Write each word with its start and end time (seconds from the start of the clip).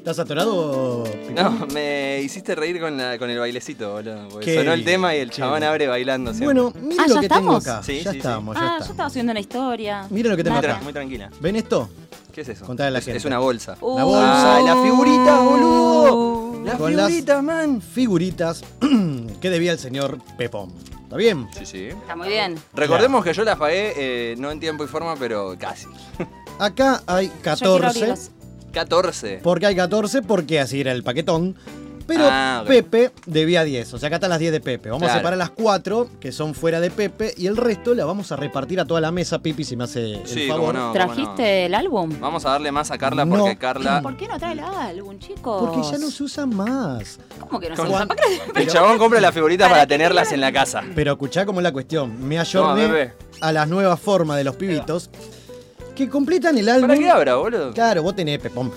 ¿Estás 0.00 0.18
atorado? 0.18 1.04
Pipi? 1.04 1.34
No, 1.34 1.66
me 1.74 2.20
hiciste 2.22 2.54
reír 2.54 2.80
con, 2.80 2.96
la- 2.96 3.18
con 3.18 3.28
el 3.28 3.38
bailecito, 3.38 3.92
boludo. 3.92 4.30
sonó 4.42 4.72
el 4.72 4.82
tema 4.84 5.14
y 5.14 5.18
el 5.18 5.30
chabón 5.30 5.62
abre 5.62 5.86
bailando 5.88 6.32
siempre. 6.32 6.60
Bueno, 6.62 6.72
mira 6.80 7.02
Ah, 7.04 7.06
lo 7.08 7.14
¿ya 7.16 7.20
que 7.20 7.28
tengo 7.28 7.58
estamos? 7.58 7.66
acá. 7.68 7.82
Sí, 7.82 8.00
ya 8.02 8.10
sí, 8.12 8.16
sí. 8.16 8.22
ya 8.24 8.40
Ah, 8.54 8.78
yo 8.80 8.84
estaba 8.90 9.10
subiendo 9.10 9.30
una 9.32 9.40
historia. 9.40 10.06
Mira 10.08 10.30
lo 10.30 10.36
que 10.38 10.44
tengo 10.44 10.56
acá. 10.56 10.80
muy 10.82 10.92
tranquila. 10.94 11.30
¿Ven 11.40 11.56
esto? 11.56 11.90
¿Qué 12.32 12.40
es 12.40 12.48
eso? 12.48 12.64
Contale 12.64 12.88
a 12.88 12.90
la 12.92 12.98
es, 13.00 13.04
gente. 13.04 13.18
es 13.18 13.24
una 13.26 13.38
bolsa. 13.40 13.76
Uh, 13.80 13.98
La 13.98 14.04
bolsa. 14.04 14.56
Ah, 14.56 14.60
la 14.62 14.82
figurita, 14.82 15.40
boludo. 15.40 16.14
Uh. 16.16 16.64
La 16.64 16.78
Con 16.78 16.96
las- 16.96 17.06
figurita, 17.08 17.42
man. 17.42 17.82
Figuritas 17.82 18.64
que 19.40 19.50
debía 19.50 19.72
el 19.72 19.78
señor 19.78 20.18
Pepón. 20.38 20.72
¿Está 21.02 21.16
bien? 21.16 21.46
Sí, 21.58 21.66
sí. 21.66 21.84
Está 21.88 22.16
muy 22.16 22.28
bien. 22.28 22.56
Recordemos 22.72 23.22
que 23.22 23.34
yo 23.34 23.44
las 23.44 23.58
pagué, 23.58 23.92
eh, 23.96 24.34
no 24.38 24.50
en 24.50 24.60
tiempo 24.60 24.82
y 24.82 24.86
forma, 24.86 25.14
pero 25.16 25.56
casi. 25.58 25.86
Acá 26.58 27.02
hay 27.06 27.26
Yo 27.26 27.32
quiero 27.42 27.78
14. 27.80 28.14
Abrirlos. 28.78 29.16
14. 29.20 29.40
Porque 29.42 29.66
hay 29.66 29.76
14, 29.76 30.22
porque 30.22 30.60
así 30.60 30.80
era 30.80 30.92
el 30.92 31.02
paquetón. 31.02 31.56
Pero 32.06 32.24
Ah. 32.28 32.64
Pepe 32.66 33.12
debía 33.26 33.62
10. 33.62 33.94
O 33.94 33.98
sea, 33.98 34.08
acá 34.08 34.16
están 34.16 34.30
las 34.30 34.40
10 34.40 34.50
de 34.50 34.60
Pepe. 34.60 34.90
Vamos 34.90 35.08
a 35.08 35.14
separar 35.16 35.38
las 35.38 35.50
4 35.50 36.08
que 36.18 36.32
son 36.32 36.54
fuera 36.54 36.80
de 36.80 36.90
Pepe 36.90 37.32
y 37.36 37.46
el 37.46 37.56
resto 37.56 37.94
la 37.94 38.04
vamos 38.04 38.32
a 38.32 38.36
repartir 38.36 38.80
a 38.80 38.84
toda 38.84 39.00
la 39.00 39.12
mesa, 39.12 39.38
Pipi, 39.38 39.62
si 39.62 39.76
me 39.76 39.84
hace 39.84 40.14
el 40.14 40.26
Sí, 40.26 40.48
favor. 40.48 40.72
cómo 40.74 40.86
no. 40.86 40.92
¿Trajiste 40.92 41.66
el 41.66 41.74
álbum? 41.76 42.10
Vamos 42.18 42.44
a 42.46 42.50
darle 42.50 42.72
más 42.72 42.90
a 42.90 42.98
Carla 42.98 43.24
No. 43.24 43.36
porque 43.36 43.56
Carla. 43.56 44.02
¿Por 44.02 44.16
qué 44.16 44.26
no 44.26 44.40
trae 44.40 44.54
el 44.54 44.58
álbum, 44.58 45.20
chicos? 45.20 45.60
Porque 45.70 45.88
ya 45.88 45.98
no 45.98 46.10
se 46.10 46.24
usa 46.24 46.46
más. 46.46 47.20
¿Cómo 47.38 47.60
que 47.60 47.70
no 47.70 47.76
se 47.76 47.82
usa? 47.82 48.06
¿Para 48.06 48.20
qué- 48.20 48.60
El 48.60 48.66
chabón 48.66 48.98
compra 48.98 49.20
las 49.20 49.32
figuritas 49.32 49.70
¿Para 49.70 49.86
tenerlas 49.86 50.32
en 50.32 50.40
la 50.40 50.50
casa. 50.50 50.82
Pero 50.96 51.12
escuchá 51.12 51.46
cómo 51.46 51.60
es 51.60 51.64
la 51.64 51.72
cuestión. 51.72 52.26
Me 52.26 52.40
ayorné 52.40 53.12
a 53.40 53.52
las 53.52 53.68
nuevas 53.68 54.00
formas 54.00 54.36
de 54.36 54.42
los 54.42 54.56
pibitos 54.56 55.10
que 56.04 56.08
completan 56.10 56.56
el 56.56 56.68
álbum. 56.68 56.88
¿Para 56.88 56.98
qué 57.00 57.10
abra, 57.10 57.34
boludo? 57.36 57.72
Claro, 57.72 58.02
vos 58.02 58.14
tenés 58.16 58.38
Pepón. 58.38 58.72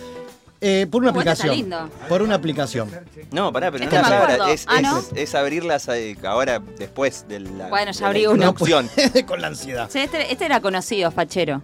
Eh, 0.66 0.88
por 0.90 1.02
una 1.02 1.12
aplicación. 1.12 1.56
lindo. 1.56 1.90
Por 2.08 2.22
una 2.22 2.36
aplicación. 2.36 2.90
No, 3.32 3.52
pará, 3.52 3.70
pero 3.72 3.84
Este 3.84 3.96
no 3.98 4.02
me 4.04 4.10
las 4.10 4.22
abra. 4.22 4.34
acuerdo. 4.36 4.54
Es, 4.54 4.66
Ah, 4.68 4.76
es- 4.78 4.82
¿no? 4.84 5.02
es 5.16 5.36
abrirlas 5.36 5.88
eh, 5.90 6.16
ahora 6.26 6.62
después 6.80 7.26
de 7.28 7.42
la. 7.42 7.68
Bueno, 7.70 7.92
ya 7.92 7.98
de 7.98 8.02
la 8.02 8.08
abrí 8.08 8.26
uno. 8.28 8.36
introducción. 8.48 8.90
Con 9.28 9.42
la 9.42 9.48
ansiedad. 9.48 9.90
Sí, 9.92 10.00
este, 10.00 10.32
este 10.32 10.46
era 10.46 10.62
conocido, 10.62 11.12
fachero. 11.12 11.62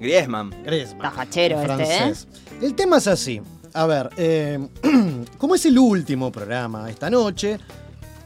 Griezmann. 0.00 0.50
Griezmann. 0.64 0.96
Está 1.06 1.10
fachero 1.10 1.60
este, 1.60 1.72
¿eh? 1.72 1.76
francés. 1.86 2.28
El 2.62 2.74
tema 2.74 2.98
es 2.98 3.06
así. 3.06 3.42
A 3.74 3.86
ver, 3.86 4.08
eh, 4.16 4.58
como 5.38 5.54
es 5.54 5.66
el 5.66 5.78
último 5.78 6.32
programa 6.32 6.88
esta 6.88 7.10
noche, 7.10 7.58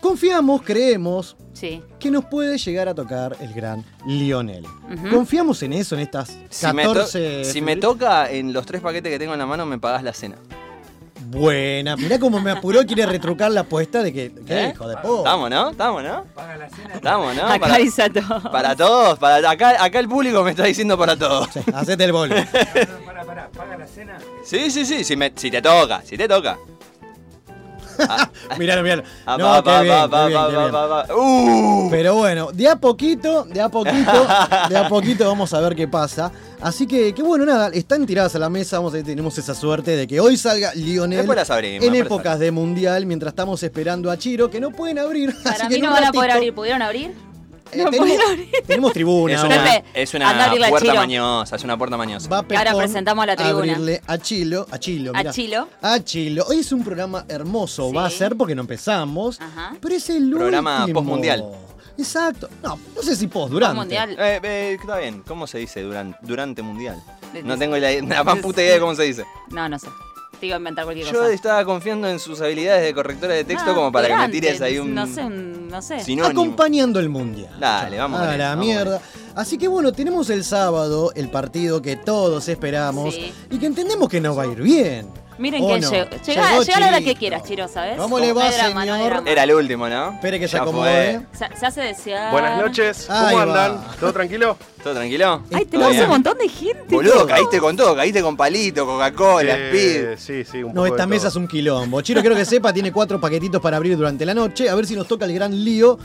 confiamos, 0.01 0.63
creemos 0.63 1.37
Sí. 1.63 1.81
que 2.01 2.11
nos 2.11 2.25
puede 2.25 2.59
llegar 2.59 2.89
a 2.89 2.95
tocar 2.95 3.37
el 3.41 3.55
gran 3.55 3.85
Lionel. 4.05 4.67
Confiamos 5.13 5.63
en 5.63 5.75
eso, 5.75 5.95
en 5.95 6.01
estas 6.01 6.37
Si, 6.51 6.67
me, 6.73 6.83
to- 6.83 6.89
14. 6.95 7.45
si 7.45 7.61
me 7.61 7.77
toca 7.77 8.29
en 8.29 8.53
los 8.53 8.67
tres 8.67 8.81
paquetes 8.83 9.13
que 9.13 9.19
tengo 9.21 9.33
en 9.35 9.39
la 9.39 9.47
mano, 9.47 9.65
me 9.65 9.79
pagás 9.79 10.03
la 10.03 10.13
cena. 10.13 10.35
Buena, 11.27 11.97
mirá 11.97 12.19
cómo 12.19 12.41
me 12.41 12.51
apuró, 12.51 12.85
quiere 12.85 13.07
retrucar 13.07 13.53
la 13.53 13.61
apuesta 13.61 14.03
de 14.03 14.13
que. 14.13 14.33
¿Qué 14.45 14.65
¿Eh? 14.65 14.73
hijo 14.75 14.89
de 14.89 14.97
puta? 14.97 15.19
Estamos, 15.19 15.51
¿no? 15.51 15.71
Estamos, 15.71 16.03
¿no? 16.03 16.25
Estamos, 16.95 17.37
¿no? 17.37 17.43
Acá 17.47 17.59
Para, 17.61 17.77
dice 17.79 18.03
a 18.03 18.11
todos. 18.13 18.43
para 18.51 18.75
todos. 18.77 19.19
Para, 19.21 19.49
acá, 19.49 19.83
acá 19.85 19.99
el 20.01 20.09
público 20.09 20.43
me 20.43 20.51
está 20.51 20.65
diciendo 20.65 20.99
para 20.99 21.17
todos. 21.17 21.49
Sí, 21.53 21.61
hacete 21.73 22.05
el 22.05 22.13
bolo. 22.13 22.35
Pará, 23.07 23.25
pará, 23.25 23.49
paga 23.57 23.79
la 23.79 23.87
cena. 23.87 24.19
Sí, 24.45 24.69
sí, 24.71 24.85
sí. 24.85 25.05
Si, 25.05 25.15
me- 25.17 25.33
si 25.37 25.49
te 25.51 25.63
toca, 25.63 26.03
si 26.05 26.19
te 26.19 26.27
toca. 26.27 26.59
Pa. 30.09 31.07
Uh. 31.15 31.89
Pero 31.91 32.15
bueno, 32.17 32.53
de 32.53 32.69
a 32.69 32.77
poquito, 32.77 33.45
de 33.45 33.61
a 33.61 33.69
poquito, 33.69 34.27
de 34.69 34.77
a 34.77 34.89
poquito 34.89 35.27
vamos 35.27 35.53
a 35.55 35.61
ver 35.61 35.75
qué 35.75 35.89
pasa. 35.89 36.31
Así 36.61 36.87
que, 36.87 37.13
que 37.13 37.23
bueno, 37.23 37.45
nada, 37.45 37.69
están 37.69 38.07
tiradas 38.07 38.37
a 38.37 38.39
la 38.39 38.49
mesa, 38.49 38.77
vamos 38.79 38.93
a 38.93 38.97
ver, 38.97 39.05
tenemos 39.05 39.37
esa 39.37 39.55
suerte 39.55 39.97
de 39.97 40.07
que 40.07 40.21
hoy 40.21 40.37
salga 40.37 40.73
Lionel 40.75 41.29
abrimos. 41.51 41.85
en 41.85 41.95
épocas 41.95 42.39
de 42.39 42.51
mundial, 42.51 43.05
mientras 43.07 43.33
estamos 43.33 43.63
esperando 43.63 44.11
a 44.11 44.17
Chiro, 44.17 44.49
que 44.51 44.61
no 44.61 44.71
pueden 44.71 44.99
abrir. 44.99 45.35
Para 45.43 45.57
así 45.57 45.69
mí 45.69 45.75
que 45.77 45.83
no 45.83 45.91
van 45.91 46.05
a 46.05 46.13
poder 46.13 46.31
abrir. 46.31 46.55
¿Pudieron 46.55 46.83
abrir? 46.83 47.32
Eh, 47.73 47.79
no 47.85 47.91
tenemos, 48.67 48.93
tribuna. 48.93 49.35
Es 49.35 49.43
una, 50.15 50.27
es 50.27 50.71
puerta 50.71 50.95
mañosa, 50.95 51.57
es 51.57 51.65
una 51.65 51.77
puerta 51.79 51.97
mañosa. 51.97 52.29
Va 52.29 52.39
Ahora 52.57 52.75
presentamos 52.77 53.23
a 53.23 53.27
la 53.27 53.37
tribuna. 53.37 53.73
abrirle 53.73 54.01
a 54.07 54.19
Chilo, 54.19 54.67
a 54.71 54.79
Chilo, 54.79 55.13
A. 55.15 55.31
Chilo. 55.31 55.69
A 55.81 55.99
Chilo. 56.01 56.45
Hoy 56.49 56.59
es 56.59 56.73
un 56.73 56.85
programa 56.85 57.25
hermoso, 57.29 57.89
Sí. 57.91 57.97
va 57.97 58.07
a 58.07 58.11
ser 58.11 58.37
porque 58.37 58.55
no 58.55 58.61
empezamos, 58.63 59.41
Ajá. 59.41 59.75
pero 59.81 59.95
es 59.95 60.09
el 60.11 60.31
Programa 60.31 60.81
último. 60.81 61.01
postmundial. 61.01 61.45
Exacto. 61.99 62.49
No, 62.63 62.79
no 62.97 63.03
sé 63.03 63.15
si 63.17 63.27
post, 63.27 63.53
durante. 63.53 63.77
mundial. 63.77 64.17
Eh, 64.19 64.41
eh, 64.43 64.77
está 64.81 64.99
bien, 64.99 65.23
¿cómo 65.27 65.47
se 65.47 65.59
dice 65.59 65.83
durante, 65.83 66.19
durante 66.23 66.63
mundial? 66.63 67.03
No 67.45 67.59
tengo 67.59 67.77
la, 67.77 67.91
la 67.93 68.25
más 68.25 68.39
puta 68.39 68.63
idea 68.63 68.75
de 68.75 68.81
cómo 68.81 68.95
se 68.95 69.03
dice. 69.05 69.25
No, 69.51 69.69
no 69.69 69.79
sé. 69.79 69.89
Te 70.43 70.47
iba 70.49 70.57
a 70.57 70.59
inventar 70.59 70.83
cualquier 70.85 71.07
Yo 71.07 71.13
cosa. 71.21 71.33
estaba 71.33 71.65
confiando 71.65 72.09
en 72.09 72.19
sus 72.19 72.41
habilidades 72.41 72.83
de 72.83 72.93
correctora 72.93 73.33
de 73.33 73.45
texto 73.45 73.65
No, 73.69 73.75
como 73.77 73.93
para 73.93 74.09
que 74.09 74.17
me 74.17 74.29
tires 74.29 74.61
ahí 74.61 74.77
un 74.77 74.93
No 74.93 75.07
sé, 75.07 75.23
no 75.23 75.81
sé. 75.81 76.01
sinónimo. 76.03 76.41
acompañando 76.43 76.99
el 76.99 77.09
mundial. 77.09 77.55
Dale, 77.61 77.97
vamos 77.97 78.21
A 78.21 78.27
con 78.27 78.39
la 78.39 78.49
vamos 78.49 78.67
mierda. 78.67 79.01
Así 79.37 79.57
que 79.57 79.69
bueno, 79.69 79.93
tenemos 79.93 80.31
el 80.31 80.43
sábado 80.43 81.13
el 81.15 81.31
partido 81.31 81.81
que 81.81 81.95
todos 81.95 82.49
esperamos 82.49 83.15
Sí. 83.15 83.33
y 83.53 83.59
que 83.61 83.67
entendemos 83.67 84.09
que 84.09 84.21
nos 84.21 84.37
va 84.37 84.43
a 84.43 84.47
ir 84.49 84.61
bien. 84.61 85.07
Miren 85.39 85.63
¿O 85.65 85.69
que 85.69 85.81
no? 85.81 85.91
llegó. 85.91 86.05
Llegó 86.11 86.23
Llega, 86.25 86.59
llega 86.61 86.77
a 86.77 86.81
la 86.81 86.89
hora 86.89 87.01
que 87.01 87.15
quieras, 87.17 87.43
Chiro, 87.45 87.67
¿sabes? 87.69 87.97
¿Cómo 87.97 88.19
le 88.19 88.33
va, 88.33 88.45
No 88.51 88.53
drama, 88.57 88.85
no 88.87 88.97
señor? 88.97 89.23
Era 89.27 89.43
el 89.45 89.53
último, 89.55 89.89
¿no? 89.89 90.13
Espere 90.13 90.39
que 90.39 90.47
se 90.49 90.57
acomode. 90.59 91.21
Se, 91.33 91.57
se 91.57 91.67
hace 91.67 91.81
desear. 91.81 92.31
Buenas 92.33 92.61
noches, 92.61 93.09
Ahí 93.11 93.35
¿cómo 93.35 93.37
va. 93.37 93.65
andan? 93.65 93.85
¿Todo 93.99 94.13
tranquilo? 94.13 94.57
¿Todo 94.83 94.95
tranquilo? 94.95 95.43
Ay, 95.53 95.65
¿Todo 95.67 95.81
tenemos 95.87 96.03
un 96.05 96.09
montón 96.11 96.39
de 96.39 96.49
gente. 96.49 96.85
Boludo, 96.95 97.27
caíste 97.27 97.59
con 97.61 97.77
todo, 97.77 97.95
caíste 97.97 98.21
con 98.23 98.37
palito, 98.37 98.85
Coca-Cola, 98.85 99.55
Eh, 99.57 100.15
Speed. 100.17 100.19
Sí, 100.19 100.51
sí, 100.51 100.63
un 100.63 100.69
No, 100.75 100.83
poco 100.83 100.87
esta 100.89 101.03
de 101.05 101.07
mesa 101.07 101.21
todo. 101.23 101.29
es 101.31 101.37
un 101.37 101.49
quilombo. 101.49 102.01
Chiro, 102.03 102.21
quiero 102.21 102.37
que 102.37 102.45
sepa, 102.45 102.73
tiene 102.73 102.91
cuatro 102.93 103.21
paquetitos 103.21 103.61
para 103.61 103.77
abrir 103.77 103.97
durante 103.97 104.25
la 104.27 104.35
noche. 104.35 104.69
A 104.69 104.75
ver 104.75 104.87
si 104.87 104.95
nos 104.97 105.07
toca 105.07 105.25
el 105.25 105.33
gran 105.35 105.53
lío 105.65 105.99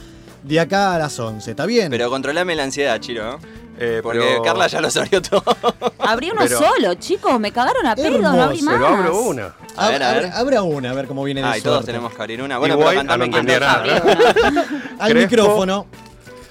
de 0.47 0.59
acá 0.59 0.95
a 0.95 0.99
las 0.99 1.19
11. 1.19 1.51
¿Está 1.51 1.65
bien? 1.65 1.89
Pero 1.89 2.09
controlame 2.09 2.55
la 2.55 2.63
ansiedad, 2.63 2.99
Chiro. 2.99 3.39
Eh, 3.79 3.99
Porque 4.01 4.19
pero- 4.19 4.41
Carla 4.41 4.65
ya 4.67 4.81
lo 4.81 4.89
sabió 4.89 5.21
todo. 5.21 5.43
Abrí 5.99 6.31
uno 6.31 6.41
Pero- 6.41 6.57
solo, 6.59 6.93
chicos. 6.95 7.39
Me 7.39 7.51
cagaron 7.51 7.85
a 7.85 7.95
pedo, 7.95 8.17
no 8.17 8.41
abrí 8.43 8.61
más. 8.63 8.73
Pero 8.75 8.87
abro 8.87 9.21
una. 9.21 9.53
A 9.75 9.89
ver, 9.89 10.01
a 10.03 10.11
ver. 10.13 10.31
Abra- 10.33 10.61
una, 10.63 10.89
a 10.89 10.93
ver 10.95 11.05
cómo 11.07 11.23
viene 11.23 11.41
de 11.41 11.47
Ah, 11.47 11.57
y 11.57 11.61
todos 11.61 11.85
tenemos 11.85 12.11
que 12.13 12.19
abrir 12.21 12.41
una. 12.41 12.57
Bueno, 12.57 12.73
Igual, 12.73 12.95
pero 13.07 13.07
cantame 13.07 13.27
no 13.27 13.59
nada. 13.59 13.83
Al 14.99 15.13
micrófono. 15.13 15.85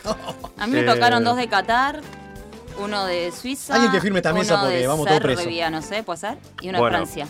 A 0.58 0.66
mí 0.66 0.72
me 0.74 0.80
Eh, 0.82 0.84
tocaron 0.84 1.24
dos 1.24 1.36
de 1.36 1.48
Qatar, 1.48 2.00
uno 2.78 3.04
de 3.06 3.32
Suiza. 3.32 3.74
Alguien 3.74 3.90
que 3.90 4.00
firme 4.00 4.20
esta 4.20 4.32
mesa 4.32 4.60
porque 4.60 4.76
de 4.76 4.86
vamos 4.86 5.06
todos 5.06 5.20
presos. 5.20 5.46
No 5.72 5.82
sé, 5.82 6.02
puede 6.04 6.18
ser. 6.20 6.38
Y 6.60 6.68
uno 6.68 6.78
Bueno. 6.78 7.00
de 7.00 7.06
Francia. 7.06 7.26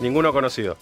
Ninguno 0.00 0.32
conocido. 0.32 0.76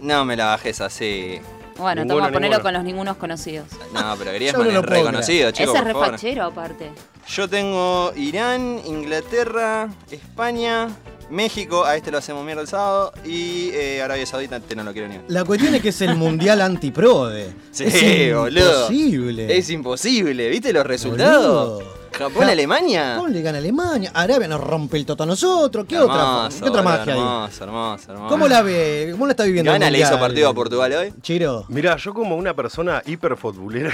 No 0.00 0.24
me 0.24 0.36
la 0.36 0.46
bajes 0.46 0.80
así. 0.80 1.40
Bueno, 1.78 2.02
Ninguno, 2.02 2.20
toma, 2.26 2.32
ponelo 2.32 2.40
ninguno. 2.56 2.62
con 2.62 2.72
los 2.74 2.84
ningunos 2.84 3.16
conocidos. 3.16 3.66
No, 3.92 4.14
pero 4.18 4.32
Griezmann 4.32 4.68
no 4.72 4.80
es 4.80 4.84
reconocido, 4.86 5.50
chicos, 5.50 5.74
Ese 5.74 5.76
es 5.76 5.82
por 5.82 5.84
re 5.84 5.92
favor. 5.92 6.10
fachero, 6.10 6.44
aparte. 6.44 6.90
Yo 7.28 7.48
tengo 7.48 8.12
Irán, 8.16 8.80
Inglaterra, 8.86 9.88
España, 10.10 10.88
México, 11.28 11.84
a 11.84 11.96
este 11.96 12.10
lo 12.12 12.18
hacemos 12.18 12.44
mierda 12.44 12.62
el 12.62 12.68
sábado, 12.68 13.12
y 13.24 13.70
eh, 13.74 14.00
Arabia 14.00 14.24
Saudita, 14.26 14.56
este 14.58 14.76
no 14.76 14.84
lo 14.84 14.92
quiero 14.92 15.08
ni 15.08 15.16
ver. 15.16 15.24
La 15.28 15.44
cuestión 15.44 15.74
es 15.74 15.82
que 15.82 15.88
es 15.88 16.00
el 16.02 16.14
mundial 16.14 16.60
antiprode. 16.60 17.52
Sí, 17.72 17.84
es 17.84 18.34
boludo. 18.34 18.70
imposible. 18.90 19.58
Es 19.58 19.70
imposible, 19.70 20.48
¿viste 20.48 20.72
los 20.72 20.86
resultados? 20.86 21.82
Boludo. 21.82 21.95
Japón, 22.18 22.44
Ja- 22.44 22.52
Alemania. 22.52 23.14
Japón 23.16 23.32
le 23.32 23.42
gana 23.42 23.58
a 23.58 23.60
Alemania. 23.60 24.10
Arabia 24.14 24.48
nos 24.48 24.60
rompe 24.60 24.96
el 24.96 25.06
toto 25.06 25.22
a 25.22 25.26
nosotros. 25.26 25.86
¿Qué 25.88 25.96
Hermoso, 25.96 26.12
otra, 26.46 26.58
¿qué 26.62 26.68
otra 26.68 26.82
magia 26.82 27.12
hay? 27.14 27.18
Hermoso, 27.20 27.64
hermoso, 27.64 28.12
hermoso. 28.12 28.28
¿Cómo 28.28 28.48
la 28.48 28.62
ve? 28.62 29.08
¿Cómo 29.12 29.26
la 29.26 29.32
está 29.32 29.44
viviendo? 29.44 29.70
el 29.72 29.78
Gana 29.78 29.90
le 29.90 29.98
hizo 30.00 30.18
partido 30.18 30.48
a 30.48 30.54
Portugal 30.54 30.92
hoy. 30.92 31.12
Chiro. 31.22 31.64
Mirá, 31.68 31.96
yo 31.96 32.12
como 32.14 32.36
una 32.36 32.54
persona 32.54 33.02
hiperfutbolera. 33.04 33.90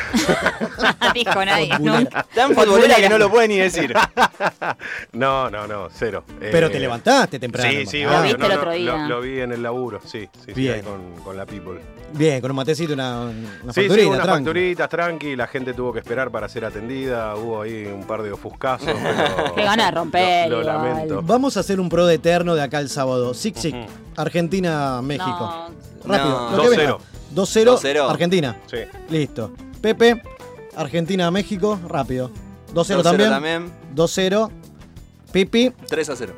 Dijo 1.14 1.44
nadie. 1.44 1.70
Futbolera. 1.76 2.26
Tan 2.34 2.54
futbolera 2.54 2.96
que 2.96 3.08
no 3.08 3.18
lo 3.18 3.30
puede 3.30 3.48
ni 3.48 3.58
decir. 3.58 3.94
no, 5.12 5.50
no, 5.50 5.66
no, 5.66 5.88
cero. 5.92 6.24
Pero 6.38 6.66
Eh, 6.68 6.70
te 6.70 6.80
levantaste 6.80 7.38
temprano. 7.38 7.70
Sí, 7.70 7.86
sí, 7.86 8.02
Ah, 8.02 8.16
Lo 8.18 8.22
viste 8.22 8.36
obvio, 8.36 8.46
el 8.46 8.52
no, 8.52 8.58
otro 8.58 8.70
no, 8.70 8.76
día. 8.76 8.92
Lo, 8.92 9.08
lo 9.16 9.20
vi 9.20 9.40
en 9.40 9.52
el 9.52 9.62
laburo, 9.62 10.00
sí, 10.04 10.28
sí, 10.34 10.40
sí, 10.46 10.52
Bien. 10.54 10.82
con, 10.82 11.12
con 11.22 11.36
la 11.36 11.46
people. 11.46 11.80
Bien, 12.14 12.40
con 12.42 12.50
un 12.50 12.56
matecito, 12.58 12.92
una, 12.92 13.22
una 13.62 13.72
Sí, 13.72 13.88
sí, 13.88 14.00
unas 14.04 14.22
tranqui. 14.22 14.44
facturitas, 14.44 14.88
tranqui, 14.90 15.34
la 15.36 15.46
gente 15.46 15.72
tuvo 15.72 15.92
que 15.94 16.00
esperar 16.00 16.30
para 16.30 16.46
ser 16.48 16.64
atendida, 16.66 17.34
hubo 17.36 17.62
ahí 17.62 17.86
un 17.86 18.04
par 18.16 18.22
de 18.22 18.32
ofuscazos, 18.32 18.86
pero... 19.02 19.54
Qué 19.54 19.62
gana 19.64 19.86
de 19.86 19.90
romper, 19.92 20.50
Lo, 20.50 20.56
lo 20.56 20.62
igual. 20.62 20.76
lamento. 20.84 21.22
Vamos 21.22 21.56
a 21.56 21.60
hacer 21.60 21.80
un 21.80 21.88
pro 21.88 22.06
de 22.06 22.16
eterno 22.16 22.54
de 22.54 22.62
acá 22.62 22.78
el 22.80 22.88
sábado. 22.88 23.32
Six 23.34 23.60
Six, 23.60 23.74
Ujú. 23.76 23.86
Argentina, 24.16 25.00
México. 25.02 25.70
No, 26.04 26.14
Rápido. 26.14 26.50
No. 26.50 26.56
lo 26.56 26.62
que 26.70 26.76
venga. 26.76 26.96
2-0. 26.96 26.98
2-0, 27.34 27.78
2-0. 27.78 28.10
Argentina. 28.10 28.56
Sí. 28.70 28.76
Listo. 29.08 29.52
Pepe, 29.80 30.22
Argentina, 30.76 31.30
México, 31.30 31.78
rápido. 31.88 32.30
2-0 32.74 33.00
2-0 33.00 33.02
también. 33.02 33.30
también. 33.30 33.72
2-0. 33.94 34.50
Pipi, 35.32 35.70
3 35.88 36.08
a 36.10 36.16
0. 36.16 36.32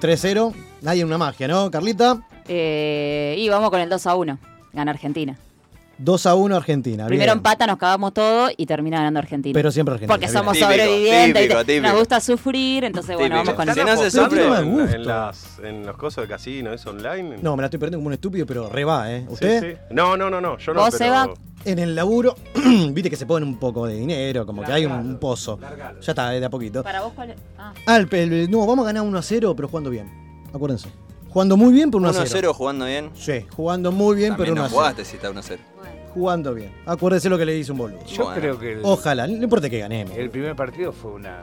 3-0. 0.00 0.52
Nadie 0.82 1.00
en 1.02 1.06
una 1.06 1.18
magia, 1.18 1.46
¿no, 1.48 1.70
Carlita? 1.70 2.20
eh, 2.48 3.34
y 3.38 3.48
vamos 3.48 3.70
con 3.70 3.80
el 3.80 3.88
2 3.88 4.06
a 4.06 4.14
1. 4.16 4.38
Gana 4.72 4.90
Argentina. 4.90 5.36
2 5.98 6.26
a 6.26 6.34
1 6.34 6.54
Argentina. 6.56 7.06
Primero 7.06 7.30
bien. 7.32 7.38
empata, 7.38 7.66
nos 7.66 7.78
cagamos 7.78 8.12
todo 8.12 8.48
y 8.54 8.66
termina 8.66 8.98
ganando 8.98 9.18
Argentina. 9.20 9.54
Pero 9.54 9.70
siempre 9.70 9.94
Argentina. 9.94 10.12
Porque 10.14 10.26
bien. 10.26 10.38
somos 10.38 10.52
Típico, 10.52 10.70
sobrevivientes, 10.70 11.42
típico, 11.42 11.64
típico. 11.64 11.86
nos 11.88 11.98
gusta 11.98 12.20
sufrir, 12.20 12.84
entonces 12.84 13.16
bueno, 13.16 13.36
vamos 13.36 13.54
con 13.54 13.64
Si 13.64 13.70
eso. 13.80 13.82
no 13.88 13.96
se 13.96 14.10
Pero 14.10 14.24
sufre, 14.24 14.40
tiene 14.42 14.50
más 14.50 14.60
en, 14.90 14.94
en 15.00 15.06
las, 15.06 15.58
en 15.62 15.86
los 15.86 15.96
cosas 15.96 16.24
de 16.24 16.28
casino, 16.28 16.72
¿es 16.72 16.86
online? 16.86 17.38
No, 17.40 17.56
me 17.56 17.62
la 17.62 17.66
estoy 17.66 17.78
perdiendo 17.80 17.98
como 17.98 18.08
un 18.08 18.12
estúpido, 18.12 18.44
pero 18.46 18.68
re 18.68 18.84
va, 18.84 19.10
¿eh? 19.10 19.22
Sí, 19.26 19.32
¿Usted? 19.32 19.72
sí. 19.74 19.80
No, 19.90 20.16
no, 20.16 20.28
no, 20.28 20.40
no, 20.40 20.58
yo 20.58 20.74
no. 20.74 20.80
¿Vos, 20.80 20.94
pero... 20.98 21.34
En 21.64 21.80
el 21.80 21.96
laburo, 21.96 22.36
viste 22.92 23.10
que 23.10 23.16
se 23.16 23.26
pone 23.26 23.44
un 23.44 23.58
poco 23.58 23.86
de 23.86 23.94
dinero, 23.96 24.46
como 24.46 24.62
que 24.62 24.70
hay 24.72 24.84
un, 24.86 24.92
un 24.92 25.18
pozo. 25.18 25.58
Ya 26.00 26.12
está, 26.12 26.32
eh, 26.36 26.38
de 26.38 26.46
a 26.46 26.50
poquito. 26.50 26.82
Para 26.84 27.00
vos, 27.02 27.12
¿cuál 27.16 27.30
es? 27.30 27.36
Ah. 27.58 27.72
Ah, 27.86 27.96
el, 27.96 28.08
el- 28.14 28.50
no, 28.50 28.64
vamos 28.66 28.84
a 28.84 28.86
ganar 28.86 29.02
1 29.02 29.18
a 29.18 29.22
0, 29.22 29.54
pero 29.56 29.66
jugando 29.66 29.90
bien. 29.90 30.08
Acuérdense. 30.54 30.88
Jugando 31.28 31.56
muy 31.56 31.72
bien, 31.72 31.90
pero 31.90 31.98
1 31.98 32.08
a 32.08 32.12
0. 32.12 32.50
1-0 32.50 32.54
jugando 32.54 32.84
bien. 32.86 33.10
Sí, 33.16 33.44
jugando 33.50 33.90
muy 33.90 34.14
bien, 34.16 34.36
También 34.36 34.54
pero 34.54 34.60
1 34.60 34.60
no 34.60 34.66
a 34.66 34.68
0. 34.68 34.78
jugaste 34.80 35.04
si 35.04 35.16
está 35.16 35.28
1-0. 35.30 35.58
Jugando 36.16 36.54
bien. 36.54 36.72
Acuérdese 36.86 37.28
lo 37.28 37.36
que 37.36 37.44
le 37.44 37.52
dice 37.52 37.72
un 37.72 37.76
boludo. 37.78 38.02
Yo 38.06 38.24
Bueno. 38.24 38.40
creo 38.40 38.58
que 38.58 38.72
el, 38.72 38.80
Ojalá, 38.82 39.26
no 39.26 39.34
importa 39.34 39.68
que 39.68 39.78
ganemos. 39.80 40.16
el 40.16 40.30
primer 40.30 40.56
partido 40.56 40.90
fue 40.90 41.10
una. 41.12 41.42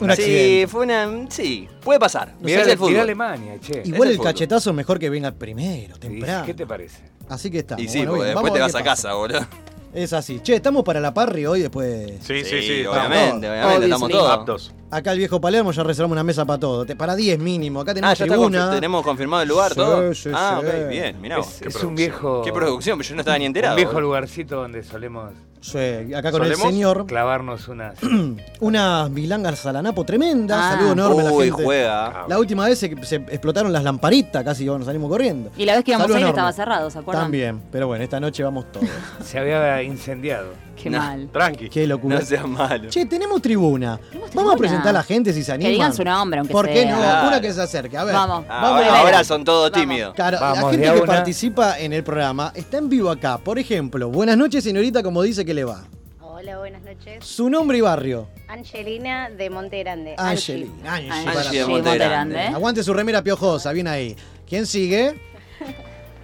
Un 0.00 0.10
Sí, 0.16 0.64
fue 0.66 0.82
una. 0.82 1.26
Sí, 1.30 1.68
puede 1.80 2.00
pasar. 2.00 2.34
Mirá, 2.40 2.62
el 2.62 2.76
fútbol. 2.76 2.96
Alemania, 2.98 3.60
che. 3.60 3.82
Igual 3.84 4.08
el 4.08 4.14
el 4.16 4.20
cachetazo 4.20 4.70
es 4.70 4.76
mejor 4.76 4.98
que 4.98 5.08
venga 5.10 5.30
primero, 5.30 5.94
¿Y 5.94 6.00
temprano. 6.00 6.44
¿Qué 6.44 6.54
te 6.54 6.66
parece? 6.66 7.04
Así 7.28 7.52
que 7.52 7.58
está. 7.60 7.80
Y 7.80 7.86
sí, 7.86 7.98
Bueno, 7.98 8.12
porque 8.14 8.24
bien, 8.24 8.34
después 8.34 8.52
vamos 8.52 8.52
te 8.52 8.58
a 8.58 8.62
vas 8.66 8.74
a 8.74 8.82
casa, 8.82 9.12
boludo. 9.14 9.46
Es 9.92 10.12
así. 10.12 10.38
Che, 10.40 10.54
estamos 10.54 10.84
para 10.84 11.00
la 11.00 11.12
parry 11.12 11.46
hoy 11.46 11.62
después. 11.62 12.12
Sí, 12.22 12.44
sí, 12.44 12.62
sí. 12.62 12.86
obviamente, 12.86 13.46
estamos 13.46 13.64
obviamente, 13.64 13.84
estamos 13.86 14.10
todos. 14.10 14.30
Aptos. 14.30 14.74
Acá 14.92 15.12
el 15.12 15.18
viejo 15.18 15.40
Palermo 15.40 15.72
ya 15.72 15.82
reservamos 15.82 16.14
una 16.14 16.22
mesa 16.24 16.44
para 16.44 16.60
todo. 16.60 16.86
Para 16.96 17.16
10 17.16 17.38
mínimo. 17.40 17.80
Acá 17.80 17.90
Ah, 17.90 17.94
tenemos 17.94 18.18
ya 18.18 18.24
está 18.24 18.34
tribuna. 18.36 18.66
confi- 18.70 18.74
tenemos 18.74 19.04
confirmado 19.04 19.42
el 19.42 19.48
lugar, 19.48 19.70
Sí, 19.70 19.76
todo. 19.76 20.14
sí, 20.14 20.30
ah, 20.32 20.60
sí. 20.60 20.66
ok, 20.66 20.88
bien, 20.88 21.20
mirá. 21.20 21.38
vos. 21.38 21.60
es 21.60 21.74
es 21.74 21.82
un 21.84 21.94
viejo. 21.96 22.42
Qué 22.42 22.52
producción, 22.52 22.98
pero 22.98 23.08
yo 23.08 23.14
no 23.16 23.20
estaba 23.22 23.38
ni 23.38 23.46
enterado. 23.46 23.74
Un 23.74 23.76
viejo 23.76 24.00
lugarcito 24.00 24.56
donde 24.56 24.82
solemos 24.84 25.32
Sí, 25.60 26.14
acá 26.14 26.30
con 26.32 26.44
el 26.44 26.56
señor. 26.56 27.06
clavarnos 27.06 27.68
unas. 27.68 27.94
Unas 28.60 29.10
milangas 29.10 29.64
a 29.66 29.72
la 29.72 29.82
napo 29.82 30.04
tremendas. 30.04 30.58
Ah. 30.60 30.72
Saludo 30.76 30.92
enorme 30.92 31.20
a 31.20 31.24
la 31.24 31.32
Uy, 31.32 31.46
gente. 31.48 31.64
juega. 31.64 32.24
La 32.28 32.38
última 32.38 32.64
vez 32.66 32.78
se, 32.78 32.94
se 33.04 33.16
explotaron 33.16 33.72
las 33.72 33.84
lamparitas, 33.84 34.42
casi 34.44 34.64
nos 34.64 34.84
salimos 34.86 35.10
corriendo. 35.10 35.50
Y 35.56 35.64
la 35.66 35.74
vez 35.74 35.84
que 35.84 35.90
íbamos 35.92 36.04
Saludo 36.06 36.16
a 36.16 36.20
ir 36.20 36.24
enorme. 36.24 36.38
estaba 36.38 36.52
cerrado, 36.52 36.90
¿se 36.90 36.98
acuerdan? 36.98 37.24
También, 37.24 37.60
pero 37.70 37.86
bueno, 37.86 38.02
esta 38.04 38.20
noche 38.20 38.42
vamos 38.42 38.70
todos. 38.72 38.88
se 39.24 39.38
había 39.38 39.82
incendiado. 39.82 40.48
Qué 40.82 40.90
No. 40.90 40.98
mal. 40.98 41.28
Tranqui. 41.32 41.68
Qué 41.68 41.86
locura. 41.86 42.18
No 42.18 42.24
seas 42.24 42.46
malo. 42.46 42.88
Che, 42.88 43.06
tenemos 43.06 43.40
tribuna. 43.42 43.98
Tenemos 44.10 44.34
Vamos 44.34 44.54
a 44.54 44.56
presentar 44.56 44.88
a 44.88 44.92
la 44.92 45.02
gente 45.02 45.32
si 45.32 45.42
se 45.44 45.52
animan. 45.52 45.68
Que 45.70 45.72
digan 45.72 45.92
su 45.94 46.04
nombre, 46.04 46.38
aunque 46.40 46.52
¿Por 46.52 46.66
qué 46.68 46.82
sea. 46.82 46.92
no? 46.92 46.98
Claro. 46.98 47.28
Una 47.28 47.40
que 47.40 47.52
se 47.52 47.62
acerque. 47.62 47.96
A 47.96 48.04
ver. 48.04 48.14
Vamos. 48.14 48.44
Ah, 48.48 48.60
Vamos 48.62 48.82
ahora, 48.88 49.24
son 49.24 49.44
todos 49.44 49.70
Vamos. 49.70 49.86
tímidos. 49.86 50.14
Claro, 50.14 50.38
la 50.40 50.70
gente 50.70 50.82
que 50.82 50.90
una. 50.90 51.04
participa 51.06 51.78
en 51.78 51.92
el 51.92 52.02
programa 52.04 52.52
está 52.54 52.78
en 52.78 52.88
vivo 52.88 53.10
acá. 53.10 53.38
Por 53.38 53.58
ejemplo, 53.58 54.08
buenas 54.08 54.36
noches, 54.36 54.64
señorita, 54.64 55.02
como 55.02 55.22
dice 55.22 55.44
que 55.44 55.54
le 55.54 55.64
va. 55.64 55.84
Hola, 56.20 56.58
buenas 56.58 56.82
noches. 56.82 57.24
Su 57.24 57.50
nombre 57.50 57.76
y 57.78 57.80
barrio. 57.82 58.28
Angelina 58.48 59.28
de 59.28 59.50
Monte 59.50 59.78
Grande. 59.80 60.14
Angelina. 60.16 60.72
Angie, 60.94 61.10
Angie 61.10 61.24
para 61.26 61.40
Angie 61.40 61.58
de. 61.60 61.66
Monte 61.66 61.94
Grande. 61.96 62.34
Grande. 62.34 62.56
Aguante 62.56 62.82
su 62.82 62.94
remera 62.94 63.22
piojosa, 63.22 63.72
bien 63.72 63.86
ahí. 63.88 64.16
¿Quién 64.48 64.64
sigue? 64.66 65.20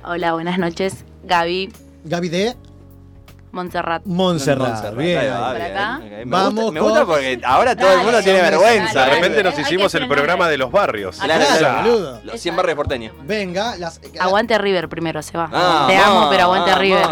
Hola, 0.05 0.33
buenas 0.35 0.59
noches. 0.59 1.05
Gaby 1.25 1.73
Gaby 2.05 2.29
de 2.29 2.57
Montserrat. 3.57 4.03
Montserrat. 4.05 4.69
Montserrat, 4.69 4.97
Bien. 4.97 5.19
ahí 5.19 5.29
va, 5.29 5.49
Por 5.49 5.57
bien, 5.57 5.71
acá. 5.73 5.97
ok. 5.97 6.03
Me 6.11 6.25
Vamos 6.27 6.55
gusta, 6.55 6.71
me 6.73 6.81
con- 6.81 6.89
gusta 6.91 7.07
porque 7.07 7.41
ahora 7.45 7.77
todo 7.77 7.87
el 7.89 7.93
Dale, 7.95 8.05
mundo 8.05 8.23
tiene 8.23 8.39
dale, 8.39 8.51
vergüenza. 8.51 8.93
De 8.93 8.99
dale. 9.01 9.15
repente 9.15 9.43
nos 9.43 9.51
Hay 9.53 9.57
que 9.57 9.63
hicimos 9.63 9.95
el 9.95 10.03
el 10.03 10.09
programa 10.09 10.49
de 10.49 10.59
los 10.59 10.71
barrios. 10.71 11.19
Ah, 11.21 11.25
Claro, 11.25 11.45
Claro. 11.59 12.21
Los 12.25 12.41
100 12.41 12.55
barrios 12.57 12.77
porteños. 12.77 13.13
Venga, 13.25 13.77
las. 13.77 14.01
Aguante 14.21 14.57
River 14.59 14.89
primero, 14.89 15.21
se 15.23 15.37
va. 15.37 15.49
Ah, 15.53 15.87
Te 15.89 15.97
amo, 15.97 16.29
pero 16.31 16.43
aguante 16.45 16.71
vamos. 16.71 16.83
River. 16.83 17.07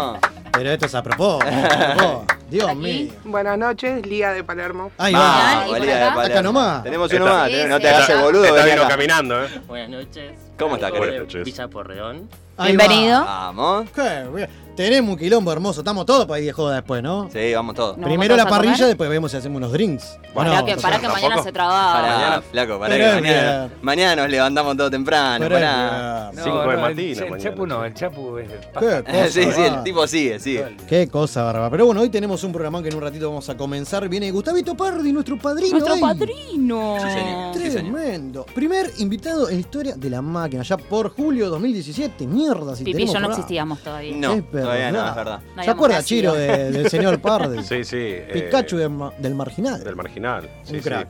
Pero 0.53 0.71
esto 0.71 0.85
es 0.85 0.95
a 0.95 1.03
propósito. 1.03 2.25
Dios 2.49 2.69
Aquí. 2.69 2.75
mío. 2.77 3.13
Buenas 3.25 3.57
noches, 3.57 4.05
Lía 4.05 4.31
de 4.31 4.43
Palermo. 4.43 4.91
Ahí 4.97 5.13
va. 5.13 5.19
Vamos, 5.19 5.65
¿y 5.65 5.69
por 5.71 5.79
Valía 5.79 5.93
de? 5.95 5.99
Palermo. 6.01 6.21
Acá 6.21 6.41
nomás. 6.43 6.83
Tenemos 6.83 7.11
uno 7.11 7.25
más, 7.25 7.47
Sí, 7.49 7.57
no 7.67 7.75
sí. 7.75 7.81
te 7.81 7.89
hagas 7.89 8.09
el 8.09 8.19
boludo. 8.19 8.45
Está 8.45 8.65
vino 8.65 8.87
caminando, 8.87 9.43
¿eh? 9.43 9.47
Buenas 9.67 9.89
noches. 9.89 10.31
¿Cómo 10.57 10.75
está, 10.75 10.89
Soy 10.89 10.99
querido? 11.01 11.25
de. 11.25 11.43
Villa 11.43 11.67
Porredón. 11.67 12.29
Bienvenido. 12.63 13.19
va. 13.19 13.25
Vamos. 13.47 13.89
Qué 13.93 14.25
bien. 14.33 14.49
Tenemos 14.75 15.11
un 15.11 15.17
quilombo 15.17 15.51
hermoso. 15.51 15.79
Estamos 15.81 16.05
todos 16.05 16.25
para 16.25 16.39
ir 16.39 16.47
de 16.47 16.51
joda 16.51 16.75
después, 16.75 17.01
¿no? 17.01 17.29
Sí, 17.31 17.53
vamos 17.53 17.75
todos. 17.75 17.97
No. 17.97 18.05
Primero 18.07 18.35
vamos 18.35 18.51
la 18.51 18.57
parrilla, 18.57 18.73
comer? 18.75 18.87
después 18.89 19.09
vemos 19.09 19.31
si 19.31 19.37
hacemos 19.37 19.57
unos 19.57 19.71
drinks. 19.71 20.19
Bueno, 20.33 20.65
que, 20.65 20.75
mañana 20.75 21.41
se 21.41 21.51
trabaja. 21.53 22.01
Pará, 22.01 22.41
flaco, 22.41 22.77
pará 22.79 22.93
Pero 22.95 23.15
que 23.15 23.21
mañana, 23.21 23.69
mañana 23.81 24.21
nos 24.23 24.31
levantamos 24.31 24.75
todo 24.75 24.89
temprano. 24.91 25.47
Bien. 25.47 26.43
Cinco 26.43 26.57
de 26.59 26.73
el- 26.73 26.81
mañana, 26.81 26.89
El, 26.91 27.15
mañana, 27.31 27.37
Chapu 27.37 27.65
no, 27.65 27.85
el 27.85 27.93
Chapu 27.93 28.37
es 28.37 28.49
de 28.49 28.57
cosa, 28.73 29.03
Sí, 29.29 29.43
sí, 29.53 29.61
el 29.61 29.83
tipo 29.83 30.05
sigue, 30.07 30.39
sigue. 30.39 30.75
Qué 30.89 31.07
cosa, 31.07 31.43
barba. 31.43 31.69
Pero 31.69 31.85
bueno, 31.85 32.01
hoy 32.01 32.09
tenemos 32.09 32.43
un 32.43 32.51
programa 32.51 32.81
que 32.83 32.89
en 32.89 32.95
un 32.95 33.01
ratito 33.01 33.29
vamos 33.29 33.47
a 33.49 33.55
comenzar. 33.55 34.07
Viene 34.09 34.29
Gustavito 34.31 34.75
Pardi, 34.75 35.13
nuestro 35.13 35.37
padrino. 35.37 35.79
Nuestro 35.79 35.99
padrino. 35.99 36.97
Sí, 36.99 37.09
señor. 37.09 37.53
Sí, 37.55 37.71
señor. 37.71 37.93
Tremendo. 37.95 38.45
Primer 38.53 38.91
invitado 38.97 39.47
en 39.47 39.55
la 39.55 39.59
historia 39.61 39.95
de 39.95 40.09
la 40.09 40.21
máquina, 40.21 40.63
ya 40.63 40.75
por 40.77 41.15
julio 41.15 41.49
2017. 41.49 42.27
Mierda, 42.27 42.75
si 42.75 42.83
Pipi, 42.83 42.93
tenemos 42.93 43.13
yo 43.13 43.19
no 43.19 43.25
programa. 43.27 43.33
existíamos 43.35 43.79
todavía. 43.79 44.15
No, 44.17 44.33
Es 44.33 44.43
todavía 44.65 44.91
no, 44.91 45.09
es 45.09 45.15
verdad. 45.15 45.39
No 45.55 45.63
¿Se 45.63 45.69
acuerda. 45.69 46.03
Chiro, 46.03 46.33
de- 46.33 46.71
del 46.71 46.89
señor 46.89 47.19
Pardi? 47.19 47.63
Sí, 47.63 47.83
sí. 47.83 47.97
eh, 47.99 48.29
Pikachu 48.33 48.77
del, 48.77 48.89
ma- 48.89 49.11
del 49.17 49.35
marginal. 49.35 49.83
Del 49.83 49.95
marginal. 49.95 50.49
Sí, 50.63 50.73
Un 50.75 50.79
sí. 50.79 50.83
crack. 50.89 51.07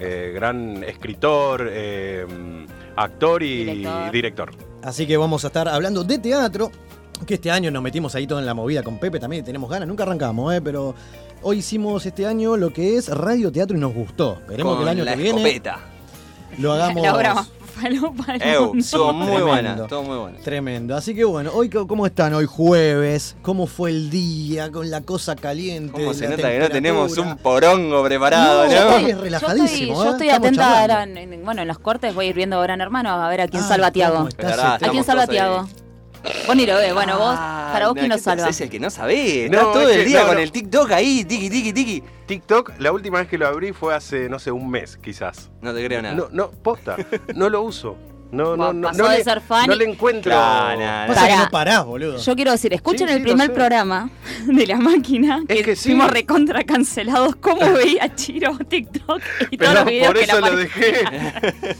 Eh, 0.00 0.30
gran 0.34 0.84
escritor, 0.84 1.68
eh, 1.70 2.24
actor 2.96 3.42
y 3.42 3.64
Director. 3.64 4.12
director. 4.12 4.50
Así 4.82 5.06
que 5.06 5.16
vamos 5.16 5.42
a 5.44 5.48
estar 5.48 5.68
hablando 5.68 6.04
de 6.04 6.18
teatro. 6.18 6.70
Que 7.26 7.34
este 7.34 7.50
año 7.50 7.70
nos 7.72 7.82
metimos 7.82 8.14
ahí 8.14 8.28
todo 8.28 8.38
en 8.38 8.46
la 8.46 8.54
movida 8.54 8.84
con 8.84 8.98
Pepe 8.98 9.18
también. 9.18 9.44
Tenemos 9.44 9.68
ganas, 9.68 9.88
nunca 9.88 10.04
arrancamos, 10.04 10.54
¿eh? 10.54 10.60
pero 10.62 10.94
hoy 11.42 11.58
hicimos 11.58 12.06
este 12.06 12.26
año 12.26 12.56
lo 12.56 12.72
que 12.72 12.96
es 12.96 13.08
radio 13.08 13.50
teatro 13.50 13.76
y 13.76 13.80
nos 13.80 13.92
gustó. 13.92 14.34
Esperemos 14.42 14.76
Con 14.76 14.84
que 14.84 14.90
el 14.90 14.96
año 14.98 15.04
la 15.04 15.16
que 15.16 15.22
viene 15.22 15.40
escopeta. 15.40 15.80
lo 16.58 16.72
hagamos. 16.74 17.02
La 17.02 17.34
más 17.34 17.48
falopa 17.78 18.36
Ew, 18.44 18.60
mundo. 18.66 18.78
estuvo 18.78 19.12
muy 19.12 19.42
buena, 19.42 19.74
estuvo 19.76 20.02
muy 20.02 20.16
buena. 20.18 20.38
Tremendo. 20.40 20.96
Así 20.96 21.14
que 21.14 21.24
bueno, 21.24 21.50
hoy 21.54 21.70
cómo 21.70 22.06
están 22.06 22.34
hoy 22.34 22.46
jueves, 22.46 23.36
cómo 23.42 23.66
fue 23.66 23.90
el 23.90 24.10
día 24.10 24.70
con 24.70 24.90
la 24.90 25.00
cosa 25.02 25.36
caliente. 25.36 25.92
¿Cómo 25.92 26.12
se 26.14 26.24
la 26.28 26.36
nota 26.36 26.50
que 26.50 26.58
no 26.58 26.68
tenemos 26.68 27.16
un 27.18 27.36
porongo 27.38 28.02
preparado, 28.04 28.66
No, 28.66 28.90
no? 28.90 28.96
hoy 28.96 29.04
es 29.06 29.16
Yo 29.16 29.22
relajadísimo. 29.22 29.66
estoy, 29.68 29.86
yo 29.88 30.04
¿eh? 30.04 30.10
estoy 30.10 30.26
Estamos 30.28 30.46
atenta 30.48 30.62
charlando. 30.62 30.92
ahora, 30.94 31.02
en- 31.04 31.32
en- 31.32 31.44
bueno, 31.44 31.62
en 31.62 31.68
los 31.68 31.78
cortes 31.78 32.14
voy 32.14 32.26
a 32.26 32.28
ir 32.30 32.34
viendo 32.34 32.60
Gran 32.60 32.80
Hermano 32.80 33.10
a 33.10 33.28
ver 33.28 33.40
a 33.42 33.48
quién 33.48 33.62
Ay, 33.62 33.68
salva 33.68 33.86
a 33.88 33.90
Tiago. 33.92 34.18
¿A 34.18 34.78
quién 34.90 35.04
salva 35.04 35.22
a 35.22 35.26
ahí. 35.26 35.87
Vos 36.46 36.56
ni 36.56 36.66
lo 36.66 36.76
ves, 36.76 36.92
bueno, 36.94 37.18
vos, 37.18 37.34
Ah, 37.38 37.70
para 37.72 37.86
vos 37.86 37.94
quién 37.94 38.08
no, 38.08 38.14
lo 38.14 38.18
¿qué 38.18 38.24
salva. 38.24 38.48
Es 38.48 38.60
el 38.60 38.68
que 38.70 38.80
no 38.80 38.90
sabés. 38.90 39.50
No, 39.50 39.58
Está 39.58 39.72
todo 39.72 39.88
es 39.88 39.96
el 39.96 40.02
que- 40.02 40.08
día 40.08 40.20
no, 40.20 40.26
con 40.26 40.34
no. 40.36 40.40
el 40.42 40.52
TikTok 40.52 40.90
ahí, 40.92 41.24
tiki, 41.24 41.48
tiki, 41.50 41.72
tiki. 41.72 42.02
TikTok, 42.26 42.72
la 42.78 42.92
última 42.92 43.18
vez 43.20 43.28
que 43.28 43.38
lo 43.38 43.46
abrí 43.46 43.72
fue 43.72 43.94
hace, 43.94 44.28
no 44.28 44.38
sé, 44.38 44.50
un 44.50 44.68
mes, 44.68 44.96
quizás. 44.98 45.50
No 45.62 45.72
te 45.72 45.84
creo 45.84 46.02
nada. 46.02 46.14
No, 46.14 46.28
no, 46.32 46.50
posta. 46.50 46.96
No 47.34 47.48
lo 47.48 47.62
uso. 47.62 47.96
No, 48.30 48.56
no, 48.58 48.66
Bueno, 48.66 48.72
no. 48.74 48.88
pasó 48.88 49.02
no 49.04 49.08
de 49.08 49.16
le, 49.18 49.24
ser 49.24 49.40
fan 49.40 49.66
no 49.68 49.74
y- 49.74 49.78
le 49.78 49.84
encuentro. 49.86 50.30
No, 50.34 50.76
no, 50.76 51.06
no. 51.06 51.06
Pasa 51.14 51.22
que 51.22 51.28
Pará. 51.32 51.36
no 51.44 51.50
parás, 51.50 51.84
boludo. 51.86 52.18
Yo 52.18 52.36
quiero 52.36 52.50
decir, 52.52 52.74
escuchen 52.74 53.08
Sí, 53.08 53.14
el 53.14 53.20
lo 53.20 53.24
primer 53.24 53.46
sé. 53.46 53.52
programa 53.54 54.10
de 54.46 54.66
la 54.66 54.76
máquina 54.76 55.40
Es 55.48 55.56
que, 55.56 55.62
que 55.64 55.76
sí. 55.76 55.84
fuimos 55.90 56.10
recontra 56.10 56.62
cancelados. 56.64 57.36
¿Cómo 57.36 57.60
veía 57.72 58.14
Chiro 58.14 58.58
TikTok 58.68 59.22
y 59.50 59.56
todos 59.56 59.72
Pero 59.72 59.72
los 59.72 59.84
videos 59.86 60.06
por 60.08 60.16
que 60.18 60.24
eso 60.24 60.40
le 60.42 60.50
lo 60.50 60.56
dejé. 60.58 60.94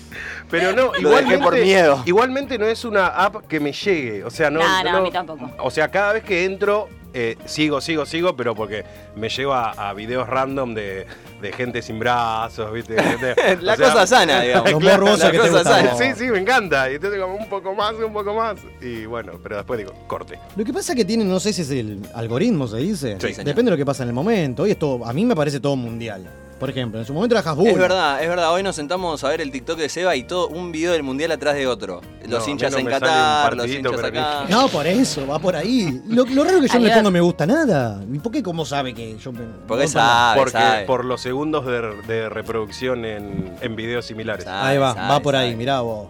Pero 0.51 0.73
no, 0.73 0.93
Lo 0.95 0.99
igualmente, 1.01 1.33
dejé 1.37 1.45
por 1.45 1.55
miedo. 1.61 2.03
igualmente 2.07 2.59
no 2.59 2.67
es 2.67 2.85
una 2.85 3.09
app 3.09 3.47
que 3.47 3.61
me 3.61 3.73
llegue. 3.73 4.25
O 4.25 4.31
sea, 4.31 4.51
no. 4.51 4.61
No, 4.61 4.83
no, 4.85 4.97
a 4.99 5.01
mí 5.03 5.11
tampoco. 5.11 5.51
O 5.59 5.71
sea, 5.71 5.89
cada 5.91 6.15
vez 6.15 6.25
que 6.25 6.45
entro, 6.45 6.89
eh, 7.13 7.37
sigo, 7.45 7.81
sigo, 7.81 8.07
sigo, 8.07 8.35
pero 8.37 8.55
porque 8.55 8.85
me 9.17 9.29
lleva 9.29 9.71
a 9.73 9.93
videos 9.93 10.27
random 10.29 10.75
de, 10.75 11.07
de 11.43 11.53
gente 11.53 11.83
sin 11.83 11.99
brazos, 11.99 12.73
¿viste? 12.73 13.03
Gente- 13.03 13.35
La 13.61 13.75
o 13.75 13.77
sea, 13.77 13.93
cosa 13.93 14.07
sana, 14.07 14.41
digamos. 14.43 14.71
Lo 14.71 14.81
morboso 14.81 15.25
La 15.25 15.31
que 15.33 15.39
te 15.39 15.49
cosa 15.51 15.53
gusta 15.63 15.71
sana. 15.77 15.95
Sí, 15.97 16.13
sí, 16.17 16.31
me 16.31 16.39
encanta. 16.39 16.91
Y 16.91 16.95
entonces 16.95 17.21
como 17.21 17.35
un 17.37 17.49
poco 17.49 17.75
más, 17.75 17.93
un 17.95 18.13
poco 18.13 18.33
más. 18.35 18.57
Y 18.81 19.05
bueno, 19.05 19.33
pero 19.43 19.57
después 19.57 19.79
digo, 19.79 19.93
corte. 20.07 20.39
Lo 20.57 20.65
que 20.65 20.73
pasa 20.73 20.95
que 20.95 21.05
tienen, 21.05 21.29
no 21.29 21.41
sé 21.41 21.53
si 21.53 21.61
es 21.63 21.71
el 21.71 22.01
algoritmo, 22.15 22.67
se 22.69 22.79
dice. 22.79 23.17
Sí, 23.21 23.29
señor. 23.35 23.45
Depende 23.45 23.71
de 23.71 23.77
lo 23.77 23.77
que 23.77 23.87
pasa 23.87 24.03
en 24.03 24.09
el 24.11 24.15
momento. 24.15 24.63
Hoy 24.63 24.71
es 24.71 24.79
todo, 24.79 25.05
a 25.05 25.13
mí 25.13 25.25
me 25.27 25.37
parece 25.37 25.61
todo 25.61 25.77
mundial. 25.77 26.27
Por 26.59 26.69
ejemplo, 26.71 26.99
en 26.99 27.07
su 27.07 27.15
momento 27.15 27.37
era 27.39 27.49
Hasbull. 27.49 27.69
Es 27.69 27.79
verdad, 27.79 28.21
es 28.21 28.29
verdad. 28.29 28.53
Hoy 28.53 28.65
nos 28.65 28.75
sentamos 28.75 29.23
a 29.23 29.29
ver 29.29 29.41
el 29.41 29.53
TikTok 29.53 29.79
de 29.79 29.89
Seba 29.89 30.17
y 30.17 30.25
todo 30.25 30.49
un 30.49 30.73
video 30.73 30.93
del 30.93 31.05
mundial 31.05 31.31
atrás 31.31 31.55
de 31.55 31.67
otro. 31.69 32.01
Los 32.27 32.45
No, 32.45 32.51
hinchas 32.53 32.73
en 32.75 32.81
no 32.81 32.85
un 32.87 32.91
Qatar, 32.91 33.57
los 33.57 33.67
hinchas 33.69 34.03
acá. 34.03 34.45
No, 34.49 34.69
por 34.69 34.87
eso, 34.87 35.25
va 35.27 35.39
por 35.39 35.55
ahí. 35.55 36.03
Lo, 36.09 36.25
lo 36.25 36.43
raro 36.45 36.59
es 36.59 36.63
que 36.63 36.69
yo 36.79 36.81
no 36.81 36.87
le 36.89 36.95
pongo 36.95 37.11
me 37.13 37.21
gusta 37.21 37.47
nada. 37.47 38.03
¿Y 38.13 38.19
por 38.19 38.33
qué 38.33 38.43
cómo 38.43 38.65
sabe 38.65 38.93
que 38.93 39.17
yo 39.19 39.31
me. 39.33 39.41
Porque 39.69 39.85
no, 39.85 39.89
sabe, 39.91 40.39
Porque 40.41 40.53
sabe. 40.53 40.85
por 40.85 41.05
los 41.05 41.21
segundos 41.21 41.65
de, 41.65 41.81
de 42.09 42.29
reproducción 42.29 43.05
en, 43.05 43.55
en 43.61 43.77
videos 43.77 44.07
similares. 44.07 44.45
Sabe, 44.45 44.69
Ahí 44.71 44.79
va, 44.79 44.95
sabe, 44.95 45.09
va 45.09 45.21
por 45.21 45.37
ahí, 45.37 45.55
mirá 45.55 45.81
vos. 45.81 46.09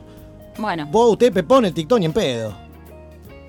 Bueno, 0.56 0.86
Vos, 0.90 1.12
usted, 1.12 1.30
Pepón, 1.32 1.66
el 1.66 1.74
TikTok 1.74 1.98
ni 2.00 2.06
en 2.06 2.12
pedo. 2.12 2.54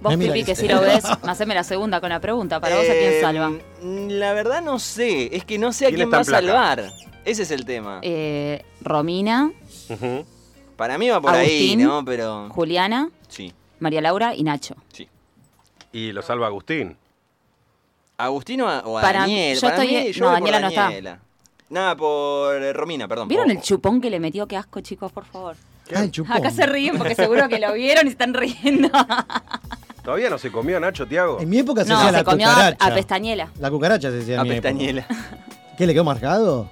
Vos 0.02 0.18
mira 0.18 0.34
Pipi, 0.34 0.46
que 0.46 0.56
si 0.56 0.68
lo 0.68 0.82
ves, 0.82 1.04
haceme 1.24 1.54
la 1.56 1.64
segunda 1.64 2.00
con 2.02 2.10
la 2.10 2.20
pregunta. 2.20 2.60
¿Para 2.60 2.76
vos 2.78 2.86
a 2.90 2.94
quién 2.94 3.14
Eh, 3.14 3.22
salva? 3.22 3.52
La 3.84 4.34
verdad 4.34 4.62
no 4.62 4.80
sé. 4.80 5.36
Es 5.36 5.46
que 5.46 5.58
no 5.58 5.72
sé 5.74 5.86
a 5.86 5.90
¿Quién 5.90 5.98
quién 6.02 6.12
va 6.14 6.20
a 6.20 6.24
salvar. 6.24 6.92
Ese 7.26 7.44
es 7.44 7.52
el 7.52 7.66
tema. 7.66 8.00
Eh, 8.02 8.64
Romina. 8.82 9.52
Para 10.76 10.98
mí 10.98 11.10
va 11.10 11.20
por 11.22 11.34
ahí, 11.34 11.48
Agustín. 11.72 11.84
¿no? 11.84 12.06
Pero. 12.06 12.50
Juliana, 12.50 13.10
Sí, 13.28 13.54
María 13.80 14.02
Laura 14.02 14.34
y 14.36 14.44
Nacho. 14.44 14.76
sí. 14.94 15.08
Y 15.92 16.12
lo 16.12 16.22
salva 16.22 16.48
Agustín. 16.48 16.96
¿Agustino 18.18 18.68
a- 18.70 18.80
o 18.82 18.98
a 18.98 19.02
Para- 19.02 19.20
Daniel? 19.22 19.56
yo 19.56 19.62
Para 19.62 19.84
estoy- 19.84 19.96
mí, 20.06 20.12
yo 20.12 20.26
no, 20.26 20.32
Daniela 20.32 20.60
no 20.60 20.68
está. 20.68 20.84
Daniela. 20.84 21.20
Nada, 21.70 21.96
por 21.96 22.62
eh, 22.62 22.74
Romina, 22.74 23.08
perdón. 23.08 23.28
¿Vieron 23.28 23.50
el 23.52 23.62
chupón 23.62 24.02
que 24.02 24.10
le 24.10 24.20
metió? 24.20 24.48
Qué 24.48 24.58
asco, 24.58 24.82
chicos, 24.82 25.12
por 25.12 25.26
favor. 25.26 25.56
Ay, 25.96 26.10
chupón. 26.12 26.36
Acá 26.38 26.52
se 26.52 26.66
ríen 26.66 26.98
porque 26.98 27.16
seguro 27.16 27.48
que 27.50 27.60
lo 27.60 27.74
vieron 27.74 28.08
y 28.08 28.10
están 28.10 28.34
riendo. 28.34 28.90
¿Todavía 30.10 30.32
no 30.32 30.40
se 30.40 30.52
comió 30.52 30.80
Nacho, 30.80 31.06
Tiago? 31.06 31.38
En 31.40 31.48
mi 31.48 31.60
época 31.60 31.84
se 31.84 31.90
No, 31.92 31.98
hacía 31.98 32.10
se 32.10 32.18
la 32.18 32.24
comió 32.24 32.48
a, 32.50 32.54
cucaracha. 32.54 32.86
a 32.88 32.96
pestañela. 32.96 33.50
La 33.60 33.70
cucaracha 33.70 34.10
se 34.10 34.16
decía 34.16 34.34
en 34.34 34.40
A 34.40 34.44
época. 34.44 34.70
Pestañela. 34.70 35.06
¿Qué 35.78 35.86
le 35.86 35.94
quedó 35.94 36.04
marcado? 36.04 36.68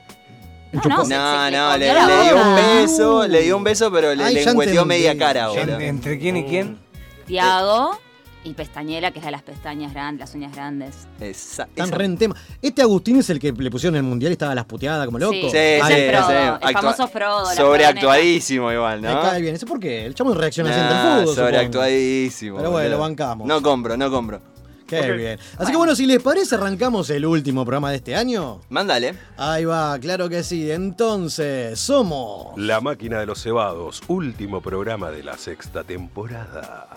No, 0.72 0.82
chupón. 0.82 0.98
no, 0.98 1.06
se- 1.06 1.16
No, 1.16 1.46
se 1.46 1.52
le 1.52 1.58
no, 1.58 1.78
le, 1.78 1.86
dio 2.24 2.36
un 2.42 2.56
beso, 2.56 3.28
le 3.28 3.42
dio 3.44 3.58
un 3.58 3.64
beso, 3.64 3.92
pero 3.92 4.16
le, 4.16 4.24
Ay, 4.24 4.34
le 4.34 4.86
media 4.86 5.16
cara, 5.16 5.52
¿En- 5.54 5.60
boludo. 5.68 5.80
¿Entre 5.82 6.18
quién 6.18 6.38
y 6.38 6.46
quién? 6.46 6.80
Tiago 7.28 8.00
y 8.48 8.54
pestañela, 8.54 9.12
que 9.12 9.20
es 9.20 9.24
la 9.26 9.28
de 9.28 9.32
las 9.34 9.44
pestañas 9.44 9.94
grandes, 9.94 10.20
las 10.28 10.36
uñas 10.36 10.54
grandes. 10.54 10.96
Están 11.20 11.68
esa- 11.76 11.96
re 11.96 12.06
en 12.06 12.18
tema. 12.18 12.36
Este 12.62 12.82
Agustín 12.82 13.18
es 13.18 13.30
el 13.30 13.40
que 13.40 13.52
le 13.52 13.70
pusieron 13.70 13.96
en 13.96 14.04
el 14.06 14.10
mundial 14.10 14.32
y 14.32 14.34
estaba 14.34 14.54
a 14.54 14.56
las 14.56 14.66
puteadas 14.66 15.06
como 15.06 15.20
loco. 15.20 15.34
Sí, 15.34 15.42
Sí, 15.52 15.58
es 15.58 15.90
el 15.90 16.12
Frodo, 16.16 16.28
sí. 16.28 16.34
el 16.34 16.50
Actua- 16.54 16.74
famoso 16.74 17.08
Frodo. 17.08 17.46
Sobreactuadísimo 17.56 18.72
igual, 18.72 19.02
Me 19.02 19.14
¿no? 19.14 19.22
cae 19.22 19.42
bien. 19.42 19.56
¿Eso 19.56 19.66
por 19.66 19.80
qué? 19.80 20.06
El 20.06 20.16
chamo 20.16 20.34
reacciona 20.34 20.70
ante 20.70 20.82
el 21.20 21.22
fútbol. 21.26 21.36
sobreactuadísimo. 21.36 22.58
Pero 22.58 22.72
bueno, 22.72 22.90
lo 22.90 23.00
bancamos. 23.00 23.48
No 23.48 23.62
compro, 23.62 23.98
no 23.98 24.10
compro. 24.10 24.40
Qué 24.88 25.12
bien. 25.12 25.38
Así 25.58 25.72
que 25.72 25.78
bueno, 25.78 25.94
si 25.98 26.06
les 26.06 26.22
parece, 26.24 26.56
arrancamos 26.56 27.10
el 27.10 27.26
último 27.26 27.66
programa 27.66 27.90
de 27.92 27.98
este 27.98 28.16
año. 28.16 28.62
Mándale. 28.70 29.16
Ahí 29.36 29.66
va, 29.66 30.00
claro 30.00 30.30
que 30.30 30.44
sí. 30.44 30.72
Entonces, 30.72 31.78
somos. 31.78 32.58
La 32.58 32.80
máquina 32.80 33.20
de 33.20 33.26
los 33.26 33.44
cebados, 33.44 34.02
último 34.08 34.62
programa 34.62 35.12
de 35.12 35.24
la 35.24 35.38
sexta 35.38 35.84
temporada. 35.84 36.88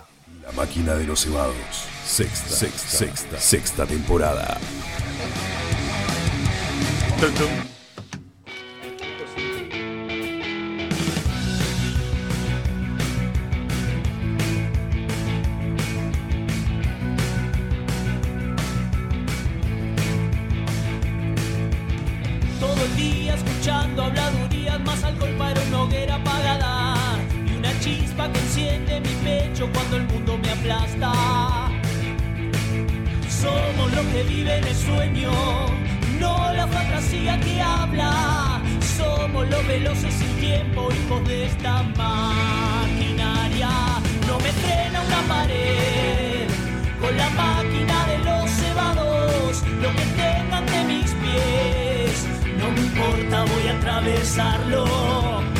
La 0.51 0.57
máquina 0.57 0.95
de 0.95 1.07
los 1.07 1.21
cebados. 1.21 1.55
Sexta, 2.05 2.49
sexta, 2.49 2.89
sexta, 2.89 3.41
sexta 3.41 3.87
temporada. 3.87 4.59
Todo 22.59 22.85
el 22.85 22.97
día 22.97 23.35
escuchando 23.35 24.03
habladurías, 24.03 24.81
más 24.81 25.05
alcohol 25.05 25.31
para 25.39 25.61
una 25.63 25.83
hoguera 25.83 26.17
apagada 26.17 26.97
y 27.47 27.53
una 27.57 27.79
chispa 27.79 28.33
que 28.33 28.39
enciende 28.41 29.01
mi 29.01 29.15
pecho 29.23 29.71
cuando 29.73 29.97
el 29.97 30.10
Somos 33.41 33.93
los 33.95 34.07
que 34.07 34.23
viven 34.25 34.63
el 34.67 34.75
sueño, 34.75 35.31
no 36.19 36.53
la 36.53 36.67
fantasía 36.67 37.41
que 37.41 37.61
habla. 37.61 38.61
Somos 38.97 39.49
los 39.49 39.67
veloces 39.67 40.13
sin 40.13 40.37
tiempo, 40.37 40.89
hijos 40.93 41.27
de 41.27 41.47
esta 41.47 41.83
maquinaria. 41.97 43.71
No 44.27 44.39
me 44.39 44.53
frena 44.53 45.01
una 45.01 45.23
pared 45.23 46.49
con 47.01 47.17
la 47.17 47.31
máquina 47.31 48.07
de 48.07 48.19
los 48.19 48.51
cebados, 48.51 49.63
lo 49.81 49.91
que 49.97 50.05
tengan 50.21 50.67
de 50.67 50.85
mis 50.85 51.11
pies. 51.23 52.27
No 52.59 52.71
me 52.73 52.81
importa, 52.81 53.45
voy 53.45 53.69
a 53.69 53.77
atravesarlo. 53.79 55.60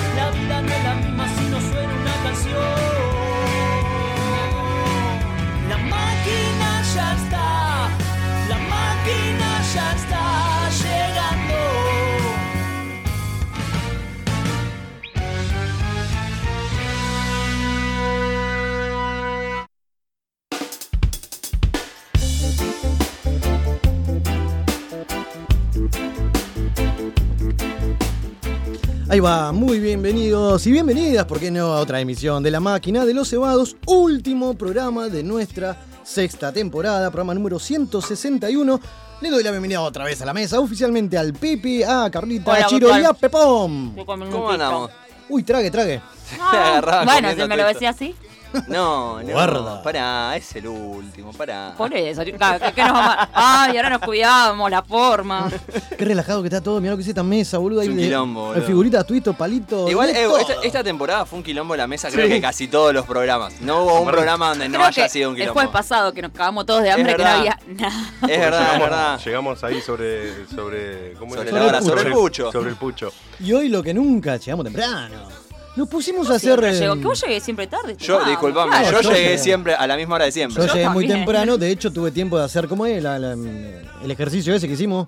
Ahí 29.11 29.19
va, 29.19 29.51
muy 29.51 29.81
bienvenidos 29.81 30.65
y 30.65 30.71
bienvenidas, 30.71 31.25
¿por 31.25 31.37
qué 31.37 31.51
no? 31.51 31.73
A 31.73 31.81
otra 31.81 31.99
emisión 31.99 32.41
de 32.41 32.49
La 32.49 32.61
Máquina 32.61 33.05
de 33.05 33.13
los 33.13 33.29
Cebados, 33.29 33.75
último 33.85 34.53
programa 34.53 35.09
de 35.09 35.21
nuestra 35.21 35.75
sexta 36.01 36.53
temporada, 36.53 37.11
programa 37.11 37.33
número 37.33 37.59
161. 37.59 38.79
Le 39.19 39.29
doy 39.29 39.43
la 39.43 39.51
bienvenida 39.51 39.81
otra 39.81 40.05
vez 40.05 40.21
a 40.21 40.25
la 40.25 40.33
mesa, 40.33 40.61
oficialmente 40.61 41.17
al 41.17 41.33
Pipi, 41.33 41.83
a 41.83 42.09
Carlita, 42.09 42.51
Hola, 42.51 42.63
a 42.63 42.67
Chiro 42.67 42.97
y 42.97 43.03
a 43.03 43.11
Pepón. 43.11 43.97
¿Cómo 44.05 44.49
andamos? 44.49 44.91
Uy, 45.27 45.43
trague, 45.43 45.69
trague. 45.69 46.01
Bueno, 47.03 47.31
si 47.35 47.47
me 47.49 47.57
lo 47.57 47.67
decía 47.67 47.89
así. 47.89 48.15
No, 48.67 49.21
no. 49.21 49.31
Guarda. 49.33 49.81
Pará, 49.83 50.35
es 50.35 50.55
el 50.55 50.67
último, 50.67 51.31
pará. 51.33 51.73
Por 51.77 51.93
eso. 51.93 52.21
claro, 52.37 52.63
¿qué- 52.65 52.73
qué 52.73 52.83
nos 52.83 52.93
vamos 52.93 53.15
a- 53.17 53.29
Ay, 53.63 53.77
ahora 53.77 53.89
nos 53.91 54.01
cuidamos, 54.01 54.69
la 54.71 54.81
forma. 54.83 55.49
Qué 55.97 56.05
relajado 56.05 56.41
que 56.41 56.47
está 56.47 56.61
todo, 56.61 56.79
mirá 56.81 56.91
lo 56.91 56.97
que 56.97 57.03
es 57.03 57.09
esta 57.09 57.23
mesa, 57.23 57.57
boludo. 57.57 57.81
Es 57.81 57.87
ahí 57.87 57.91
un 57.93 57.97
de- 57.97 58.03
quilombo, 58.03 58.45
boludo. 58.47 58.65
Figuritas, 58.65 59.05
tuitos, 59.05 59.35
palitos. 59.35 59.89
Igual, 59.89 60.09
eh, 60.09 60.27
esta, 60.39 60.53
esta 60.63 60.83
temporada 60.83 61.25
fue 61.25 61.37
un 61.39 61.43
quilombo 61.43 61.75
la 61.75 61.87
mesa, 61.87 62.09
creo 62.09 62.27
que 62.27 62.41
casi 62.41 62.67
todos 62.67 62.93
los 62.93 63.05
programas. 63.05 63.59
No 63.61 63.83
hubo 63.83 63.99
un 64.01 64.07
programa 64.07 64.49
donde 64.49 64.67
no 64.69 64.83
haya 64.83 65.07
sido 65.09 65.29
un 65.29 65.35
el 65.35 65.41
quilombo. 65.41 65.53
jueves 65.59 65.71
pasado 65.71 66.13
que 66.13 66.21
nos 66.21 66.31
cagamos 66.31 66.65
todos 66.65 66.83
de 66.83 66.91
hambre, 66.91 67.15
que 67.15 67.23
no 67.23 67.29
había 67.29 67.59
nada. 67.67 67.93
Es 68.27 68.39
verdad, 68.39 68.61
es 68.61 68.67
llegamos, 68.67 68.79
verdad. 68.89 69.19
llegamos 69.23 69.63
ahí 69.63 69.81
sobre. 69.81 70.45
sobre 70.47 71.13
¿cómo 71.13 71.35
Sobre 71.35 71.47
es? 71.49 71.53
la 71.55 71.63
hora, 71.65 71.81
sobre 71.81 72.01
el 72.01 72.11
pucho. 72.13 72.51
Sobre 72.51 72.69
el 72.69 72.75
pucho. 72.75 73.11
Y 73.39 73.53
hoy 73.53 73.69
lo 73.69 73.81
que 73.83 73.93
nunca, 73.93 74.37
llegamos 74.37 74.65
temprano. 74.65 75.40
Nos 75.75 75.87
pusimos 75.87 76.29
a 76.29 76.35
hacer. 76.35 76.59
Llego. 76.59 76.95
eh, 76.95 76.99
Que 76.99 77.05
vos 77.05 77.21
llegues 77.21 77.43
siempre 77.43 77.67
tarde. 77.67 77.95
Yo, 77.97 78.23
disculpame, 78.25 78.71
claro. 78.71 78.91
yo 78.91 79.01
yo 79.01 79.09
llegué 79.11 79.23
llegué. 79.23 79.37
siempre 79.37 79.73
a 79.73 79.87
la 79.87 79.95
misma 79.95 80.15
hora 80.15 80.25
de 80.25 80.31
siempre. 80.31 80.61
Yo 80.61 80.67
Yo 80.67 80.73
llegué 80.73 80.89
muy 80.89 81.03
también. 81.05 81.19
temprano, 81.25 81.57
de 81.57 81.69
hecho 81.71 81.91
tuve 81.91 82.11
tiempo 82.11 82.37
de 82.37 82.43
hacer, 82.45 82.67
¿cómo 82.67 82.85
es? 82.85 83.01
La- 83.01 83.17
la- 83.17 83.33
el 83.33 84.11
ejercicio 84.11 84.53
ese 84.53 84.67
que 84.67 84.73
hicimos. 84.73 85.07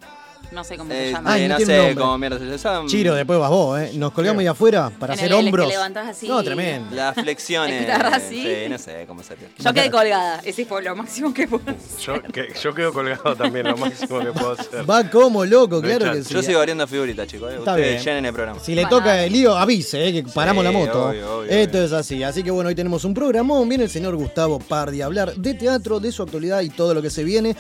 No 0.54 0.64
sé 0.64 0.78
cómo 0.78 0.92
Eh, 0.94 1.06
se 1.08 1.12
llama. 1.14 1.34
Ay, 1.34 1.42
eh, 1.44 1.48
no 1.48 1.54
no 1.54 1.58
tiene 1.58 1.74
sé 1.74 1.78
nombre. 1.80 1.96
cómo 1.96 2.18
mierda 2.18 2.40
se 2.40 2.58
llama. 2.58 2.88
Chiro, 2.88 3.16
después 3.16 3.40
vas 3.40 3.50
vos, 3.50 3.80
¿eh? 3.80 3.92
Nos 3.96 4.12
colgamos 4.12 4.42
ahí 4.42 4.48
afuera 4.48 4.92
para 5.00 5.14
En 5.14 5.20
hacer 5.20 5.32
el- 5.32 5.34
el 5.38 5.40
que 5.44 5.46
hombros. 5.50 5.68
levantás 5.68 6.08
así. 6.10 6.28
No, 6.28 6.44
tremendo. 6.44 6.96
Las 6.96 7.16
flexiones. 7.24 7.86
Te 7.86 7.92
agarrás 7.92 8.24
así. 8.24 8.44
Sí, 8.44 8.70
no 8.70 8.78
sé 8.78 9.06
cómo 9.08 9.24
se 9.24 9.36
Yo 9.60 9.74
quedé 9.74 9.90
colgada. 9.90 10.42
Ese 10.44 10.66
fue 10.66 10.84
lo 10.84 10.96
máximo 10.96 11.34
que 11.34 11.48
pude 11.48 11.72
hacer. 11.72 12.00
Yo, 12.06 12.22
que- 12.32 12.54
yo 12.62 12.74
quedo 12.74 12.94
colgado 12.94 13.36
también, 13.36 13.68
lo 13.68 13.78
máximo 13.78 14.20
que 14.20 14.32
puedo 14.32 14.52
hacer. 14.52 14.90
Va 14.90 15.10
como 15.10 15.44
loco, 15.46 15.82
claro 15.82 16.12
que 16.14 16.24
sí. 16.24 16.34
Yo 16.34 16.44
sigo 16.44 16.60
abriendo 16.60 16.86
figuritas, 16.88 17.28
chicos. 17.28 17.52
eh. 17.52 17.56
Está 17.58 17.72
Ustedes 17.72 17.90
bien. 17.94 18.04
llenen 18.04 18.26
el 18.26 18.34
programa. 18.34 18.60
Si 18.60 18.76
le 18.76 18.84
Bueno. 18.84 18.98
toca 18.98 19.24
el 19.24 19.34
lío, 19.34 19.56
avise, 19.58 20.08
¿eh? 20.08 20.14
que 20.14 20.24
paramos 20.32 20.64
Sí, 20.66 20.72
la 20.72 20.78
moto. 20.78 21.06
obvio, 21.08 21.38
obvio, 21.40 21.52
Esto 21.52 21.78
obvio. 21.80 21.86
es 21.88 21.94
así. 21.94 22.24
Así 22.24 22.44
que 22.44 22.52
bueno, 22.52 22.68
hoy 22.68 22.76
tenemos 22.76 23.04
un 23.06 23.14
programón. 23.14 23.68
Viene 23.68 23.86
el 23.86 23.90
señor 23.90 24.16
Gustavo 24.16 24.60
Pardi 24.60 25.02
a 25.02 25.06
hablar 25.06 25.34
de 25.36 25.54
teatro, 25.56 26.00
de 26.00 26.12
su 26.12 26.22
actualidad 26.24 26.62
y 26.62 26.70
todo 26.70 26.94
lo 26.94 27.02
que 27.02 27.10
se 27.10 27.24
viene. 27.24 27.56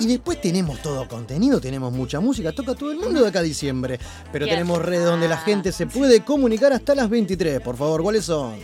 Y 0.00 0.06
después 0.06 0.40
tenemos 0.40 0.80
todo 0.82 1.06
contenido, 1.08 1.60
tenemos 1.60 1.92
mucha 1.92 2.20
música, 2.20 2.52
toca 2.52 2.74
todo 2.74 2.90
el 2.92 2.98
mundo 2.98 3.22
de 3.22 3.28
acá 3.28 3.40
a 3.40 3.42
diciembre. 3.42 3.98
Pero 4.32 4.46
tenemos 4.46 4.80
redes 4.82 5.04
donde 5.04 5.28
la 5.28 5.38
gente 5.38 5.72
se 5.72 5.86
puede 5.86 6.20
comunicar 6.20 6.72
hasta 6.72 6.94
las 6.94 7.08
23. 7.08 7.60
Por 7.60 7.76
favor, 7.76 8.02
¿cuáles 8.02 8.24
son? 8.24 8.54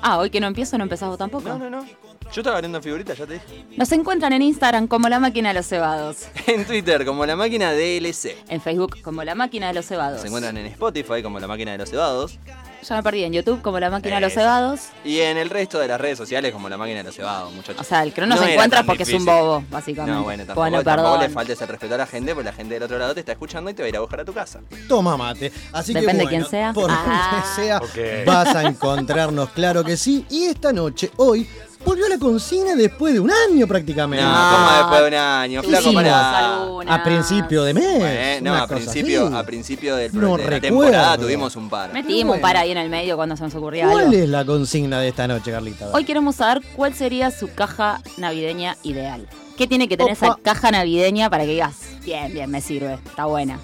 Ah, 0.00 0.18
hoy 0.18 0.30
que 0.30 0.40
no 0.40 0.46
empiezo, 0.46 0.76
no 0.78 0.84
empezás 0.84 1.08
vos 1.08 1.18
tampoco. 1.18 1.48
No, 1.48 1.58
no, 1.58 1.70
no. 1.70 1.86
Yo 2.32 2.40
estaba 2.40 2.56
abriendo 2.56 2.80
figuritas, 2.80 3.18
ya 3.18 3.26
te 3.26 3.34
dije. 3.34 3.66
Nos 3.76 3.92
encuentran 3.92 4.32
en 4.32 4.40
Instagram 4.40 4.88
como 4.88 5.08
La 5.10 5.20
Máquina 5.20 5.50
de 5.50 5.54
los 5.54 5.66
Cebados. 5.66 6.28
En 6.46 6.64
Twitter, 6.64 7.04
como 7.04 7.26
la 7.26 7.36
máquina 7.36 7.72
DLC. 7.72 8.36
En 8.48 8.60
Facebook 8.60 9.02
como 9.02 9.22
La 9.22 9.34
Máquina 9.34 9.68
de 9.68 9.74
los 9.74 9.86
Cebados. 9.86 10.22
Se 10.22 10.28
encuentran 10.28 10.56
en 10.56 10.66
Spotify, 10.66 11.22
como 11.22 11.38
la 11.38 11.46
máquina 11.46 11.72
de 11.72 11.78
los 11.78 11.90
cebados. 11.90 12.38
Ya 12.82 12.96
me 12.96 13.02
perdí 13.02 13.22
en 13.24 13.32
YouTube 13.32 13.62
como 13.62 13.78
La 13.78 13.90
Máquina 13.90 14.16
de 14.16 14.20
los. 14.22 14.32
Cebados. 14.32 14.80
Y 15.04 15.20
en 15.20 15.36
el 15.38 15.50
resto 15.50 15.78
de 15.78 15.86
las 15.88 16.00
redes 16.00 16.18
sociales, 16.18 16.52
como 16.52 16.68
la 16.68 16.76
máquina 16.76 16.98
de 16.98 17.04
los 17.04 17.14
cebados, 17.14 17.52
muchachos. 17.52 17.80
O 17.80 17.84
sea, 17.84 18.02
el 18.02 18.12
que 18.12 18.20
no 18.22 18.26
nos 18.28 18.42
encuentra 18.44 18.82
porque 18.82 19.04
es 19.04 19.12
un 19.12 19.24
bobo, 19.24 19.64
básicamente. 19.70 20.16
No, 20.18 20.24
bueno, 20.24 20.44
tampoco, 20.44 20.60
Bueno, 20.60 20.82
tampoco 20.82 21.18
le 21.18 21.28
faltes 21.28 21.60
el 21.62 21.68
respeto 21.68 21.94
a 21.94 21.98
la 21.98 22.06
gente, 22.06 22.34
porque 22.34 22.50
la 22.50 22.52
gente 22.54 22.74
del 22.74 22.82
otro 22.82 22.98
lado 22.98 23.14
te 23.14 23.20
está 23.20 23.32
escuchando 23.32 23.70
y 23.70 23.74
te 23.74 23.82
va 23.82 23.86
a 23.86 23.88
ir 23.90 23.96
a 23.96 24.00
buscar 24.00 24.20
a 24.20 24.24
tu 24.24 24.32
casa. 24.32 24.60
Toma 24.88 25.16
mate. 25.16 25.52
Así 25.72 25.92
Depende 25.94 26.24
que 26.24 26.30
de 26.30 26.36
bueno, 26.36 26.48
quién 26.48 26.50
sea. 26.50 26.72
Por 26.72 26.90
Ah. 26.90 27.44
donde 27.56 27.68
sea, 27.68 27.78
Ok. 27.78 28.26
vas 28.26 28.54
a 28.54 28.62
encontrarnos, 28.62 29.50
claro 29.50 29.84
que 29.84 29.96
sí. 29.96 30.26
Y 30.30 30.44
esta 30.44 30.72
noche, 30.72 31.10
hoy, 31.16 31.48
volvió 31.84 32.08
la 32.08 32.18
consigna 32.18 32.74
después 32.74 33.14
de 33.14 33.20
un 33.20 33.30
año 33.30 33.66
prácticamente. 33.66 34.24
No, 34.24 34.32
como 34.32 34.76
después 34.78 35.00
de 35.00 35.08
un 35.08 35.14
año, 35.14 35.62
flaco. 35.62 36.82
A 36.88 37.02
principio 37.04 37.64
de 37.64 37.74
mes. 37.74 37.98
Bueno, 37.98 38.52
una 38.52 38.62
a 38.62 38.66
principio, 38.66 39.26
así. 39.26 39.36
a 39.36 39.42
principio 39.44 39.96
del, 39.96 40.10
No 40.18 40.36
de 40.36 40.50
la 40.50 40.60
temporada 40.60 41.18
tuvimos 41.18 41.56
un 41.56 41.68
par. 41.68 41.92
Metimos 41.92 42.36
un 42.36 42.42
par 42.42 42.56
ahí 42.56 42.70
en 42.70 42.78
el 42.78 42.88
medio 42.88 43.16
cuando 43.16 43.36
se 43.36 43.44
nos 43.44 43.54
ocurría 43.54 43.88
¿Cuál 43.88 44.06
algo. 44.06 44.16
es 44.16 44.28
la 44.28 44.44
consigna 44.44 45.00
de 45.00 45.08
esta 45.08 45.26
noche, 45.28 45.50
Carlita? 45.50 45.90
Hoy 45.92 46.04
queremos 46.04 46.36
saber 46.36 46.62
cuál 46.76 46.94
sería 46.94 47.30
su 47.30 47.52
caja 47.54 48.00
navideña 48.16 48.76
ideal. 48.82 49.28
¿Qué 49.56 49.66
tiene 49.66 49.88
que 49.88 49.96
tener 49.96 50.16
Opa. 50.16 50.26
esa 50.26 50.36
caja 50.42 50.70
navideña 50.70 51.28
para 51.30 51.44
que 51.44 51.50
digas, 51.50 51.74
bien, 52.04 52.32
bien, 52.32 52.50
me 52.50 52.60
sirve, 52.60 52.94
está 52.94 53.26
buena? 53.26 53.58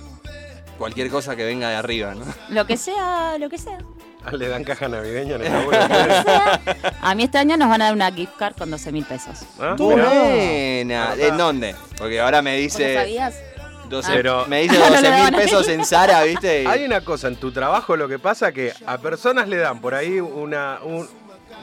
Cualquier 0.78 1.10
cosa 1.10 1.34
que 1.34 1.44
venga 1.44 1.68
de 1.70 1.76
arriba, 1.76 2.14
¿no? 2.14 2.24
Lo 2.50 2.66
que 2.66 2.76
sea, 2.76 3.36
lo 3.38 3.48
que 3.48 3.58
sea. 3.58 3.78
Ah, 4.32 4.36
Le 4.36 4.48
dan 4.48 4.64
caja 4.64 4.88
navideña 4.88 5.36
en 5.36 5.42
el 5.42 5.52
laburo. 5.52 5.78
A 7.02 7.14
mí 7.14 7.22
este 7.24 7.38
año 7.38 7.56
nos 7.56 7.68
van 7.68 7.82
a 7.82 7.86
dar 7.86 7.94
una 7.94 8.10
gift 8.12 8.36
card 8.38 8.54
con 8.56 8.70
12 8.70 8.92
mil 8.92 9.04
pesos. 9.04 9.38
¿Ah? 9.60 9.74
Buena. 9.78 11.14
¿En 11.18 11.36
dónde? 11.36 11.74
Porque 11.96 12.20
ahora 12.20 12.42
me 12.42 12.52
¿Vos 12.52 12.58
lo 12.58 12.62
dice. 12.78 12.94
sabías? 12.94 13.34
12, 13.88 14.12
Pero- 14.12 14.46
me 14.46 14.62
dice 14.62 14.78
No 14.78 14.90
le 15.00 15.08
12 15.08 15.22
mil 15.22 15.34
pesos 15.40 15.68
en 15.68 15.84
Sara, 15.84 16.22
¿viste? 16.24 16.66
Hay 16.66 16.84
una 16.84 17.00
cosa, 17.00 17.28
en 17.28 17.36
tu 17.36 17.50
trabajo 17.52 17.96
lo 17.96 18.06
que 18.08 18.18
pasa 18.18 18.52
que 18.52 18.72
a 18.86 18.98
personas 18.98 19.48
le 19.48 19.56
dan 19.56 19.80
por 19.80 19.94
ahí 19.94 20.20
una... 20.20 20.78
Un, 20.84 21.08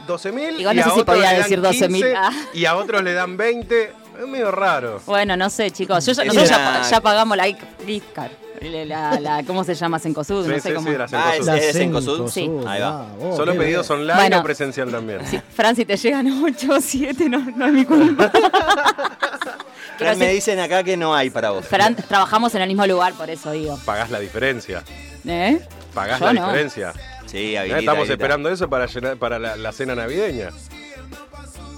12 0.07 0.31
mil 0.33 0.59
Igual 0.59 0.75
no 0.75 0.83
sé 0.83 0.89
si 0.91 1.03
podía 1.03 1.31
decir 1.31 1.59
12.000. 1.61 1.87
15, 1.87 2.13
Ah. 2.15 2.31
y 2.53 2.65
a 2.65 2.75
otros 2.75 3.01
le 3.03 3.13
dan 3.13 3.37
20. 3.37 3.83
Es 4.21 4.27
medio 4.27 4.51
raro. 4.51 5.01
Bueno, 5.07 5.35
no 5.35 5.49
sé, 5.49 5.71
chicos. 5.71 6.05
Yo 6.05 6.13
nosotros 6.23 6.47
ya, 6.49 6.81
ya 6.87 7.01
pagamos 7.01 7.35
la 7.35 7.45
gift 7.45 8.11
card. 8.13 8.31
La, 8.71 9.19
la- 9.19 9.43
¿Cómo 9.45 9.63
se 9.63 9.75
llama? 9.75 9.99
Sencosud, 9.99 10.43
Sí, 10.45 10.49
no 10.51 10.55
sé 10.59 10.69
sí, 10.69 10.73
cómo. 10.75 10.89
sí, 10.91 10.97
la 10.97 11.07
Ah. 11.13 11.35
¿es- 11.35 11.47
es 11.47 11.73
Cencosud? 11.77 12.29
Sí. 12.29 12.49
Ahí 12.67 12.81
va. 12.81 13.07
vos, 13.19 13.35
Solo 13.37 13.51
qué 13.53 13.59
pedidos 13.59 13.87
bien. 13.87 13.99
online 14.01 14.15
Bueno. 14.15 14.39
o 14.39 14.43
presencial 14.43 14.91
también. 14.91 15.19
Sí, 15.27 15.39
Fran, 15.53 15.75
si 15.75 15.85
te 15.85 15.95
llegan 15.97 16.43
8 16.43 16.73
o 16.73 16.81
7, 16.81 17.29
no, 17.29 17.39
no 17.39 17.65
es 17.67 17.73
mi 17.73 17.85
culpa. 17.85 18.31
Fran, 19.97 20.17
me 20.19 20.29
dicen 20.29 20.59
acá 20.59 20.83
que 20.83 20.97
no 20.97 21.15
hay 21.15 21.29
para 21.29 21.51
vos. 21.51 21.65
Fran, 21.65 21.95
trabajamos 21.95 22.53
en 22.55 22.61
el 22.63 22.67
mismo 22.67 22.85
lugar, 22.85 23.13
por 23.13 23.29
eso 23.29 23.51
digo. 23.51 23.79
Pagás 23.85 24.09
la 24.11 24.19
diferencia. 24.19 24.83
¿Eh? 25.25 25.59
Pagás 25.93 26.19
Yo 26.19 26.25
la 26.27 26.33
no. 26.33 26.45
diferencia. 26.47 26.93
Sí, 27.25 27.53
Eh, 27.53 27.57
habilita. 27.59 27.79
Estamos 27.79 27.99
habilita. 28.01 28.13
esperando 28.13 28.49
eso 28.49 28.69
para, 28.69 28.85
llenar, 28.87 29.17
para 29.17 29.39
la, 29.39 29.55
la 29.55 29.71
cena 29.71 29.95
navideña. 29.95 30.49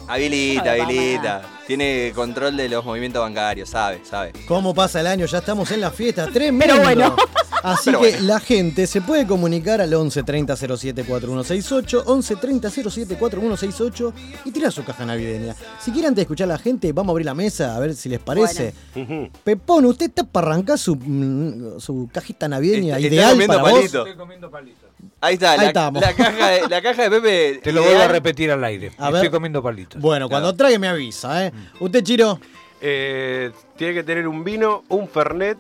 Habilita, 0.08 0.76
No 0.78 0.84
habilita. 0.84 1.42
Tiene 1.68 2.14
control 2.16 2.56
de 2.56 2.70
los 2.70 2.86
movimientos 2.86 3.22
bancarios, 3.22 3.68
sabe, 3.68 4.00
sabe. 4.10 4.32
¿Cómo 4.48 4.74
pasa 4.74 5.02
el 5.02 5.08
año? 5.08 5.26
Ya 5.26 5.40
estamos 5.40 5.70
en 5.72 5.82
la 5.82 5.92
fiesta. 5.92 6.28
Tremendo. 6.28 6.76
Pero 6.76 6.82
bueno. 6.82 7.16
Así 7.64 7.84
Pero 7.86 8.02
que 8.02 8.12
bueno. 8.12 8.26
la 8.28 8.40
gente 8.40 8.88
se 8.88 9.02
puede 9.02 9.26
comunicar 9.26 9.82
al 9.82 9.94
11 9.94 10.24
30 10.24 10.56
07 10.56 11.04
4168, 11.04 12.04
11 12.06 12.36
30 12.36 12.70
07 12.70 13.16
4168 13.18 14.14
y 14.46 14.52
tirar 14.52 14.72
su 14.72 14.84
caja 14.84 15.06
navideña. 15.06 15.56
Si 15.80 15.92
quieren 15.92 16.10
antes 16.10 16.18
de 16.18 16.22
escuchar 16.24 16.46
a 16.46 16.54
la 16.54 16.58
gente, 16.60 16.92
vamos 16.94 17.10
a 17.10 17.14
abrir 17.14 17.26
la 17.26 17.34
mesa 17.34 17.76
a 17.76 17.80
ver 17.80 17.96
si 17.96 18.10
les 18.10 18.20
parece. 18.20 18.74
Ujú. 18.96 19.30
Pepón, 19.44 19.86
¿usted 19.86 20.08
está 20.08 20.24
para 20.24 20.48
arrancar 20.48 20.78
su, 20.78 20.96
mm, 20.96 21.80
su 21.80 22.10
cajita 22.14 22.48
navideña 22.48 22.98
Está- 22.98 23.08
ideal 23.08 23.32
comiendo 23.32 23.54
para 23.58 23.64
vos? 23.70 23.74
palito. 23.80 23.98
Estoy 24.00 24.16
comiendo 24.18 24.52
palitos. 24.52 24.90
Ahí 25.22 25.34
está, 25.36 25.52
Ahí 25.54 25.58
la, 25.60 25.68
estamos. 25.68 26.02
la 26.02 26.14
caja 26.14 26.48
de, 26.50 26.70
la 26.70 26.82
caja 26.82 27.04
de 27.04 27.10
Pepe. 27.10 27.60
Te 27.64 27.72
lo 27.72 27.82
vuelvo 27.84 28.02
a 28.02 28.08
repetir 28.08 28.52
al 28.52 28.64
aire. 28.64 28.92
A 28.98 29.08
Estoy 29.08 29.22
ver. 29.24 29.32
comiendo 29.32 29.64
palitos. 29.64 30.02
Bueno, 30.02 30.30
cuando 30.30 30.54
trague 30.56 30.78
me 30.80 30.88
avisa, 30.88 31.46
¿eh? 31.48 31.52
¿Usted, 31.80 32.04
Chiro? 32.04 32.40
Eh, 32.82 33.52
tiene 33.76 33.94
que 33.96 34.04
tener 34.04 34.28
un 34.28 34.44
vino, 34.44 34.84
un 34.90 35.08
fernet, 35.08 35.58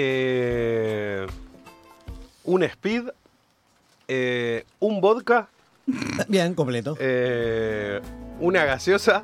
eh, 0.00 1.26
un 2.44 2.62
speed, 2.62 3.02
eh, 4.06 4.64
un 4.80 5.00
vodka, 5.00 5.48
Bien, 6.28 6.54
completo. 6.54 6.96
eh, 7.00 8.00
una 8.40 8.64
gaseosa. 8.64 9.22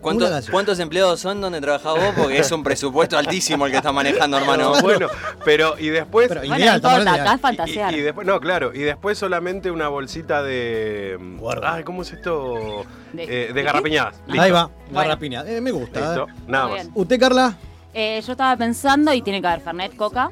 ¿Cuántos, 0.00 0.28
Una 0.28 0.36
gaseosa. 0.36 0.52
¿Cuántos 0.52 0.78
empleados 0.78 1.18
son 1.18 1.40
donde 1.40 1.60
trabajás 1.60 1.94
vos? 1.94 2.14
Porque 2.16 2.38
es 2.38 2.52
un 2.52 2.62
presupuesto 2.62 3.18
altísimo 3.18 3.66
el 3.66 3.72
que 3.72 3.78
estás 3.78 3.92
manejando, 3.92 4.36
hermano. 4.38 4.72
Bueno, 4.80 5.08
pero 5.44 5.76
y 5.76 5.88
después. 5.88 6.28
Pero 6.28 6.40
Bueno, 6.42 6.56
ideal, 6.56 6.76
estamos 6.76 6.98
importa, 7.00 7.10
hablando 7.20 7.30
acá 7.30 7.34
es 7.34 7.40
ideal. 7.40 7.52
y- 7.52 7.56
fantasear. 7.56 7.94
Y, 7.94 8.00
después, 8.02 8.26
no, 8.26 8.38
claro, 8.40 8.72
y 8.72 8.78
después 8.78 9.18
solamente 9.18 9.72
una 9.72 9.88
bolsita 9.88 10.42
de. 10.44 11.18
Guarda. 11.38 11.74
Ay, 11.74 11.82
¿cómo 11.84 12.02
es 12.02 12.12
esto? 12.12 12.84
¿De- 13.12 13.24
Eh, 13.24 13.26
de 13.26 13.46
de 13.48 13.54
qué? 13.54 13.62
garrapiñadas. 13.62 14.14
Listo. 14.28 14.40
Ahí 14.42 14.50
va, 14.52 14.70
Bueno. 14.92 15.18
Eh, 15.46 15.60
me 15.60 15.70
gusta. 15.72 16.00
Listo, 16.00 16.28
¿eh? 16.28 16.32
nada 16.46 16.66
Muy 16.68 16.76
más. 16.76 16.84
bien. 16.86 16.92
¿Usted, 16.94 17.18
Carla? 17.20 17.56
Eh, 17.94 18.22
yo 18.24 18.32
estaba 18.32 18.56
pensando 18.56 19.12
y 19.12 19.22
tiene 19.22 19.40
que 19.40 19.46
haber 19.48 19.60
Fernet, 19.60 19.96
Coca, 19.96 20.30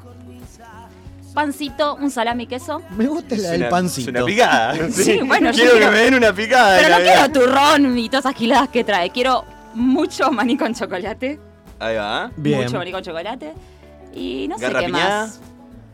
pancito, 1.35 1.97
un 1.97 2.11
salami, 2.11 2.47
queso. 2.47 2.83
Me 2.97 3.07
gusta 3.07 3.35
el, 3.35 3.41
Es 3.45 3.51
el 3.51 3.61
una- 3.63 3.69
pancito. 3.71 4.11
Es 4.11 4.17
una 4.17 4.25
picada. 4.25 4.75
Sí, 4.93 5.21
bueno, 5.25 5.51
yo 5.51 5.63
quiero 5.65 5.79
que 5.79 5.91
me 5.91 5.99
den 5.99 6.15
una 6.15 6.33
picada. 6.33 6.77
Pero 6.77 6.89
no 6.89 6.95
Navidad. 6.99 7.31
quiero 7.31 7.47
turrón 7.47 7.99
y 7.99 8.09
todas 8.09 8.25
esas 8.27 8.37
giladas 8.39 8.69
que 8.69 8.85
trae. 8.85 9.11
Quiero 9.11 9.45
mucho 9.75 10.31
maní 10.33 10.57
con 10.57 10.75
chocolate. 10.75 11.39
Ahí 11.79 11.97
va. 11.97 12.31
Bien. 12.37 12.63
Mucho 12.63 12.79
maní 12.79 12.93
con 12.93 13.03
chocolate. 13.03 13.53
Y 14.15 14.47
no 14.49 14.59
sé 14.59 14.71
qué 14.73 14.89
más. 14.89 15.41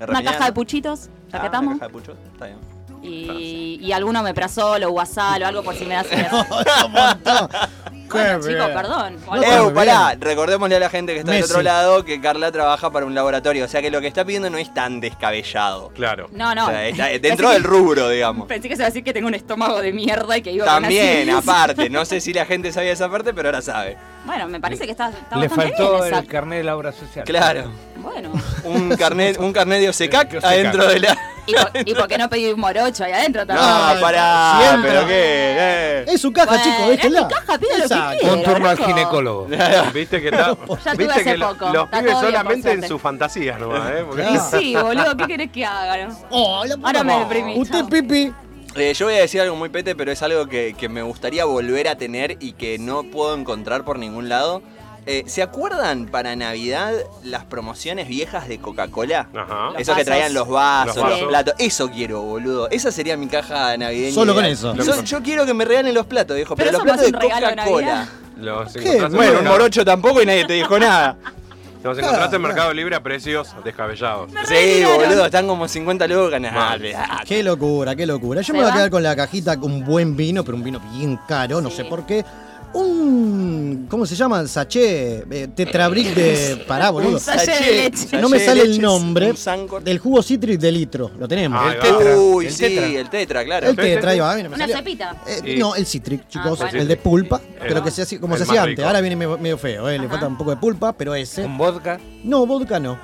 Una 0.07 0.23
caja 0.23 0.47
de 0.47 0.53
puchitos, 0.53 1.09
Ah, 1.29 1.39
taquetamos. 1.39 1.75
una 1.77 1.79
caja 1.81 1.87
de 1.89 1.93
pucho. 1.93 2.13
Está 2.33 2.47
bien. 2.47 2.59
y, 3.03 3.79
y 3.83 3.93
alguno 3.93 4.23
me 4.23 4.33
prazol 4.35 4.83
o 4.85 4.91
guasal 4.91 5.43
o 5.43 5.47
algo 5.47 5.63
por 5.65 5.75
si 5.75 5.85
me 5.85 5.95
das. 5.95 6.07
Un 6.87 6.93
montón. 6.93 7.49
Bueno, 8.13 8.39
chicos, 8.41 8.47
bien. 8.67 8.75
perdón. 8.75 9.17
Eh, 9.43 9.61
muy 9.63 9.73
pará, 9.73 10.17
recordémosle 10.19 10.77
a 10.77 10.81
la 10.81 10.89
gente 10.91 11.13
que 11.15 11.21
está 11.21 11.33
del 11.33 11.41
Messi. 11.41 11.53
otro 11.53 11.63
lado 11.63 12.05
que 12.05 12.21
Carla 12.21 12.51
trabaja 12.53 12.91
para 12.91 13.07
un 13.07 13.15
laboratorio. 13.15 13.65
O 13.65 13.69
sea 13.69 13.81
que 13.83 13.91
lo 13.91 14.01
que 14.01 14.07
está 14.09 14.25
pidiendo 14.25 14.51
no 14.51 14.59
es 14.59 14.73
tan 14.75 15.01
descabellado. 15.01 15.91
Claro. 15.95 16.29
No, 16.33 16.55
no. 16.55 16.67
O 16.67 16.71
sea, 16.71 16.87
está 16.89 17.05
Pensé 17.13 17.19
dentro 17.21 17.51
del 17.51 17.65
rubro, 17.65 18.09
digamos. 18.09 18.47
Pensé 18.49 18.69
que 18.69 18.77
se 18.77 18.83
iba 18.83 18.87
a 18.87 18.91
decir 18.91 19.05
que 19.05 19.13
tengo 19.13 19.29
un 19.29 19.35
estómago 19.35 19.81
de 19.81 19.93
mierda 19.93 20.37
y 20.37 20.43
que 20.43 20.53
iba 20.53 20.65
También, 20.65 21.27
con 21.29 21.37
acidez. 21.37 21.49
aparte. 21.49 21.91
No 21.91 22.05
sé 22.05 22.21
si 22.23 22.33
la 22.33 22.45
gente 22.45 22.73
sabía 22.73 22.93
esa 22.93 23.09
parte, 23.11 23.33
pero 23.35 23.49
ahora 23.49 23.63
sabe. 23.63 23.97
Bueno, 24.25 24.47
me 24.49 24.61
parece 24.61 24.85
que 24.85 24.93
está, 24.93 25.09
está 25.11 25.37
Le 25.37 25.49
bastante 25.49 25.77
faltó 25.77 25.95
bien 25.95 26.07
esa. 26.07 26.19
el 26.21 26.27
carnet 26.27 26.59
de 26.59 26.65
la 26.65 26.77
obra 26.77 26.93
social. 26.93 27.25
Claro. 27.25 27.65
Bueno. 27.97 28.31
Un 28.65 28.97
carnet, 28.97 29.39
un 29.39 29.53
carnet 29.53 29.81
de 29.81 29.89
Osecac 29.89 30.31
De 30.31 30.39
Osecac. 30.39 30.53
adentro 30.53 30.87
de 30.87 31.01
la. 31.01 31.19
¿Y 31.45 31.55
por, 31.55 31.71
y 31.89 31.95
por 31.95 32.07
qué 32.07 32.19
no 32.19 32.29
pedí 32.31 32.53
un 32.53 32.61
morocho 32.61 33.03
ahí 33.03 33.11
adentro 33.13 33.45
No, 33.45 33.49
también? 33.57 34.01
Pará, 34.01 34.59
siempre. 34.61 34.91
pero 34.93 35.07
qué. 35.09 35.13
eh. 35.59 36.05
Es 36.07 36.21
su 36.21 36.33
caja, 36.33 36.47
Bueno, 36.51 36.63
chicos, 36.63 36.81
es 36.83 36.89
déjenla. 36.91 37.23
mi 37.23 37.35
caja, 37.35 37.59
pide 37.59 37.79
lo 37.79 37.89
que 37.89 37.95
Con 38.21 38.43
turno 38.43 38.69
al 38.69 38.77
ginecólogo. 38.79 39.47
Viste 39.95 40.21
que 40.21 40.29
está. 40.29 40.49
Ya 40.49 40.57
tuve 40.57 40.97
Viste 40.97 41.13
hace 41.13 41.25
que 41.25 41.37
lo- 41.37 41.49
poco. 41.53 41.73
los 41.73 41.85
Está 41.85 41.99
pibes 42.01 42.13
todo 42.13 42.21
bien, 42.23 42.33
por 42.33 42.43
solamente 42.43 42.69
en 42.69 42.75
suerte. 42.75 42.89
sus 42.89 43.03
fantasías 43.03 43.61
nomás, 43.61 43.91
¿eh? 43.91 44.05
Porque- 44.07 44.23
Y 44.31 44.39
sí, 44.39 44.77
boludo, 44.77 45.17
¿qué 45.17 45.27
querés 45.27 45.51
que 45.51 45.65
haga? 45.65 46.07
no? 46.07 46.17
Oh, 46.31 46.65
la 46.65 46.77
puta 46.77 46.87
Ahora 46.89 47.05
me 47.05 47.13
madre. 47.15 47.25
deprimí, 47.25 47.61
¿Usted, 47.61 47.79
chao. 47.81 47.89
Pipi? 47.89 48.33
Eh, 48.75 48.95
yo 48.95 49.05
voy 49.07 49.15
a 49.17 49.19
decir 49.19 49.41
algo 49.43 49.55
muy 49.55 49.69
pete, 49.69 49.95
pero 49.95 50.11
es 50.13 50.23
algo 50.23 50.47
que, 50.47 50.75
que 50.79 50.89
me 50.89 51.03
gustaría 51.03 51.45
volver 51.45 51.89
a 51.89 51.97
tener 51.97 52.39
y 52.41 52.53
que 52.53 52.79
no 52.79 53.03
puedo 53.05 53.35
encontrar 53.37 53.85
por 53.85 53.99
ningún 53.99 54.29
lado. 54.31 54.63
Eh, 55.05 55.25
¿Se 55.27 55.43
acuerdan 55.43 56.07
para 56.07 56.37
Navidad 56.37 56.93
las 57.25 57.45
promociones 57.45 58.07
viejas 58.07 58.47
de 58.49 58.59
Coca-Cola? 58.59 59.29
Ajá. 59.35 59.71
Los 59.73 59.81
Eso 59.81 59.97
que 59.97 60.05
traían 60.05 60.33
los 60.33 60.49
vasos, 60.49 60.97
Los 60.97 61.29
platos. 61.29 61.55
Eso 61.59 61.91
quiero, 61.91 62.23
boludo. 62.23 62.71
Esa 62.71 62.93
sería 62.93 63.17
mi 63.17 63.27
caja 63.27 63.77
navideña. 63.77 64.15
Solo 64.15 64.35
con 64.35 64.45
eso. 64.45 64.75
So- 64.83 65.03
yo 65.03 65.23
quiero 65.23 65.45
que 65.45 65.55
me 65.55 65.65
regalen 65.65 65.95
los 65.95 66.07
platos, 66.07 66.37
viejo. 66.37 66.55
Pero, 66.55 66.71
Pero 66.71 66.79
los 66.79 66.85
platos 66.85 67.07
de 67.07 67.19
Coca-Cola. 67.19 68.09
Bueno, 69.11 69.41
un 69.41 69.45
morocho 69.47 69.85
tampoco 69.85 70.23
y 70.23 70.27
nadie 70.27 70.45
te 70.45 70.55
dijo 70.55 70.79
nada. 70.79 71.17
Los 71.83 71.99
encontraste 71.99 72.37
en 72.37 72.43
Mercado 72.43 72.73
Libre 72.73 72.95
a 72.95 73.03
precios 73.03 73.57
descabellados. 73.65 74.31
Sí, 74.47 74.85
boludo, 74.85 75.27
están 75.27 75.49
como 75.49 75.67
50 75.67 76.07
lucas. 76.07 76.41
Qué 77.27 77.43
locura, 77.43 77.97
qué 77.97 78.07
locura. 78.07 78.41
Yo 78.41 78.47
¿Se 78.47 78.53
me 78.53 78.61
voy 78.61 78.71
a 78.71 78.73
quedar 78.75 78.91
con 78.91 79.03
la 79.03 79.17
cajita 79.17 79.59
con 79.59 79.73
un 79.73 79.85
buen 79.85 80.17
vino, 80.17 80.45
pero 80.45 80.57
un 80.57 80.63
vino 80.63 80.81
bien 80.97 81.19
caro, 81.27 81.61
no 81.61 81.71
sé 81.71 81.85
por 81.85 82.07
qué. 82.07 82.25
Un. 82.75 83.87
¿Cómo 83.89 84.07
se 84.07 84.15
llama? 84.15 84.47
Sachet, 84.47 85.27
eh, 85.31 85.49
tetrabric 85.55 86.15
de. 86.15 86.65
Pará, 86.69 86.91
boludo. 86.91 87.13
Un 87.15 87.21
sachet 87.21 87.59
de 87.61 87.71
leche. 87.91 88.17
No 88.21 88.29
me 88.29 88.39
Sachet 88.39 88.47
sale 88.49 88.63
el 88.63 88.81
nombre 88.81 89.33
un 89.33 89.85
del 89.85 89.99
jugo 89.99 90.23
cítrico 90.23 90.61
de 90.61 90.73
litro. 90.73 91.11
Lo 91.19 91.29
tenemos. 91.29 91.61
Ah, 91.63 91.73
El 91.75 91.81
Ahí 91.83 91.93
va. 91.93 91.99
tetra. 91.99 92.19
Uy, 92.19 92.47
el 92.47 92.53
sí, 92.53 92.63
tetra. 92.63 92.87
el 92.87 93.11
tetra, 93.11 93.45
claro. 93.45 93.69
el 93.69 93.77
tetra, 93.77 94.11
ahí 94.13 94.21
va, 94.21 94.35
mira, 94.37 94.49
me 94.49 94.55
Una 94.57 94.65
salió. 94.65 94.77
cepita. 94.77 95.17
Eh, 95.27 95.41
Sí. 95.45 95.57
No, 95.59 95.75
el 95.75 95.87
citric, 95.87 96.29
chicos, 96.29 96.59
bueno. 96.59 96.79
el 96.79 96.89
de 96.89 96.97
pulpa, 96.97 97.41
pero 97.61 97.83
que 97.83 97.91
se 97.91 98.03
hacía, 98.03 98.21
como 98.21 98.35
el 98.35 98.39
se 98.39 98.45
más 98.45 98.51
hacía 98.51 98.63
antes. 98.63 98.77
rico. 98.77 98.87
Ahora 98.87 99.01
viene 99.01 99.17
medio, 99.17 99.39
medio 99.39 99.59
feo, 99.59 99.89
eh, 99.89 99.99
le 99.99 100.09
falta 100.09 100.27
un 100.29 100.37
poco 100.39 100.51
de 100.51 100.57
pulpa, 100.57 100.93
pero 100.93 101.15
ese. 101.15 101.45
Un 101.45 101.59
vodka. 101.59 101.99
No, 102.25 102.47
vodka 102.47 102.79
no. 102.81 102.99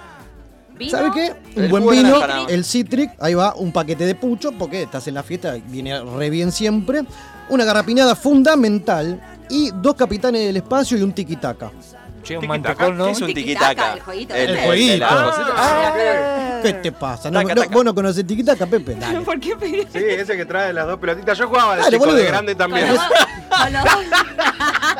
¿Vino? 0.79 0.91
¿Sabe 0.93 1.11
qué? 1.13 1.33
Un 1.57 1.65
El 1.65 1.71
buen 1.71 1.83
jugo 1.83 1.95
de 1.95 2.03
vino, 2.03 2.21
naranja, 2.21 2.53
el 2.53 2.65
Citric, 2.65 3.11
ahí 3.19 3.35
va, 3.35 3.55
un 3.57 3.73
paquete 3.73 4.07
de 4.07 4.15
pucho, 4.15 4.53
porque 4.53 4.83
estás 4.83 5.09
en 5.09 5.15
la 5.15 5.25
fiesta, 5.25 5.57
viene 5.67 6.01
re 6.01 6.31
bien 6.31 6.53
siempre. 6.53 7.03
Una 7.51 7.65
garrapiñada 7.65 8.15
fundamental 8.15 9.21
y 9.51 9.71
dos 9.75 9.95
capitanes 9.95 10.47
del 10.47 10.57
espacio 10.57 10.97
y 10.99 11.03
un 11.03 11.13
tiquitaca. 11.13 11.71
Che, 12.23 12.37
un 12.37 12.41
Tiki-taka. 12.43 12.47
mantecón, 12.49 12.99
¿no? 12.99 13.05
¿Qué 13.07 13.11
es 13.13 13.21
un 13.21 13.33
Tiquitaca, 13.33 13.93
el 13.95 14.01
jueguito 14.01 14.35
El 14.35 14.59
jueguito. 14.59 15.07
cosita. 15.09 15.55
Ah, 15.57 16.61
¿Qué 16.63 16.73
te 16.75 16.93
pasa? 16.93 17.31
No, 17.31 17.41
Taca, 17.41 17.55
no, 17.55 17.61
taca. 17.63 17.75
¿Vos 17.75 17.85
no 17.85 17.95
conocés 17.95 18.27
tiquitaca, 18.27 18.67
Pepe? 18.67 18.97
Dale. 18.97 19.21
¿Por 19.21 19.39
qué 19.39 19.57
pedí? 19.57 19.83
Sí, 19.93 19.99
ese 20.05 20.37
que 20.37 20.45
trae 20.45 20.73
las 20.73 20.87
dos 20.87 20.99
pelotitas. 20.99 21.39
Yo 21.39 21.47
jugaba 21.49 21.77
de 21.77 21.83
Dale, 21.83 21.93
chico, 21.97 22.05
boludo. 22.07 22.19
de 22.23 22.27
grande 22.27 22.55
también. 22.57 22.87
Con 22.89 22.97
los 22.97 23.09
dos- 23.09 23.63
con 23.63 23.73
los 23.73 23.85
dos. 23.85 23.93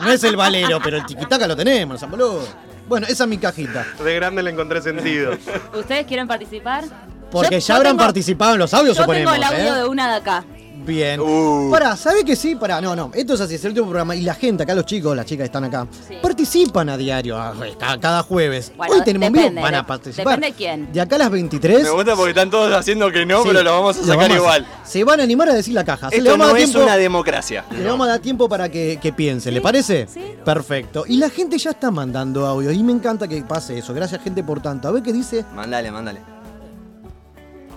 No 0.03 0.11
es 0.13 0.25
el 0.25 0.37
valero, 0.37 0.79
pero 0.83 0.97
el 0.99 1.07
tiquitaca 1.07 1.47
lo 1.49 1.57
tenemos, 1.57 1.99
San 2.01 2.11
boludo. 2.11 2.47
Bueno, 2.89 3.07
esa 3.09 3.25
es 3.25 3.29
mi 3.31 3.37
cajita. 3.39 3.85
De 4.03 4.15
grande 4.15 4.43
le 4.43 4.51
encontré 4.51 4.81
sentido. 4.81 5.33
¿Ustedes 5.77 6.07
quieren 6.07 6.29
participar? 6.29 6.85
Porque 7.31 7.57
Yo- 7.57 7.59
ya 7.59 7.67
yo 7.67 7.75
habrán 7.75 7.93
tengo- 7.97 8.05
participado 8.05 8.53
en 8.55 8.59
los 8.61 8.73
audios, 8.73 8.97
Yo 8.97 9.03
suponemos. 9.03 9.33
tengo 9.35 9.45
el 9.47 9.53
audio 9.53 9.75
¿eh? 9.75 9.79
de 9.81 9.85
una 9.89 10.09
de 10.13 10.17
acá. 10.17 10.45
Bien. 10.89 11.21
Uh. 11.21 11.69
Pará, 11.71 11.95
¿sabés 11.99 12.25
que 12.25 12.35
sí? 12.35 12.55
Pará, 12.55 12.81
no, 12.81 12.97
no. 12.97 13.11
Esto 13.13 13.35
es 13.35 13.41
así, 13.43 13.57
es 13.57 13.65
el 13.65 13.73
último 13.73 13.89
programa. 13.89 14.17
Y 14.17 14.23
la 14.23 14.33
gente, 14.35 14.63
acá 14.63 14.75
los 14.75 14.87
chicos, 14.87 15.15
las 15.15 15.27
chicas 15.27 15.43
que 15.43 15.47
están 15.47 15.65
acá, 15.65 15.87
participan 16.23 16.89
a 16.89 16.97
diario, 16.97 17.37
a- 17.37 17.55
cada 18.01 18.23
jueves. 18.23 18.73
Bueno, 18.75 18.95
Hoy 18.95 19.03
tenemos 19.05 19.29
depende, 19.31 19.51
vivo, 19.51 19.63
van 19.63 19.75
a 19.75 19.79
de- 19.79 19.85
participar. 19.85 20.37
depende 20.37 20.57
quién. 20.57 20.91
De 20.91 21.01
acá 21.03 21.17
a 21.17 21.19
las 21.19 21.31
23. 21.31 21.83
Me 21.83 21.91
gusta 21.91 22.17
porque 22.17 22.31
están 22.31 22.49
todos 22.51 22.73
haciendo 22.73 23.13
que 23.13 23.27
no, 23.27 23.43
Sí, 23.43 23.49
pero 23.49 23.63
lo 23.63 23.73
vamos 23.73 23.99
a 23.99 24.01
sacar 24.01 24.17
vamos 24.17 24.31
a- 24.33 24.37
igual. 24.37 24.67
Se 24.83 25.05
van 25.05 25.21
a 25.21 25.25
animar 25.25 25.51
a 25.51 25.55
decir 25.55 25.75
la 25.75 25.85
caja. 25.85 26.09
Le 26.09 26.17
Esto 26.17 26.31
vamos 26.31 26.47
no 26.47 26.53
dar 26.55 26.63
es 26.63 26.71
tiempo- 26.71 26.85
una 26.87 26.97
democracia. 26.97 27.65
Le 27.71 27.85
vamos 27.85 28.07
a 28.07 28.11
dar 28.13 28.21
tiempo 28.21 28.49
para 28.49 28.71
que, 28.71 28.99
que 29.03 29.13
piense, 29.13 29.53
¿le 29.53 29.61
parece? 29.61 30.07
Sí. 30.11 30.23
Perfecto. 30.43 31.05
Y 31.07 31.19
la 31.19 31.29
gente 31.29 31.59
ya 31.59 31.71
está 31.73 31.91
mandando 31.91 32.47
audio 32.47 32.73
y 32.73 32.83
me 32.83 32.93
encanta 32.93 33.29
que 33.29 33.43
pase 33.43 33.77
eso. 33.77 33.93
Gracias, 33.93 34.23
gente, 34.23 34.43
por 34.43 34.63
tanto. 34.63 34.89
A 34.89 34.93
ver 34.93 35.03
qué 35.03 35.13
dice. 35.13 35.45
Mándale, 35.55 35.91
mándale. 35.91 36.21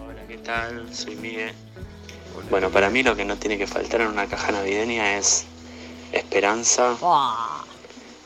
Hola, 0.07 0.21
¿qué 0.29 0.37
tal? 0.37 0.85
Soy 0.93 1.17
Miguel. 1.17 1.51
Bueno, 2.51 2.69
para 2.69 2.89
mí 2.89 3.01
lo 3.01 3.15
que 3.15 3.25
no 3.25 3.37
tiene 3.37 3.57
que 3.57 3.65
faltar 3.65 4.01
en 4.01 4.07
una 4.07 4.27
caja 4.27 4.51
navideña 4.51 5.17
es 5.17 5.45
esperanza, 6.11 6.95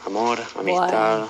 amor, 0.05 0.39
amistad. 0.59 1.25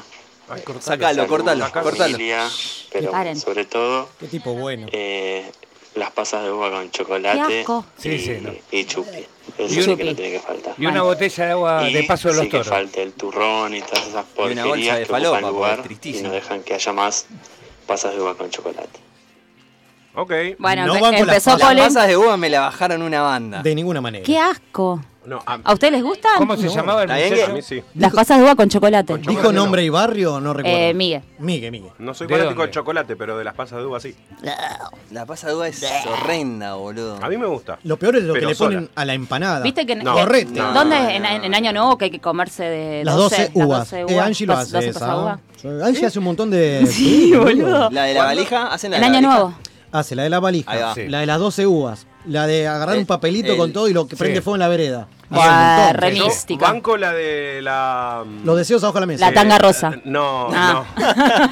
Sacalo, 0.79 1.15
salud, 1.15 1.27
cortalo, 1.27 1.71
cortalo. 1.71 1.95
familia, 1.97 2.47
pero 2.93 3.11
Paren. 3.11 3.37
sobre 3.39 3.65
todo 3.65 4.09
Qué 4.19 4.27
tipo 4.27 4.53
bueno. 4.53 4.87
eh, 4.91 5.51
las 5.95 6.11
pasas 6.11 6.43
de 6.43 6.51
uva 6.51 6.69
con 6.71 6.89
chocolate 6.91 7.47
Qué 7.47 7.59
asco. 7.61 7.85
y, 7.97 8.01
Sí, 8.01 8.19
sí, 8.19 8.37
no. 8.41 8.51
y 8.71 8.85
chupi. 8.85 9.25
Eso 9.57 9.79
Y 9.79 9.83
sí 9.83 9.95
que 9.95 10.03
no 10.03 10.15
tiene 10.15 10.31
que 10.33 10.39
faltar. 10.39 10.75
Y 10.77 10.85
una 10.85 11.01
botella 11.01 11.45
de 11.45 11.51
agua 11.51 11.83
de 11.83 12.03
paso 12.03 12.27
de 12.29 12.33
sí 12.35 12.39
los 12.41 12.45
que 12.45 12.51
toros. 12.57 12.67
falte 12.67 13.01
el 13.03 13.13
turrón 13.13 13.73
y 13.75 13.81
todas 13.81 14.07
esas 14.07 14.25
Y 14.37 14.41
una 14.41 14.51
bolsa 14.51 14.63
porquerías 14.65 14.95
de 14.97 15.03
que 15.03 15.09
falopa, 15.09 15.37
ocupan 15.37 15.41
porque 15.41 15.55
lugar 15.57 15.73
es 15.79 15.79
y 15.79 15.87
tristísimo. 15.87 16.27
no 16.29 16.33
dejan 16.33 16.63
que 16.63 16.73
haya 16.75 16.93
más 16.93 17.25
pasas 17.87 18.13
de 18.15 18.21
uva 18.21 18.35
con 18.35 18.49
chocolate. 18.49 18.99
Ok. 20.15 20.31
Bueno, 20.59 20.85
No 20.87 20.95
empe- 20.95 21.01
van 21.01 21.15
con 21.15 21.27
las 21.27 21.35
empezó 21.37 21.51
pasas. 21.51 21.59
Las 21.59 21.67
Polen. 21.69 21.83
pasas 21.85 22.07
de 22.07 22.17
uva 22.17 22.37
me 22.37 22.49
la 22.49 22.59
bajaron 22.61 23.01
una 23.01 23.21
banda. 23.21 23.61
De 23.61 23.75
ninguna 23.75 24.01
manera. 24.01 24.23
¡Qué 24.25 24.39
asco! 24.39 25.01
No, 25.25 25.41
a, 25.43 25.57
¿A 25.63 25.73
ustedes 25.73 25.91
les 25.93 26.03
gustan? 26.03 26.33
¿Cómo 26.37 26.55
se 26.55 26.67
No. 26.67 26.75
llamaba 26.75 27.01
el 27.01 27.09
¿Está 27.09 27.17
bien 27.17 27.29
muchacho? 27.31 27.51
a 27.51 27.55
mí 27.55 27.61
sí. 27.63 27.83
Las 27.95 28.13
pasas 28.13 28.37
de 28.37 28.43
uva 28.43 28.53
con 28.53 28.69
chocolate. 28.69 29.17
¿Dijo 29.17 29.51
nombre 29.51 29.83
y 29.83 29.89
barrio? 29.89 30.39
No 30.39 30.53
recuerdo. 30.53 30.77
Eh, 30.77 30.93
Migue. 30.93 31.23
Migue, 31.39 31.71
Migue. 31.71 31.89
No 31.97 32.13
soy 32.13 32.27
¿De 32.27 32.33
fanático 32.35 32.59
dónde? 32.59 32.67
de 32.67 32.71
chocolate, 32.73 33.15
pero 33.15 33.35
de 33.35 33.43
las 33.43 33.55
pasas 33.55 33.79
de 33.79 33.85
uva 33.87 33.99
sí. 33.99 34.15
La 35.09 35.25
pasa 35.25 35.47
de 35.47 35.55
uva 35.55 35.67
es 35.67 35.83
horrenda, 36.07 36.75
boludo. 36.75 37.17
A 37.23 37.27
mí 37.27 37.37
me 37.37 37.47
gusta. 37.47 37.79
Lo 37.85 37.97
peor 37.97 38.17
es 38.17 38.23
lo 38.23 38.33
Pero 38.33 38.45
que 38.45 38.49
le 38.51 38.55
sola. 38.55 38.75
ponen 38.77 38.89
a 38.93 39.03
la 39.05 39.13
empanada. 39.15 39.61
¿Viste 39.63 39.85
que, 39.87 39.97
Correcto. 39.99 40.61
No. 40.61 40.73
¿Dónde 40.73 40.95
en, 41.15 41.25
en 41.25 41.55
Año 41.55 41.73
Nuevo 41.73 41.97
que 41.97 42.05
hay 42.05 42.11
que 42.11 42.19
comerse 42.21 42.63
de 42.63 43.03
Las 43.03 43.15
12, 43.15 43.35
12 43.35 43.51
las 43.57 43.65
uvas. 43.65 43.79
12 43.91 44.01
Eh? 44.13 44.19
Angie 44.19 44.45
lo 44.45 44.53
hace 44.53 44.71
12 44.73 44.89
esa. 44.89 44.99
pasas 44.99 45.15
de 45.63 45.69
uva. 45.75 45.85
Angie 45.87 46.05
hace 46.05 46.19
un 46.19 46.25
montón 46.25 46.51
de... 46.51 46.85
Sí, 46.91 47.33
boludo. 47.35 47.89
La 47.89 48.03
de 48.03 48.13
la 48.13 48.25
valija, 48.25 48.67
hacen 48.71 48.91
la 48.91 48.97
En 48.97 49.01
la 49.01 49.07
Año 49.07 49.27
valija? 49.27 49.33
Nuevo. 49.43 49.55
Hace 49.91 50.15
la 50.15 50.23
de 50.23 50.29
la 50.29 50.39
valija. 50.39 50.71
Ahí 50.71 50.81
va. 50.81 50.93
Sí. 50.93 51.07
La 51.07 51.19
de 51.19 51.25
las 51.25 51.39
12 51.39 51.65
uvas. 51.67 52.07
La 52.25 52.47
de 52.47 52.67
agarrar 52.67 52.95
El- 52.95 53.01
un 53.01 53.05
papelito 53.07 53.51
el- 53.53 53.57
con 53.57 53.71
todo 53.73 53.87
y 53.87 53.93
lo 53.93 54.07
que 54.07 54.15
prende 54.15 54.39
sí. 54.39 54.43
fuego 54.43 54.55
en 54.55 54.59
la 54.61 54.67
vereda. 54.67 55.07
Montón. 55.29 55.93
re 55.95 56.11
mística. 56.11 56.65
banco 56.71 56.97
la 56.97 57.11
de 57.13 57.59
la... 57.61 58.23
Los 58.43 58.57
deseos 58.57 58.83
abajo 58.83 58.95
de 58.97 59.01
la 59.01 59.05
mesa. 59.07 59.25
La 59.29 59.33
tanga 59.33 59.57
rosa. 59.57 59.93
Eh, 59.95 60.01
No, 60.05 60.49
Ah. 60.53 60.83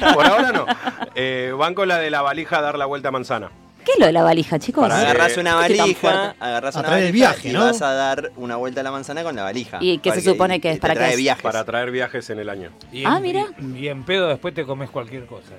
no. 0.02 0.14
Por 0.14 0.26
ahora 0.26 0.52
no. 0.52 0.66
Eh, 1.14 1.52
banco 1.58 1.84
la 1.84 1.98
de 1.98 2.10
la 2.10 2.22
valija 2.22 2.58
a 2.58 2.62
dar 2.62 2.78
la 2.78 2.86
vuelta 2.86 3.08
a 3.08 3.12
manzana. 3.12 3.50
¿Qué 3.84 3.92
es 3.92 3.98
lo 3.98 4.06
de 4.06 4.12
la 4.12 4.22
valija, 4.22 4.58
chicos? 4.58 4.82
Para 4.82 4.98
Agarrás 5.00 5.36
una 5.36 5.50
¿Qué 5.66 5.76
valija, 5.76 6.00
fuerte? 6.00 6.36
agarrás 6.40 6.76
A 6.76 6.80
una 6.80 6.88
valija 6.90 7.12
viaje, 7.12 7.48
y 7.50 7.52
¿no? 7.52 7.60
vas 7.64 7.82
a 7.82 7.92
dar 7.92 8.32
una 8.36 8.56
vuelta 8.56 8.80
a 8.80 8.84
la 8.84 8.90
manzana 8.90 9.22
con 9.22 9.36
la 9.36 9.42
valija. 9.42 9.76
¿Y 9.80 9.98
qué 9.98 10.12
se 10.12 10.22
supone 10.22 10.58
que 10.60 10.70
es? 10.70 10.78
¿Para 10.78 10.94
qué 10.94 11.00
trae 11.00 11.10
es? 11.12 11.16
viajes. 11.18 11.42
Para 11.42 11.64
traer 11.64 11.90
viajes 11.90 12.30
en 12.30 12.38
el 12.38 12.48
año. 12.48 12.70
Y 12.92 13.04
Ah, 13.04 13.16
en- 13.16 13.22
mira. 13.22 13.44
Y, 13.60 13.78
y 13.80 13.88
en 13.88 14.04
pedo 14.04 14.28
después 14.28 14.54
te 14.54 14.64
comes 14.64 14.88
cualquier 14.88 15.26
cosa. 15.26 15.50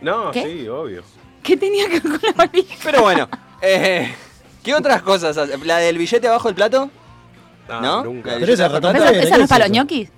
No, 0.00 0.30
¿Qué? 0.30 0.42
sí, 0.44 0.68
obvio. 0.68 1.02
¿Qué 1.48 1.56
tenía 1.56 1.86
que 1.86 2.00
ver 2.00 2.02
con 2.02 2.20
la 2.22 2.32
valija? 2.32 2.74
Pero 2.84 3.00
bueno, 3.02 3.28
eh, 3.62 4.14
¿qué 4.62 4.74
otras 4.74 5.00
cosas? 5.02 5.36
hace? 5.38 5.56
¿La 5.64 5.78
del 5.78 5.96
billete 5.96 6.28
abajo 6.28 6.48
del 6.48 6.54
plato? 6.54 6.90
Ah, 7.68 7.80
¿No? 7.82 8.04
Nunca. 8.04 8.32
Pero 8.38 8.52
esa. 8.52 8.66
¿Esa, 8.66 8.78
esa 8.78 8.92
¿qué 8.92 8.98
no 8.98 9.04
es 9.08 9.32
es 9.42 9.48
para 9.48 9.64
los 9.66 9.74
eso? 9.74 9.82
ñoquis? 9.82 10.10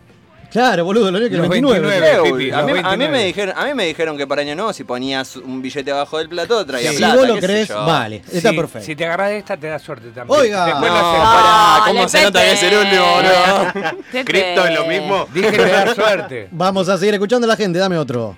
Claro, 0.50 0.84
boludo, 0.84 1.12
lo 1.12 1.18
único 1.18 1.28
que 1.30 1.36
el 1.36 1.42
Los 1.42 1.48
29. 1.48 1.88
29. 2.00 2.08
Eh, 2.08 2.22
Pipi, 2.24 2.50
boludo, 2.50 2.50
los 2.50 2.58
a, 2.58 2.62
mí, 2.62 2.70
a 2.72 2.72
mí 2.72 2.82
29. 3.04 3.10
me 3.12 3.24
dijeron, 3.24 3.54
a 3.56 3.64
mí 3.66 3.74
me 3.74 3.86
dijeron 3.86 4.16
que 4.18 4.26
para 4.26 4.42
año 4.42 4.56
nuevo 4.56 4.72
si 4.72 4.82
ponías 4.82 5.36
un 5.36 5.62
billete 5.62 5.92
abajo 5.92 6.18
del 6.18 6.28
plato 6.28 6.66
traía 6.66 6.90
Si 6.90 6.96
plata. 6.96 7.14
vos 7.14 7.28
lo 7.28 7.34
qué 7.36 7.40
sé 7.40 7.46
crees, 7.46 7.68
yo. 7.68 7.84
vale. 7.86 8.22
Está 8.32 8.50
perfecto. 8.52 8.84
Si 8.86 8.96
te 8.96 9.04
agarras 9.06 9.28
de 9.28 9.38
esta, 9.38 9.56
te 9.56 9.68
da 9.68 9.78
suerte 9.78 10.08
también. 10.10 10.40
Oiga. 10.40 10.66
Después 10.66 10.90
No, 10.90 10.98
lo 10.98 11.06
haces- 11.06 11.20
pará, 11.20 11.78
¿cómo 11.86 11.94
Dale, 12.00 12.08
se 12.08 12.22
nota 12.24 12.40
que 12.42 12.52
es 12.52 12.62
el 12.64 12.76
último, 12.78 13.04
boludo? 13.14 13.72
Pepe. 14.10 14.24
¿Cripto 14.24 14.66
es 14.66 14.74
lo 14.74 14.86
mismo? 14.86 15.26
Dije 15.32 15.50
que 15.52 15.56
te 15.58 15.70
da 15.70 15.94
suerte. 15.94 16.48
Vamos 16.50 16.88
a 16.88 16.98
seguir 16.98 17.14
escuchando 17.14 17.44
a 17.46 17.48
la 17.48 17.56
gente, 17.56 17.78
dame 17.78 17.96
otro. 17.96 18.36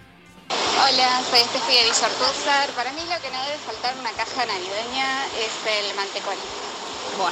Hola, 0.76 1.20
soy 1.30 1.40
Steffi 1.40 1.74
de 1.74 1.82
Villortúzar. 1.84 2.68
Para 2.70 2.92
mí 2.92 3.00
lo 3.02 3.16
que 3.22 3.30
no 3.30 3.42
debe 3.44 3.58
faltar 3.58 3.94
en 3.94 4.00
una 4.00 4.10
caja 4.12 4.46
navideña 4.46 5.26
es 5.38 5.52
el 5.66 5.94
mantecón. 5.96 6.34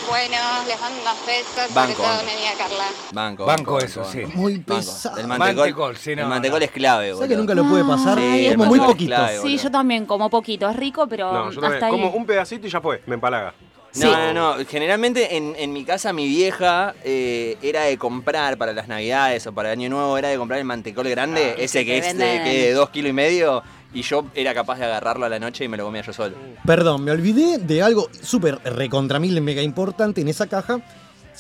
Bueno, 0.09 0.37
les 0.69 0.79
mando 0.81 1.01
unos 1.01 1.27
besos, 1.27 1.55
sobre 1.55 1.75
Banco, 1.75 1.95
todo 2.03 2.07
banco. 2.07 2.25
mi 2.27 2.33
amiga 2.33 2.51
Carla. 2.59 2.85
Banco, 3.13 3.47
Banco 3.47 3.79
eso, 3.79 4.05
sí. 4.05 4.21
Muy 4.35 4.57
Banco. 4.59 4.77
pesado. 4.77 5.17
El 5.19 5.27
mantecol, 5.27 5.57
Mantecol, 5.57 5.97
sí, 5.97 6.15
no, 6.15 6.23
el 6.23 6.29
mantecol 6.29 6.59
no. 6.61 6.65
es 6.67 6.71
clave, 6.71 7.05
¿Sabes 7.07 7.17
boludo. 7.17 7.29
que 7.29 7.37
nunca 7.37 7.55
lo 7.55 7.65
puede 7.65 7.85
pasar? 7.85 8.19
Sí, 8.19 8.49
como 8.57 8.65
muy 8.67 8.79
poquito. 8.81 9.09
clave, 9.15 9.41
Sí, 9.41 9.57
yo 9.59 9.71
también 9.71 10.07
como 10.07 10.29
poquito. 10.31 10.69
Es 10.69 10.77
rico, 10.77 11.07
pero 11.09 11.33
No, 11.33 11.51
yo 11.51 11.61
también. 11.61 11.73
hasta 11.75 11.87
ahí. 11.87 11.93
Como 11.93 12.11
un 12.11 12.27
pedacito 12.27 12.67
y 12.67 12.71
ya 12.71 12.81
fue, 12.81 13.03
me 13.07 13.15
empalaga. 13.15 13.55
No, 13.97 14.33
no, 14.33 14.33
no. 14.33 14.65
Generalmente 14.67 15.37
en, 15.37 15.55
en 15.57 15.73
mi 15.73 15.85
casa 15.85 16.13
mi 16.13 16.29
vieja 16.29 16.95
eh, 17.05 17.57
era 17.63 17.83
de 17.83 17.99
comprar 17.99 18.57
para 18.57 18.73
las 18.73 18.89
navidades 18.89 19.47
o 19.47 19.53
para 19.53 19.73
el 19.73 19.79
año 19.79 19.91
nuevo, 19.91 20.17
era 20.17 20.29
de 20.29 20.37
comprar 20.37 20.59
el 20.59 20.65
mantecol 20.65 21.09
grande, 21.09 21.57
ese 21.59 21.85
que 21.85 21.99
es 21.99 22.17
de, 22.17 22.43
que 22.45 22.67
de 22.67 22.73
dos 22.73 22.91
kilos 22.91 23.11
y 23.11 23.13
medio, 23.13 23.63
y 23.93 24.03
yo 24.03 24.27
era 24.35 24.55
capaz 24.55 24.79
de 24.79 24.85
agarrarlo 24.85 25.27
a 25.27 25.29
la 25.29 25.39
noche 25.39 25.65
y 25.65 25.69
me 25.69 25.77
lo 25.77 25.85
comía 25.85 26.03
yo 26.03 26.13
solo. 26.13 26.37
Perdón, 26.65 27.03
me 27.05 27.11
olvidé 27.11 27.59
de 27.59 27.83
algo 27.83 28.09
súper 28.23 28.61
recontra 28.65 29.19
mil 29.19 29.41
mega 29.41 29.63
importante 29.63 30.21
en 30.21 30.29
esa 30.29 30.47
caja. 30.47 30.81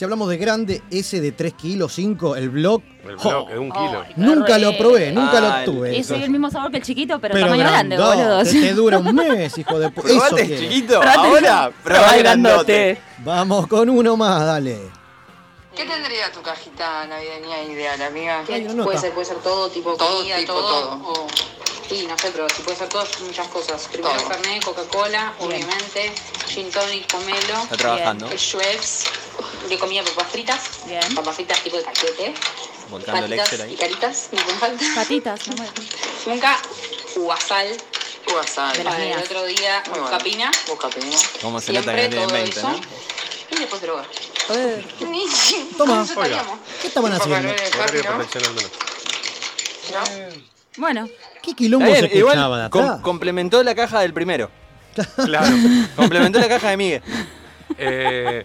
Si 0.01 0.05
hablamos 0.05 0.31
de 0.31 0.39
grande, 0.39 0.81
ese 0.91 1.21
de 1.21 1.31
3 1.31 1.53
kilos, 1.53 1.93
5, 1.93 2.35
el 2.37 2.49
blog. 2.49 2.81
El 3.07 3.17
blog 3.17 3.51
es 3.51 3.59
un 3.59 3.71
kilo. 3.71 4.03
Ay, 4.07 4.15
nunca 4.17 4.55
re. 4.55 4.61
lo 4.61 4.79
probé, 4.79 5.13
nunca 5.13 5.37
Ah, 5.37 5.41
lo 5.43 5.59
el- 5.59 5.65
tuve. 5.67 5.95
Y 5.99 6.03
soy 6.03 6.23
el 6.23 6.31
mismo 6.31 6.51
sabor 6.51 6.71
que 6.71 6.79
el 6.79 6.83
chiquito, 6.83 7.19
pero, 7.21 7.35
Pero 7.35 7.45
tamaño 7.49 7.65
grande, 7.65 7.99
boludo. 7.99 8.43
Te 8.43 8.73
dura 8.73 8.97
un 8.99 9.15
mes, 9.15 9.59
hijo 9.59 9.79
de 9.79 9.91
puta. 9.91 10.09
Eso 10.09 10.17
¿Probaste 10.21 10.47
quiero. 10.47 10.63
chiquito? 10.63 11.01
Probate 11.01 11.19
Ahora, 11.19 11.71
probá 11.85 12.17
grandote. 12.17 12.99
Vamos 13.19 13.67
con 13.67 13.91
uno 13.91 14.17
más, 14.17 14.43
dale. 14.47 14.79
¿Qué 15.77 15.85
tendría 15.85 16.33
tu 16.33 16.41
cajita 16.41 17.07
navideña 17.07 17.63
ideal, 17.65 18.01
amiga? 18.01 18.43
No 18.75 18.85
puede 18.85 18.97
ser, 18.97 19.13
puede 19.13 19.27
ser 19.27 19.37
todo, 19.43 19.69
tipo 19.69 19.97
Todo, 19.97 20.17
comida, 20.21 20.39
tipo 20.39 20.55
todo. 20.55 20.89
todo. 20.97 21.13
o- 21.13 21.27
sí, 21.91 22.07
no 22.07 22.17
sé, 22.17 22.31
pero 22.31 22.49
si 22.49 22.63
puede 22.63 22.77
ser 22.79 22.89
todo, 22.89 23.05
muchas 23.27 23.49
cosas. 23.49 23.89
Primero 23.91 24.15
Fernet, 24.21 24.65
Coca-Cola, 24.65 25.35
obviamente, 25.41 26.13
gin 26.47 26.71
tonic, 26.71 27.07
pomelo. 27.11 27.63
Está 27.65 27.77
trabajando. 27.77 28.31
El 28.31 28.39
Schweppes, 28.39 29.05
de 29.69 29.79
comida 29.79 30.03
papas 30.05 30.29
fritas. 30.31 30.61
Bien. 30.87 31.15
Papas 31.15 31.35
fritas 31.37 31.61
tipo 31.63 31.77
de 31.77 31.83
paquete. 31.83 32.35
Volcando 32.89 33.25
el 33.27 33.31
Patitas 33.37 33.53
Excel 33.53 33.61
y 33.61 33.73
ahí. 33.73 33.77
caritas, 33.77 34.29
no 34.33 34.45
me 34.47 34.53
falta. 34.55 34.85
Patitas, 34.95 35.49
no 35.49 35.57
muero. 35.57 35.73
Nunca 36.27 36.63
uvasal. 37.17 37.77
Uvasal. 38.33 38.77
De 38.77 38.85
las 38.85 38.95
el 38.95 39.07
mías. 39.07 39.23
otro 39.25 39.45
día, 39.47 39.83
Muy 39.87 39.91
bueno. 39.91 40.03
buscapina. 40.05 40.51
Buscapina. 40.69 41.17
¿Cómo 41.43 41.61
se 41.61 41.73
nota 41.73 41.93
que 41.95 42.01
Siempre 42.01 42.21
no 42.21 42.27
tienen 42.27 42.29
todo 42.29 42.33
20, 42.35 42.59
eso. 42.61 42.69
no? 42.69 42.81
Y 43.51 43.57
después 43.61 43.83
droga. 43.83 44.07
Eh, 44.51 44.85
Toma. 45.77 45.95
Con 45.95 46.05
eso 46.05 46.13
estaríamos. 46.13 46.59
¿Qué 46.81 46.87
estaban 46.89 47.13
haciendo? 47.13 47.49
Horario 47.49 48.03
papi, 48.03 48.09
¿no? 48.09 48.17
proteccional, 48.17 48.55
¿No? 49.93 50.50
Bueno, 50.77 51.09
¿Qué 51.43 51.55
quilombo 51.55 51.87
se 51.87 52.17
igual 52.17 52.35
escuchaba 52.37 52.63
de 52.65 52.71
com- 52.71 53.01
complementó 53.03 53.63
la 53.63 53.75
caja 53.75 54.01
del 54.01 54.13
primero. 54.13 54.51
Claro. 55.25 55.47
Complementó 55.97 56.39
la 56.41 56.49
caja 56.49 56.71
de 56.71 56.77
Miguel. 56.77 57.03
Eh, 57.79 58.43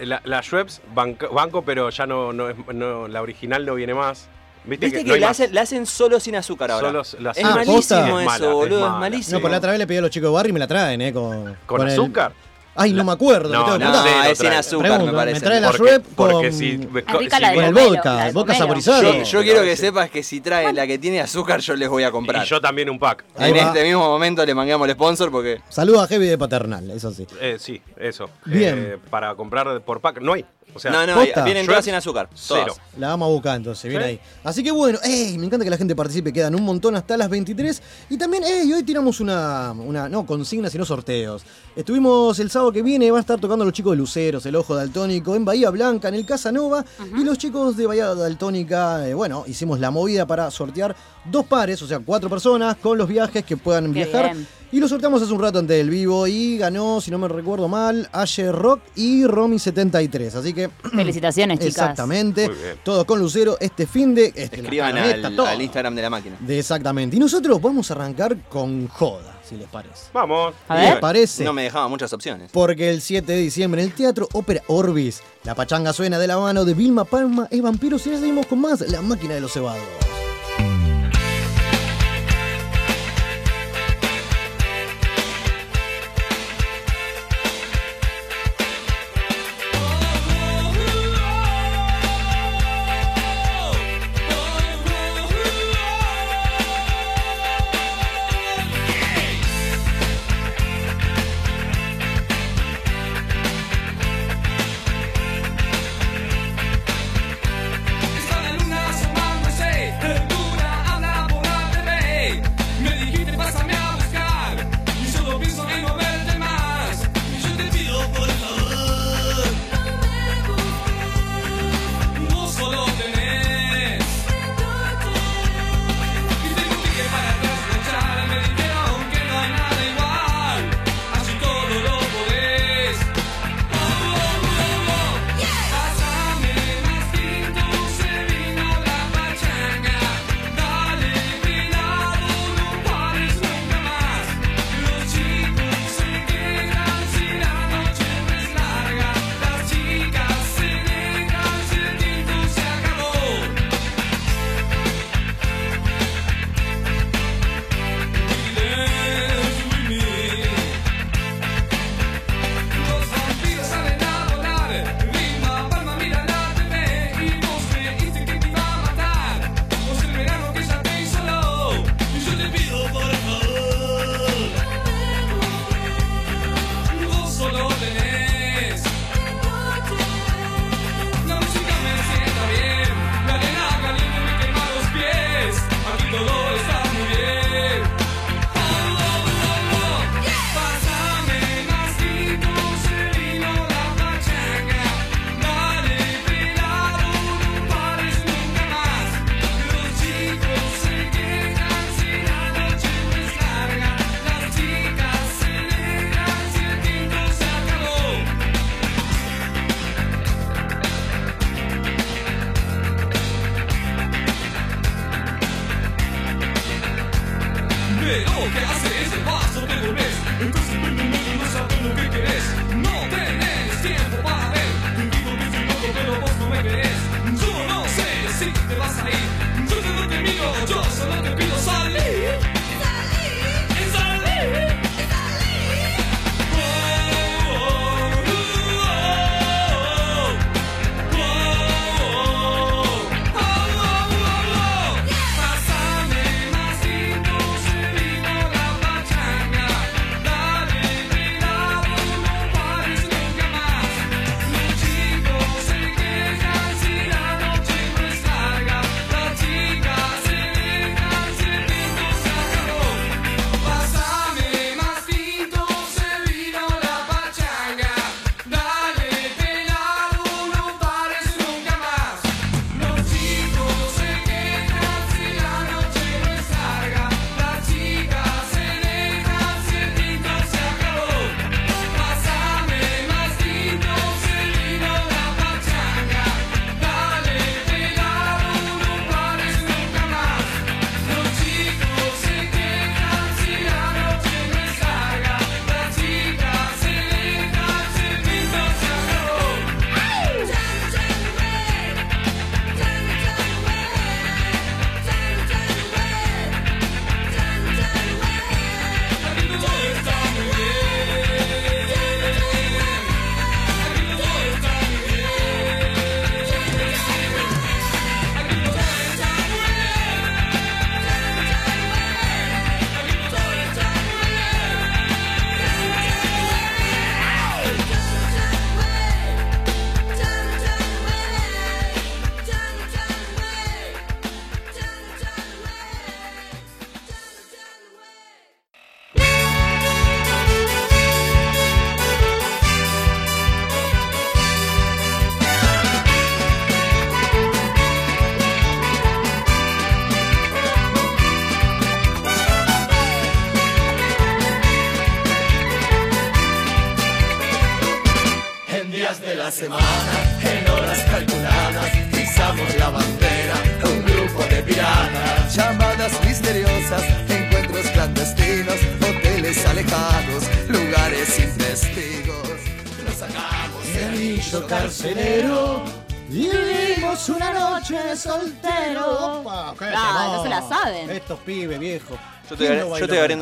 la, 0.00 0.20
la 0.24 0.42
Schweppes 0.42 0.80
banco, 0.94 1.28
banco, 1.32 1.62
pero 1.62 1.90
ya 1.90 2.06
no, 2.06 2.32
no, 2.32 2.50
es- 2.50 2.56
no- 2.74 3.08
la 3.08 3.22
original 3.22 3.64
no 3.66 3.74
viene 3.74 3.94
más. 3.94 4.28
Viste, 4.64 4.86
Viste 4.86 4.98
que, 4.98 5.04
que, 5.04 5.08
no 5.08 5.14
hay 5.14 5.20
la, 5.20 5.30
hacen, 5.30 5.54
la 5.54 5.62
hacen 5.62 5.86
solo 5.86 6.20
sin 6.20 6.36
azúcar 6.36 6.70
ahora. 6.70 6.88
Solo 6.88 7.02
la 7.20 7.30
es 7.30 7.42
malísimo 7.44 7.76
¿posta? 7.76 8.06
eso, 8.06 8.20
Es 8.20 8.26
mala, 8.26 8.48
boludo. 8.48 8.86
Es, 8.86 8.92
malísimo. 9.00 9.38
No, 9.38 9.42
por 9.42 9.50
la 9.50 9.58
otra 9.58 9.70
vez 9.70 9.78
le 9.78 9.86
pedí 9.86 9.98
a 9.98 10.00
los 10.02 10.10
chicos 10.10 10.28
de 10.30 10.34
Barry 10.34 10.50
y 10.50 10.52
me 10.52 10.58
la 10.58 10.66
traen, 10.66 11.00
¿eh? 11.00 11.12
Con, 11.12 11.56
¿Con 11.66 11.86
azúcar? 11.88 12.32
Ay, 12.80 12.92
no 12.92 13.04
me 13.04 13.12
acuerdo. 13.12 13.52
No, 13.52 13.66
me 13.66 13.78
tengo 13.78 13.78
que 13.78 13.84
no, 13.84 14.02
sé, 14.02 14.30
es 14.32 14.38
sin 14.38 14.46
trae. 14.46 14.58
azúcar, 14.58 14.88
Pregunto, 14.88 15.12
me 15.12 15.18
parece. 15.18 15.34
me 15.40 15.46
trae 15.46 15.60
la 15.60 15.66
Porque, 15.70 15.82
Schweppes 15.82 16.14
porque 16.16 16.48
con, 16.48 16.52
si, 16.52 16.76
rica 17.18 17.40
la 17.40 17.48
de 17.50 17.54
con 17.56 17.64
el 17.64 17.74
vodka, 17.74 18.30
vodka 18.32 18.54
saborizado. 18.54 19.02
Yo, 19.02 19.22
yo 19.22 19.42
quiero 19.42 19.62
que 19.62 19.76
sepas 19.76 20.10
que 20.10 20.22
si 20.22 20.40
traen 20.40 20.74
la 20.74 20.86
que 20.86 20.98
tiene 20.98 21.20
azúcar, 21.20 21.60
yo 21.60 21.76
les 21.76 21.88
voy 21.88 22.02
a 22.04 22.10
comprar. 22.10 22.44
y 22.44 22.48
yo 22.48 22.60
también 22.60 22.88
un 22.88 22.98
pack. 22.98 23.24
Ahí 23.36 23.50
en 23.50 23.58
va. 23.58 23.62
este 23.68 23.84
mismo 23.84 24.00
momento 24.00 24.44
le 24.46 24.54
mangueamos 24.54 24.88
el 24.88 24.94
sponsor 24.94 25.30
porque. 25.30 25.60
Saludos 25.68 26.02
a 26.04 26.06
Heavy 26.08 26.26
de 26.26 26.38
Paternal, 26.38 26.90
eso 26.90 27.12
sí. 27.12 27.26
Eh, 27.40 27.56
sí, 27.60 27.80
eso. 27.98 28.30
Bien. 28.46 28.78
Eh, 28.78 28.98
para 29.10 29.34
comprar 29.34 29.80
por 29.82 30.00
pack 30.00 30.20
no 30.20 30.32
hay. 30.32 30.44
O 30.74 30.78
sea, 30.78 30.90
no, 30.90 31.06
no, 31.06 31.14
posta. 31.14 31.44
vienen 31.44 31.66
todas 31.66 31.84
sin 31.84 31.94
azúcar. 31.94 32.28
Cero. 32.34 32.74
La 32.98 33.08
vamos 33.08 33.26
a 33.26 33.30
buscar 33.30 33.56
entonces, 33.56 33.88
bien 33.90 34.00
Sí. 34.02 34.08
ahí. 34.08 34.20
Así 34.44 34.62
que 34.62 34.70
bueno, 34.70 34.98
ey, 35.02 35.36
me 35.38 35.46
encanta 35.46 35.64
que 35.64 35.70
la 35.70 35.76
gente 35.76 35.94
participe, 35.96 36.32
quedan 36.32 36.54
un 36.54 36.62
montón 36.62 36.94
hasta 36.96 37.16
las 37.16 37.28
23. 37.28 37.82
Y 38.10 38.16
también, 38.16 38.44
ey, 38.44 38.72
hoy 38.72 38.82
tiramos 38.82 39.20
una, 39.20 39.72
una, 39.72 40.08
no 40.08 40.24
consignas, 40.26 40.72
sino 40.72 40.84
sorteos. 40.84 41.42
Estuvimos 41.76 42.38
el 42.40 42.50
sábado 42.50 42.72
que 42.72 42.82
viene, 42.82 43.10
va 43.10 43.18
a 43.18 43.20
estar 43.20 43.40
tocando 43.40 43.64
los 43.64 43.72
chicos 43.74 43.92
de 43.92 43.96
Luceros, 43.96 44.44
el 44.46 44.56
Ojo 44.56 44.74
Daltónico, 44.74 45.34
en 45.34 45.44
Bahía 45.44 45.70
Blanca, 45.70 46.08
en 46.08 46.14
el 46.14 46.26
Casanova. 46.26 46.84
Y 47.18 47.24
los 47.24 47.38
chicos 47.38 47.76
de 47.76 47.86
Bahía 47.86 48.14
Daltónica, 48.14 49.06
eh, 49.08 49.14
bueno, 49.14 49.44
hicimos 49.46 49.80
la 49.80 49.90
movida 49.90 50.26
para 50.26 50.50
sortear 50.50 50.94
dos 51.24 51.44
pares, 51.46 51.80
o 51.82 51.86
sea, 51.86 51.98
cuatro 52.00 52.28
personas 52.30 52.76
con 52.76 52.96
los 52.98 53.08
viajes 53.08 53.44
que 53.44 53.56
puedan 53.56 53.92
Qué 53.92 54.04
viajar. 54.04 54.34
bien. 54.34 54.46
Y 54.72 54.78
lo 54.78 54.86
sorteamos 54.86 55.20
hace 55.20 55.32
un 55.32 55.40
rato 55.40 55.58
antes 55.58 55.76
del 55.76 55.90
vivo 55.90 56.28
y 56.28 56.56
ganó, 56.56 57.00
si 57.00 57.10
no 57.10 57.18
me 57.18 57.26
recuerdo 57.26 57.66
mal, 57.66 58.08
Ayer 58.12 58.54
Rock 58.54 58.80
y 58.94 59.24
Romy73. 59.24 60.34
Así 60.34 60.52
que. 60.54 60.68
Felicitaciones, 60.94 61.58
chicas. 61.58 61.76
Exactamente. 61.76 62.48
Todos 62.84 63.04
con 63.04 63.18
Lucero 63.18 63.56
este 63.58 63.86
fin 63.88 64.14
de. 64.14 64.26
Este, 64.26 64.58
la 64.58 64.62
Escriban 64.62 64.96
al, 64.96 65.34
todo. 65.34 65.46
al 65.46 65.60
Instagram 65.60 65.96
de 65.96 66.02
la 66.02 66.10
máquina. 66.10 66.36
De 66.38 66.58
exactamente. 66.58 67.16
Y 67.16 67.18
nosotros 67.18 67.60
vamos 67.60 67.90
a 67.90 67.94
arrancar 67.94 68.36
con 68.48 68.86
joda, 68.86 69.40
si 69.42 69.56
les 69.56 69.66
parece. 69.66 70.10
Vamos. 70.12 70.54
¿Les 70.68 70.96
parece? 70.98 71.42
No 71.42 71.52
me 71.52 71.64
dejaba 71.64 71.88
muchas 71.88 72.12
opciones. 72.12 72.52
Porque 72.52 72.90
el 72.90 73.00
7 73.00 73.32
de 73.32 73.38
diciembre 73.38 73.82
en 73.82 73.88
el 73.88 73.94
Teatro 73.94 74.28
Ópera 74.34 74.62
Orbis, 74.68 75.20
la 75.42 75.56
pachanga 75.56 75.92
suena 75.92 76.20
de 76.20 76.28
la 76.28 76.38
mano 76.38 76.64
de 76.64 76.74
Vilma 76.74 77.04
Palma 77.04 77.48
y 77.50 77.60
Vampiros 77.60 78.06
y 78.06 78.10
ya 78.10 78.18
seguimos 78.18 78.46
con 78.46 78.60
más 78.60 78.82
La 78.82 79.02
Máquina 79.02 79.34
de 79.34 79.40
los 79.40 79.52
Cebados. 79.52 79.82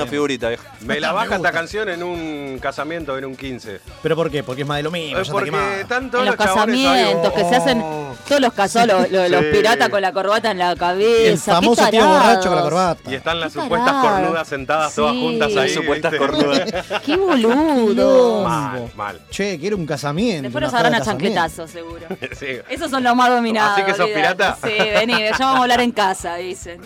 Figurita, 0.09 0.49
viejo. 0.49 0.64
Me 0.81 1.01
la 1.01 1.12
baja 1.12 1.37
esta 1.37 1.53
canción 1.53 1.88
en 1.88 2.03
un 2.03 2.59
casamiento, 2.61 3.16
en 3.18 3.25
un 3.25 3.37
15. 3.37 3.81
¿Pero 4.03 4.16
por 4.16 4.31
qué? 4.31 4.42
Porque 4.42 4.62
es 4.62 4.68
más 4.68 4.77
de 4.79 4.83
lo 4.83 4.90
mismo. 4.90 5.18
Eh, 5.18 5.23
ya 5.25 5.33
porque 5.33 5.51
está 5.51 5.88
tanto 5.88 6.18
En 6.21 6.27
los 6.27 6.37
casamientos 6.37 7.33
que 7.33 7.44
se 7.44 7.57
hacen 7.57 7.83
todos 8.29 8.40
los 8.40 8.53
casos, 8.53 8.87
los, 8.87 9.11
los- 9.11 9.31
los 9.31 9.40
Sí. 9.40 9.47
piratas 9.53 9.88
con 9.88 10.03
la 10.03 10.12
corbata 10.12 10.51
en 10.51 10.59
la 10.59 10.75
cabeza. 10.77 11.31
El 11.31 11.38
famoso 11.38 11.85
qué 11.85 11.90
tío 11.92 12.01
tarados. 12.01 12.23
borracho 12.27 12.49
con 12.49 12.57
la 12.57 12.62
corbata. 12.62 13.11
Y 13.11 13.14
están 13.14 13.40
las 13.40 13.53
Qué 13.55 13.61
supuestas 13.62 13.92
tarado. 13.92 14.18
cornudas 14.21 14.49
sentadas 14.49 14.94
todas 14.94 15.12
Sí. 15.12 15.21
juntas 15.21 15.57
ahí. 15.57 15.68
Supuestas 15.71 16.12
¿viste? 16.12 16.27
cornudas. 16.27 16.75
Qué 17.07 17.16
boludo. 17.16 18.44
Mal, 18.44 18.90
mal. 18.97 19.21
Che, 19.31 19.59
quiero 19.59 19.77
un 19.77 19.87
casamiento. 19.87 20.42
Después 20.42 20.62
nos 20.62 20.73
una 20.73 20.81
agarran 20.81 20.94
a 20.94 20.99
de 20.99 21.05
casamiento. 21.05 21.40
chanquetazos, 21.40 21.71
seguro. 21.71 22.07
Sí. 22.38 22.47
Esos 22.68 22.90
son 22.90 23.03
los 23.03 23.14
más 23.16 23.31
dominados. 23.31 23.73
Así 23.73 23.83
que 23.85 23.92
sos 23.92 24.01
olvídate. 24.01 24.35
pirata. 24.37 24.59
Sí, 24.62 24.73
vení, 24.79 25.14
ya 25.21 25.37
vamos 25.38 25.59
a 25.59 25.62
hablar 25.62 25.81
en 25.81 25.92
casa, 25.92 26.37
dicen. 26.37 26.81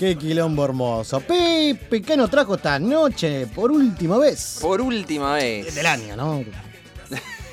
Qué 0.00 0.16
quilombo 0.16 0.64
hermoso. 0.64 1.20
Pepe, 1.20 2.00
¿qué 2.00 2.16
nos 2.16 2.30
trajo 2.30 2.54
esta 2.54 2.78
noche? 2.78 3.46
Por 3.48 3.70
última 3.70 4.16
vez. 4.16 4.56
Por 4.62 4.80
última 4.80 5.34
vez. 5.34 5.74
Del 5.74 5.84
año, 5.84 6.16
¿no? 6.16 6.42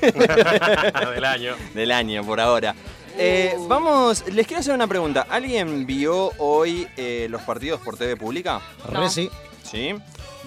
Del 0.00 1.24
año. 1.26 1.56
Del 1.74 1.92
año, 1.92 2.24
por 2.24 2.40
ahora. 2.40 2.74
Eh, 3.18 3.54
vamos, 3.68 4.24
les 4.32 4.46
quiero 4.46 4.60
hacer 4.60 4.72
una 4.72 4.86
pregunta. 4.86 5.26
¿Alguien 5.28 5.84
vio 5.84 6.32
hoy 6.38 6.88
eh, 6.96 7.26
los 7.28 7.42
partidos 7.42 7.82
por 7.82 7.98
TV 7.98 8.16
Pública? 8.16 8.62
Re 8.88 9.10
sí. 9.10 9.28
Sí. 9.62 9.94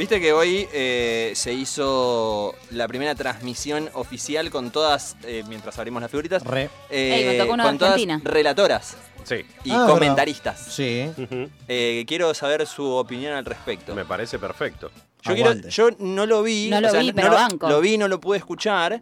Viste 0.02 0.20
que 0.20 0.34
hoy 0.34 0.68
eh, 0.74 1.32
se 1.36 1.54
hizo 1.54 2.56
la 2.72 2.88
primera 2.88 3.14
transmisión 3.14 3.88
oficial 3.94 4.50
con 4.50 4.72
todas, 4.72 5.16
eh, 5.24 5.44
mientras 5.48 5.78
abrimos 5.78 6.02
las 6.02 6.10
figuritas, 6.10 6.44
Re. 6.44 6.70
eh, 6.90 7.16
Ey, 7.20 7.26
me 7.26 7.38
tocó 7.38 7.54
una 7.54 7.64
de 7.66 7.70
con 7.70 7.78
todas 7.78 7.94
Argentina. 7.94 8.22
relatoras 8.24 8.98
Sí. 9.24 9.46
y 9.64 9.70
Ah, 9.72 9.86
comentaristas. 9.88 10.60
Sí. 10.74 11.08
Ujú. 11.16 11.48
Eh, 11.68 12.04
quiero 12.08 12.34
saber 12.34 12.66
su 12.66 12.84
opinión 12.90 13.34
al 13.34 13.46
respecto. 13.46 13.94
Me 13.94 14.04
parece 14.04 14.40
perfecto. 14.40 14.90
Yo, 15.22 15.36
quiero- 15.36 15.52
Aguante. 15.52 15.70
yo 15.70 15.90
no 16.00 16.26
lo 16.26 16.42
vi. 16.42 16.70
No 16.72 16.82
lo 16.82 16.88
o 16.88 16.92
sea, 16.92 17.00
vi, 17.02 17.14
pero 17.14 17.30
lo, 17.30 17.36
banco. 17.36 17.70
Lo 17.70 17.80
vi, 17.80 17.98
no 18.00 18.08
lo 18.08 18.20
pude 18.20 18.40
escuchar. 18.40 19.02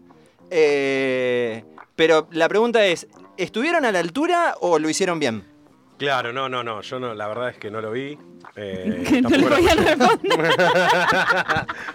eh, 0.51 1.63
pero 1.95 2.27
la 2.31 2.49
pregunta 2.49 2.85
es, 2.85 3.07
¿estuvieron 3.38 3.85
a 3.85 3.91
la 3.93 3.99
altura 3.99 4.55
o 4.59 4.79
lo 4.79 4.89
hicieron 4.89 5.17
bien? 5.19 5.45
Claro, 5.99 6.33
no, 6.33 6.49
no, 6.49 6.63
no. 6.63 6.81
Yo 6.81 6.99
no, 6.99 7.13
la 7.13 7.27
verdad 7.27 7.49
es 7.49 7.57
que 7.57 7.69
no 7.69 7.81
lo 7.81 7.91
vi. 7.91 8.17
eh, 8.55 9.03
Que 9.09 9.21
no 9.21 9.29
le 9.29 9.38
voy 9.47 9.67
a 9.67 9.75
responder. 9.75 10.55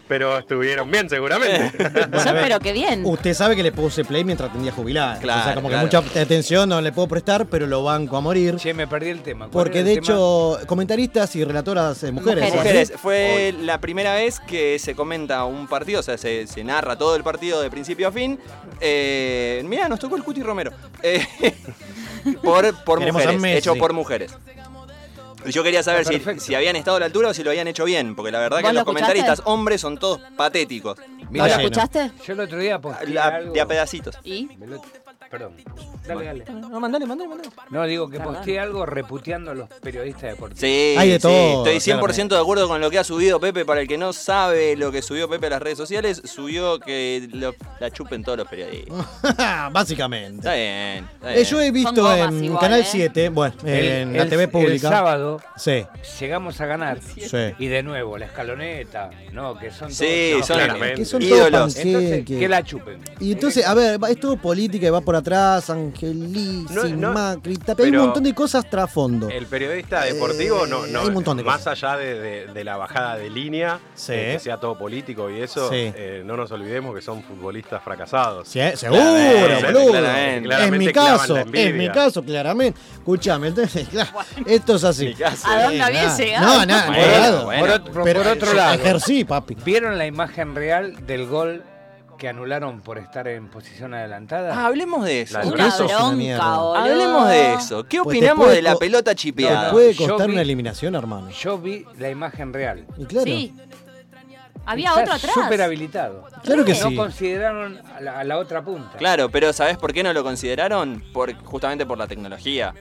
Pero 0.07 0.39
estuvieron 0.39 0.91
bien, 0.91 1.09
seguramente. 1.09 1.73
Yo 2.13 2.19
espero 2.19 2.61
que 2.61 2.73
bien. 2.73 3.03
Usted 3.07 3.33
sabe 3.35 3.57
que 3.57 3.63
le 3.63 3.73
puse 3.73 4.05
play 4.05 4.23
mientras 4.25 4.51
atendía 4.51 4.73
jubilar. 4.73 5.19
Claro, 5.21 5.41
o 5.41 5.45
sea, 5.45 5.55
como 5.55 5.69
claro. 5.69 5.89
que 5.89 5.97
mucha 6.03 6.21
atención 6.21 6.69
no 6.69 6.81
le 6.83 6.93
puedo 6.93 7.09
prestar, 7.09 7.47
pero 7.47 7.67
lo 7.67 7.83
banco 7.83 8.17
a 8.17 8.21
morir. 8.21 8.57
Che, 8.57 8.75
me 8.75 8.87
perdí 8.87 9.09
el 9.09 9.23
tema. 9.23 9.49
¿Cuál 9.49 9.65
Porque 9.65 9.83
de 9.83 9.95
tema? 9.95 10.05
hecho, 10.07 10.59
comentaristas 10.67 11.35
y 11.37 11.45
relatoras 11.45 12.03
eh, 12.05 12.13
mujeres. 12.13 12.45
Mujeres. 12.45 12.91
Mujeres, 12.91 12.93
fue 13.01 13.55
la 13.63 13.81
primera 13.81 14.15
vez 14.15 14.39
que 14.41 14.79
se 14.79 14.95
comenta 14.95 15.45
un 15.47 15.67
partido, 15.67 16.01
o 16.01 16.03
sea, 16.03 16.19
se, 16.19 16.47
se 16.47 16.63
narra 16.63 16.99
todo 16.99 17.17
el 17.17 17.23
partido 17.25 17.63
de 17.63 17.71
principio 17.71 18.09
a 18.09 18.13
fin. 18.13 18.39
Eh, 18.81 19.63
mirá, 19.65 19.89
nos 19.89 19.99
tocó 19.99 20.17
el 20.17 20.23
Cuti 20.23 20.43
Romero. 20.43 20.73
Eh, 21.03 21.27
por 22.43 22.75
por 22.85 23.01
mujeres, 23.01 23.43
hecho 23.57 23.75
por 23.77 23.93
mujeres. 23.93 24.37
Y 25.47 25.51
Yo 25.53 25.63
quería 25.63 25.83
saber 25.83 26.07
si, 26.07 26.23
si 26.41 26.55
habían 26.55 26.75
estado 26.77 26.97
a 26.97 27.01
la 27.01 27.07
altura 27.07 27.29
o 27.29 27.35
si 27.35 27.43
lo 27.45 27.51
habían 27.51 27.69
hecho 27.69 27.85
bien, 27.85 28.15
porque 28.17 28.33
la 28.33 28.39
verdad 28.39 28.59
que 28.59 28.63
¿Vos 28.65 28.73
lo 28.73 28.81
los 28.81 28.89
escuchaste? 28.89 29.13
comentaristas 29.13 29.43
hombres 29.47 29.81
son 29.81 29.99
todos 29.99 30.21
patéticos. 30.37 30.99
Está 30.99 31.31
¿Lo 31.31 31.47
escuchaste? 31.47 32.11
Yo 32.27 32.33
el 32.33 32.41
otro 32.41 32.59
día 32.59 32.81
posteé 32.81 33.09
La- 33.11 33.25
algo... 33.27 33.53
de 33.53 33.61
a 33.61 33.67
pedacitos. 33.67 34.17
¿Y? 34.25 34.49
Perdón. 35.39 35.53
Dale, 36.07 36.25
dale. 36.27 36.45
No, 36.53 36.81
mandale, 36.81 37.07
mandale, 37.07 37.29
mandale. 37.29 37.51
No, 37.71 37.85
digo 37.87 38.09
que 38.11 38.21
posteé 38.21 38.61
algo 38.61 38.85
reputeando 38.85 39.51
a 39.53 39.55
los 39.55 39.69
periodistas 39.81 40.23
deportivos. 40.31 40.61
Sí, 40.61 40.95
Hay 40.99 41.09
de 41.09 41.17
sí, 41.17 41.23
todo, 41.23 41.67
estoy 41.67 41.77
100% 41.95 41.95
claramente. 41.99 42.35
de 42.35 42.41
acuerdo 42.41 42.69
con 42.69 42.81
lo 42.81 42.91
que 42.91 42.99
ha 42.99 43.05
subido 43.05 43.41
Pepe. 43.41 43.65
Para 43.65 43.81
el 43.81 43.89
que 43.89 43.97
no 43.99 44.13
sabe 44.13 44.77
lo 44.77 44.93
que 44.93 45.01
subió 45.03 45.29
Pepe 45.31 45.47
a 45.47 45.51
las 45.51 45.63
redes 45.63 45.79
sociales, 45.79 46.21
subió 46.25 46.79
que 46.79 47.27
lo- 47.33 47.55
la 47.81 47.91
chupen 47.91 48.23
todos 48.23 48.39
los 48.39 48.49
periodistas. 48.49 48.95
Básicamente. 49.73 50.37
Está 50.39 50.55
bien, 50.55 51.05
está 51.15 51.35
Eh, 51.35 51.45
yo 51.45 51.61
he 51.61 51.71
visto 51.71 52.15
en 52.15 52.45
igual, 52.45 52.61
Canal 52.61 52.81
¿eh? 52.81 52.87
7, 52.87 53.29
bueno, 53.31 53.55
El- 53.65 53.85
en 53.85 54.13
la 54.17 54.23
el- 54.25 54.29
TV 54.29 54.49
pública. 54.49 54.73
El 54.89 54.95
sábado 54.95 55.41
Sí, 55.57 55.85
llegamos 56.21 56.61
a 56.61 56.67
ganar. 56.67 56.99
sí. 57.03 57.23
Y 57.59 57.67
de 57.67 57.83
nuevo, 57.83 58.19
la 58.19 58.27
escaloneta, 58.27 59.11
¿no? 59.33 59.57
Que 59.59 59.71
son 59.71 59.89
todos... 59.89 59.97
Sí, 59.97 60.35
no, 60.39 60.45
son 60.45 60.57
claramente. 60.59 60.95
Que 60.97 61.05
son 61.07 61.23
ídolos. 61.23 61.51
todos 61.51 61.77
Entonces, 61.77 62.11
panqueques. 62.11 62.39
que 62.41 62.49
la 62.49 62.63
chupen. 62.63 62.99
Y 63.21 63.33
entonces, 63.33 63.67
a 63.67 63.73
ver, 63.75 63.99
es 64.09 64.21
todo 64.21 64.37
política 64.37 64.87
y 64.87 64.91
va 64.91 65.01
por 65.01 65.17
atrás, 65.17 65.24
Angelí, 65.71 66.67
No, 66.71 66.83
sin 66.83 67.01
no, 67.01 67.13
Macri, 67.13 67.57
tap- 67.57 67.81
hay 67.81 67.91
un 67.91 67.97
montón 67.99 68.23
de 68.23 68.35
cosas 68.35 68.69
trasfondo. 68.69 69.29
El 69.29 69.47
periodista 69.47 70.03
deportivo 70.03 70.65
Eh, 70.67 70.69
no, 70.69 70.87
no 70.87 71.01
hay 71.01 71.07
un 71.09 71.15
montón 71.15 71.37
de 71.37 71.45
más 71.45 71.59
cosas. 71.59 71.83
allá 71.83 71.97
de, 71.97 72.15
de- 72.21 72.47
de 72.49 72.65
la 72.65 72.77
bajada 72.77 73.17
de 73.17 73.31
línea, 73.31 73.79
Sí. 73.95 74.13
eh, 74.13 74.31
que 74.35 74.39
sea 74.41 74.59
todo 74.59 74.77
político 74.79 75.31
y 75.31 75.41
eso, 75.41 75.69
Sí. 75.71 75.93
eh, 75.97 76.23
no 76.25 76.37
nos 76.37 76.51
olvidemos 76.53 76.95
que 76.95 77.01
son 77.03 77.23
futbolistas 77.23 77.83
fracasados. 77.83 78.49
Sí, 78.49 78.61
eh, 78.61 78.77
seguro, 78.77 79.03
boludo. 79.03 79.91
claramente. 79.93 80.65
Es 80.65 80.71
mi 80.71 80.93
caso, 80.93 81.37
es 81.39 81.75
mi 81.75 81.89
caso, 81.91 82.23
claramente. 82.23 82.79
Claro, 83.91 84.11
esto 84.47 84.77
es 84.77 84.85
así. 84.85 85.15
Caso. 85.15 85.47
¿A 85.49 85.63
dónde 85.65 85.83
había 85.83 86.03
nada. 86.05 86.19
llegado? 86.19 86.47
No, 86.47 86.67
nada, 86.67 86.87
Bueno, 86.87 87.03
llegado. 87.05 87.45
bueno. 87.45 87.61
Por, 87.67 87.71
ot- 87.71 88.05
Pero 88.05 88.23
por 88.23 88.33
otro 88.33 88.53
lado, 88.55 88.75
Ejercí, 88.75 89.25
papi. 89.25 89.57
¿vieron 89.65 89.99
la 89.99 90.07
imagen 90.07 90.55
real 90.55 91.07
del 91.07 91.27
gol 91.27 91.63
que 92.25 92.29
anularon 92.31 92.81
por 92.81 92.97
estar 92.97 93.29
en 93.29 93.49
posición 93.49 93.93
adelantada? 93.93 94.55
Ah, 94.57 94.67
hablemos 94.67 95.05
de 95.05 95.21
eso. 95.21 95.39
Una 95.45 95.69
es 95.69 95.79
una. 95.79 96.81
Hablemos 96.83 97.29
de 97.29 97.53
eso. 97.55 97.85
¿Qué 97.85 97.99
Pues 98.03 98.17
opinamos 98.17 98.45
puede 98.47 98.57
de 98.57 98.63
la 98.63 98.77
pelota 98.77 99.11
Te 99.11 99.17
chipeada? 99.17 99.71
puede 99.71 99.93
Yo 99.93 100.09
costar 100.09 100.29
vi- 100.29 100.33
una 100.33 100.41
eliminación, 100.43 100.95
hermano. 100.95 101.29
Yo 101.29 101.59
vi 101.59 101.85
la 101.99 102.09
imagen 102.09 102.55
real. 102.55 102.87
Y 102.97 103.05
claro, 103.05 103.25
Sí. 103.27 103.55
Había 104.67 104.89
Está 104.89 105.03
otro 105.03 105.13
atrás. 105.13 105.35
súper 105.35 105.61
habilitado. 105.61 106.25
claro 106.43 106.65
que 106.65 106.73
Re. 106.73 106.81
No 106.81 106.89
sí. 106.89 106.97
consideraron 106.97 107.83
a 107.95 108.01
la, 108.01 108.19
a 108.21 108.25
la 108.25 108.39
otra 108.39 108.63
punta. 108.65 108.97
Claro, 108.97 109.29
pero 109.29 109.53
¿sabes 109.53 109.77
por 109.77 109.93
qué 109.93 110.03
no 110.03 110.15
lo 110.15 110.23
consideraron? 110.25 111.05
Por, 111.13 111.35
justamente 111.45 111.85
por 111.85 111.99
la 111.99 112.07
tecnología. 112.07 112.73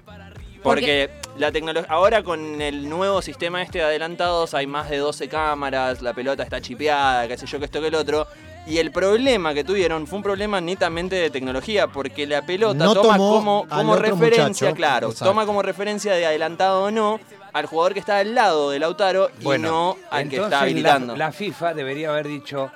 Porque 0.64 1.10
la 1.38 1.52
tecnología 1.52 1.92
ahora 1.92 2.24
con 2.24 2.62
el 2.62 2.88
nuevo 2.88 3.22
sistema 3.22 3.62
este 3.62 3.80
de 3.80 3.84
adelantados 3.84 4.54
hay 4.54 4.66
más 4.66 4.90
de 4.90 5.00
12 5.00 5.28
cámaras, 5.28 6.02
la 6.02 6.14
pelota 6.14 6.44
está 6.44 6.62
chipeada, 6.62 7.28
qué 7.28 7.38
sé 7.38 7.46
yo, 7.48 7.60
que 7.60 7.66
esto 7.66 7.82
que 7.82 7.88
el 7.88 7.96
otro. 7.96 8.26
Y 8.66 8.78
el 8.78 8.92
problema 8.92 9.54
que 9.54 9.64
tuvieron 9.64 10.08
fue 10.08 10.18
un 10.18 10.24
problema 10.24 10.62
netamente 10.62 11.16
de 11.18 11.30
tecnología, 11.30 11.88
porque 11.88 12.26
la 12.26 12.42
pelota 12.46 12.86
No 12.86 12.94
toma 12.94 13.18
como, 13.18 13.68
como 13.68 13.96
referencia, 13.98 14.68
muchacho. 14.70 14.76
claro, 14.76 15.08
Exacto. 15.10 15.26
toma 15.26 15.46
como 15.46 15.62
referencia 15.62 16.14
de 16.14 16.26
adelantado 16.26 16.84
o 16.84 16.92
no 16.92 17.20
al 17.52 17.66
jugador 17.66 17.94
que 17.94 18.00
está 18.00 18.20
al 18.20 18.34
lado 18.34 18.72
de 18.72 18.80
Lautaro 18.80 19.30
Bueno, 19.42 19.68
y 19.68 19.72
no 19.72 19.98
al 20.10 20.30
que 20.30 20.38
está 20.38 20.62
habilitando. 20.62 21.16
La, 21.18 21.26
la 21.26 21.32
FIFA 21.34 21.74
debería 21.74 22.10
haber 22.10 22.28
dicho 22.28 22.72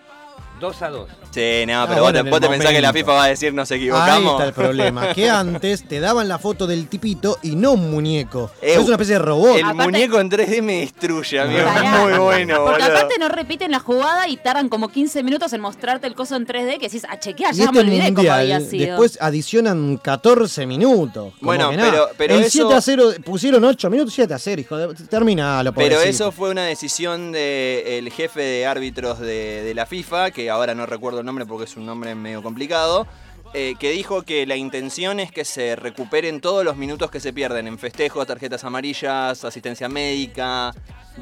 2 0.59 0.81
a 0.81 0.89
2. 0.89 1.09
Sí, 1.31 1.63
no, 1.67 1.81
Ah, 1.83 1.85
pero 1.87 2.01
bueno, 2.01 2.03
vos 2.03 2.11
te, 2.13 2.19
en 2.19 2.25
el 2.25 2.31
vos 2.31 2.39
te 2.39 2.47
pensás 2.49 2.71
que 2.71 2.81
la. 2.81 2.93
FIFA 2.93 3.11
va 3.13 3.23
a 3.23 3.27
decir 3.27 3.53
nos 3.53 3.69
Ahí 3.71 3.77
equivocamos. 3.77 4.31
está 4.33 4.45
el 4.45 4.53
problema. 4.53 5.13
Que 5.13 5.29
antes 5.29 5.87
te 5.87 5.99
daban 5.99 6.27
la 6.27 6.39
foto 6.39 6.65
del 6.65 6.87
tipito 6.87 7.37
y 7.43 7.55
no 7.55 7.73
un 7.73 7.91
muñeco. 7.91 8.49
Eh, 8.61 8.73
es 8.73 8.79
una 8.79 8.93
especie 8.95 9.13
de 9.15 9.19
robot. 9.19 9.57
El 9.57 9.63
Aparte- 9.65 9.83
muñeco 9.83 10.19
en 10.19 10.31
3D 10.31 10.61
me 10.63 10.79
destruye, 10.81 11.39
amigo. 11.39 11.63
Pará. 11.65 12.03
Es 12.03 12.09
muy 12.09 12.17
bueno, 12.19 12.55
Porque 12.65 12.81
boludo. 12.83 12.97
aparte 12.97 13.15
no 13.19 13.29
repiten 13.29 13.71
la 13.71 13.79
jugada 13.79 14.27
y 14.27 14.37
tardan 14.37 14.69
como 14.69 14.89
15 14.89 15.21
minutos 15.23 15.53
en 15.53 15.61
mostrarte 15.61 16.07
el 16.07 16.15
coso 16.15 16.35
en 16.35 16.47
3D 16.47 16.79
que 16.79 16.87
decís, 16.87 17.05
ah, 17.07 17.19
chequea, 17.19 17.51
Y 17.51 17.55
ya 17.57 17.71
me 17.71 17.79
este 17.81 17.91
olvidé 17.91 18.13
cómo 18.13 18.31
había 18.31 18.59
mundial, 18.59 18.65
sido. 18.71 18.85
después 18.87 19.17
adicionan 19.21 19.97
14 19.97 20.65
minutos. 20.65 21.33
Bueno, 21.41 21.69
pero- 21.75 22.09
pero 22.17 22.35
El 22.35 22.41
eso- 22.41 22.49
7 22.69 22.73
a 22.73 22.81
0, 22.81 23.11
pusieron 23.23 23.63
8 23.63 23.89
minutos, 23.89 24.13
7 24.13 24.33
a 24.33 24.39
0, 24.39 24.61
hijo 24.61 24.75
de. 24.77 24.95
Terminalo, 25.07 25.71
Pero 25.73 25.95
pobrecito. 25.95 26.09
eso 26.25 26.31
fue 26.31 26.49
una 26.49 26.63
decisión 26.65 27.31
del 27.31 28.10
jefe 28.12 28.41
de 28.41 28.65
árbitros 28.65 29.19
de, 29.19 29.62
de 29.63 29.73
la 29.75 29.85
FIFA, 29.85 30.31
que 30.31 30.46
ahora 30.50 30.75
no 30.75 30.85
recuerdo 30.85 31.19
el 31.19 31.25
nombre 31.25 31.45
porque 31.45 31.65
es 31.65 31.77
un 31.77 31.85
nombre 31.85 32.15
medio 32.15 32.41
complicado, 32.43 33.08
eh, 33.54 33.75
que 33.79 33.91
dijo 33.91 34.23
que 34.23 34.45
la 34.45 34.56
intención 34.58 35.19
es 35.19 35.31
que 35.31 35.45
se 35.45 35.75
recuperen 35.75 36.41
todos 36.41 36.65
los 36.65 36.75
minutos 36.75 37.10
que 37.10 37.19
se 37.19 37.31
pierden 37.31 37.67
en 37.67 37.79
festejos, 37.79 38.27
tarjetas 38.27 38.63
amarillas, 38.65 39.43
asistencia 39.45 39.87
médica, 39.87 40.73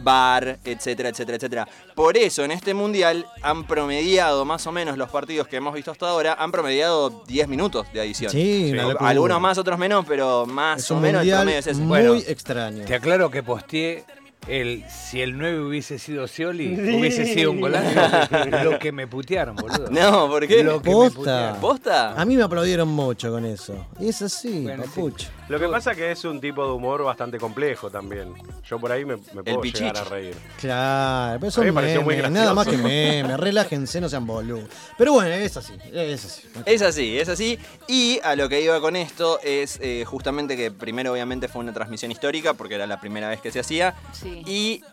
bar, 0.03 0.57
etcétera, 0.65 1.09
etcétera, 1.09 1.35
etcétera. 1.37 1.67
Por 1.93 2.17
eso 2.17 2.43
en 2.43 2.51
este 2.51 2.73
mundial 2.73 3.27
han 3.43 3.65
promediado 3.65 4.43
más 4.43 4.65
o 4.67 4.71
menos 4.71 4.97
los 4.97 5.09
partidos 5.09 5.47
que 5.47 5.57
hemos 5.57 5.73
visto 5.75 5.91
hasta 5.91 6.09
ahora, 6.09 6.35
han 6.37 6.51
promediado 6.51 7.23
10 7.27 7.47
minutos 7.47 7.85
de 7.93 8.01
adición. 8.01 8.31
Sí. 8.31 8.73
Algunos 8.99 9.39
más, 9.39 9.57
otros 9.59 9.77
menos, 9.77 10.03
pero 10.07 10.45
más 10.47 10.79
Es 10.81 10.91
o 10.91 10.95
un 10.95 11.03
menos 11.03 11.23
el 11.23 11.29
promedio 11.31 11.59
es 11.59 11.67
ese. 11.67 11.79
muy 11.79 11.87
Bueno, 11.87 12.15
extraño. 12.15 12.85
Te 12.85 12.95
aclaro 12.95 13.29
que 13.29 13.43
posteé 13.43 14.03
el, 14.47 14.83
si 14.89 15.21
el 15.21 15.37
9 15.37 15.61
hubiese 15.61 15.97
sido 15.99 16.27
Scioli, 16.27 16.73
hubiese 16.73 17.25
sido 17.25 17.51
un 17.51 17.61
golazo. 17.61 18.63
Lo 18.63 18.79
que 18.79 18.91
me 18.91 19.07
putearon, 19.07 19.55
boludo. 19.55 19.89
No, 19.89 20.27
¿por 20.27 20.47
qué? 20.47 20.63
Lo 20.63 20.81
que 20.81 20.89
me 20.89 20.95
Posta. 20.95 21.15
putearon. 21.17 21.59
¿Posta? 21.61 22.21
A 22.21 22.25
mí 22.25 22.35
me 22.37 22.43
aplaudieron 22.43 22.87
mucho 22.87 23.31
con 23.31 23.45
eso. 23.45 23.87
Y 23.99 24.09
es 24.09 24.21
así, 24.21 24.63
Bueno, 24.63 24.83
sí. 24.93 25.27
Lo 25.47 25.59
que 25.59 25.67
pasa 25.67 25.93
que 25.93 26.11
es 26.11 26.25
un 26.25 26.41
tipo 26.41 26.65
de 26.65 26.71
humor 26.73 27.03
bastante 27.03 27.37
complejo 27.37 27.89
también. 27.91 28.33
Yo 28.67 28.79
por 28.79 28.91
ahí 28.91 29.05
me, 29.05 29.17
me 29.33 29.43
puedo 29.43 29.61
llegar 29.61 29.97
a 29.97 30.03
reír. 30.03 30.35
Claro, 30.59 31.39
pero 31.39 31.51
son 31.51 31.65
me 31.65 31.73
pareció 31.73 32.01
muy 32.01 32.15
memes, 32.15 32.31
nada 32.31 32.53
más 32.53 32.67
que 32.67 32.77
memes. 32.77 33.37
Relájense, 33.39 34.01
no 34.01 34.09
sean 34.09 34.25
boludos. 34.25 34.65
Pero 34.97 35.13
bueno, 35.13 35.29
es 35.35 35.55
así, 35.55 35.73
es 35.93 36.25
así. 36.25 36.47
Es 36.65 36.81
así, 36.81 37.19
es 37.19 37.29
así. 37.29 37.59
Y 37.87 38.19
a 38.23 38.35
lo 38.35 38.49
que 38.49 38.61
iba 38.61 38.79
con 38.81 38.95
esto 38.95 39.39
es 39.43 39.79
eh, 39.81 40.03
justamente 40.05 40.57
que 40.57 40.71
primero 40.71 41.11
obviamente 41.11 41.47
fue 41.47 41.61
una 41.61 41.73
transmisión 41.73 42.11
histórica 42.11 42.55
porque 42.55 42.75
era 42.75 42.87
la 42.87 42.99
primera 42.99 43.29
vez 43.29 43.39
que 43.39 43.51
se 43.51 43.59
hacía. 43.59 43.95
Sí. 44.13 44.34
Y 44.45 44.83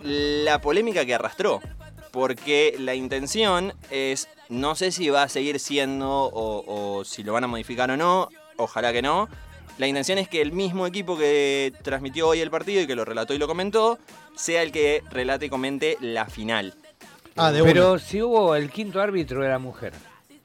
la 0.00 0.60
polémica 0.60 1.04
que 1.04 1.14
arrastró. 1.14 1.60
Porque 2.10 2.76
la 2.78 2.94
intención 2.94 3.74
es, 3.90 4.28
no 4.48 4.76
sé 4.76 4.92
si 4.92 5.08
va 5.10 5.24
a 5.24 5.28
seguir 5.28 5.58
siendo 5.58 6.08
o, 6.08 6.98
o 6.98 7.04
si 7.04 7.24
lo 7.24 7.32
van 7.32 7.44
a 7.44 7.48
modificar 7.48 7.90
o 7.90 7.96
no, 7.96 8.28
ojalá 8.56 8.92
que 8.92 9.02
no. 9.02 9.28
La 9.78 9.88
intención 9.88 10.18
es 10.18 10.28
que 10.28 10.40
el 10.40 10.52
mismo 10.52 10.86
equipo 10.86 11.18
que 11.18 11.72
transmitió 11.82 12.28
hoy 12.28 12.40
el 12.40 12.50
partido 12.50 12.80
y 12.80 12.86
que 12.86 12.94
lo 12.94 13.04
relató 13.04 13.34
y 13.34 13.38
lo 13.38 13.48
comentó, 13.48 13.98
sea 14.36 14.62
el 14.62 14.70
que 14.70 15.02
relate 15.10 15.46
y 15.46 15.48
comente 15.48 15.96
la 16.00 16.26
final. 16.26 16.74
Ah, 17.34 17.50
de 17.50 17.64
Pero 17.64 17.94
una. 17.94 18.00
si 18.00 18.22
hubo 18.22 18.54
el 18.54 18.70
quinto 18.70 19.00
árbitro 19.00 19.44
era 19.44 19.58
mujer. 19.58 19.92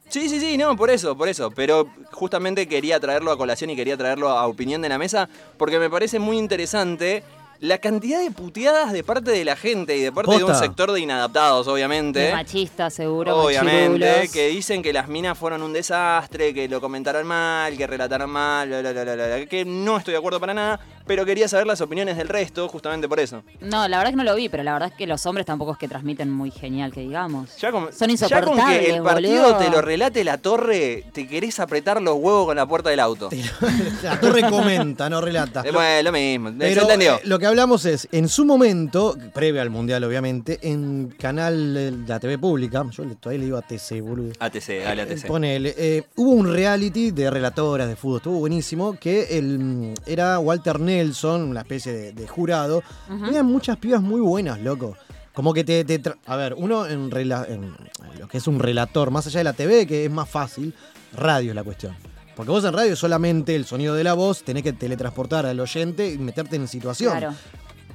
Sí, 0.07 0.27
sí, 0.27 0.39
sí, 0.39 0.57
no, 0.57 0.75
por 0.75 0.89
eso, 0.89 1.15
por 1.15 1.29
eso. 1.29 1.51
Pero 1.51 1.87
justamente 2.11 2.67
quería 2.67 2.99
traerlo 2.99 3.31
a 3.31 3.37
colación 3.37 3.69
y 3.69 3.75
quería 3.75 3.95
traerlo 3.95 4.29
a 4.29 4.47
opinión 4.47 4.81
de 4.81 4.89
la 4.89 4.97
mesa 4.97 5.29
porque 5.57 5.77
me 5.77 5.91
parece 5.91 6.17
muy 6.17 6.39
interesante 6.39 7.23
la 7.61 7.77
cantidad 7.79 8.19
de 8.21 8.31
puteadas 8.31 8.93
de 8.93 9.03
parte 9.03 9.31
de 9.31 9.43
la 9.43 9.55
gente 9.55 9.97
y 9.97 10.01
de 10.01 10.11
parte 10.11 10.37
de 10.37 10.43
un 10.43 10.55
sector 10.55 10.91
de 10.91 11.01
inadaptados, 11.01 11.67
obviamente. 11.67 12.31
Machista, 12.31 12.89
seguro. 12.89 13.35
Obviamente, 13.43 13.99
machirulos. 14.07 14.31
que 14.31 14.47
dicen 14.47 14.81
que 14.81 14.93
las 14.93 15.07
minas 15.07 15.37
fueron 15.37 15.61
un 15.61 15.73
desastre, 15.73 16.53
que 16.53 16.67
lo 16.69 16.79
comentaron 16.79 17.27
mal, 17.27 17.75
que 17.77 17.85
relataron 17.85 18.29
mal, 18.29 18.67
bla, 18.69 18.81
bla, 18.81 18.91
bla, 18.91 19.03
bla, 19.03 19.15
bla, 19.15 19.45
que 19.45 19.65
no 19.65 19.97
estoy 19.97 20.13
de 20.13 20.17
acuerdo 20.19 20.39
para 20.39 20.53
nada, 20.53 20.79
pero 21.05 21.25
quería 21.25 21.47
saber 21.47 21.67
las 21.67 21.81
opiniones 21.81 22.15
del 22.17 22.27
resto, 22.29 22.67
justamente 22.69 23.09
por 23.09 23.19
eso. 23.19 23.43
No, 23.61 23.87
la 23.87 23.97
verdad 23.97 24.07
es 24.07 24.11
que 24.13 24.17
no 24.17 24.23
lo 24.23 24.35
vi, 24.35 24.47
pero 24.47 24.63
la 24.63 24.73
verdad 24.73 24.89
es 24.91 24.95
que 24.95 25.07
los 25.07 25.25
hombres 25.25 25.45
tampoco 25.45 25.73
es 25.73 25.77
que 25.77 25.87
transmiten 25.87 26.29
muy 26.29 26.51
genial, 26.51 26.93
que 26.93 27.01
digamos. 27.01 27.57
Ya 27.57 27.71
con, 27.71 27.91
Son 27.91 27.91
ya 27.91 28.05
con 28.05 28.09
insoportables, 28.11 28.79
que 28.85 28.95
el 28.95 29.03
partido 29.03 29.43
boludo. 29.43 29.57
te 29.57 29.69
lo 29.69 29.81
relate 29.81 30.23
la 30.23 30.37
torre, 30.37 31.03
te 31.13 31.27
querés 31.27 31.59
apretar 31.59 32.01
los 32.01 32.15
huevos 32.15 32.45
con 32.45 32.55
la 32.55 32.65
puerta 32.65 32.89
del 32.89 32.99
auto. 33.01 33.29
La 34.03 34.19
torre 34.19 34.47
comenta, 34.49 35.09
no 35.09 35.19
relata. 35.19 35.61
Eh, 35.65 35.71
Bueno, 35.71 36.03
lo 36.03 36.11
mismo, 36.13 36.49
se 36.51 36.55
Pero 36.57 36.81
entendió. 36.83 37.15
eh, 37.15 37.21
lo 37.23 37.37
que 37.37 37.47
hablamos 37.49 37.85
es, 37.85 38.07
en 38.11 38.29
su 38.29 38.45
momento, 38.45 39.17
previo 39.33 39.61
al 39.61 39.69
Mundial 39.69 40.03
obviamente, 40.03 40.59
en 40.61 41.13
canal 41.19 41.75
eh, 41.75 41.91
de 41.91 42.07
la 42.07 42.19
TV 42.19 42.37
pública, 42.37 42.85
yo 42.91 43.03
le- 43.03 43.15
todavía 43.15 43.39
le 43.39 43.45
digo 43.45 43.57
ATC, 43.57 44.01
boludo. 44.01 44.31
ATC, 44.39 44.83
dale 44.83 45.01
ATC. 45.03 45.27
Ponele, 45.27 45.75
eh, 45.77 46.03
hubo 46.15 46.31
un 46.31 46.51
reality 46.51 47.11
de 47.11 47.29
relatoras 47.29 47.87
de 47.89 47.95
fútbol, 47.95 48.17
estuvo 48.17 48.39
buenísimo, 48.39 48.93
que 48.99 49.37
el, 49.37 49.59
mm, 49.59 49.93
era 50.05 50.39
Walter 50.39 50.79
Nelson, 50.79 51.41
una 51.43 51.61
especie 51.61 51.91
de, 51.91 52.13
de 52.13 52.27
jurado. 52.27 52.81
Ujú. 53.09 53.25
Tenían 53.25 53.45
muchas 53.45 53.77
pibas 53.77 54.01
muy 54.01 54.21
buenas, 54.21 54.59
loco. 54.61 54.95
Como 55.33 55.53
que 55.53 55.63
te... 55.63 55.83
te 55.85 56.01
tra- 56.01 56.17
a 56.25 56.35
ver, 56.35 56.53
uno 56.57 56.85
en, 56.87 57.11
rela- 57.11 57.45
en 57.47 57.73
lo 58.19 58.27
que 58.27 58.37
es 58.39 58.47
un 58.47 58.59
relator, 58.59 59.11
más 59.11 59.27
allá 59.27 59.39
de 59.39 59.43
la 59.43 59.53
TV, 59.53 59.85
que 59.87 60.05
es 60.05 60.11
más 60.11 60.29
fácil, 60.29 60.73
radio 61.13 61.51
es 61.51 61.55
la 61.55 61.63
cuestión. 61.63 61.95
Porque 62.39 62.51
vos 62.51 62.63
en 62.63 62.71
radio 62.71 62.95
solamente 62.95 63.53
el 63.53 63.65
sonido 63.65 63.95
de 63.95 64.05
la 64.05 64.13
voz 64.13 64.43
tenés 64.43 64.63
que 64.63 64.71
teletransportar 64.71 65.45
al 65.45 65.59
oyente 65.59 66.13
y 66.13 66.17
meterte 66.17 66.55
en 66.55 66.69
situación. 66.69 67.11
Claro. 67.11 67.35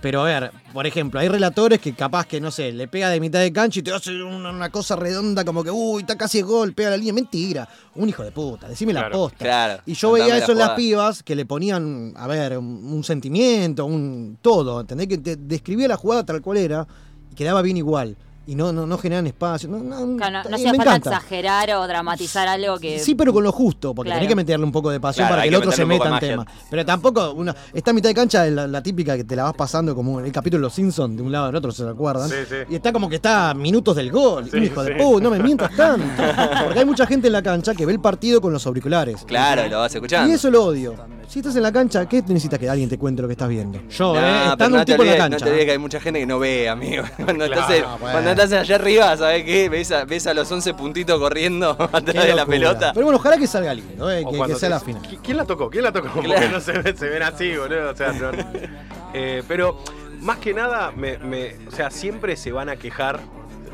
Pero 0.03 0.20
a 0.20 0.24
ver, 0.24 0.53
por 0.74 0.86
ejemplo, 0.86 1.18
hay 1.18 1.28
relatores 1.28 1.80
que 1.80 1.95
capaz 1.95 2.26
que, 2.26 2.42
no 2.42 2.51
sé, 2.51 2.70
le 2.70 2.86
pega 2.86 3.09
de 3.09 3.20
mitad 3.20 3.40
de 3.40 3.51
cancha 3.55 3.80
y 3.80 3.82
te 3.82 3.90
hace 3.90 4.22
una, 4.22 4.51
una 4.51 4.68
cosa 4.68 4.97
redonda 4.97 5.47
como 5.47 5.64
que, 5.64 5.70
uy, 5.70 6.03
está 6.03 6.18
casi 6.18 6.40
el 6.40 6.45
gol, 6.45 6.74
pega 6.74 6.90
la 6.90 6.99
línea. 6.99 7.14
Mentira. 7.14 7.66
Un 7.95 8.11
hijo 8.11 8.22
de 8.22 8.32
puta, 8.32 8.68
decime 8.68 8.92
la 8.92 9.09
posta. 9.09 9.38
claro. 9.38 9.82
Y 9.86 9.95
yo 9.95 10.12
veía 10.12 10.28
la 10.28 10.36
eso 10.36 10.53
en 10.53 10.59
las 10.59 10.72
pibas 10.72 11.22
que 11.22 11.34
le 11.34 11.47
ponían, 11.47 12.12
a 12.14 12.26
ver, 12.26 12.59
un, 12.59 12.84
un 12.84 13.03
sentimiento, 13.03 13.86
un 13.86 14.36
todo, 14.42 14.82
¿entendés? 14.82 15.09
Que 15.09 15.16
te 15.16 15.36
describía 15.36 15.88
la 15.88 15.97
jugada 15.97 16.22
tal 16.26 16.42
cual 16.42 16.59
era 16.59 16.86
y 17.32 17.34
quedaba 17.34 17.62
bien 17.62 17.78
igual. 17.78 18.14
Y 18.47 18.55
no, 18.55 18.72
no, 18.72 18.86
no 18.86 18.99
generaban 18.99 19.26
espacio. 19.26 19.68
No, 19.70 19.78
no, 19.78 20.16
Claro, 20.18 20.42
no, 20.45 20.51
no 20.51 20.57
hacía 20.57 20.72
me 20.72 20.76
falta 20.78 20.97
encanta. 20.97 21.16
exagerar 21.16 21.70
o 21.72 21.86
dramatizar 21.86 22.47
algo 22.47 22.78
que. 22.78 22.99
Sí, 22.99 23.14
pero 23.14 23.32
con 23.32 23.42
lo 23.42 23.51
justo, 23.53 23.95
porque 23.95 24.09
Claro. 24.09 24.18
tenés 24.20 24.28
que 24.28 24.36
meterle 24.36 24.66
un 24.66 24.72
poco 24.72 24.90
de 24.90 25.01
pasión 25.01 25.26
Claro, 25.26 25.32
para 25.40 25.42
que 25.45 25.49
el 25.49 25.55
otro 25.55 25.72
se 25.72 25.84
meta 25.86 26.09
en 26.11 26.18
tema. 26.18 26.47
Pero 26.70 26.84
tampoco, 26.84 27.32
una, 27.32 27.55
esta 27.72 27.92
mitad 27.95 28.11
de 28.11 28.14
cancha 28.14 28.47
es 28.47 28.53
la, 28.53 28.66
la 28.66 28.82
típica 28.82 29.16
que 29.16 29.24
te 29.24 29.34
la 29.34 29.45
vas 29.45 29.55
pasando 29.55 29.95
como 29.95 30.20
el 30.20 30.30
capítulo 30.30 30.59
de 30.61 30.62
Los 30.64 30.74
Simpsons, 30.74 31.16
de 31.16 31.22
un 31.22 31.32
lado 31.32 31.47
al 31.47 31.55
otro, 31.57 31.72
¿se 31.72 31.88
acuerdan? 31.88 32.28
Sí, 32.28 32.36
sí. 32.49 32.57
Y 32.68 32.74
está 32.74 32.92
como 32.92 33.09
que 33.09 33.16
está 33.16 33.51
a 33.51 33.55
minutos 33.55 33.97
del 33.97 34.11
gol. 34.12 34.51
Sí, 34.51 34.59
hijo 34.59 34.82
de 34.84 34.95
puta, 34.97 35.22
no 35.24 35.30
me 35.30 35.38
mientas 35.38 35.70
tanto. 35.76 36.22
Porque 36.64 36.80
hay 36.80 36.84
mucha 36.84 37.07
gente 37.07 37.28
en 37.28 37.32
la 37.32 37.42
cancha 37.42 37.74
que 37.74 37.86
ve 37.86 37.92
el 37.92 38.01
partido 38.01 38.40
con 38.42 38.53
los 38.53 38.66
auriculares. 38.66 39.24
Claro, 39.24 39.66
lo 39.68 39.78
vas 39.78 39.95
escuchando. 39.95 40.30
Y 40.30 40.34
eso 40.34 40.51
lo 40.51 40.64
odio. 40.66 40.95
Si 41.26 41.38
estás 41.38 41.57
en 41.57 41.62
la 41.62 41.72
cancha, 41.72 42.07
¿qué 42.07 42.20
necesitas 42.22 42.59
que 42.59 42.68
alguien 42.68 42.88
te 42.88 42.99
cuente 42.99 43.22
lo 43.22 43.26
que 43.28 43.32
estás 43.32 43.49
viendo? 43.49 43.80
Yo, 43.88 44.12
No, 44.12 44.20
¿eh? 44.20 44.22
pero 44.22 44.51
Estando 44.53 44.76
no 44.76 44.78
un 44.80 44.84
tipo 44.84 45.03
en 45.03 45.09
la 45.11 45.16
cancha. 45.16 45.38
No 45.38 45.45
te 45.45 45.51
olvides 45.51 45.64
que 45.64 45.72
hay 45.72 45.78
mucha 45.78 45.99
gente 46.01 46.20
que 46.20 46.26
no 46.26 46.38
ve, 46.38 46.68
amigo. 46.68 47.03
Cuando, 47.24 47.47
Claro, 47.47 47.61
estás, 47.62 47.70
en- 47.76 47.82
bueno. 47.84 47.99
cuando 48.12 48.34
estás 48.43 48.53
allá 48.53 48.74
arriba, 48.76 49.16
¿sabes 49.16 49.45
qué? 49.45 49.68
Ves 49.68 49.91
a, 49.93 50.05
ves 50.05 50.26
a 50.26 50.35
los 50.35 50.51
11 50.51 50.74
puntitos 50.74 51.18
corriendo 51.18 51.70
atrás 51.93 52.26
de 52.26 52.35
la 52.35 52.47
pelota. 52.47 52.93
Pero 52.93 53.07
bueno, 53.07 53.18
ojalá 53.18 53.37
que 53.39 53.47
salga 53.47 53.72
lindo, 53.74 54.11
¿eh? 54.11 54.22
O 54.26 54.30
que, 54.47 54.55
sea 54.55 54.68
te- 54.68 54.68
la 54.70 54.80
final. 54.80 55.03
¿Qui- 55.03 55.18
¿Quién 55.22 55.37
la 55.37 55.45
tocó? 55.45 55.70
¿Quién 55.70 55.85
la 55.85 55.93
tocó? 55.93 56.09
Porque 56.14 56.49
no 56.49 56.61
se, 56.61 56.72
ven- 56.72 56.97
se 56.97 57.09
ven 57.09 57.22
así, 57.22 57.57
boludo. 57.57 57.91
O 57.91 57.97
sea, 57.97 58.12
no- 58.12 58.30
Eh, 59.16 59.45
pero 59.47 59.78
más 60.20 60.39
que 60.39 60.53
nada, 60.53 60.91
me, 60.91 61.18
me- 61.18 61.55
o 61.68 61.70
sea, 61.70 61.89
siempre 61.91 62.35
se 62.37 62.51
van 62.51 62.68
a 62.68 62.74
quejar 62.76 63.20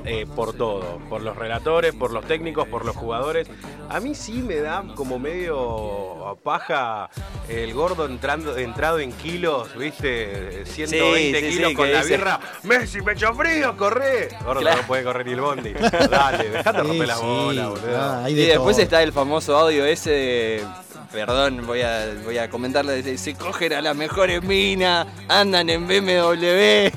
eh, 0.04 0.26
por 0.34 0.52
todo. 0.54 0.98
Por 1.08 1.20
los 1.22 1.36
relatores, 1.36 1.94
por 1.94 2.10
los 2.12 2.24
técnicos, 2.26 2.66
por 2.68 2.84
los 2.84 2.96
jugadores. 2.96 3.48
A 3.88 4.00
mí 4.00 4.14
sí 4.14 4.42
me 4.42 4.56
da 4.56 4.84
como 4.94 5.18
medio 5.18 6.38
paja 6.44 7.10
el 7.48 7.74
gordo 7.74 8.06
entrando, 8.06 8.56
entrado 8.56 8.98
en 9.00 9.12
kilos, 9.12 9.76
¿viste? 9.76 10.64
120 10.66 11.40
Sí, 11.40 11.46
sí, 11.46 11.52
kilos 11.56 11.70
sí, 11.70 11.74
con 11.76 11.92
la 11.92 11.98
dice- 12.02 12.16
birra. 12.16 12.40
Messi, 12.62 13.02
pecho 13.02 13.34
frío, 13.34 13.76
corre. 13.76 14.28
Gordo, 14.44 14.60
Claro. 14.60 14.80
no 14.82 14.86
puede 14.86 15.02
correr 15.04 15.26
ni 15.26 15.32
el 15.32 15.40
bondi. 15.40 15.72
Dale, 15.72 16.50
dejate 16.50 16.80
Sí, 16.82 16.86
romper 16.86 17.08
la 17.08 17.16
sí, 17.16 17.22
bola, 17.24 17.68
boludo. 17.68 18.12
hay 18.24 18.32
Y 18.32 18.36
de 18.36 18.46
después 18.46 18.76
todo. 18.76 18.82
está 18.84 19.02
el 19.02 19.12
famoso 19.12 19.56
audio 19.56 19.84
ese 19.84 20.10
de- 20.10 20.64
Perdón, 21.12 21.66
voy 21.66 21.82
a, 21.82 22.06
voy 22.24 22.38
a 22.38 22.48
comentarle. 22.48 23.18
Se 23.18 23.34
cogen 23.34 23.72
a 23.72 23.80
las 23.82 23.96
mejores 23.96 24.44
minas, 24.44 25.08
andan 25.28 25.68
en 25.68 25.88
BMW. 25.88 26.92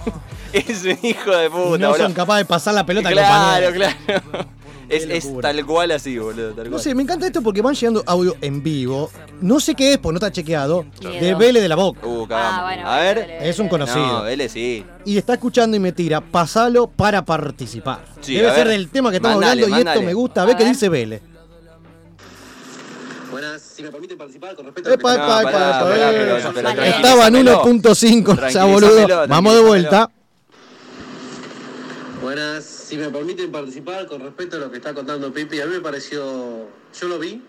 Es 0.68 0.84
un 0.84 0.98
hijo 1.02 1.32
de 1.36 1.50
puta, 1.50 1.78
no 1.78 1.90
boludo. 1.90 1.96
son 1.98 2.14
capaces 2.14 2.46
de 2.46 2.50
pasar 2.50 2.74
la 2.74 2.86
pelota 2.86 3.10
Claro, 3.10 3.68
compañero. 3.68 3.96
claro. 4.12 4.48
Es, 4.90 5.06
es 5.06 5.42
tal 5.42 5.66
cual 5.66 5.92
así, 5.92 6.18
boludo. 6.20 6.54
Tal 6.54 6.66
No 6.66 6.72
cual. 6.72 6.84
sé, 6.84 6.94
me 6.94 7.02
encanta 7.04 7.26
esto 7.26 7.42
porque 7.42 7.62
van 7.62 7.74
llegando 7.74 8.04
audio 8.06 8.36
en 8.42 8.62
vivo. 8.62 9.10
No 9.42 9.60
sé 9.60 9.74
qué 9.74 9.94
es, 9.94 9.98
porque 9.98 10.14
no 10.14 10.18
está 10.26 10.32
chequeado. 10.32 10.86
Miedo. 11.02 11.26
De 11.26 11.34
Vélez 11.36 11.64
de 11.64 11.70
la 11.70 11.76
Boca. 11.76 12.06
Uh, 12.06 12.28
cagamos. 12.28 12.60
Ah, 12.60 12.64
bueno, 12.66 12.90
a 12.90 12.98
ver. 13.00 13.16
Vélez, 13.16 13.28
Vélez, 13.40 13.50
Es 13.50 13.60
un 13.60 13.70
conocido. 13.70 14.06
No, 14.06 14.22
Vélez 14.24 14.52
sí. 14.52 14.86
Y 15.06 15.18
está 15.18 15.34
escuchando 15.34 15.76
y 15.76 15.80
me 15.80 15.94
tira, 15.94 16.22
pasalo 16.22 16.88
para 16.88 17.26
participar. 17.26 18.06
Sí, 18.22 18.36
Debe 18.36 18.50
a 18.50 18.56
ser 18.56 18.68
ver. 18.68 18.78
del 18.78 18.90
tema 18.90 19.10
que 19.10 19.16
estamos 19.18 19.38
Mandale, 19.38 19.64
hablando 19.64 19.90
y 19.90 19.94
esto 19.94 20.02
me 20.04 20.14
gusta. 20.14 20.44
A 20.44 20.46
ver 20.46 20.58
qué 20.58 20.66
dice 20.66 20.90
Vélez. 20.90 21.22
Buenas, 23.32 23.62
si 23.64 23.82
me 23.82 23.90
permiten 23.90 24.18
participar 24.18 24.56
con 24.56 24.66
respecto 24.66 24.92
a 24.92 24.94
Epa, 24.94 25.18
No, 25.18 25.24
epa, 25.24 25.26
pará, 25.26 25.42
epa, 25.50 25.80
pará, 25.80 25.96
epa, 25.96 26.12
pero- 26.12 26.38
epa. 26.38 26.52
pero 26.54 26.54
Vale. 26.54 26.62
tranquilízamelo. 26.62 26.96
Estaba 26.96 27.28
en 27.28 27.36
1.5, 27.36 27.88
o 27.90 27.96
sea, 27.96 28.36
Tranquilízamelo, 28.36 28.88
boludo. 29.08 29.28
Vamos 29.28 29.56
de 29.56 29.62
vuelta. 29.62 30.10
Buenas, 32.24 32.64
si 32.64 32.96
me 32.96 33.10
permiten 33.10 33.52
participar 33.52 34.08
con 34.08 34.22
respecto 34.22 34.56
a 34.56 34.60
lo 34.62 34.72
que 34.72 34.78
está 34.78 34.94
contando 34.94 35.34
Pipi, 35.34 35.60
a 35.60 35.66
mí 35.66 35.74
me 35.74 35.82
pareció, 35.82 36.70
yo 36.98 37.08
lo 37.10 37.20
vi 37.20 37.44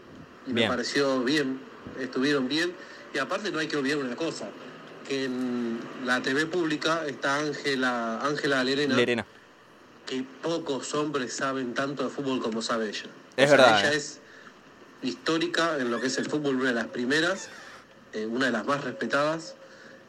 y 0.48 0.52
Bien. 0.52 0.54
me 0.54 0.66
pareció 0.66 1.22
bien, 1.22 1.60
estuvieron 2.00 2.48
bien 2.48 2.74
y 3.14 3.18
aparte 3.18 3.52
no 3.52 3.60
hay 3.60 3.68
que 3.68 3.76
olvidar 3.76 3.98
una 3.98 4.16
cosa, 4.16 4.48
que 5.06 5.26
en 5.26 5.78
la 6.04 6.20
TV 6.22 6.46
pública 6.46 7.06
está 7.06 7.36
Ángela 7.36 8.20
Ángela 8.26 8.64
Lerena, 8.64 8.96
Lerena. 8.96 9.24
que 10.06 10.24
pocos 10.42 10.92
hombres 10.94 11.32
saben 11.34 11.72
tanto 11.74 12.02
de 12.02 12.10
fútbol 12.10 12.42
como 12.42 12.60
sabe 12.60 12.88
ella. 12.88 13.06
Es 13.36 13.48
verdad, 13.48 13.78
Ella 13.78 13.92
eh. 13.92 13.96
es 13.96 14.18
histórica 15.04 15.78
en 15.78 15.92
lo 15.92 16.00
que 16.00 16.08
es 16.08 16.18
el 16.18 16.28
fútbol, 16.28 16.56
una 16.56 16.70
de 16.70 16.74
las 16.74 16.88
primeras, 16.88 17.48
eh, 18.12 18.26
una 18.26 18.46
de 18.46 18.52
las 18.52 18.66
más 18.66 18.82
respetadas 18.82 19.54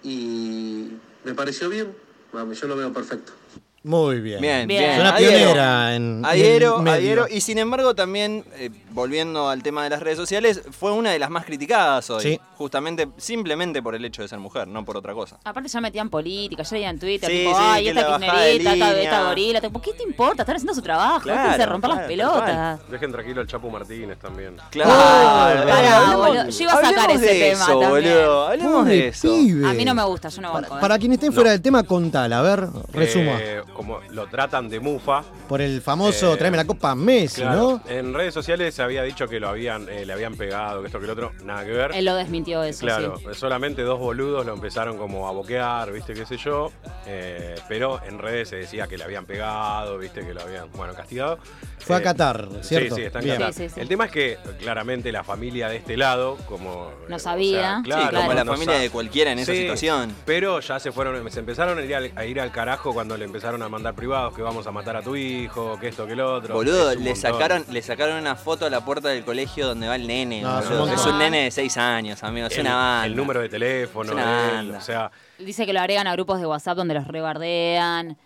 y 0.01 0.87
me 1.23 1.35
pareció 1.35 1.69
bien, 1.69 1.93
yo 2.33 2.67
lo 2.67 2.75
veo 2.75 2.91
perfecto. 2.91 3.31
Muy 3.85 4.19
bien. 4.19 4.41
Bien, 4.41 4.67
Bien. 4.67 4.83
Es 4.91 4.99
una 4.99 5.09
Adhiero. 5.15 5.31
pionera 5.37 5.95
en. 5.95 6.25
Adhiero, 6.25 6.71
en 6.73 6.77
el 6.79 6.83
medio. 6.83 6.93
adhiero. 6.97 7.25
Y 7.29 7.41
sin 7.41 7.59
embargo, 7.59 7.93
también, 7.93 8.43
eh, 8.55 8.71
volviendo 8.91 9.47
al 9.47 9.61
tema 9.61 9.83
de 9.83 9.91
las 9.91 10.01
redes 10.01 10.17
sociales, 10.17 10.61
fue 10.71 10.91
una 10.91 11.11
de 11.11 11.19
las 11.19 11.29
más 11.29 11.45
criticadas 11.45 12.09
hoy. 12.09 12.21
Sí. 12.23 12.39
Justamente, 12.57 13.07
simplemente 13.17 13.83
por 13.83 13.93
el 13.95 14.03
hecho 14.05 14.21
de 14.23 14.27
ser 14.27 14.39
mujer, 14.39 14.67
no 14.67 14.83
por 14.85 14.97
otra 14.97 15.13
cosa. 15.13 15.37
Aparte 15.43 15.69
ya 15.69 15.81
metían 15.81 16.09
política, 16.09 16.63
ya 16.63 16.75
leían 16.77 16.97
Twitter, 16.97 17.29
Sí, 17.29 17.37
tipo, 17.39 17.51
sí, 17.51 17.61
ay, 17.63 17.87
esta 17.89 18.01
de 18.01 18.07
kirchnerita, 18.25 18.73
esta, 18.73 19.01
esta 19.01 19.23
gorila, 19.27 19.61
tipo, 19.61 19.81
¿qué 19.81 19.93
te 19.93 20.03
importa? 20.03 20.41
Están 20.43 20.55
haciendo 20.55 20.73
su 20.73 20.81
trabajo, 20.81 21.19
Claro, 21.21 21.41
déjense 21.43 21.65
romper 21.67 21.89
claro, 21.89 21.99
las 22.01 22.07
pelotas. 22.07 22.89
Dejen 22.89 23.11
tranquilo 23.11 23.41
al 23.41 23.47
Chapu 23.47 23.69
Martínez 23.69 24.17
también. 24.17 24.55
Claro. 24.71 24.89
Pará, 25.69 25.97
Hablemos- 26.07 26.15
boludo. 26.27 26.49
Yo 26.49 26.63
iba 26.63 26.73
a 26.73 26.81
sacar 26.81 27.11
ese 27.11 27.25
de 27.25 27.33
tema 27.51 27.63
eso, 27.63 27.79
también. 27.79 27.89
boludo. 27.89 28.47
Hablemos 28.47 28.73
Pobre 28.73 28.93
de 28.95 29.07
eso. 29.09 29.27
pibe. 29.27 29.69
A 29.69 29.73
mí 29.73 29.85
no 29.85 29.93
me 29.93 30.03
gusta, 30.05 30.29
yo 30.29 30.41
no 30.41 30.53
banco. 30.53 30.77
¿eh? 30.77 30.81
Para 30.81 30.97
quienes 30.97 31.17
estén 31.17 31.33
fuera 31.33 31.51
del 31.51 31.61
tema, 31.61 31.83
contala. 31.83 32.39
A 32.39 32.41
ver, 32.41 32.67
resuma. 32.93 33.31
Eh, 33.39 33.61
como 33.75 33.99
lo 34.09 34.25
tratan 34.27 34.69
de 34.69 34.79
mufa. 34.79 35.23
Por 35.47 35.61
el 35.61 35.81
famoso 35.81 36.33
eh, 36.33 36.37
tráeme 36.37 36.57
la 36.57 36.65
copa 36.65 36.95
Messi, 36.95 37.41
Claro, 37.41 37.81
¿no? 37.85 37.91
en 37.91 38.13
redes 38.13 38.33
sociales 38.33 38.73
se 38.73 38.81
había 38.81 39.03
dicho 39.03 39.27
que 39.27 39.39
lo 39.39 39.49
habían, 39.49 39.87
eh, 39.89 40.05
le 40.05 40.13
habían 40.13 40.35
pegado, 40.35 40.81
que 40.81 40.87
esto 40.87 40.97
que 40.99 41.05
el 41.05 41.11
otro, 41.11 41.31
nada 41.43 41.63
que 41.65 41.71
ver. 41.71 41.91
Él 41.93 42.05
lo 42.05 42.15
desmintió 42.15 42.63
eso, 42.63 42.79
Claro, 42.85 43.17
sí. 43.19 43.25
solamente 43.33 43.83
dos 43.83 43.99
boludos 43.99 44.45
lo 44.45 44.53
empezaron 44.53 44.97
como 44.97 45.27
a 45.27 45.31
boquear, 45.31 45.91
viste, 45.91 46.13
qué 46.15 46.25
sé 46.25 46.37
yo. 46.37 46.71
eh, 47.05 47.55
pero 47.67 48.01
en 48.07 48.17
redes 48.17 48.49
se 48.49 48.55
decía 48.55 48.87
que 48.87 48.97
le 48.97 49.03
habían 49.03 49.25
pegado, 49.25 49.97
viste, 49.99 50.25
que 50.25 50.33
lo 50.33 50.41
habían, 50.41 50.71
bueno, 50.71 50.93
castigado. 50.95 51.37
Fue 51.79 51.97
a 51.97 52.01
Qatar, 52.01 52.47
¿cierto? 52.61 52.95
Sí, 52.95 53.01
sí, 53.01 53.05
está 53.07 53.19
en 53.19 53.25
Bien. 53.25 53.37
Qatar. 53.37 53.53
Sí, 53.53 53.63
sí, 53.69 53.75
sí. 53.75 53.81
El 53.81 53.87
tema 53.87 54.05
es 54.05 54.11
que 54.11 54.37
claramente 54.59 55.11
la 55.11 55.23
familia 55.23 55.69
de 55.69 55.75
este 55.77 55.97
lado, 55.97 56.35
como. 56.47 56.89
No 57.07 57.19
sabía. 57.19 57.81
Sí, 57.85 57.91
como 57.91 58.33
la 58.33 58.43
no 58.43 58.53
familia 58.53 58.79
de 58.79 58.89
cualquiera 58.89 59.31
en 59.31 59.39
esa 59.39 59.53
situación. 59.53 60.15
Pero 60.25 60.59
ya 60.61 60.79
se 60.79 60.91
fueron, 60.91 61.29
se 61.31 61.39
empezaron 61.41 61.77
a 61.77 61.81
ir, 61.83 61.93
al, 61.95 62.11
a 62.15 62.25
ir 62.25 62.39
al 62.39 62.51
carajo 62.51 62.91
cuando 62.93 63.15
le 63.17 63.25
empezaron 63.25 63.61
a 63.61 63.64
mandar 63.69 63.93
privados 63.95 64.33
que 64.33 64.41
vamos 64.41 64.65
a 64.67 64.71
matar 64.71 64.95
a 64.97 65.01
tu 65.01 65.15
hijo, 65.15 65.77
que 65.79 65.89
esto, 65.89 66.05
que 66.07 66.15
lo 66.15 66.35
otro. 66.35 66.53
Boludo, 66.55 66.91
le 66.91 66.97
montón. 66.97 67.15
sacaron, 67.15 67.65
le 67.69 67.81
sacaron 67.81 68.17
una 68.17 68.35
foto 68.35 68.65
a 68.65 68.69
la 68.69 68.83
puerta 68.83 69.09
del 69.09 69.23
colegio 69.23 69.67
donde 69.67 69.87
va 69.87 69.95
el 69.95 70.07
nene. 70.07 70.41
No, 70.41 70.59
es 70.59 70.65
un 70.65 70.71
boludo. 70.71 70.85
montón. 70.87 70.99
es 70.99 71.05
un 71.05 71.19
nene 71.19 71.43
de 71.45 71.51
6 71.51 71.77
años, 71.77 72.23
amigo. 72.23 72.47
Es 72.47 72.53
el, 72.57 72.61
una 72.65 72.75
banda. 72.75 73.05
el 73.05 73.15
número 73.15 73.41
de 73.41 73.49
teléfono, 73.49 74.09
Es 74.09 74.15
una 74.15 74.59
él, 74.59 74.71
o 74.71 74.81
sea, 74.81 75.11
Dice 75.37 75.65
que 75.65 75.73
lo 75.73 75.79
agregan 75.79 76.07
a 76.07 76.13
grupos 76.13 76.39
de 76.39 76.45
WhatsApp 76.47 76.77
donde 76.77 76.93
los 76.93 77.07
rebardean. 77.07 78.17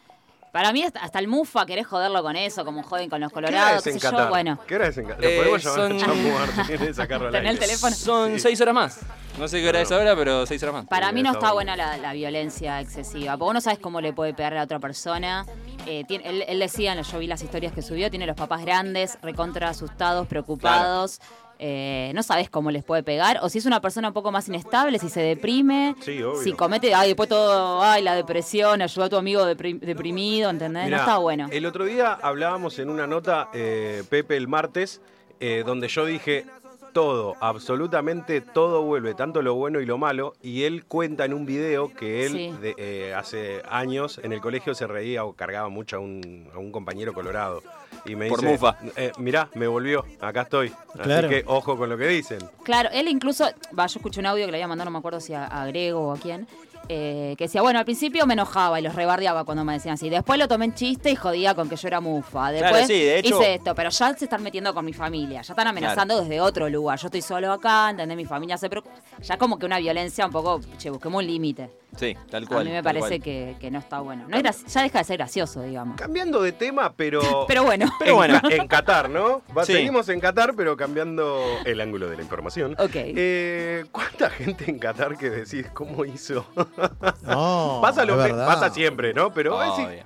Para 0.52 0.72
mí, 0.74 0.84
hasta, 0.84 1.00
hasta 1.02 1.20
el 1.20 1.28
Mufa 1.28 1.66
querés 1.66 1.86
joderlo 1.88 2.24
con 2.24 2.36
eso, 2.36 2.66
como 2.66 2.82
joden 2.84 3.10
con 3.10 3.22
los 3.22 3.32
¿qué 3.32 3.38
hora 3.40 3.48
colorados, 3.50 3.78
es 3.78 3.84
qué 3.84 3.90
en 3.92 3.98
yo. 4.00 4.10
Qatar? 4.10 4.30
Bueno, 4.30 4.60
¿Qué 4.68 4.76
hora 4.76 4.88
es 4.88 4.98
en 4.98 5.06
Qatar? 5.06 5.24
Eh, 5.26 5.36
Lo 5.36 5.42
podemos 5.42 5.64
llamar 5.64 6.00
son- 6.00 6.56
Martínez 6.58 6.96
sacarlo 6.96 7.28
al 7.28 7.36
aire. 7.36 7.50
el 7.50 7.60
teléfono. 7.60 7.96
Son 7.96 8.40
6 8.40 8.62
horas 8.62 8.74
más. 8.74 9.00
No 9.38 9.48
sé 9.48 9.62
qué 9.62 9.70
hora 9.70 9.80
es 9.82 9.92
ahora, 9.92 10.16
pero 10.16 10.46
6 10.46 10.62
horas 10.64 10.74
más. 10.76 10.86
para 10.88 11.12
mí 11.12 11.22
no 11.24 11.32
está 11.32 11.54
buena 11.54 11.76
la, 11.76 11.98
la 11.98 12.14
violencia 12.14 12.82
excesiva. 12.82 13.34
Porque 13.34 13.44
vos 13.46 13.54
no 13.54 13.62
sabes 13.62 13.80
cómo 13.80 14.02
le 14.02 14.12
puede 14.12 14.34
pegar 14.34 14.54
a 14.54 14.58
la 14.58 14.64
otra 14.64 14.80
persona. 14.80 15.46
Eh, 15.86 16.04
tiene- 16.08 16.28
él, 16.28 16.44
él 16.48 16.60
decía, 16.60 17.00
yo 17.00 17.20
vi 17.20 17.28
las 17.28 17.42
historias 17.42 17.72
que 17.72 17.82
subió, 17.82 18.10
tiene 18.10 18.26
los 18.26 18.36
papás 18.36 18.62
grandes, 18.66 19.18
recontra 19.22 19.70
asustados, 19.70 20.28
preocupados. 20.28 21.20
Eh, 21.62 22.12
no 22.16 22.24
sabes 22.24 22.50
cómo 22.50 22.72
les 22.72 22.84
puede 22.86 23.04
pegar. 23.04 23.40
O 23.42 23.50
si 23.50 23.58
es 23.58 23.66
una 23.66 23.82
persona 23.82 24.08
un 24.08 24.14
poco 24.14 24.32
más 24.32 24.48
inestable, 24.48 24.98
si 24.98 25.10
se 25.10 25.20
deprime. 25.22 25.94
Sí. 26.00 26.22
Si 26.44 26.54
comete, 26.54 26.94
ay, 26.96 27.10
después 27.10 27.28
todo, 27.28 27.82
ay, 27.84 28.02
la 28.02 28.16
depresión, 28.16 28.82
ayuda 28.82 29.06
a 29.06 29.10
tu 29.10 29.18
amigo 29.18 29.44
depri- 29.46 29.80
deprimido, 29.80 30.50
¿entendés? 30.50 30.86
Mirá, 30.86 30.98
no 30.98 31.04
está 31.04 31.18
bueno. 31.18 31.48
El 31.52 31.66
otro 31.66 31.84
día 31.84 32.14
hablábamos 32.22 32.80
en 32.80 32.90
una 32.90 33.08
nota, 33.08 33.50
eh, 33.54 34.04
Pepe, 34.10 34.38
el 34.38 34.48
martes, 34.48 35.02
eh, 35.42 35.64
donde 35.66 35.90
yo 35.90 36.06
dije, 36.06 36.46
todo, 36.94 37.36
absolutamente 37.40 38.42
todo 38.42 38.82
vuelve, 38.84 39.14
tanto 39.14 39.42
lo 39.42 39.54
bueno 39.54 39.80
y 39.80 39.86
lo 39.86 39.98
malo, 39.98 40.34
y 40.42 40.64
él 40.64 40.86
cuenta 40.86 41.24
en 41.26 41.34
un 41.34 41.46
video 41.46 41.94
que 41.94 42.26
él 42.26 42.32
Sí. 42.32 42.52
de- 42.62 42.76
eh, 42.78 43.14
hace 43.14 43.62
años 43.70 44.20
en 44.24 44.32
el 44.34 44.42
colegio 44.42 44.74
se 44.74 44.88
reía 44.88 45.24
o 45.26 45.34
cargaba 45.34 45.70
mucho 45.70 45.98
a 45.98 46.00
un, 46.00 46.50
a 46.54 46.58
un 46.58 46.72
compañero 46.72 47.14
colorado. 47.14 47.62
Y 48.06 48.16
me 48.16 48.28
Por 48.30 48.40
dice, 48.42 48.52
mufa. 48.54 48.78
eh, 48.96 49.12
mirá, 49.18 49.50
me 49.56 49.68
volvió, 49.68 50.06
acá 50.22 50.44
estoy. 50.44 50.72
Claro. 51.02 51.28
Así 51.28 51.36
que 51.36 51.44
ojo 51.48 51.78
con 51.78 51.90
lo 51.90 51.98
que 51.98 52.08
dicen. 52.08 52.40
Claro, 52.64 52.90
él 52.94 53.08
incluso, 53.08 53.46
va, 53.78 53.88
yo 53.88 54.00
escuché 54.00 54.20
un 54.20 54.26
audio 54.26 54.46
que 54.46 54.52
le 54.52 54.58
había 54.58 54.68
mandado, 54.68 54.86
no 54.90 54.92
me 54.94 55.00
acuerdo 55.00 55.20
si 55.20 55.34
a, 55.34 55.46
a 55.46 55.66
Grego 55.68 56.08
o 56.08 56.14
a 56.14 56.18
quién, 56.18 56.48
eh, 56.92 57.36
que 57.38 57.44
decía, 57.44 57.62
bueno, 57.62 57.78
al 57.78 57.86
principio 57.86 58.26
me 58.26 58.34
enojaba 58.34 58.80
y 58.80 58.84
los 58.84 58.96
rebardeaba 58.96 59.44
cuando 59.44 59.64
me 59.64 59.74
decían 59.74 59.94
así. 59.94 60.10
Después 60.10 60.40
lo 60.40 60.48
tomé 60.48 60.66
en 60.66 60.74
chiste 60.74 61.12
y 61.12 61.16
jodía 61.16 61.54
con 61.54 61.70
que 61.70 61.76
yo 61.76 61.88
era 61.88 62.00
mufa. 62.00 62.52
Después 62.52 62.88
sí, 62.88 62.94
de 62.94 63.20
hecho- 63.20 63.38
hice 63.40 63.56
esto, 63.56 63.76
pero 63.76 63.90
ya 63.92 64.14
se 64.16 64.26
están 64.26 64.42
metiendo 64.42 64.74
con 64.74 64.86
mi 64.86 64.94
familia, 64.94 65.42
ya 65.42 65.54
están 65.54 65.68
amenazando 65.68 66.20
desde 66.22 66.42
otro 66.42 66.68
lugar. 66.70 66.98
Yo 66.98 67.08
estoy 67.08 67.22
solo 67.22 67.52
acá, 67.52 67.90
¿entendés? 67.92 68.18
Mi 68.18 68.26
familia 68.26 68.58
se 68.58 68.70
preocupa. 68.70 68.96
Ya 69.22 69.38
como 69.38 69.60
que 69.60 69.66
una 69.68 69.78
violencia 69.78 70.26
un 70.26 70.32
poco, 70.32 70.62
che, 70.78 70.90
busquemos 70.90 71.20
un 71.22 71.28
límite. 71.28 71.70
Sí, 71.98 72.16
tal 72.30 72.48
cual. 72.48 72.62
A 72.62 72.64
mí 72.64 72.72
me 72.72 72.84
parece 72.84 73.20
que, 73.20 73.56
que 73.60 73.70
no 73.72 73.80
está 73.80 74.00
bueno. 74.00 74.26
No 74.28 74.38
es 74.38 74.66
ya 74.66 74.82
deja 74.84 75.00
de 75.00 75.04
ser 75.06 75.18
gracioso, 75.18 75.62
digamos. 75.64 75.98
Cambiando 75.98 76.42
de 76.42 76.52
tema, 76.52 76.94
pero... 76.96 77.46
Pero 77.48 77.64
bueno. 77.66 77.92
Pero 78.00 78.16
bueno. 78.16 78.40
En, 78.50 78.52
en 78.62 78.68
Qatar, 78.68 79.10
¿no? 79.10 79.42
Va- 79.58 79.66
Sí. 79.66 79.74
Seguimos 79.74 80.08
en 80.10 80.20
Qatar, 80.20 80.54
pero 80.56 80.78
cambiando 80.78 81.42
el 81.66 81.82
ángulo 81.82 82.10
de 82.10 82.16
la 82.18 82.22
información. 82.24 82.74
Ok. 82.80 82.92
Eh, 82.96 83.86
¿Cuánta 83.92 84.30
gente 84.30 84.70
en 84.70 84.80
Qatar 84.80 85.18
que 85.18 85.30
decís 85.30 85.68
cómo 85.74 86.06
hizo? 86.06 86.46
No, 87.24 87.80
pasa, 87.82 88.06
lo 88.06 88.22
que- 88.24 88.30
pasa 88.34 88.70
siempre, 88.70 89.14
¿no? 89.14 89.34
Pero 89.34 89.56
vos 89.56 89.78
decís, 89.78 90.04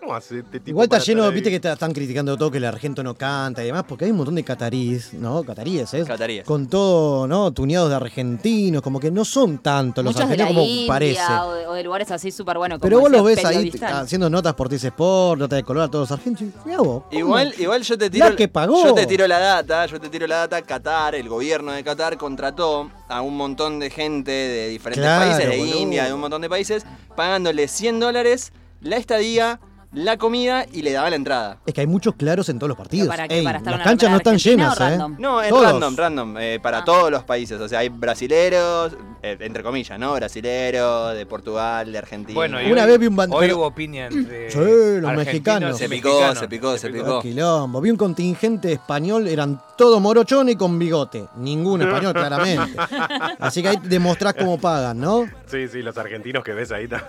¿cómo 0.00 0.14
hace 0.14 0.38
este 0.38 0.58
tipo 0.60 0.70
Igual 0.70 0.84
está 0.84 0.98
lleno, 0.98 1.24
ahí? 1.24 1.32
viste 1.34 1.50
que 1.50 1.56
está- 1.56 1.72
están 1.72 1.92
criticando 1.92 2.36
todo, 2.36 2.50
que 2.50 2.58
el 2.58 2.64
argento 2.64 3.02
no 3.02 3.14
canta 3.14 3.62
y 3.62 3.66
demás, 3.66 3.84
porque 3.88 4.04
hay 4.04 4.10
un 4.10 4.16
montón 4.18 4.34
de 4.36 4.44
catarís, 4.44 5.12
¿no? 5.14 5.42
Cataríes, 5.44 5.92
¿eh? 5.94 6.04
Cataríes. 6.06 6.44
Con 6.44 6.68
todo, 6.68 7.26
¿no? 7.26 7.52
Tuneados 7.52 7.90
de 7.90 7.96
argentinos, 7.96 8.82
como 8.82 9.00
que 9.00 9.10
no 9.10 9.24
son 9.24 9.58
tanto 9.58 10.02
los 10.02 10.14
Muchos 10.14 10.28
de 10.28 10.36
la 10.36 10.44
argentinos 10.44 10.64
como 10.66 10.78
India 10.80 10.86
parece. 10.88 11.32
o 11.42 11.52
de, 11.54 11.66
o 11.66 11.72
de 11.74 11.82
lugares 11.84 12.10
así 12.10 12.30
súper 12.30 12.58
buenos. 12.58 12.78
Pero 12.80 13.00
vos 13.00 13.10
los 13.10 13.24
ves 13.24 13.44
ahí 13.44 13.72
haciendo 13.82 14.30
notas 14.30 14.54
por 14.54 14.68
TC 14.68 14.84
Sport, 14.88 15.40
notas 15.40 15.56
de 15.58 15.62
color 15.64 15.84
a 15.84 15.88
todos 15.88 16.08
los 16.10 16.18
argentinos. 16.18 16.54
Mirá 16.64 16.78
vos. 16.80 17.04
Igual, 17.10 17.54
igual 17.58 17.82
yo 17.82 17.98
te 17.98 18.10
tiro. 18.10 18.28
La 18.30 18.36
que 18.36 18.48
pagó. 18.48 18.82
Yo 18.84 18.94
te 18.94 19.06
tiro 19.06 19.26
la 19.26 19.38
data, 19.38 19.86
yo 19.86 20.00
te 20.00 20.08
tiro 20.08 20.26
la 20.26 20.36
data. 20.46 20.62
Qatar, 20.62 21.14
el 21.14 21.28
gobierno 21.28 21.72
de 21.72 21.82
Qatar 21.84 22.16
contrató 22.16 22.90
a 23.08 23.20
un 23.22 23.36
montón 23.36 23.78
de 23.78 23.90
gente 23.90 24.30
de 24.30 24.68
diferentes 24.68 25.02
Claro, 25.04 25.30
países, 25.30 25.50
de 25.50 25.56
boludo. 25.58 25.78
India, 25.78 26.04
de 26.04 26.12
un 26.12 26.20
montón 26.20 26.42
de 26.42 26.48
países, 26.48 26.84
pagándole 27.16 27.68
100 27.68 28.00
dólares 28.00 28.52
la 28.80 28.96
estadía, 28.96 29.58
la 29.92 30.16
comida 30.18 30.66
y 30.70 30.82
le 30.82 30.92
daba 30.92 31.08
la 31.10 31.16
entrada. 31.16 31.58
Es 31.64 31.72
que 31.72 31.80
hay 31.80 31.86
muchos 31.86 32.14
claros 32.14 32.48
en 32.50 32.58
todos 32.58 32.68
los 32.68 32.76
partidos. 32.76 33.08
¿Para 33.08 33.26
qué? 33.26 33.38
Ey, 33.38 33.44
¿Para 33.44 33.58
estar 33.58 33.72
las 33.72 33.78
una 33.80 33.84
canchas 33.84 34.10
no 34.10 34.16
están 34.18 34.34
Argentina 34.34 34.64
llenas, 34.74 34.80
o 34.80 34.84
¿eh? 34.84 34.88
random? 34.90 35.16
No, 35.18 35.42
es 35.42 35.48
Todos. 35.48 35.62
random, 35.72 35.96
random, 35.96 36.36
eh, 36.38 36.60
para 36.62 36.84
todos 36.84 37.10
los 37.10 37.24
países. 37.24 37.58
O 37.60 37.68
sea, 37.68 37.78
hay 37.80 37.88
brasileros, 37.88 38.96
eh, 39.22 39.36
entre 39.40 39.62
comillas, 39.62 39.98
¿no? 39.98 40.12
Brasileros, 40.14 41.14
de 41.16 41.24
Portugal, 41.26 41.90
de 41.90 41.98
Argentina. 41.98 42.34
Bueno, 42.34 42.60
y 42.60 42.70
Una 42.70 42.84
hoy, 42.84 42.90
vez 42.90 42.98
vi 42.98 43.06
un 43.06 43.16
ban- 43.16 43.32
hoy 43.32 43.46
pero- 43.46 43.56
hubo 43.58 43.74
piña 43.74 44.06
entre 44.08 44.50
Sí, 44.50 44.58
los 44.58 44.66
argentinos 44.68 45.16
mexicanos. 45.16 45.76
y 45.76 45.78
se 45.78 45.88
picó, 45.88 46.08
mexicanos. 46.08 46.38
se 46.38 46.48
picó, 46.48 46.78
se 46.78 46.90
picó. 46.90 47.20
Quilombo. 47.22 47.80
Vi 47.80 47.90
un 47.90 47.96
contingente 47.96 48.72
español, 48.72 49.26
eran 49.26 49.60
todos 49.76 50.00
morochones 50.02 50.54
y 50.54 50.58
con 50.58 50.78
bigote. 50.78 51.24
Ningún 51.36 51.80
español, 51.82 52.12
claramente. 52.12 52.76
Así 53.38 53.62
que 53.62 53.68
ahí 53.68 53.78
demostrás 53.82 54.34
cómo 54.34 54.58
pagan, 54.58 55.00
¿no? 55.00 55.24
Sí, 55.46 55.66
sí, 55.68 55.80
los 55.82 55.96
argentinos 55.96 56.44
que 56.44 56.52
ves 56.52 56.70
ahí. 56.72 56.86
ta- 56.88 57.08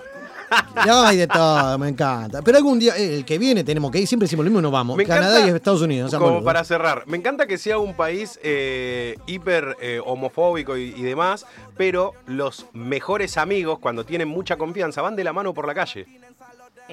No, 0.86 1.02
hay 1.04 1.18
de 1.18 1.28
todo, 1.28 1.78
me 1.78 1.90
encanta. 1.90 2.42
Pero 2.42 2.58
algún 2.58 2.80
día, 2.80 2.96
eh, 2.98 3.16
el 3.18 3.26
que 3.26 3.38
viene 3.38 3.64
tenemos 3.64 3.92
que 3.92 4.00
ir, 4.00 4.08
siempre 4.08 4.26
decimos 4.26 4.46
lo 4.46 4.50
mismo, 4.52 4.62
no 4.62 4.72
vamos. 4.72 4.96
Me 4.98 5.06
Canadá 5.06 5.40
encanta- 5.40 5.52
y 5.52 5.56
Estados 5.56 5.82
Unidos. 5.82 6.14
Como 6.16 6.44
para 6.44 6.64
cerrar, 6.64 7.04
me 7.06 7.18
encanta 7.18 7.46
que 7.48 7.58
sea 7.58 7.78
un 7.78 7.94
país 7.96 8.40
eh, 8.44 9.18
hiper 9.28 9.76
eh, 9.82 10.00
homofóbico 10.06 10.78
y, 10.78 10.94
y 10.96 11.02
demás, 11.02 11.46
pero 11.78 12.14
los 12.28 12.66
mejores 12.74 13.38
amigos, 13.38 13.80
cuando 13.80 14.06
tienen 14.06 14.28
mucha 14.28 14.58
confianza, 14.58 15.02
van 15.02 15.16
de 15.16 15.24
la 15.24 15.34
mano 15.34 15.54
por 15.54 15.68
la 15.68 15.74
calle. 15.76 16.08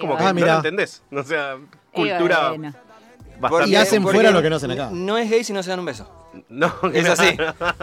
Como 0.01 0.17
que 0.17 0.25
Ah, 0.25 0.29
no 0.29 0.35
mirá. 0.35 0.47
lo 0.53 0.57
entendés. 0.59 1.03
O 1.13 1.23
sea, 1.23 1.57
cultura 1.93 2.49
bueno. 2.51 2.75
bastante... 3.41 3.71
Y 3.71 3.77
hacen 3.77 4.03
fuera 4.03 4.31
lo 4.31 4.43
que 4.43 4.51
no 4.51 4.57
hacen 4.57 4.71
acá. 4.73 4.91
No 4.93 5.17
es 5.17 5.31
gay 5.31 5.43
si 5.45 5.53
no 5.53 5.63
se 5.63 5.71
dan 5.71 5.79
un 5.81 5.87
beso. 5.87 6.07
No, 6.49 6.73
Es 6.93 7.09
así. 7.09 7.37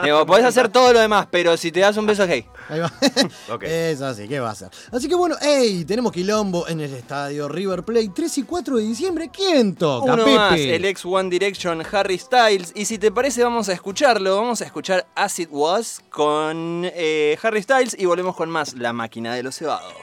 Digo, 0.03 0.25
podés 0.25 0.45
hacer 0.45 0.69
todo 0.69 0.93
lo 0.93 0.99
demás, 0.99 1.27
pero 1.29 1.55
si 1.57 1.71
te 1.71 1.79
das 1.81 1.95
un 1.97 2.05
beso 2.05 2.23
es 2.23 2.29
gay. 2.29 2.45
Ahí 2.69 2.79
va. 2.79 2.91
Ok. 3.53 3.63
Es 3.63 4.01
así, 4.01 4.27
¿qué 4.27 4.39
va 4.39 4.51
a 4.51 4.55
ser? 4.55 4.69
Así 4.91 5.07
que 5.07 5.15
bueno, 5.15 5.35
ey, 5.41 5.85
tenemos 5.85 6.11
quilombo 6.11 6.67
en 6.67 6.79
el 6.81 6.93
estadio 6.93 7.47
River 7.49 7.83
Plate 7.83 8.11
3 8.13 8.37
y 8.39 8.43
4 8.43 8.77
de 8.77 8.83
diciembre. 8.83 9.29
¿Quién 9.31 9.75
toca, 9.75 10.13
Uno 10.13 10.25
Pepe? 10.25 10.37
más, 10.37 10.59
el 10.59 10.85
ex 10.85 11.05
One 11.05 11.29
Direction 11.29 11.83
Harry 11.91 12.17
Styles. 12.17 12.71
Y 12.75 12.85
si 12.85 12.97
te 12.97 13.11
parece, 13.11 13.43
vamos 13.43 13.69
a 13.69 13.73
escucharlo. 13.73 14.35
Vamos 14.37 14.61
a 14.61 14.65
escuchar 14.65 15.05
As 15.15 15.39
It 15.39 15.49
Was 15.51 16.01
con 16.09 16.83
eh, 16.93 17.37
Harry 17.43 17.61
Styles 17.63 17.95
y 17.99 18.05
volvemos 18.05 18.35
con 18.35 18.49
más 18.49 18.73
La 18.75 18.93
Máquina 18.93 19.33
de 19.35 19.43
los 19.43 19.55
Cebados. 19.57 19.93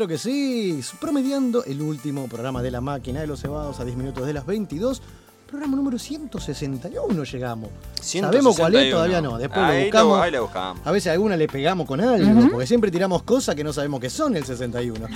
Claro 0.00 0.08
que 0.08 0.16
sí, 0.18 0.80
promediando 0.98 1.62
el 1.64 1.82
último 1.82 2.26
programa 2.26 2.62
de 2.62 2.70
la 2.70 2.80
máquina 2.80 3.20
de 3.20 3.26
los 3.26 3.38
cebados 3.40 3.80
a 3.80 3.84
10 3.84 3.98
minutos 3.98 4.26
de 4.26 4.32
las 4.32 4.46
22. 4.46 5.02
Programa 5.46 5.76
número 5.76 5.98
161 5.98 7.22
llegamos. 7.24 7.68
¿Sabemos 8.00 8.56
cuál 8.56 8.76
es? 8.76 8.80
161. 8.84 8.90
Todavía 8.96 9.20
no. 9.20 9.36
Después 9.36 9.60
Ahí 9.60 9.66
lo 9.66 9.78
lo- 9.78 9.84
buscamos. 9.84 10.22
ahí 10.22 10.30
lo 10.30 10.42
buscamos. 10.44 10.86
A 10.86 10.90
veces 10.92 11.10
a 11.10 11.12
alguna 11.12 11.36
le 11.36 11.48
pegamos 11.48 11.86
con 11.86 12.00
algo, 12.00 12.48
porque 12.50 12.66
siempre 12.66 12.90
tiramos 12.90 13.24
cosas 13.24 13.54
que 13.54 13.62
no 13.62 13.74
sabemos 13.74 14.00
que 14.00 14.08
son 14.08 14.34
el 14.36 14.44
61. 14.46 15.06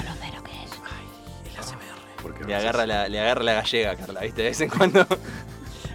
Le 2.47 2.55
agarra, 2.55 2.87
la, 2.87 3.09
le 3.09 3.21
agarra 3.21 3.43
la 3.43 3.53
gallega, 3.55 3.97
Carla, 3.97 4.21
¿viste? 4.21 4.43
De 4.43 4.49
vez 4.49 4.61
en 4.61 4.69
cuando. 4.69 5.07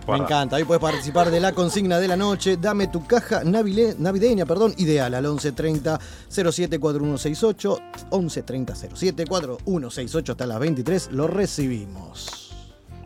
Me 0.08 0.18
encanta. 0.18 0.56
Hoy 0.56 0.64
puedes 0.64 0.82
participar 0.82 1.30
de 1.30 1.40
la 1.40 1.52
consigna 1.52 2.00
de 2.00 2.08
la 2.08 2.16
noche. 2.18 2.58
Dame 2.58 2.88
tu 2.88 3.06
caja 3.06 3.44
navile- 3.44 3.96
navideña, 4.00 4.48
perdón, 4.48 4.74
ideal 4.78 5.14
al 5.14 5.22
1130 5.24 6.00
074168. 6.30 7.78
1130 8.12 8.76
074168 8.76 10.32
hasta 10.32 10.46
las 10.46 10.60
23. 10.60 11.12
Lo 11.12 11.28
recibimos. 11.28 12.46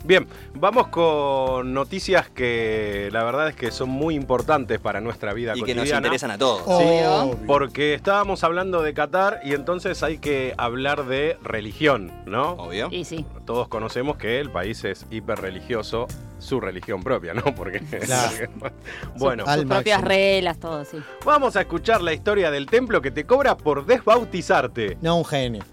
Bien, 0.05 0.27
vamos 0.53 0.87
con 0.89 1.73
noticias 1.73 2.29
que 2.29 3.07
la 3.13 3.23
verdad 3.23 3.47
es 3.47 3.55
que 3.55 3.71
son 3.71 3.87
muy 3.87 4.15
importantes 4.15 4.77
para 4.81 4.99
nuestra 4.99 5.31
vida 5.33 5.53
Y 5.55 5.61
que 5.63 5.73
cotidiana. 5.73 5.83
nos 5.85 5.97
interesan 5.99 6.31
a 6.31 6.37
todos. 6.37 6.63
Sí, 6.63 6.71
Obvio. 7.07 7.37
porque 7.47 7.93
estábamos 7.93 8.43
hablando 8.43 8.81
de 8.81 8.93
Qatar 8.93 9.39
y 9.45 9.53
entonces 9.53 10.03
hay 10.03 10.17
que 10.17 10.55
hablar 10.57 11.05
de 11.05 11.37
religión, 11.41 12.11
¿no? 12.25 12.51
Obvio. 12.51 12.89
Y 12.91 13.05
sí. 13.05 13.25
Todos 13.45 13.69
conocemos 13.69 14.17
que 14.17 14.41
el 14.41 14.51
país 14.51 14.83
es 14.83 15.05
hiperreligioso, 15.09 16.07
su 16.43 16.59
religión 16.59 17.01
propia, 17.03 17.33
¿no? 17.33 17.43
Porque 17.55 17.79
Claro. 17.79 18.47
bueno, 19.17 19.45
Sus 19.45 19.65
propias 19.65 20.01
reglas, 20.01 20.59
todo, 20.59 20.85
sí. 20.85 20.97
vamos 21.25 21.55
a 21.55 21.61
escuchar 21.61 22.01
la 22.01 22.13
historia 22.13 22.51
del 22.51 22.65
templo 22.67 23.01
que 23.01 23.11
te 23.11 23.25
cobra 23.25 23.57
por 23.57 23.85
desbautizarte. 23.85 24.97
No, 25.01 25.17
un 25.17 25.25
genio. 25.25 25.63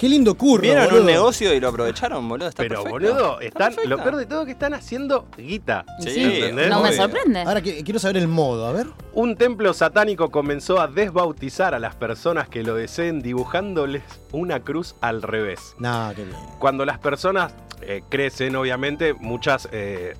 Qué 0.00 0.08
lindo 0.08 0.34
curro. 0.34 0.62
Vieron 0.62 0.84
boludo. 0.86 1.00
un 1.02 1.06
negocio 1.06 1.52
y 1.52 1.60
lo 1.60 1.68
aprovecharon, 1.68 2.26
boludo. 2.26 2.48
Está 2.48 2.62
Pero 2.62 2.84
perfecto. 2.84 2.90
boludo, 2.90 3.40
Está 3.42 3.68
están, 3.68 3.86
lo 3.90 3.98
peor 3.98 4.16
de 4.16 4.24
todo 4.24 4.40
es 4.40 4.46
que 4.46 4.52
están 4.52 4.72
haciendo 4.72 5.26
guita. 5.36 5.84
Sí. 5.98 6.40
No 6.70 6.80
me 6.82 6.94
sorprende. 6.94 7.42
Ahora 7.42 7.60
quiero 7.60 7.98
saber 7.98 8.16
el 8.16 8.26
modo, 8.26 8.66
a 8.66 8.72
ver. 8.72 8.86
Un 9.12 9.36
templo 9.36 9.74
satánico 9.74 10.30
comenzó 10.30 10.80
a 10.80 10.86
desbautizar 10.88 11.74
a 11.74 11.78
las 11.78 11.96
personas 11.96 12.48
que 12.48 12.62
lo 12.62 12.76
deseen 12.76 13.20
dibujándoles 13.20 14.02
una 14.32 14.60
cruz 14.60 14.94
al 15.02 15.20
revés. 15.20 15.74
Nah, 15.78 16.14
qué 16.14 16.24
bien. 16.24 16.36
Cuando 16.58 16.86
las 16.86 16.98
personas 16.98 17.52
eh, 17.82 18.02
crecen, 18.08 18.56
obviamente, 18.56 19.12
muchas 19.12 19.68
eh, 19.70 20.14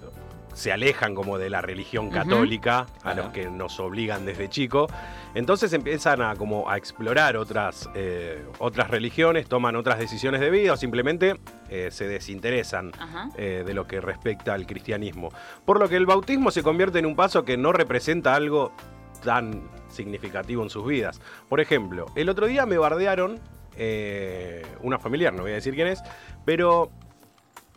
se 0.54 0.72
alejan 0.72 1.14
como 1.14 1.38
de 1.38 1.50
la 1.50 1.60
religión 1.60 2.10
católica, 2.10 2.86
a 3.02 3.14
los 3.14 3.30
que 3.30 3.48
nos 3.50 3.78
obligan 3.80 4.24
desde 4.26 4.48
chico. 4.48 4.88
Entonces 5.34 5.72
empiezan 5.72 6.22
a 6.22 6.34
como 6.34 6.68
a 6.68 6.76
explorar 6.76 7.36
otras, 7.36 7.88
eh, 7.94 8.44
otras 8.58 8.90
religiones, 8.90 9.48
toman 9.48 9.76
otras 9.76 9.98
decisiones 9.98 10.40
de 10.40 10.50
vida 10.50 10.72
o 10.72 10.76
simplemente 10.76 11.40
eh, 11.68 11.88
se 11.90 12.08
desinteresan 12.08 12.92
eh, 13.36 13.62
de 13.64 13.74
lo 13.74 13.86
que 13.86 14.00
respecta 14.00 14.54
al 14.54 14.66
cristianismo. 14.66 15.30
Por 15.64 15.78
lo 15.78 15.88
que 15.88 15.96
el 15.96 16.06
bautismo 16.06 16.50
se 16.50 16.62
convierte 16.62 16.98
en 16.98 17.06
un 17.06 17.16
paso 17.16 17.44
que 17.44 17.56
no 17.56 17.72
representa 17.72 18.34
algo 18.34 18.72
tan 19.22 19.68
significativo 19.88 20.62
en 20.62 20.70
sus 20.70 20.86
vidas. 20.86 21.20
Por 21.48 21.60
ejemplo, 21.60 22.06
el 22.16 22.28
otro 22.28 22.46
día 22.46 22.66
me 22.66 22.78
bardearon 22.78 23.40
eh, 23.76 24.62
una 24.82 24.98
familiar, 24.98 25.32
no 25.32 25.42
voy 25.42 25.52
a 25.52 25.54
decir 25.54 25.74
quién 25.74 25.88
es, 25.88 26.02
pero 26.44 26.90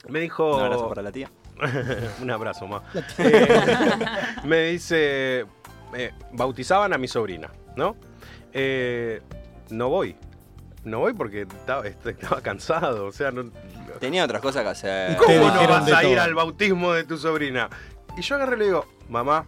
me 0.08 0.20
dijo... 0.20 0.58
Un 0.58 0.64
abrazo 0.64 0.90
para 0.90 1.02
la 1.02 1.12
tía. 1.12 1.30
un 2.22 2.32
abrazo, 2.32 2.68
ma. 2.68 2.84
Eh, 3.18 3.48
me 4.44 4.64
dice, 4.66 5.46
eh, 5.96 6.12
bautizaban 6.32 6.94
a 6.94 6.98
mi 6.98 7.08
sobrina, 7.08 7.50
¿no? 7.76 7.96
Eh, 8.52 9.22
no 9.70 9.90
voy. 9.90 10.16
No 10.84 11.00
voy 11.00 11.14
porque 11.14 11.42
estaba, 11.44 11.88
estaba 11.88 12.42
cansado, 12.42 13.06
o 13.06 13.12
sea, 13.12 13.32
no, 13.32 13.52
Tenía 14.00 14.26
otras 14.26 14.42
cosas 14.42 14.64
que 14.64 14.70
hacer. 14.70 15.18
¿Cómo 15.18 15.48
no 15.48 15.68
vas 15.68 15.92
a 15.92 16.04
ir 16.04 16.16
todo. 16.16 16.24
al 16.24 16.34
bautismo 16.34 16.94
de 16.94 17.04
tu 17.06 17.18
sobrina? 17.18 17.70
Y 18.18 18.22
yo 18.22 18.36
agarré 18.36 18.56
y 18.56 18.60
le 18.60 18.66
digo, 18.66 18.86
mamá, 19.10 19.46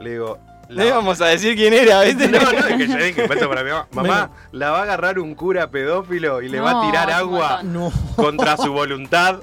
le 0.00 0.10
digo. 0.10 0.38
Le 0.68 0.88
íbamos 0.88 1.20
a 1.20 1.26
decir 1.26 1.54
quién 1.54 1.74
era, 1.74 2.00
¿viste? 2.02 2.28
No, 2.28 2.40
no, 2.40 2.66
es 2.66 2.76
que 2.76 2.88
yo 2.88 2.96
dije, 2.96 3.28
para 3.28 3.62
mi 3.62 3.70
mamá. 3.70 3.88
Mamá, 3.92 4.30
la 4.52 4.70
va 4.70 4.80
a 4.80 4.82
agarrar 4.82 5.18
un 5.18 5.34
cura 5.34 5.70
pedófilo 5.70 6.40
y 6.40 6.48
le 6.48 6.60
va 6.60 6.80
a 6.80 6.86
tirar 6.86 7.10
agua. 7.10 7.62
No. 7.62 7.92
contra 8.16 8.56
su 8.56 8.72
voluntad 8.72 9.40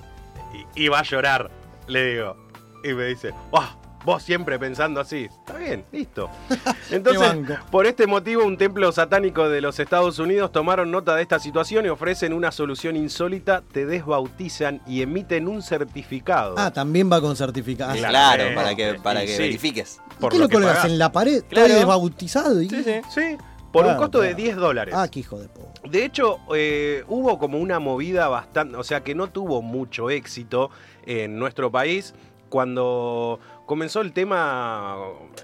y, 0.75 0.85
y 0.85 0.87
va 0.87 0.99
a 0.99 1.03
llorar. 1.03 1.51
Le 1.89 2.13
digo. 2.13 2.35
Y 2.83 2.93
me 2.93 3.05
dice, 3.07 3.33
"Ah, 3.53 3.75
vos 4.05 4.23
siempre 4.23 4.57
pensando 4.57 5.01
así. 5.01 5.25
Está 5.25 5.57
bien, 5.57 5.83
listo. 5.91 6.29
Entonces, 6.91 7.57
por 7.69 7.85
este 7.85 8.07
motivo, 8.07 8.45
un 8.45 8.57
templo 8.57 8.91
satánico 8.93 9.49
de 9.49 9.59
los 9.59 9.77
Estados 9.79 10.17
Unidos 10.19 10.51
tomaron 10.53 10.89
nota 10.91 11.15
de 11.15 11.21
esta 11.23 11.39
situación 11.39 11.85
y 11.85 11.89
ofrecen 11.89 12.31
una 12.31 12.51
solución 12.51 12.95
insólita, 12.95 13.61
te 13.73 13.85
desbautizan 13.85 14.81
y 14.87 15.01
emiten 15.01 15.47
un 15.49 15.61
certificado. 15.61 16.55
Ah, 16.57 16.71
también 16.71 17.11
va 17.11 17.19
con 17.19 17.35
certificado. 17.35 17.93
Claro, 17.95 18.09
Claro, 18.11 18.43
eh, 18.43 18.55
para 18.55 18.75
que, 18.75 18.93
para 19.03 19.21
que 19.21 19.35
sí. 19.35 19.41
verifiques. 19.41 19.99
por 20.19 20.31
¿Qué 20.31 20.39
lo 20.39 20.47
colgas 20.49 20.77
pagás. 20.77 20.85
en 20.91 20.97
la 20.99 21.11
pared? 21.11 21.43
Claro. 21.49 21.65
Estoy 21.67 21.79
desbautizado. 21.79 22.61
Y... 22.61 22.69
Sí, 22.69 22.83
sí. 22.83 23.01
Sí, 23.13 23.37
por 23.73 23.83
Claro, 23.83 23.97
un 23.97 24.01
costo 24.03 24.19
de 24.21 24.29
claro. 24.29 24.43
10 24.43 24.55
dólares. 24.55 24.95
Ah, 24.97 25.07
qué 25.09 25.19
hijo 25.19 25.37
de 25.39 25.47
puta. 25.49 25.67
De 25.89 26.03
hecho, 26.05 26.39
eh, 26.55 27.03
hubo 27.07 27.37
como 27.39 27.57
una 27.59 27.79
movida 27.79 28.27
bastante, 28.27 28.75
o 28.77 28.83
sea, 28.83 29.01
que 29.01 29.15
no 29.15 29.27
tuvo 29.27 29.61
mucho 29.61 30.09
éxito 30.09 30.69
en 31.09 31.39
nuestro 31.39 31.71
país 31.71 32.13
cuando 32.49 33.39
comenzó 33.67 34.01
el 34.01 34.11
tema, 34.13 34.95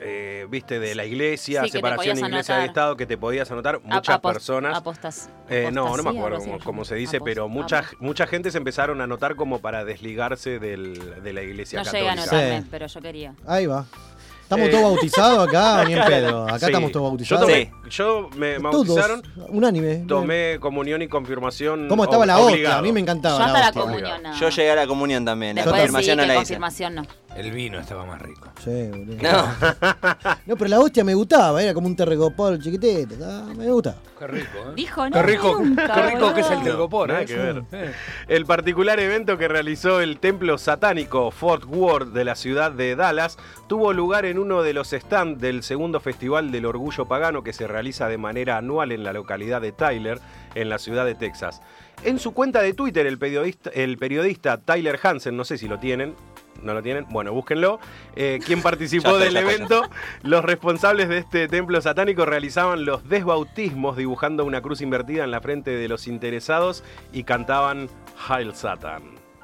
eh, 0.01 0.47
viste, 0.49 0.79
de 0.79 0.95
la 0.95 1.05
iglesia, 1.05 1.63
Sí, 1.63 1.69
separación 1.69 2.17
iglesia 2.17 2.63
y. 2.63 2.65
Estado, 2.65 2.97
que 2.97 3.05
te 3.05 3.17
podías 3.17 3.49
anotar. 3.51 3.79
Muchas 3.83 4.19
personas... 4.19 4.75
apostas- 4.77 5.29
Eh, 5.49 5.69
no, 5.71 5.95
no 5.95 6.01
me 6.03 6.09
acuerdo 6.09 6.39
cómo, 6.39 6.57
se 6.57 6.63
cómo 6.65 6.77
llama. 6.81 6.85
se 6.85 6.95
dice, 6.95 7.21
pero 7.21 7.47
mucha, 7.47 7.83
mucha 7.99 8.25
gente 8.25 8.49
se 8.49 8.57
empezaron 8.57 8.99
a 9.01 9.03
anotar 9.03 9.35
como 9.35 9.59
para 9.59 9.85
desligarse 9.85 10.57
del- 10.59 11.21
de 11.23 11.33
la 11.33 11.43
iglesia 11.43 11.83
No 11.83 11.91
llegué 11.91 12.09
a 12.09 12.15
católica. 12.15 12.35
anotarme, 12.35 12.61
Sí. 12.63 12.67
pero 12.71 12.87
yo 12.87 13.01
quería. 13.01 13.35
Ahí 13.45 13.67
va. 13.67 13.85
¿Estamos 14.45 14.67
Eh, 14.67 14.69
todos 14.71 14.83
bautizados 14.83 15.47
acá? 15.47 15.83
Ni 15.87 15.93
en 15.93 16.05
pedo. 16.05 16.43
Acá 16.47 16.59
Sí. 16.59 16.65
estamos 16.67 16.91
todos 16.91 17.03
Yo, 17.05 17.09
bautizados. 17.09 17.45
tomé- 17.49 17.71
yo 17.89 18.29
me 18.35 18.57
bautizaron. 18.59 19.23
Unánime. 19.49 19.95
tomé 20.07 20.59
comunión 20.59 21.01
y 21.01 21.07
confirmación. 21.07 21.87
¿Cómo 21.87 22.03
estaba 22.03 22.27
la 22.27 22.37
hostia? 22.37 22.77
A 22.77 22.81
mí 22.83 22.91
me 22.91 22.99
encantaba 22.99 23.39
Yo 23.39 23.43
hasta 23.45 23.59
la 23.59 23.65
hostia. 23.69 23.81
comunión. 23.81 24.21
no. 24.23 24.35
Yo 24.39 24.49
llegué 24.49 24.71
a 24.71 24.75
la 24.75 24.85
comunión 24.87 25.25
también. 25.25 25.55
La 25.55 25.63
Después 25.63 25.81
sí, 25.81 25.87
confirmación 25.87 26.17
que 26.17 26.21
no 26.21 26.27
la 26.27 26.33
hice. 26.35 26.41
confirmación 26.41 26.95
no. 26.95 27.01
El 27.35 27.51
vino 27.51 27.79
estaba 27.79 28.05
más 28.05 28.21
rico. 28.21 28.49
Sí, 28.63 28.87
boludo. 28.89 29.17
No. 29.21 29.45
No, 30.45 30.55
pero 30.55 30.69
la 30.69 30.79
hostia 30.79 31.03
me 31.03 31.15
gustaba, 31.15 31.61
era 31.63 31.73
como 31.73 31.87
un 31.87 31.95
terregopol 31.95 32.61
chiquitito, 32.61 33.15
me 33.57 33.67
gustaba. 33.71 33.97
Qué 34.17 34.27
rico, 34.27 34.57
¿eh? 34.59 34.73
Dijo, 34.75 35.09
no, 35.09 35.11
Qué 35.11 35.23
rico, 35.23 35.59
nunca, 35.59 35.93
qué 35.93 36.01
rico 36.11 36.33
que 36.33 36.41
es 36.41 36.49
el 36.49 36.63
telgopor, 36.63 37.11
¿eh? 37.11 37.25
que 37.25 37.35
ver. 37.35 37.63
Eh. 37.73 37.93
El 38.29 38.45
particular 38.45 38.99
evento 38.99 39.37
que 39.37 39.47
realizó 39.49 39.99
el 39.99 40.19
templo 40.19 40.57
satánico 40.57 41.31
Fort 41.31 41.65
Worth 41.65 42.13
de 42.13 42.23
la 42.23 42.35
ciudad 42.35 42.71
de 42.71 42.95
Dallas 42.95 43.37
tuvo 43.67 43.91
lugar 43.91 44.25
en 44.25 44.39
uno 44.39 44.63
de 44.63 44.73
los 44.73 44.91
stands 44.91 45.41
del 45.41 45.63
segundo 45.63 45.99
Festival 45.99 46.51
del 46.51 46.65
Orgullo 46.65 47.05
Pagano 47.05 47.43
que 47.43 47.51
se 47.51 47.67
realiza 47.67 48.07
de 48.07 48.17
manera 48.17 48.57
anual 48.57 48.93
en 48.93 49.03
la 49.03 49.11
localidad 49.11 49.61
de 49.61 49.73
Tyler, 49.73 50.19
en 50.55 50.69
la 50.69 50.79
ciudad 50.79 51.05
de 51.05 51.15
Texas. 51.15 51.61
En 52.03 52.17
su 52.17 52.33
cuenta 52.33 52.61
de 52.61 52.73
Twitter, 52.73 53.05
el 53.05 53.17
periodista, 53.17 53.69
el 53.71 53.97
periodista 53.97 54.57
Tyler 54.59 54.97
Hansen, 55.01 55.35
no 55.35 55.43
sé 55.43 55.57
si 55.57 55.67
lo 55.67 55.79
tienen, 55.79 56.15
¿No 56.61 56.73
lo 56.73 56.81
tienen? 56.81 57.05
Bueno, 57.09 57.31
búsquenlo. 57.33 57.79
Eh, 58.15 58.39
quien 58.45 58.61
participó 58.63 59.09
está, 59.09 59.23
del 59.25 59.33
ya 59.33 59.39
está, 59.41 59.51
ya 59.51 59.55
evento, 59.57 59.81
los 60.23 60.43
responsables 60.43 61.09
de 61.09 61.17
este 61.19 61.47
templo 61.47 61.79
satánico 61.81 62.25
realizaban 62.25 62.85
los 62.85 63.07
desbautismos 63.07 63.97
dibujando 63.97 64.45
una 64.45 64.61
cruz 64.61 64.81
invertida 64.81 65.23
en 65.23 65.31
la 65.31 65.41
frente 65.41 65.71
de 65.71 65.87
los 65.87 66.07
interesados 66.07 66.83
y 67.13 67.23
cantaban 67.23 67.89
Hail 68.27 68.55
Satan. 68.55 69.03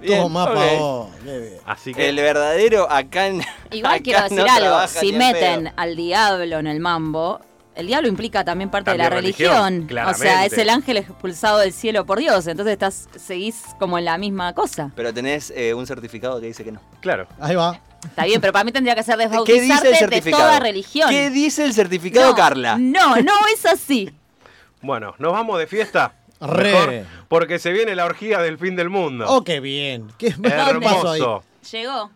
Bien, 0.00 0.22
Toma 0.22 0.44
ok. 0.44 0.54
pa' 0.54 0.72
vos, 0.78 1.10
qué 1.24 1.38
bien. 1.38 1.52
Así 1.66 1.94
que 1.94 2.08
El 2.08 2.16
verdadero 2.16 2.90
acá 2.90 3.26
en- 3.28 3.42
Igual 3.70 3.92
acá 3.96 4.02
quiero 4.02 4.20
no 4.22 4.28
decir 4.44 4.50
algo, 4.50 4.88
si 4.88 5.12
meten 5.12 5.64
pedo. 5.64 5.74
al 5.76 5.94
diablo 5.94 6.58
en 6.58 6.66
el 6.66 6.80
mambo, 6.80 7.40
el 7.74 7.86
diablo 7.86 8.08
implica 8.08 8.44
también 8.44 8.70
parte 8.70 8.90
de 8.92 8.98
la 8.98 9.08
religión, 9.10 9.88
religión. 9.88 10.06
o 10.08 10.14
sea, 10.14 10.44
es 10.44 10.56
el 10.58 10.68
ángel 10.70 10.98
expulsado 10.98 11.58
del 11.58 11.72
cielo 11.72 12.04
por 12.04 12.18
Dios, 12.18 12.46
entonces 12.46 12.72
estás 12.72 13.08
seguís 13.16 13.62
como 13.78 13.98
en 13.98 14.04
la 14.04 14.18
misma 14.18 14.52
cosa. 14.54 14.90
Pero 14.94 15.12
tenés 15.12 15.52
eh, 15.56 15.74
un 15.74 15.86
certificado 15.86 16.40
que 16.40 16.46
dice 16.46 16.64
que 16.64 16.72
no. 16.72 16.80
Claro. 17.00 17.26
Ahí 17.40 17.54
va. 17.54 17.80
Está 18.04 18.24
bien, 18.24 18.40
pero 18.40 18.52
para 18.52 18.64
mí 18.64 18.72
tendría 18.72 18.94
que 18.94 19.02
ser 19.02 19.16
¿Qué 19.16 19.22
dice 19.24 19.30
desbautizarte 19.30 19.86
el 19.88 19.92
de 19.92 19.98
certificado? 19.98 20.42
toda 20.42 20.60
religión. 20.60 21.08
¿Qué 21.10 21.30
dice 21.30 21.64
el 21.64 21.72
certificado, 21.72 22.30
No, 22.30 22.34
Carla? 22.34 22.76
No, 22.78 23.16
no 23.16 23.32
es 23.54 23.64
así. 23.64 24.10
Bueno, 24.80 25.14
¿nos 25.18 25.32
vamos 25.32 25.58
de 25.58 25.66
fiesta? 25.68 26.14
Re. 26.40 26.72
Mejor, 26.72 27.06
porque 27.28 27.58
se 27.60 27.70
viene 27.70 27.94
la 27.94 28.04
orgía 28.04 28.40
del 28.40 28.58
fin 28.58 28.74
del 28.74 28.90
mundo. 28.90 29.26
Oh, 29.28 29.44
qué 29.44 29.60
bien. 29.60 30.08
¿Qué 30.18 30.32
pasó 30.32 31.10
ahí? 31.10 31.20
Hermoso. 31.20 31.44
Llegó. 31.70 32.10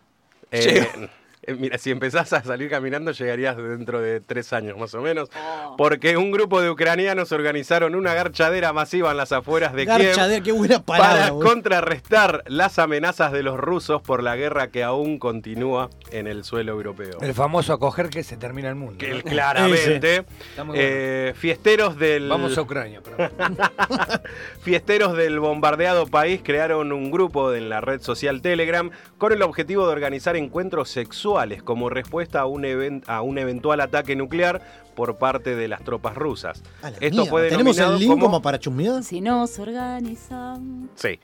Eh, 0.51 0.61
Llegó. 0.61 1.09
Eh, 1.47 1.55
mira, 1.57 1.77
si 1.77 1.91
empezás 1.91 2.33
a 2.33 2.43
salir 2.43 2.69
caminando 2.69 3.11
llegarías 3.11 3.55
dentro 3.55 4.01
de 4.01 4.19
tres 4.19 4.51
años 4.51 4.77
más 4.77 4.93
o 4.93 5.01
menos. 5.01 5.29
Porque 5.77 6.17
un 6.17 6.31
grupo 6.31 6.59
de 6.61 6.69
ucranianos 6.69 7.31
organizaron 7.31 7.95
una 7.95 8.13
garchadera 8.13 8.73
masiva 8.73 9.11
en 9.11 9.17
las 9.17 9.31
afueras 9.31 9.71
de 9.71 9.85
Kiev 9.85 10.07
Garchadera, 10.07 10.43
qué 10.43 10.51
buena 10.51 10.83
palabra. 10.83 11.29
para 11.29 11.29
contrarrestar 11.29 12.43
las 12.47 12.79
amenazas 12.79 13.31
de 13.31 13.43
los 13.43 13.57
rusos 13.57 14.01
por 14.01 14.23
la 14.23 14.35
guerra 14.35 14.67
que 14.71 14.83
aún 14.83 15.19
continúa 15.19 15.89
en 16.11 16.27
el 16.27 16.43
suelo 16.43 16.73
europeo. 16.73 17.17
El 17.21 17.33
famoso 17.33 17.71
acoger 17.71 18.09
que 18.09 18.23
se 18.23 18.35
termina 18.35 18.67
el 18.67 18.75
mundo. 18.75 18.97
Que 18.97 19.09
¿no? 19.09 19.15
él 19.15 19.23
claramente. 19.23 20.25
Eh, 20.73 21.33
fiesteros 21.37 21.97
del. 21.97 22.27
Vamos 22.27 22.57
a 22.57 22.61
Ucrania. 22.61 22.99
pero- 23.01 23.31
Fiesteros 24.61 25.15
del 25.15 25.39
bombardeado 25.39 26.07
país 26.07 26.41
crearon 26.43 26.91
un 26.91 27.09
grupo 27.09 27.53
en 27.53 27.69
la 27.69 27.79
red 27.79 28.01
social 28.01 28.41
Telegram 28.41 28.91
con 29.17 29.31
el 29.31 29.41
objetivo 29.41 29.85
de 29.85 29.93
organizar 29.93 30.35
encuentros 30.35 30.89
sexuales 30.89 31.36
como 31.63 31.89
respuesta 31.89 32.41
a 32.41 32.45
un, 32.45 32.63
even- 32.65 33.03
a 33.07 33.21
un 33.21 33.37
eventual 33.37 33.79
ataque 33.81 34.15
nuclear 34.15 34.61
por 34.95 35.17
parte 35.17 35.55
de 35.55 35.67
las 35.67 35.83
tropas 35.83 36.15
rusas. 36.15 36.63
Esto 36.83 36.99
mierda. 37.11 37.25
fue 37.29 37.49
¿Tenemos 37.49 37.77
el 37.77 37.99
link 37.99 38.09
como, 38.09 38.25
como... 38.25 38.41
para 38.41 38.59
chusmear? 38.59 39.03
Si 39.03 39.21
nos 39.21 39.59
organizamos. 39.59 40.89
Sí. 40.95 41.19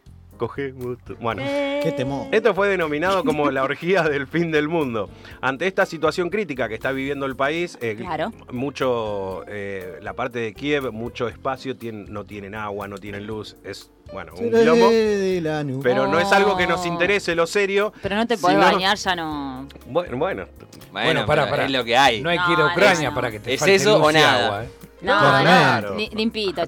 Cogemos 0.47 0.97
Bueno. 1.21 1.41
Qué 1.81 1.93
temor. 1.95 2.27
Esto 2.31 2.53
fue 2.53 2.67
denominado 2.67 3.23
como 3.23 3.49
la 3.49 3.63
orgía 3.63 4.03
del 4.03 4.27
fin 4.27 4.51
del 4.51 4.67
mundo. 4.67 5.09
Ante 5.39 5.67
esta 5.67 5.85
situación 5.85 6.29
crítica 6.29 6.67
que 6.67 6.75
está 6.75 6.91
viviendo 6.91 7.25
el 7.25 7.35
país, 7.37 7.77
eh, 7.81 7.95
Claro. 7.97 8.33
mucho, 8.51 9.43
eh, 9.47 9.99
la 10.01 10.13
parte 10.13 10.39
de 10.39 10.53
Kiev, 10.53 10.91
mucho 10.91 11.29
espacio, 11.29 11.75
no 11.93 12.25
tienen 12.25 12.55
agua, 12.55 12.89
no 12.89 12.97
tienen 12.97 13.25
luz, 13.25 13.55
es, 13.63 13.89
bueno, 14.11 14.33
un 14.37 14.49
quilombo. 14.51 14.89
de 14.89 15.39
la 15.41 15.63
nube. 15.63 15.79
Pero 15.81 16.07
no 16.07 16.19
es 16.19 16.29
algo 16.33 16.57
que 16.57 16.67
nos 16.67 16.81
Oh. 16.81 16.87
interese 16.87 17.35
lo 17.35 17.47
serio. 17.47 17.93
Pero 18.01 18.15
no 18.17 18.27
te 18.27 18.37
podés 18.37 18.57
sino- 18.57 18.71
bañar, 18.71 18.97
ya 18.97 19.15
no. 19.15 19.67
Bueno, 19.87 20.17
bueno. 20.17 20.45
Bueno, 20.91 21.05
Bueno, 21.07 21.25
pará, 21.25 21.43
pero 21.43 21.51
pará. 21.51 21.65
es 21.65 21.71
lo 21.71 21.83
que 21.85 21.95
hay. 21.97 22.21
No 22.21 22.29
hay 22.29 22.37
que 22.37 22.51
ir 22.51 22.59
a 22.59 22.67
Ucrania 22.67 23.09
no. 23.09 23.15
para 23.15 23.31
que 23.31 23.39
te 23.39 23.53
¿Es 23.53 23.59
falte 23.61 23.75
eso 23.75 23.97
luz 23.97 24.07
o 24.07 24.11
y 24.11 24.13
nada? 24.13 24.45
agua, 24.45 24.63
¿eh? 24.65 24.69
No, 25.03 25.19
Claramente. 25.19 25.89
no, 25.89 25.95
li- 25.97 26.09
limpito, 26.15 26.61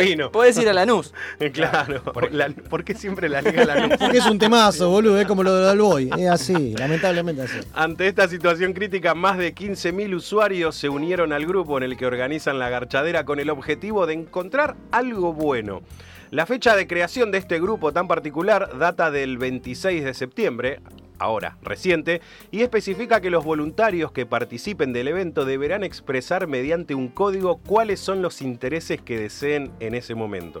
vino. 0.00 0.30
Podés 0.32 0.58
ir 0.58 0.68
a 0.68 0.72
Lanús. 0.72 1.14
Claro. 1.52 2.02
La- 2.30 2.48
¿Por 2.50 2.84
qué 2.84 2.94
siempre 2.94 3.28
la 3.28 3.40
liga 3.40 3.64
la 3.64 3.86
luz? 3.86 3.96
Porque 3.98 4.18
es 4.18 4.26
un 4.26 4.38
temazo, 4.38 4.90
boludo, 4.90 5.18
es 5.20 5.26
como 5.26 5.42
lo 5.42 5.54
del 5.54 5.80
Boy. 5.80 6.10
Es 6.18 6.28
así, 6.28 6.74
lamentablemente 6.76 7.42
así. 7.42 7.58
Ante 7.74 8.08
esta 8.08 8.26
situación 8.28 8.72
crítica, 8.72 9.14
más 9.14 9.38
de 9.38 9.54
15.000 9.54 10.14
usuarios 10.14 10.74
se 10.76 10.88
unieron 10.88 11.32
al 11.32 11.46
grupo 11.46 11.76
en 11.78 11.84
el 11.84 11.96
que 11.96 12.06
organizan 12.06 12.58
la 12.58 12.68
garchadera 12.68 13.24
con 13.24 13.38
el 13.40 13.48
objetivo 13.50 14.06
de 14.06 14.14
encontrar 14.14 14.74
algo 14.90 15.32
bueno. 15.32 15.82
La 16.30 16.46
fecha 16.46 16.74
de 16.74 16.86
creación 16.86 17.30
de 17.30 17.38
este 17.38 17.60
grupo 17.60 17.92
tan 17.92 18.08
particular 18.08 18.78
data 18.78 19.10
del 19.10 19.36
26 19.38 20.02
de 20.02 20.14
septiembre, 20.14 20.80
ahora 21.22 21.56
reciente, 21.62 22.20
y 22.50 22.62
especifica 22.62 23.20
que 23.20 23.30
los 23.30 23.44
voluntarios 23.44 24.12
que 24.12 24.26
participen 24.26 24.92
del 24.92 25.08
evento 25.08 25.44
deberán 25.44 25.84
expresar 25.84 26.46
mediante 26.46 26.94
un 26.94 27.08
código 27.08 27.58
cuáles 27.58 28.00
son 28.00 28.22
los 28.22 28.42
intereses 28.42 29.00
que 29.00 29.18
deseen 29.18 29.70
en 29.80 29.94
ese 29.94 30.14
momento. 30.14 30.58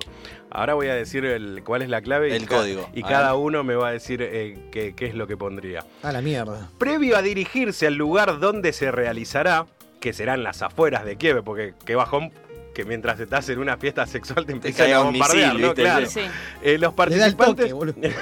Ahora 0.50 0.74
voy 0.74 0.88
a 0.88 0.94
decir 0.94 1.24
el- 1.24 1.62
cuál 1.64 1.82
es 1.82 1.88
la 1.88 2.00
clave 2.02 2.28
y 2.30 2.32
El 2.32 2.46
ca- 2.46 2.56
código. 2.58 2.88
y 2.94 3.02
cada 3.02 3.32
ver. 3.32 3.40
uno 3.42 3.64
me 3.64 3.74
va 3.74 3.88
a 3.88 3.92
decir 3.92 4.20
eh, 4.22 4.68
qué- 4.70 4.94
qué 4.94 5.06
es 5.06 5.14
lo 5.14 5.26
que 5.26 5.36
pondría. 5.36 5.84
A 6.02 6.12
la 6.12 6.20
mierda. 6.22 6.68
Previo 6.78 7.16
a 7.16 7.22
dirigirse 7.22 7.86
al 7.86 7.94
lugar 7.94 8.38
donde 8.38 8.72
se 8.72 8.90
realizará, 8.92 9.66
que 10.00 10.12
serán 10.12 10.42
las 10.42 10.62
afueras 10.62 11.04
de 11.04 11.16
Kiev, 11.16 11.42
porque 11.44 11.74
qué 11.86 11.94
bajón 11.94 12.30
que 12.72 12.84
mientras 12.84 13.20
estás 13.20 13.48
en 13.48 13.58
una 13.58 13.76
fiesta 13.76 14.06
sexual 14.06 14.46
te 14.46 14.52
empiezan 14.52 14.92
a 14.92 15.00
bombardear, 15.00 15.54
misil, 15.54 15.66
¿no? 15.68 15.74
Claro. 15.74 16.06
Sí. 16.06 16.20
Eh, 16.62 16.78
los 16.78 16.94
participantes, 16.94 17.70
toque, 17.70 18.14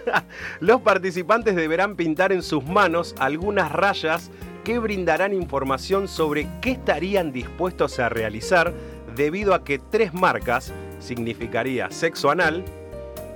los 0.60 0.80
participantes 0.80 1.56
deberán 1.56 1.96
pintar 1.96 2.32
en 2.32 2.42
sus 2.42 2.64
manos 2.64 3.14
algunas 3.18 3.70
rayas 3.72 4.30
que 4.64 4.78
brindarán 4.78 5.32
información 5.32 6.08
sobre 6.08 6.48
qué 6.60 6.72
estarían 6.72 7.32
dispuestos 7.32 7.98
a 7.98 8.08
realizar 8.08 8.72
debido 9.14 9.54
a 9.54 9.64
que 9.64 9.78
tres 9.78 10.14
marcas 10.14 10.72
significaría 11.00 11.90
sexo 11.90 12.30
anal 12.30 12.64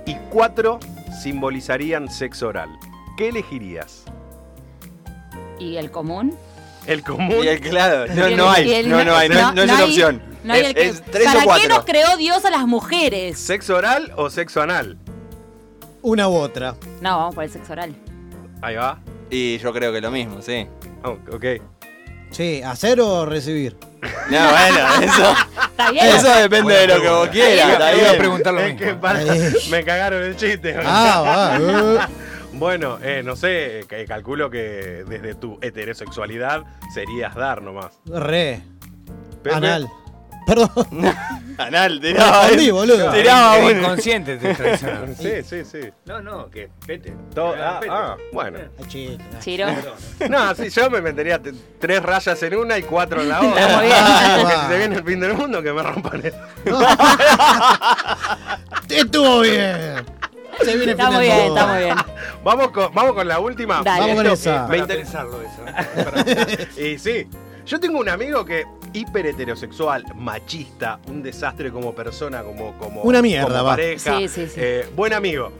y 0.05 0.15
cuatro 0.29 0.79
simbolizarían 1.21 2.09
sexo 2.09 2.49
oral. 2.49 2.69
¿Qué 3.17 3.29
elegirías? 3.29 4.05
¿Y 5.59 5.77
el 5.77 5.91
común? 5.91 6.37
El 6.87 7.01
común. 7.03 7.43
Y 7.43 7.47
el, 7.47 7.59
claro, 7.61 8.05
no, 8.13 8.29
no 8.31 8.51
hay. 8.51 8.73
el- 8.73 8.89
no, 8.89 9.03
no 9.03 9.15
hay. 9.15 9.29
No, 9.29 9.53
no 9.53 9.61
es 9.63 9.71
una 9.71 9.83
opción. 9.85 10.21
no 10.43 10.53
hay 10.53 10.61
es, 10.61 10.67
el 10.67 10.73
que- 10.75 10.87
es 10.87 11.01
tres 11.03 11.25
¿Para 11.25 11.45
o 11.45 11.59
qué 11.59 11.67
nos 11.67 11.85
creó 11.85 12.17
Dios 12.17 12.43
a 12.45 12.49
las 12.51 12.65
mujeres? 12.67 13.39
¿Sexo 13.39 13.75
oral 13.75 14.11
o 14.17 14.29
sexo 14.29 14.61
anal? 14.61 14.97
Una 16.01 16.27
u 16.27 16.33
otra. 16.35 16.75
No, 17.01 17.17
vamos 17.17 17.35
por 17.35 17.43
el 17.45 17.49
sexo 17.49 17.73
oral. 17.73 17.95
Ahí 18.61 18.75
va. 18.75 18.99
Y 19.29 19.57
yo 19.59 19.71
creo 19.73 19.93
que 19.93 20.01
lo 20.01 20.11
mismo, 20.11 20.41
sí. 20.41 20.67
Oh, 21.03 21.17
ok. 21.33 21.45
Sí, 22.31 22.61
¿hacer 22.63 22.99
o 22.99 23.25
recibir? 23.25 23.77
No, 24.29 24.39
bueno, 24.49 24.87
eso. 25.03 25.35
Está 25.69 25.91
bien. 25.91 26.05
Eso 26.07 26.35
depende 26.35 26.73
de 26.73 26.87
lo 26.87 27.01
que 27.01 27.09
vos 27.09 27.29
quieras. 27.29 27.75
Iba- 27.77 27.87
a 27.87 27.91
bien. 27.93 28.17
preguntar 28.17 28.53
lo 28.53 28.59
Es 28.59 28.73
mismo. 28.73 28.87
que 28.87 28.93
para- 28.95 29.21
Eh. 29.23 29.53
me 29.69 29.83
cagaron 29.85 30.23
el 30.23 30.35
chiste. 30.35 30.75
Ah, 30.83 31.21
va. 31.25 32.09
Bueno, 32.53 32.99
eh, 33.01 33.21
no 33.23 33.35
sé, 33.35 33.85
que- 33.89 34.05
calculo 34.05 34.49
que 34.49 35.03
desde 35.07 35.35
tu 35.35 35.57
heterosexualidad 35.61 36.63
serías 36.93 37.35
dar 37.35 37.61
nomás. 37.61 37.99
Re. 38.05 38.61
Pepe. 39.41 39.55
Anal. 39.55 39.89
Perdón. 40.45 40.69
Anal, 41.57 42.01
tiraba. 42.01 42.41
Respondí, 42.41 42.67
eh. 42.67 42.71
boludo. 42.71 43.11
Tiraba 43.11 43.57
uno. 43.59 43.71
inconsciente 43.71 44.35
te 44.37 44.53
traicionaron. 44.53 45.15
Sí, 45.15 45.41
sí, 45.43 45.63
sí. 45.63 45.79
No, 46.05 46.21
no, 46.21 46.49
que 46.49 46.69
vete. 46.85 47.13
Todo- 47.33 47.55
ah, 47.57 47.79
ah, 47.89 48.17
bueno. 48.33 48.59
Ay, 48.77 48.85
chica. 48.87 49.23
Chiro. 49.39 49.67
No, 50.29 50.53
sí, 50.53 50.69
yo 50.69 50.89
me 50.89 50.99
metería 51.01 51.41
tres 51.79 52.03
rayas 52.03 52.43
en 52.43 52.55
una 52.57 52.77
y 52.77 52.83
cuatro 52.83 53.21
en 53.21 53.29
la 53.29 53.41
otra. 53.41 53.61
Está 53.61 53.77
muy 53.77 53.85
bien. 53.85 53.97
Porque 54.41 54.55
si 54.55 54.67
se 54.67 54.77
viene 54.77 54.95
el 54.97 55.03
fin 55.05 55.19
del 55.21 55.33
mundo, 55.33 55.63
que 55.63 55.71
me 55.73 55.81
rompan 55.81 56.21
el... 56.25 56.33
Estuvo 58.89 59.39
bien. 59.41 60.05
Se 60.63 60.75
viene 60.77 60.91
Está 60.93 61.11
muy 61.11 61.23
bien, 61.25 61.37
mundo. 61.37 61.55
está 61.57 61.73
muy 61.73 61.83
bien. 61.83 61.95
Vamos 62.43 62.71
con, 62.71 62.93
vamos 62.93 63.13
con 63.13 63.27
la 63.27 63.39
última. 63.39 63.81
Dale. 63.83 64.01
Vamos 64.01 64.15
con 64.17 64.27
esa. 64.27 64.61
me 64.63 64.67
Para 64.67 64.77
inter- 64.79 64.97
pensarlo 64.97 65.39
eso. 65.41 66.79
y 66.81 66.97
sí, 66.99 67.27
yo 67.65 67.79
tengo 67.79 67.99
un 67.99 68.09
amigo 68.09 68.43
que 68.43 68.65
hiper 68.91 69.27
heterosexual, 69.27 70.03
machista, 70.15 70.99
un 71.07 71.23
desastre 71.23 71.71
como 71.71 71.93
persona, 71.95 72.43
como, 72.43 72.73
como, 72.77 73.01
Una 73.03 73.21
mierda, 73.21 73.47
como 73.47 73.63
va. 73.63 73.69
pareja. 73.71 74.17
Sí, 74.19 74.27
sí, 74.27 74.47
sí. 74.47 74.53
eh, 74.57 74.89
buen 74.95 75.13
amigo. 75.13 75.51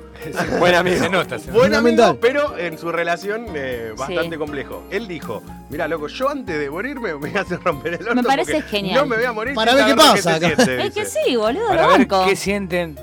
Buen 0.59 0.75
amigo. 0.75 0.97
Se 0.99 1.09
nota, 1.09 1.39
se 1.39 1.47
nota. 1.47 1.59
Buen 1.59 1.73
amigo, 1.73 2.17
pero 2.21 2.57
en 2.57 2.77
su 2.77 2.91
relación 2.91 3.47
eh, 3.55 3.93
bastante 3.97 4.31
Sí. 4.31 4.37
complejo. 4.37 4.83
Él 4.91 5.07
dijo, 5.07 5.41
mira 5.69 5.87
loco, 5.87 6.07
yo 6.07 6.29
antes 6.29 6.59
de 6.59 6.69
morirme 6.69 7.09
me 7.09 7.13
voy 7.13 7.31
a 7.37 7.41
hacer 7.41 7.61
romper 7.63 7.93
el 7.95 8.01
orto 8.07 8.15
Me 8.15 8.23
parece 8.23 8.61
genial. 8.61 9.01
No 9.01 9.05
me 9.07 9.15
voy 9.17 9.25
a 9.25 9.31
morir 9.33 9.53
Para 9.55 9.73
ver 9.73 9.85
qué 9.85 9.95
pasa 9.95 10.37
siente", 10.39 10.85
Es 10.87 10.93
que 10.93 11.05
sí, 11.05 11.35
boludo, 11.35 11.67
Para 11.69 11.81
lo 11.83 11.87
ver 11.89 11.97
banco. 12.07 12.25
qué 12.27 12.35
sienten. 12.35 12.97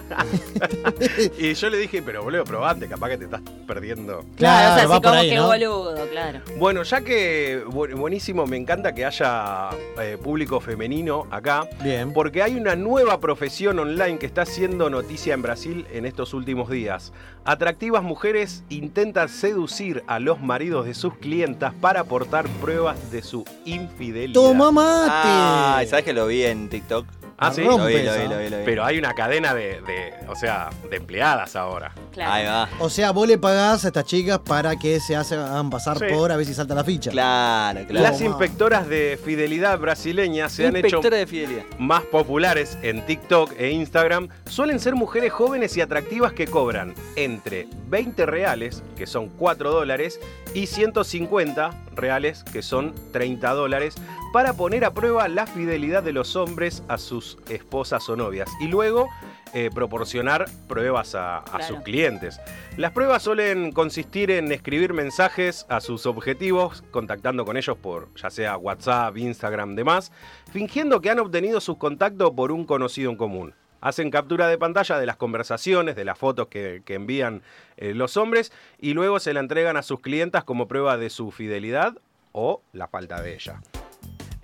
Y 1.37 1.53
yo 1.53 1.69
le 1.69 1.77
dije, 1.77 2.01
pero 2.01 2.23
boludo, 2.23 2.43
probate, 2.43 2.87
capaz 2.87 3.09
que 3.09 3.17
te 3.17 3.23
estás 3.25 3.41
perdiendo. 3.65 4.23
Claro, 4.35 4.71
o 4.71 4.75
sea, 4.75 4.83
así 4.83 4.87
por 4.93 5.01
como 5.01 5.15
ahí, 5.15 5.29
que 5.29 5.35
¿no? 5.35 5.47
boludo, 5.47 6.07
claro. 6.09 6.39
Bueno, 6.57 6.83
ya 6.83 7.01
que 7.01 7.63
bu- 7.67 7.95
buenísimo, 7.95 8.45
me 8.47 8.57
encanta 8.57 8.93
que 8.93 9.05
haya 9.05 9.69
eh, 10.01 10.17
público 10.21 10.59
femenino 10.59 11.27
acá. 11.31 11.67
Bien. 11.83 12.13
Porque 12.13 12.41
hay 12.43 12.55
una 12.55 12.75
nueva 12.75 13.19
profesión 13.19 13.79
online 13.79 14.17
que 14.17 14.25
está 14.25 14.41
haciendo 14.43 14.89
noticia 14.89 15.33
en 15.33 15.41
Brasil 15.41 15.85
en 15.91 16.05
estos 16.05 16.33
últimos 16.33 16.69
días. 16.69 17.13
Atractivas 17.45 18.03
mujeres 18.03 18.63
intentan 18.69 19.29
seducir 19.29 20.03
a 20.07 20.19
los 20.19 20.41
maridos 20.41 20.85
de 20.85 20.93
sus 20.93 21.15
clientas 21.15 21.73
para 21.79 22.01
aportar 22.01 22.47
pruebas 22.61 23.11
de 23.11 23.21
su 23.21 23.45
infidelidad. 23.65 24.33
¡Toma 24.33 24.71
mate! 24.71 25.09
Ah, 25.13 25.81
¿sabes 25.87 26.05
que 26.05 26.13
lo 26.13 26.27
vi 26.27 26.43
en 26.43 26.69
TikTok? 26.69 27.05
Ah, 27.39 27.51
sí. 27.53 27.61
Lo 27.61 27.69
vi, 27.69 27.77
rompe 27.77 28.03
lo 28.03 28.13
vi, 28.13 28.19
esa. 28.19 28.23
lo 28.33 28.39
vi, 28.39 28.49
lo 28.49 28.57
vi. 28.57 28.63
Pero 28.65 28.83
hay 28.83 28.97
una 28.97 29.13
cadena 29.13 29.53
de, 29.53 29.81
de, 29.81 30.13
o 30.27 30.35
sea, 30.35 30.69
de 30.89 30.97
empleadas 30.97 31.55
ahora. 31.55 31.93
Claro. 32.11 32.31
Ahí 32.33 32.45
va. 32.45 32.67
O 32.79 32.89
sea, 32.89 33.11
vos 33.11 33.27
le 33.27 33.37
pagás 33.37 33.85
a 33.85 33.89
estas 33.89 34.05
chicas 34.05 34.39
para 34.39 34.75
que 34.75 34.99
se 34.99 35.15
hagan 35.15 35.69
pasar 35.69 35.99
Sí. 35.99 36.05
por 36.11 36.31
a 36.31 36.35
ver 36.37 36.45
si 36.47 36.53
salta 36.55 36.73
la 36.73 36.83
ficha. 36.83 37.11
Claro, 37.11 37.81
claro. 37.87 38.03
Las 38.03 38.21
inspectoras 38.21 38.87
de 38.89 39.19
fidelidad 39.23 39.77
brasileñas 39.77 40.51
se 40.51 40.65
han 40.65 40.75
hecho 40.77 40.87
Inspectora 40.87 41.17
de 41.17 41.27
fidelidad. 41.27 41.63
más 41.77 42.03
populares 42.05 42.77
en 42.81 43.05
TikTok 43.05 43.53
e 43.59 43.69
Instagram 43.69 44.29
suelen 44.49 44.79
ser 44.79 44.95
mujeres 44.95 45.31
jóvenes 45.31 45.77
y 45.77 45.81
atractivas 45.81 46.33
que 46.33 46.47
cobran 46.47 46.95
entre 47.15 47.67
20 47.87 48.25
reales, 48.25 48.81
que 48.95 49.05
son 49.05 49.29
4 49.29 49.71
dólares, 49.71 50.19
y 50.55 50.65
150 50.67 51.69
reales, 51.95 52.43
que 52.43 52.61
son 52.61 52.93
30 53.11 53.53
dólares, 53.53 53.95
para 54.33 54.53
poner 54.53 54.85
a 54.85 54.93
prueba 54.93 55.27
la 55.27 55.47
fidelidad 55.47 56.03
de 56.03 56.13
los 56.13 56.35
hombres 56.35 56.83
a 56.87 56.97
sus 56.97 57.37
esposas 57.49 58.07
o 58.09 58.15
novias 58.15 58.49
y 58.59 58.67
luego 58.67 59.09
eh, 59.53 59.69
proporcionar 59.73 60.45
pruebas 60.67 61.15
a, 61.15 61.37
a 61.39 61.43
Claro. 61.43 61.65
sus 61.67 61.79
clientes. 61.81 62.39
Las 62.75 62.91
pruebas 62.91 63.23
suelen 63.23 63.71
consistir 63.71 64.29
en 64.29 64.51
escribir 64.51 64.93
mensajes 64.93 65.65
a 65.69 65.79
sus 65.79 66.05
objetivos, 66.05 66.83
contactando 66.91 67.45
con 67.45 67.55
ellos 67.57 67.77
por 67.77 68.13
ya 68.15 68.29
sea 68.29 68.57
WhatsApp, 68.57 69.15
Instagram, 69.17 69.75
demás, 69.75 70.11
fingiendo 70.51 70.99
que 71.01 71.09
han 71.09 71.19
obtenido 71.19 71.61
sus 71.61 71.77
contactos 71.77 72.31
por 72.31 72.51
un 72.51 72.65
conocido 72.65 73.09
en 73.09 73.17
común. 73.17 73.53
Hacen 73.79 74.11
captura 74.11 74.47
de 74.47 74.57
pantalla 74.57 74.99
de 74.99 75.05
las 75.05 75.15
conversaciones, 75.17 75.95
de 75.95 76.03
las 76.03 76.17
fotos 76.17 76.47
que, 76.47 76.81
que 76.83 76.95
envían 76.95 77.41
eh, 77.77 77.93
los 77.93 78.17
hombres 78.17 78.51
y 78.79 78.93
luego 78.93 79.19
se 79.19 79.33
la 79.33 79.39
entregan 79.39 79.77
a 79.77 79.83
sus 79.83 80.01
clientas 80.01 80.43
como 80.43 80.67
prueba 80.67 80.97
de 80.97 81.09
su 81.09 81.31
fidelidad 81.31 81.93
o 82.33 82.61
la 82.73 82.87
falta 82.87 83.21
de 83.21 83.35
ella. 83.35 83.61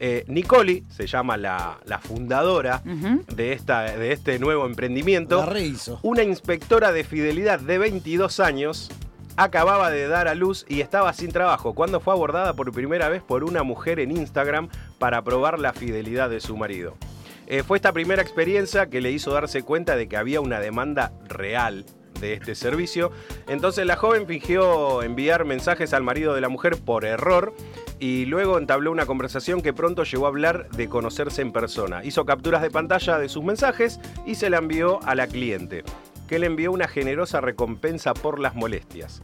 Eh, 0.06 0.26
Nicoli 0.28 0.84
se 0.90 1.08
llama 1.08 1.38
la, 1.38 1.80
la 1.86 1.98
fundadora 1.98 2.82
de, 2.84 3.54
esta, 3.54 3.84
de 3.84 4.12
este 4.12 4.38
nuevo 4.38 4.66
emprendimiento. 4.66 5.38
La 5.38 5.46
rehizo. 5.46 6.02
Una 6.04 6.24
inspectora 6.24 6.92
de 6.92 7.06
fidelidad 7.06 7.62
de 7.62 7.78
22 7.78 8.42
años 8.42 8.92
acababa 9.38 9.92
de 9.92 10.10
dar 10.10 10.28
a 10.28 10.36
luz 10.36 10.66
y 10.68 10.82
estaba 10.82 11.14
sin 11.14 11.32
trabajo 11.32 11.74
cuando 11.74 12.02
fue 12.02 12.14
abordada 12.14 12.54
por 12.54 12.74
primera 12.74 13.08
vez 13.08 13.24
por 13.24 13.46
una 13.46 13.64
mujer 13.64 14.02
en 14.02 14.12
Instagram 14.12 14.68
para 15.00 15.22
probar 15.22 15.58
la 15.58 15.72
fidelidad 15.72 16.30
de 16.30 16.42
su 16.42 16.58
marido. 16.58 16.98
Eh, 17.48 17.64
fue 17.64 17.78
esta 17.78 17.94
primera 17.94 18.22
experiencia 18.22 18.88
que 18.88 19.00
le 19.00 19.10
hizo 19.10 19.32
darse 19.32 19.64
cuenta 19.64 19.96
de 19.96 20.10
que 20.10 20.18
había 20.18 20.42
una 20.42 20.60
demanda 20.60 21.14
real 21.30 21.86
de 22.20 22.34
este 22.34 22.56
servicio. 22.56 23.12
Entonces 23.48 23.86
la 23.86 23.96
joven 23.96 24.28
fingió 24.28 25.02
enviar 25.02 25.46
mensajes 25.46 25.94
al 25.94 26.04
marido 26.04 26.34
de 26.36 26.42
la 26.42 26.50
mujer 26.50 26.78
por 26.78 27.06
error 27.06 27.54
y 28.04 28.26
luego 28.26 28.58
entabló 28.58 28.92
una 28.92 29.06
conversación 29.06 29.62
que 29.62 29.72
pronto 29.72 30.04
llegó 30.04 30.26
a 30.26 30.28
hablar 30.28 30.68
de 30.72 30.90
conocerse 30.90 31.42
en 31.42 31.54
persona. 31.54 32.04
Hizo 32.04 32.26
capturas 32.26 32.62
de 32.62 32.70
pantalla 32.70 33.18
de 33.18 33.30
sus 33.30 33.46
mensajes 33.46 33.98
y 34.26 34.36
se 34.36 34.50
la 34.50 34.58
envió 34.58 35.02
a 35.04 35.16
la 35.16 35.26
cliente, 35.26 35.86
que 36.28 36.38
le 36.38 36.48
envió 36.48 36.74
una 36.74 36.90
generosa 36.90 37.40
recompensa 37.40 38.14
por 38.14 38.40
las 38.40 38.56
molestias. 38.56 39.22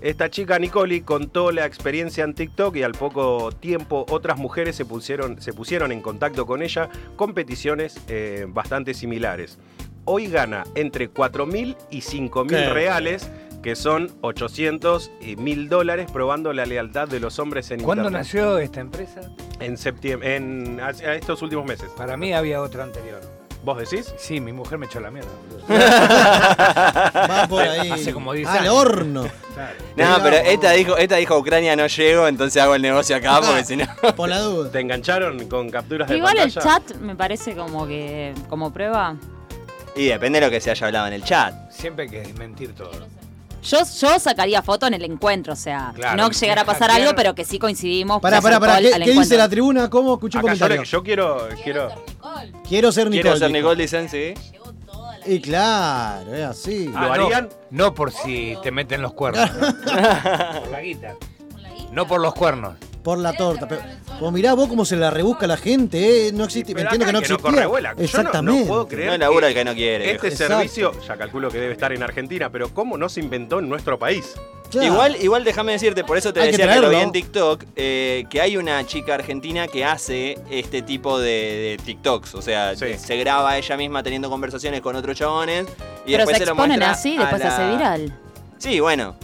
Esta 0.00 0.30
chica 0.30 0.58
Nicoli 0.58 1.02
contó 1.02 1.52
la 1.52 1.66
experiencia 1.66 2.24
en 2.24 2.32
TikTok 2.32 2.74
y 2.76 2.82
al 2.82 2.92
poco 2.92 3.52
tiempo 3.52 4.06
otras 4.08 4.38
mujeres 4.38 4.74
se 4.74 4.86
pusieron, 4.86 5.42
se 5.42 5.52
pusieron 5.52 5.92
en 5.92 6.00
contacto 6.00 6.46
con 6.46 6.62
ella 6.62 6.88
con 7.16 7.34
peticiones 7.34 8.00
eh, 8.08 8.46
bastante 8.48 8.94
similares. 8.94 9.58
Hoy 10.06 10.28
gana 10.28 10.64
entre 10.74 11.12
4.000 11.12 11.76
y 11.90 12.00
5.000 12.00 12.48
Qué 12.48 12.70
reales, 12.70 13.30
que 13.64 13.74
son 13.76 14.12
800 14.20 15.10
y 15.22 15.36
1.000 15.36 15.68
dólares, 15.68 16.10
probando 16.12 16.52
la 16.52 16.66
lealtad 16.66 17.08
de 17.08 17.18
los 17.18 17.38
hombres 17.38 17.70
en 17.70 17.80
¿Cuándo 17.82 18.04
Internet. 18.04 18.26
nació 18.26 18.58
esta 18.58 18.80
empresa? 18.80 19.22
En 19.58 19.78
septiembre, 19.78 20.36
en 20.36 20.80
hace- 20.80 21.16
estos 21.16 21.40
últimos 21.40 21.64
meses. 21.64 21.88
Para 21.96 22.16
mí 22.18 22.34
había 22.34 22.60
otra 22.60 22.84
anterior. 22.84 23.20
¿Vos 23.64 23.78
decís? 23.78 24.12
Sí, 24.18 24.38
mi 24.40 24.52
mujer 24.52 24.76
me 24.76 24.84
echó 24.84 25.00
la 25.00 25.10
mierda. 25.10 25.30
Va 27.30 27.46
por 27.48 27.62
ahí. 27.62 27.90
Hace 27.90 28.12
como 28.12 28.34
10 28.34 28.46
Al 28.48 28.58
años. 28.58 28.74
horno. 28.74 29.22
Claro. 29.54 29.74
No, 29.96 30.22
pero 30.22 30.36
esta 30.36 30.72
dijo, 30.72 30.96
esta 30.98 31.16
dijo 31.16 31.38
Ucrania 31.38 31.74
no 31.74 31.86
llego, 31.86 32.28
entonces 32.28 32.62
hago 32.62 32.74
el 32.74 32.82
negocio 32.82 33.16
acá 33.16 33.40
porque 33.40 33.64
si 33.64 33.76
no. 33.76 33.86
Por 34.16 34.28
la 34.28 34.40
duda. 34.40 34.70
¿Te 34.70 34.80
engancharon 34.80 35.48
con 35.48 35.70
capturas 35.70 36.08
de 36.10 36.18
Igual 36.18 36.36
el 36.38 36.52
chat 36.52 36.94
me 36.96 37.16
parece 37.16 37.56
como 37.56 37.86
que 37.86 38.34
como 38.50 38.70
prueba. 38.72 39.16
Y 39.96 40.06
depende 40.08 40.40
de 40.40 40.46
lo 40.46 40.50
que 40.50 40.60
se 40.60 40.70
haya 40.70 40.86
hablado 40.88 41.06
en 41.06 41.12
el 41.14 41.24
chat. 41.24 41.54
Siempre 41.70 42.04
hay 42.04 42.10
que 42.10 42.20
desmentir 42.20 42.74
todo. 42.74 42.90
Yo, 43.64 43.78
yo 44.00 44.18
sacaría 44.18 44.60
foto 44.62 44.86
en 44.86 44.94
el 44.94 45.04
encuentro, 45.04 45.52
o 45.54 45.56
sea, 45.56 45.92
Claro, 45.94 46.16
no 46.22 46.30
llegará 46.30 46.62
a 46.62 46.64
pasar 46.64 46.90
algo, 46.90 47.12
pero 47.16 47.34
que 47.34 47.44
sí 47.44 47.58
coincidimos. 47.58 48.20
Pará, 48.20 48.40
pará, 48.40 48.60
pará. 48.60 48.78
¿Qué, 48.78 48.90
qué 49.04 49.12
dice 49.12 49.36
la 49.36 49.48
tribuna? 49.48 49.88
¿Cómo? 49.90 50.14
Escuché 50.14 50.38
un 50.38 50.44
Acá 50.44 50.52
comentario. 50.54 50.82
yo 50.82 51.02
quiero, 51.02 51.48
quiero, 51.62 51.88
Quiero 52.68 52.92
ser 52.92 53.08
Nicole. 53.10 53.22
Quiero 53.22 53.36
ser. 53.38 53.50
Nicole, 53.50 53.82
dicen, 53.82 54.08
sí. 54.08 54.34
Y 55.26 55.40
claro, 55.40 56.34
es 56.34 56.44
así. 56.44 56.86
¿Lo 56.88 56.98
Ah, 56.98 57.16
no, 57.16 57.24
harían? 57.24 57.48
No 57.70 57.94
por 57.94 58.12
si 58.12 58.56
te 58.62 58.70
meten 58.70 59.00
los 59.00 59.14
cuernos. 59.14 59.48
por 59.48 60.68
la 60.70 60.80
guita. 60.82 61.14
No 61.94 62.06
por 62.08 62.20
los 62.20 62.34
cuernos. 62.34 62.74
Por 63.04 63.18
la 63.18 63.34
torta. 63.34 63.68
Pero, 63.68 63.82
pues 64.18 64.32
mirá 64.32 64.54
vos 64.54 64.66
cómo 64.66 64.84
se 64.84 64.96
la 64.96 65.10
rebusca 65.10 65.46
la 65.46 65.58
gente, 65.58 66.28
¿eh? 66.28 66.32
No 66.32 66.44
existe. 66.44 66.74
Pero 66.74 66.90
entiendo 66.90 67.06
que 67.06 67.12
no 67.12 67.20
que 67.20 67.28
no. 67.28 67.38
Yo 67.38 67.80
no- 67.80 68.02
Exactamente. 68.02 68.62
No, 68.62 68.66
puedo 68.66 68.88
creer 68.88 69.10
No 69.10 69.18
labura 69.18 69.48
el 69.48 69.54
que 69.54 69.64
no 69.64 69.74
quiere. 69.74 70.10
Este. 70.12 70.28
Exacto. 70.28 70.54
servicio, 70.54 70.92
ya 71.06 71.16
calculo 71.16 71.50
que 71.50 71.58
debe 71.58 71.74
estar 71.74 71.92
en 71.92 72.02
Argentina, 72.02 72.50
pero 72.50 72.70
¿cómo 72.70 72.96
no 72.96 73.08
se 73.08 73.20
inventó 73.20 73.58
en 73.58 73.68
nuestro 73.68 73.98
país? 73.98 74.34
Claro. 74.70 74.86
Igual, 74.86 75.16
igual 75.20 75.44
déjame 75.44 75.72
decirte, 75.72 76.02
por 76.02 76.16
eso 76.16 76.32
te 76.32 76.40
Hay 76.40 76.50
decía 76.50 76.66
que, 76.74 76.80
lo 76.80 76.88
vi 76.88 76.96
en 76.96 77.12
TikTok, 77.12 77.62
eh, 77.76 78.24
que 78.28 78.40
hay 78.40 78.56
una 78.56 78.84
chica 78.86 79.14
argentina 79.14 79.68
que 79.68 79.84
hace 79.84 80.38
este 80.50 80.82
tipo 80.82 81.20
de, 81.20 81.76
de 81.78 81.82
TikToks. 81.84 82.34
O 82.34 82.42
sea, 82.42 82.74
Sí. 82.74 82.86
se 82.98 83.16
graba 83.18 83.56
ella 83.56 83.76
misma 83.76 84.02
teniendo 84.02 84.28
conversaciones 84.30 84.80
con 84.80 84.96
otros 84.96 85.16
chabones 85.16 85.66
y 86.06 86.12
Pero 86.12 86.18
después 86.18 86.38
se 86.38 86.38
se, 86.40 86.46
lo 86.46 86.52
exponen 86.52 86.78
muestra 86.80 86.90
así, 86.90 87.16
después 87.18 87.42
se 87.42 87.48
hace 87.48 87.70
viral. 87.70 88.18
Sí, 88.58 88.80
bueno, 88.80 89.14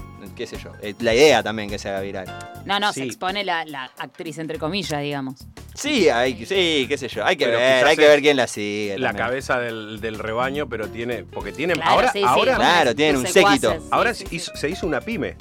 qué 0.41 0.47
sé 0.47 0.57
yo. 0.57 0.73
Eh, 0.81 0.95
La 1.01 1.15
idea 1.15 1.43
también 1.43 1.69
que 1.69 1.79
se 1.79 1.91
haga 1.91 2.01
viral. 2.01 2.27
No, 2.65 2.81
no, 2.81 2.93
Sí. 2.95 3.01
se 3.01 3.07
expone 3.07 3.45
la, 3.45 3.65
la 3.67 3.91
actriz, 3.99 4.39
entre 4.39 4.59
comillas, 4.59 5.03
digamos. 5.03 5.35
Sí, 5.75 6.09
hay, 6.09 6.47
sí, 6.47 6.87
qué 6.89 6.97
sé 6.97 7.09
yo. 7.09 7.25
Hay 7.27 7.37
que 7.37 7.45
Pero 7.45 7.59
ver, 7.59 7.85
hay 7.87 7.97
que 7.97 8.09
ver 8.09 8.21
quién 8.23 8.37
la 8.39 8.47
sigue. 8.47 8.99
La 8.99 9.09
también. 9.09 9.27
cabeza 9.27 9.61
del, 9.61 10.01
del 10.01 10.19
rebaño, 10.19 10.67
pero 10.69 10.89
tiene. 10.89 11.25
Porque 11.25 11.53
tienen. 11.53 11.77
Claro, 11.77 11.91
ahora, 11.93 12.13
sí, 12.13 12.19
sí, 12.21 12.25
ahora, 12.27 12.55
Claro, 12.57 12.95
tienen 12.95 13.17
un 13.19 13.27
séquito. 13.27 13.77
ahora 13.91 14.15
sí, 14.15 14.25
se 14.25 14.31
sí. 14.31 14.37
hizo- 14.37 14.57
se 14.57 14.69
hizo 14.71 14.87
una 14.87 15.01
pyme. 15.03 15.37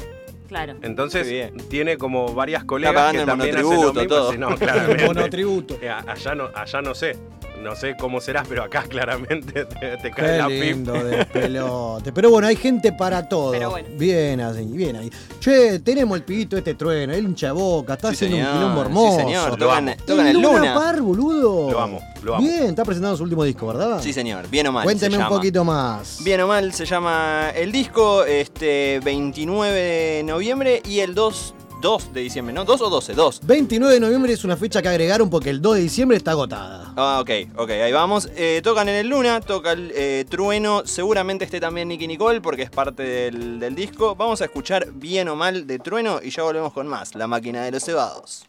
Claro. 0.50 0.76
Entonces 0.82 1.52
tiene 1.70 1.98
como 1.98 2.34
varias 2.34 2.64
colegas 2.66 2.96
pagando 2.96 3.14
que 3.14 3.22
el 3.22 3.26
también 3.28 3.56
hacen 3.56 3.82
lo 3.82 3.94
mismo. 3.94 4.08
todo. 4.08 4.32
Sí, 4.32 4.38
no, 4.38 4.56
claramente. 4.58 5.06
Monotributo. 5.08 5.78
Eh, 5.82 5.90
allá, 5.90 6.36
no, 6.36 6.50
allá 6.54 6.82
no 6.82 6.94
sé. 6.96 7.16
No 7.62 7.76
sé 7.76 7.96
cómo 8.00 8.22
serás, 8.22 8.48
pero 8.48 8.64
acá 8.64 8.84
claramente 8.90 9.66
te, 9.66 9.98
te 9.98 10.12
cae 10.12 10.32
Qué 10.32 10.38
la 10.38 10.48
lindo 10.48 10.94
de 10.94 11.26
pelote. 11.26 12.14
Pero 12.14 12.30
bueno, 12.32 12.48
hay 12.48 12.56
gente 12.56 12.94
para 12.94 13.28
todo. 13.28 13.52
Pero 13.52 13.70
bueno. 13.72 13.90
Bien 13.98 14.40
así, 14.40 14.64
bien 14.66 14.96
ahí. 14.96 15.12
Che, 15.42 15.80
tenemos 15.80 16.18
el 16.18 16.24
pibito 16.24 16.58
este 16.58 16.76
trueno, 16.76 17.14
él 17.14 17.26
hincha 17.26 17.52
boca, 17.52 17.96
está 17.96 18.10
Sí, 18.10 18.26
haciendo 18.26 18.38
señor, 18.38 18.52
un 18.54 18.58
quilombo 18.60 18.82
hermoso. 18.82 19.18
Sí, 19.18 19.24
señor. 19.26 19.58
Tocan, 19.58 19.96
tocan 20.08 20.28
el 20.28 20.42
Luna 20.42 20.58
Luna. 20.60 20.74
Par, 20.74 21.02
boludo. 21.02 21.72
Lo 21.72 21.80
amo, 21.82 22.02
lo 22.24 22.36
amo. 22.36 22.46
Bien, 22.48 22.66
está 22.66 22.84
presentando 22.86 23.18
su 23.18 23.24
último 23.24 23.44
disco, 23.44 23.68
¿verdad? 23.68 24.02
Sí, 24.02 24.14
señor. 24.14 24.48
Bien 24.50 24.68
o 24.68 24.72
mal. 24.72 24.84
Cuénteme 24.84 25.12
se 25.12 25.18
un 25.18 25.24
llama. 25.24 25.36
poquito 25.36 25.64
más. 25.64 26.18
Bien 26.24 26.42
o 26.42 26.48
mal 26.48 26.74
se 26.74 26.86
llama 26.86 27.50
el 27.56 27.72
disco, 27.72 28.24
este 28.26 29.00
29 29.04 29.74
de 29.74 30.24
noviembre 30.24 30.82
y 30.86 31.00
el 31.00 31.16
2, 31.16 31.54
2 31.82 32.14
de 32.14 32.22
diciembre, 32.22 32.54
¿no? 32.54 32.66
¿2 32.66 32.82
o 32.82 32.90
12? 32.90 33.14
2. 33.14 33.42
29 33.46 33.94
de 33.94 34.00
noviembre 34.02 34.34
es 34.34 34.44
una 34.44 34.58
fecha 34.58 34.82
que 34.82 34.90
agregaron 34.90 35.30
porque 35.30 35.50
el 35.50 35.62
2 35.62 35.76
de 35.76 35.82
diciembre 35.82 36.18
está 36.18 36.32
agotada. 36.32 36.94
Ah, 36.98 37.20
ok, 37.22 37.30
ok, 37.56 37.70
ahí 37.70 37.92
vamos. 37.94 38.30
Eh, 38.36 38.60
tocan 38.64 38.90
en 38.90 38.96
el 38.96 39.08
Luna, 39.08 39.40
toca 39.40 39.72
el 39.72 39.92
eh, 39.96 40.26
Trueno, 40.30 40.84
seguramente 40.86 41.46
esté 41.46 41.60
también 41.62 41.88
Nicky 41.88 42.08
Nicole 42.08 42.42
porque 42.42 42.64
es 42.64 42.70
parte 42.70 43.04
del, 43.04 43.60
del 43.60 43.76
disco. 43.76 44.16
Vamos 44.16 44.42
a 44.42 44.46
escuchar 44.46 44.88
Bien 44.94 45.30
o 45.30 45.36
Mal 45.38 45.66
de 45.68 45.80
Trueno 45.80 46.20
y 46.22 46.32
ya 46.32 46.44
volvemos 46.44 46.74
con 46.74 46.88
más, 46.88 47.16
La 47.16 47.28
Máquina 47.28 47.64
de 47.64 47.72
los 47.72 47.86
Cebados. 47.86 48.44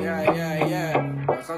Yeah, 0.00 0.32
yeah, 0.34 0.66
yeah. 0.68 1.11
La 1.42 1.56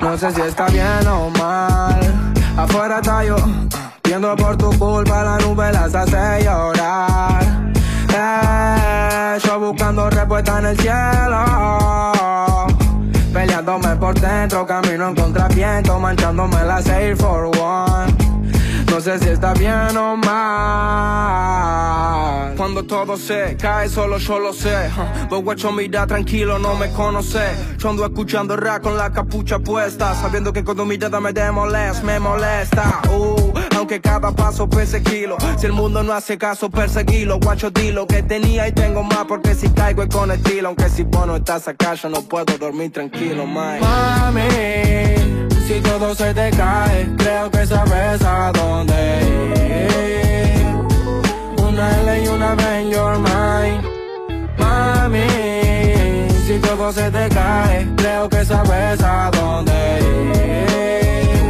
no. 0.00 0.16
Sé 0.16 0.30
si 0.32 0.40
está 0.40 0.66
bien 0.68 1.06
o 1.06 1.28
mal. 1.38 2.00
Afuera 2.56 2.96
está 2.96 3.22
yo. 3.24 3.36
Viendo 4.02 4.34
por 4.36 4.56
tu 4.56 4.70
culpa 4.78 5.22
la 5.22 5.36
nube 5.38 5.70
las 5.72 5.94
hace 5.94 6.44
llorar. 6.44 7.44
Yo 9.44 9.60
buscando 9.60 10.08
respuesta 10.08 10.60
en 10.60 10.66
el 10.66 10.78
cielo. 10.78 11.44
Peleándome 13.34 13.96
por 13.96 14.18
dentro, 14.18 14.66
camino 14.66 15.12
momento 15.12 15.98
manchándome 15.98 16.64
las 16.64 16.86
Air 16.88 17.14
for 17.16 17.50
One. 17.58 18.25
No 18.96 19.02
sé 19.02 19.18
si 19.18 19.28
está 19.28 19.52
bien 19.52 19.94
o 19.98 20.16
mal. 20.16 20.54
Cuando 22.56 22.82
todo 22.84 23.18
se 23.18 23.54
cae, 23.58 23.90
solo 23.90 24.16
yo 24.16 24.38
lo 24.38 24.54
sé. 24.54 24.88
huh. 24.88 25.28
Vos 25.28 25.42
guacho, 25.42 25.70
mira 25.70 26.06
tranquilo, 26.06 26.58
no 26.58 26.74
me 26.76 26.88
conoce. 26.92 27.44
Yo 27.76 27.90
ando 27.90 28.06
escuchando 28.06 28.56
rap 28.56 28.82
con 28.82 28.96
la 28.96 29.12
capucha 29.12 29.58
puesta. 29.58 30.14
Sabiendo 30.14 30.50
que 30.50 30.64
con 30.64 30.78
tu 30.78 30.86
mirada 30.86 31.20
me 31.20 31.34
demolest, 31.34 32.04
me 32.04 32.18
molesta. 32.18 33.02
Uh, 33.10 33.52
aunque 33.76 34.00
cada 34.00 34.32
paso 34.32 34.66
pese 34.66 35.02
kilo. 35.02 35.36
Si 35.58 35.66
el 35.66 35.72
mundo 35.74 36.02
no 36.02 36.14
hace 36.14 36.38
caso, 36.38 36.70
perseguilo. 36.70 37.38
Guacho, 37.38 37.70
di 37.70 37.92
lo 37.92 38.06
que 38.06 38.22
tenía 38.22 38.66
y 38.66 38.72
tengo 38.72 39.02
más. 39.02 39.26
Porque 39.26 39.54
si 39.54 39.68
caigo 39.68 40.04
es 40.04 40.08
con 40.08 40.30
estilo. 40.30 40.68
Aunque 40.68 40.88
si 40.88 41.02
vos 41.02 41.26
no 41.26 41.36
estás 41.36 41.68
acá, 41.68 41.92
yo 41.96 42.08
no 42.08 42.22
puedo 42.22 42.56
dormir 42.56 42.90
tranquilo, 42.92 43.44
man. 43.44 43.78
Mami. 43.78 45.45
Si 45.66 45.80
todo 45.80 46.14
se 46.14 46.32
te 46.32 46.48
cae, 46.50 47.08
creo 47.18 47.50
que 47.50 47.66
sabes 47.66 48.22
a 48.22 48.52
dónde 48.52 48.94
ir. 49.82 50.64
Una 51.60 52.00
L 52.02 52.22
y 52.22 52.28
una 52.28 52.54
B 52.54 52.62
en 52.82 52.90
your 52.90 53.18
mind. 53.18 53.84
Mami, 54.58 55.26
si 56.46 56.60
todo 56.60 56.92
se 56.92 57.10
te 57.10 57.28
cae, 57.30 57.84
creo 57.96 58.28
que 58.28 58.44
sabes 58.44 59.02
a 59.02 59.28
dónde 59.32 59.72
ir. 59.98 61.45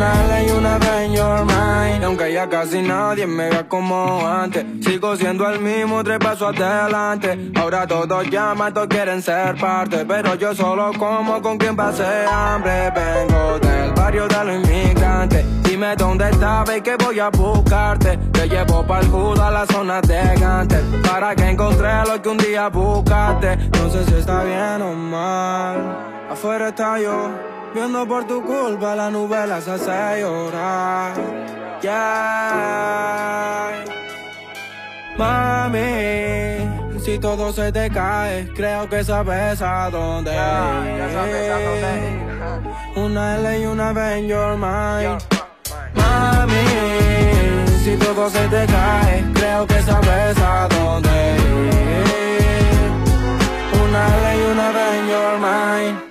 Y 0.00 0.50
una 0.52 0.78
B 0.78 1.04
en 1.04 1.12
your 1.12 1.44
mind. 1.44 2.04
Aunque 2.04 2.32
ya 2.32 2.48
casi 2.48 2.80
nadie 2.80 3.26
me 3.26 3.50
vea 3.50 3.68
como 3.68 4.26
antes, 4.26 4.64
sigo 4.82 5.14
siendo 5.14 5.46
el 5.46 5.60
mismo, 5.60 6.02
tres 6.02 6.18
pasos 6.18 6.58
adelante. 6.58 7.52
Ahora 7.54 7.86
todos 7.86 8.26
llaman, 8.30 8.72
todos 8.72 8.88
quieren 8.88 9.20
ser 9.20 9.56
parte, 9.56 10.06
pero 10.06 10.36
yo 10.36 10.54
solo 10.54 10.90
como 10.98 11.42
con 11.42 11.58
quien 11.58 11.76
pase 11.76 12.04
hambre. 12.26 12.90
Vengo 12.94 13.58
del 13.58 13.92
barrio 13.92 14.26
de 14.26 14.44
los 14.44 14.54
inmigrantes. 14.54 15.44
Dime 15.64 15.94
dónde 15.96 16.30
estás, 16.30 16.74
y 16.74 16.80
que 16.80 16.96
voy 16.96 17.20
a 17.20 17.28
buscarte. 17.28 18.16
Te 18.32 18.48
llevo 18.48 18.82
pa'l 18.86 19.06
judo 19.06 19.44
a 19.44 19.50
la 19.50 19.66
zona 19.66 20.00
de 20.00 20.34
Gante, 20.40 20.76
para 21.06 21.34
que 21.36 21.50
encontré 21.50 21.92
lo 22.06 22.20
que 22.22 22.28
un 22.30 22.38
día 22.38 22.68
buscaste. 22.68 23.56
No 23.56 23.90
sé 23.90 24.04
si 24.06 24.14
está 24.14 24.44
bien 24.44 24.80
o 24.80 24.94
mal. 24.94 26.06
Afuera 26.30 26.68
está 26.68 26.98
yo, 26.98 27.30
viendo 27.74 28.06
por 28.06 28.26
tu 28.26 28.42
culpa 28.42 28.94
la 28.94 29.10
nube 29.10 29.46
las 29.46 29.68
hace 29.68 30.20
llorar. 30.20 31.14
Yeah. 31.82 33.50
Mami, 35.16 37.00
si 37.00 37.18
todo 37.18 37.52
se 37.52 37.72
te 37.72 37.90
cae, 37.90 38.48
creo 38.54 38.88
que 38.88 39.04
sabes 39.04 39.60
a 39.62 39.90
dónde 39.90 40.32
ir. 40.32 40.38
Una 42.96 43.36
L 43.36 43.60
y 43.60 43.66
una 43.66 43.92
B 43.92 44.18
en 44.18 44.28
your 44.28 44.56
mind. 44.56 45.22
Mami, 45.94 46.64
si 47.84 47.96
todo 47.96 48.30
se 48.30 48.48
te 48.48 48.66
cae, 48.66 49.24
creo 49.34 49.66
que 49.66 49.82
sabes 49.82 50.38
a 50.38 50.68
dónde 50.68 51.36
ir. 51.36 51.70
Una 53.82 54.06
L 54.16 54.38
y 54.38 54.42
una 54.52 54.70
B 54.70 54.78
en 54.98 55.08
your 55.08 55.38
mind. 55.38 56.09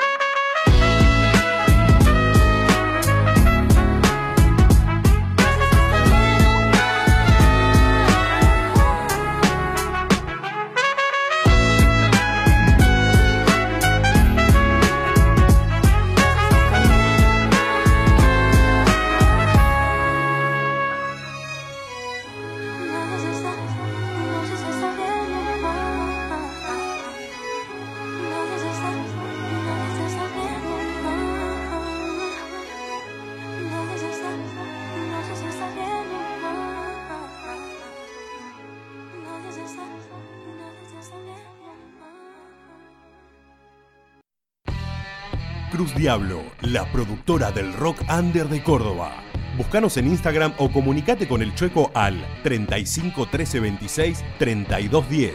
Cruz 45.80 45.96
Diablo, 45.96 46.44
la 46.64 46.92
productora 46.92 47.52
del 47.54 47.72
rock 47.72 48.02
under 48.10 48.50
de 48.50 48.62
Córdoba. 48.62 49.24
Búscanos 49.56 49.96
en 49.96 50.08
Instagram 50.08 50.54
o 50.58 50.70
comunicate 50.70 51.26
con 51.26 51.42
el 51.42 51.56
Chueco 51.56 51.90
al 51.94 52.22
35 52.44 53.30
13 53.32 53.60
26 53.62 54.26
32 54.40 55.10
10. 55.10 55.34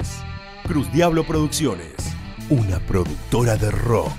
Cruz 0.69 0.93
Diablo 0.93 1.25
Producciones, 1.25 1.95
una 2.51 2.79
productora 2.79 3.57
de 3.57 3.71
rock. 3.71 4.13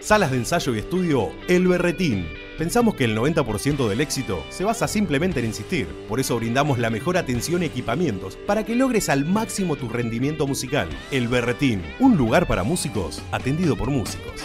Salas 0.00 0.32
de 0.32 0.36
ensayo 0.36 0.74
y 0.74 0.80
estudio 0.80 1.30
El 1.48 1.66
Berretín. 1.66 2.43
Pensamos 2.58 2.94
que 2.94 3.04
el 3.04 3.16
90% 3.18 3.88
del 3.88 4.00
éxito 4.00 4.44
se 4.48 4.62
basa 4.62 4.86
simplemente 4.86 5.40
en 5.40 5.46
insistir. 5.46 5.88
Por 6.08 6.20
eso 6.20 6.36
brindamos 6.36 6.78
la 6.78 6.88
mejor 6.88 7.16
atención 7.16 7.62
y 7.62 7.66
equipamientos 7.66 8.36
para 8.46 8.64
que 8.64 8.76
logres 8.76 9.08
al 9.08 9.24
máximo 9.24 9.74
tu 9.74 9.88
rendimiento 9.88 10.46
musical. 10.46 10.88
El 11.10 11.26
Berretín, 11.26 11.82
un 11.98 12.16
lugar 12.16 12.46
para 12.46 12.62
músicos 12.62 13.20
atendido 13.32 13.76
por 13.76 13.90
músicos. 13.90 14.44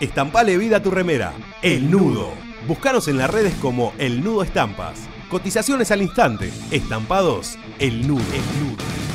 Estampale 0.00 0.58
vida 0.58 0.78
a 0.78 0.82
tu 0.82 0.90
remera. 0.90 1.32
El 1.62 1.90
Nudo. 1.90 2.32
Búscanos 2.68 3.08
en 3.08 3.16
las 3.16 3.30
redes 3.30 3.54
como 3.54 3.94
El 3.96 4.22
Nudo 4.22 4.42
Estampas. 4.42 5.08
Cotizaciones 5.30 5.90
al 5.90 6.02
instante. 6.02 6.50
Estampados. 6.70 7.56
El 7.78 8.06
Nudo. 8.06 8.24
El 8.34 8.60
Nudo. 8.60 9.13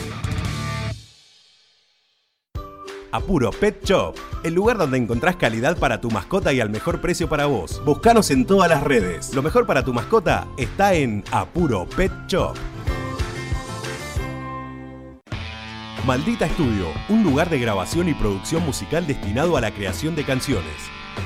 Apuro 3.12 3.52
Pet 3.52 3.84
Shop, 3.84 4.16
el 4.44 4.54
lugar 4.54 4.78
donde 4.78 4.98
encontrás 4.98 5.36
calidad 5.36 5.78
para 5.78 6.00
tu 6.00 6.12
mascota 6.12 6.54
y 6.54 6.60
al 6.60 6.70
mejor 6.70 7.02
precio 7.02 7.28
para 7.28 7.48
vos. 7.48 7.82
Búscanos 7.86 8.30
en 8.32 8.46
todas 8.46 8.70
las 8.70 8.84
redes. 8.84 9.34
Lo 9.34 9.42
mejor 9.42 9.66
para 9.66 9.84
tu 9.84 9.94
mascota 9.94 10.48
está 10.58 10.94
en 10.94 11.24
Apuro 11.32 11.88
Pet 11.96 12.12
Shop. 12.28 12.56
Maldita 16.06 16.46
Estudio, 16.46 16.88
un 17.10 17.24
lugar 17.24 17.50
de 17.50 17.60
grabación 17.60 18.10
y 18.10 18.14
producción 18.14 18.66
musical 18.66 19.06
destinado 19.06 19.58
a 19.58 19.62
la 19.62 19.72
creación 19.72 20.16
de 20.16 20.24
canciones. 20.24 20.74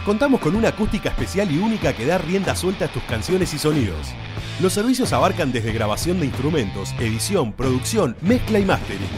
Contamos 0.06 0.42
con 0.42 0.56
una 0.56 0.70
acústica 0.70 1.10
especial 1.10 1.52
y 1.52 1.60
única 1.60 1.94
que 1.94 2.06
da 2.06 2.18
rienda 2.18 2.56
suelta 2.56 2.86
a 2.86 2.88
tus 2.88 3.04
canciones 3.04 3.54
y 3.54 3.60
sonidos. 3.60 4.14
Los 4.60 4.74
servicios 4.74 5.14
abarcan 5.14 5.52
desde 5.52 5.72
grabación 5.72 6.20
de 6.20 6.26
instrumentos, 6.26 6.94
edición, 7.00 7.54
producción, 7.54 8.16
mezcla 8.22 8.60
y 8.60 8.66
mastering. 8.66 9.10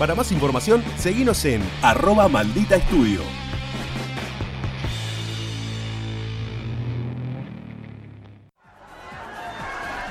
Para 0.00 0.14
más 0.14 0.32
información, 0.32 0.82
seguinos 0.96 1.44
en 1.44 1.60
arroba 1.82 2.26
maldita 2.26 2.76
estudio. 2.76 3.20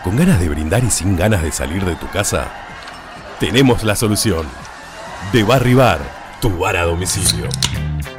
¿Con 0.03 0.15
ganas 0.15 0.39
de 0.39 0.47
brindar 0.47 0.83
y 0.83 0.91
sin 0.91 1.17
ganas 1.17 1.41
de 1.41 1.51
salir 1.51 1.83
de 1.85 1.95
tu 1.95 2.07
casa? 2.09 2.51
Tenemos 3.39 3.83
la 3.83 3.95
solución. 3.95 4.45
De 5.33 5.41
Barry 5.41 5.73
Bar, 5.73 6.01
tu 6.39 6.55
bar 6.55 6.77
a 6.77 6.83
domicilio. 6.83 7.49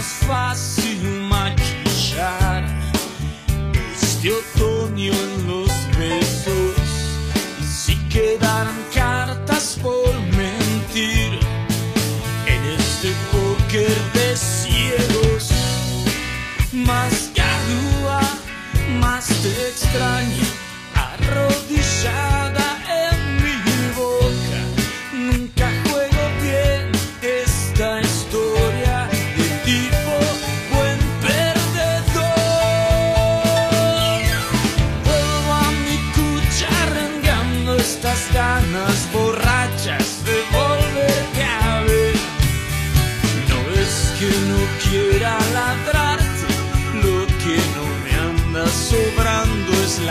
mais 0.00 0.12
fácil 0.24 0.98
maquiar 1.28 2.64
Este 3.92 4.22
teus 4.22 4.49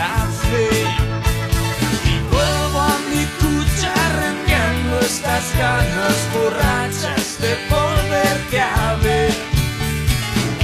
la 0.00 0.16
fe. 0.48 0.68
Y 2.12 2.14
vuelvo 2.32 2.78
a 2.94 2.96
mi 3.10 3.24
cucha 3.40 3.92
rendiendo 4.22 4.92
estas 5.10 5.44
ganas 5.64 6.18
borrachas 6.34 7.26
de 7.42 7.52
volverte 7.72 8.58
a 8.60 8.94
ver. 9.06 9.32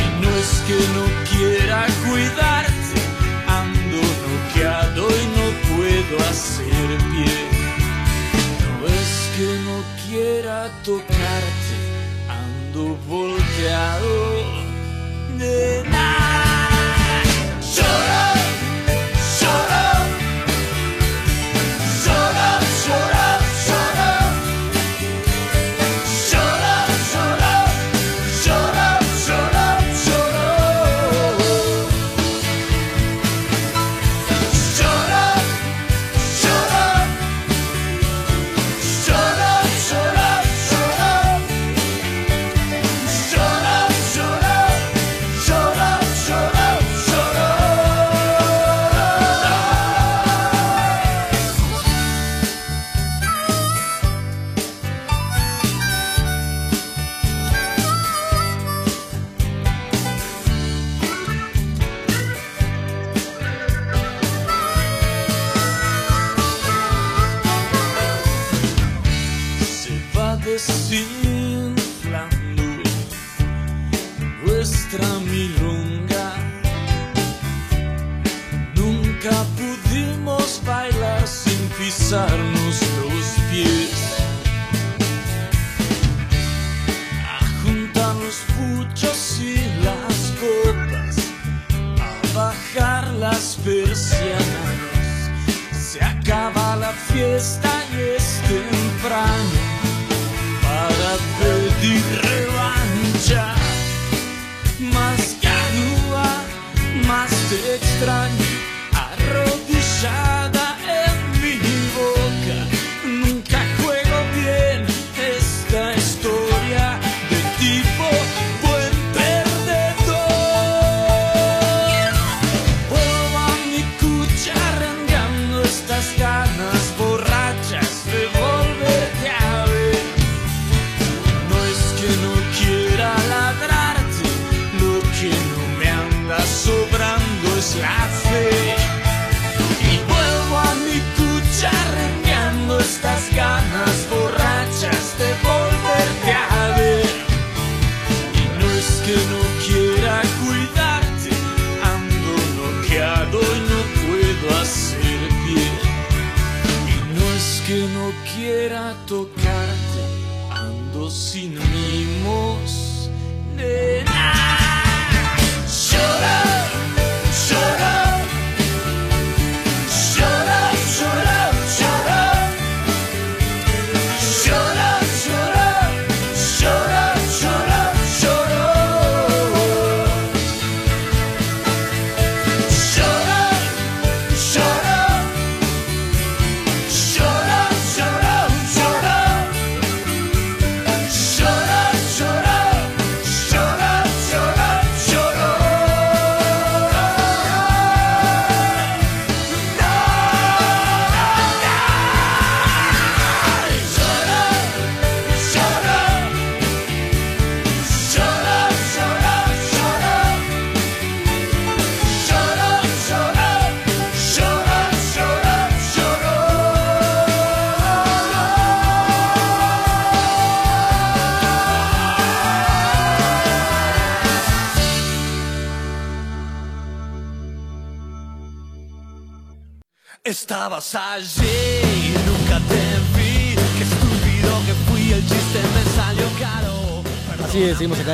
Y 0.04 0.06
no 0.22 0.30
es 0.42 0.50
que 0.66 0.78
no 0.96 1.04
quiera 1.30 1.78
cuidarte, 2.04 3.00
ando 3.60 4.00
noqueado 4.26 5.02
y 5.22 5.24
no 5.36 5.46
puedo 5.70 6.14
hacer 6.30 6.88
pie. 7.12 7.36
No 8.78 8.84
es 9.00 9.12
que 9.34 9.48
no 9.68 9.76
quiera 10.02 10.58
tocarte, 10.88 11.74
ando 12.42 12.82
volteado 13.06 14.14
de 15.40 15.84
nada. 15.90 16.26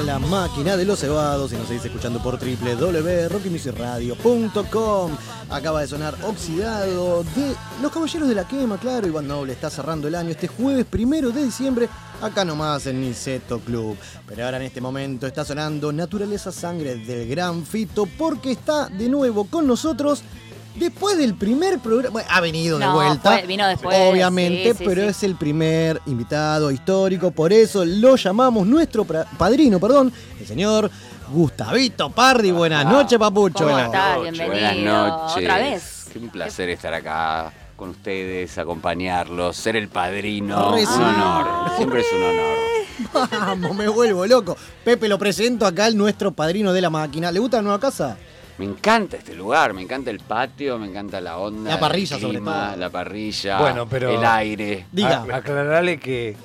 La 0.04 0.18
máquina 0.18 0.76
de 0.76 0.84
los 0.84 0.98
cebados 0.98 1.52
y 1.52 1.56
nos 1.56 1.68
seguís 1.68 1.84
escuchando 1.84 2.20
por 2.22 2.38
www.rockymusicradio.com. 2.38 5.12
Acaba 5.50 5.82
de 5.82 5.86
sonar 5.86 6.16
Oxidado 6.22 7.22
de 7.22 7.54
Los 7.80 7.92
Caballeros 7.92 8.28
de 8.28 8.34
la 8.34 8.48
Quema, 8.48 8.78
claro, 8.78 9.06
Iván 9.06 9.28
Noble 9.28 9.52
está 9.52 9.70
cerrando 9.70 10.08
el 10.08 10.14
año 10.14 10.30
este 10.30 10.48
jueves 10.48 10.86
primero 10.86 11.30
de 11.30 11.44
diciembre, 11.44 11.88
acá 12.20 12.44
nomás 12.44 12.86
en 12.86 13.00
Niceto 13.00 13.60
Club. 13.60 13.96
Pero 14.26 14.44
ahora 14.44 14.56
en 14.56 14.64
este 14.64 14.80
momento 14.80 15.26
está 15.26 15.44
sonando 15.44 15.92
Naturaleza 15.92 16.50
Sangre 16.50 16.96
del 16.96 17.28
Gran 17.28 17.64
Fito 17.64 18.06
porque 18.18 18.52
está 18.52 18.88
de 18.88 19.08
nuevo 19.08 19.44
con 19.44 19.66
nosotros. 19.66 20.22
Después 20.74 21.19
del 21.19 21.35
primer 21.35 21.78
programa, 21.81 22.11
bueno, 22.12 22.28
ha 22.31 22.40
venido 22.40 22.78
de 22.78 22.89
vuelta, 22.89 23.32
fue- 23.32 23.47
vino 23.47 23.66
después, 23.66 23.97
obviamente, 24.11 24.73
sí, 24.73 24.78
sí, 24.78 24.85
pero 24.86 25.03
sí. 25.03 25.09
es 25.09 25.23
el 25.23 25.36
primer 25.36 26.01
invitado 26.07 26.70
histórico, 26.70 27.31
por 27.31 27.53
eso 27.53 27.85
lo 27.85 28.16
llamamos 28.16 28.66
nuestro 28.66 29.05
padrino, 29.05 29.78
perdón, 29.78 30.12
el 30.40 30.47
señor 30.47 30.90
Gustavito 31.31 32.11
Pardi. 32.11 32.51
Buenas 32.53 32.85
noches, 32.86 33.19
papucho. 33.19 33.65
¿Cómo 33.65 33.78
estás? 33.78 34.20
Bienvenido. 34.23 34.49
Buenas 34.51 34.77
noches. 34.77 35.44
Otra 35.44 35.57
vez. 35.59 36.07
Qué 36.12 36.19
un 36.19 36.28
placer 36.31 36.69
estar 36.70 36.93
acá 36.94 37.53
con 37.77 37.90
ustedes, 37.90 38.57
acompañarlos, 38.59 39.57
ser 39.57 39.77
el 39.77 39.89
padrino. 39.89 40.74
Re 40.74 40.85
Un 40.86 41.03
honor. 41.03 41.47
Siempre 41.77 42.01
es 42.01 42.07
un 42.12 42.23
honor. 42.23 43.31
Vamos, 43.31 43.74
me 43.77 43.89
vuelvo 43.89 44.27
loco. 44.27 44.57
Pepe, 44.85 45.09
lo 45.09 45.19
presento 45.19 45.66
acá 45.66 45.86
al 45.86 45.97
nuestro 45.97 46.32
padrino 46.32 46.73
de 46.73 46.81
la 46.81 46.90
máquina. 46.90 47.32
¿Le 47.32 47.40
gusta 47.40 47.57
la 47.59 47.62
nueva 47.62 47.81
casa? 47.81 48.16
Me 48.62 48.68
encanta 48.68 49.16
este 49.16 49.34
lugar, 49.34 49.72
me 49.74 49.82
encanta 49.82 50.09
el 50.12 50.20
patio, 50.20 50.78
me 50.78 50.86
encanta 50.86 51.20
la 51.20 51.36
onda. 51.39 51.68
La 51.68 51.80
parrilla, 51.80 52.14
el 52.14 52.22
sobre 52.22 52.39
todo. 52.39 52.76
La 52.76 52.90
parrilla, 52.90 53.59
Bueno, 53.59 53.89
pero. 53.89 54.10
el 54.16 54.24
aire. 54.24 54.86
Diga. 54.93 55.24
A- 55.32 55.36
aclararle 55.39 55.98
que 55.98 56.36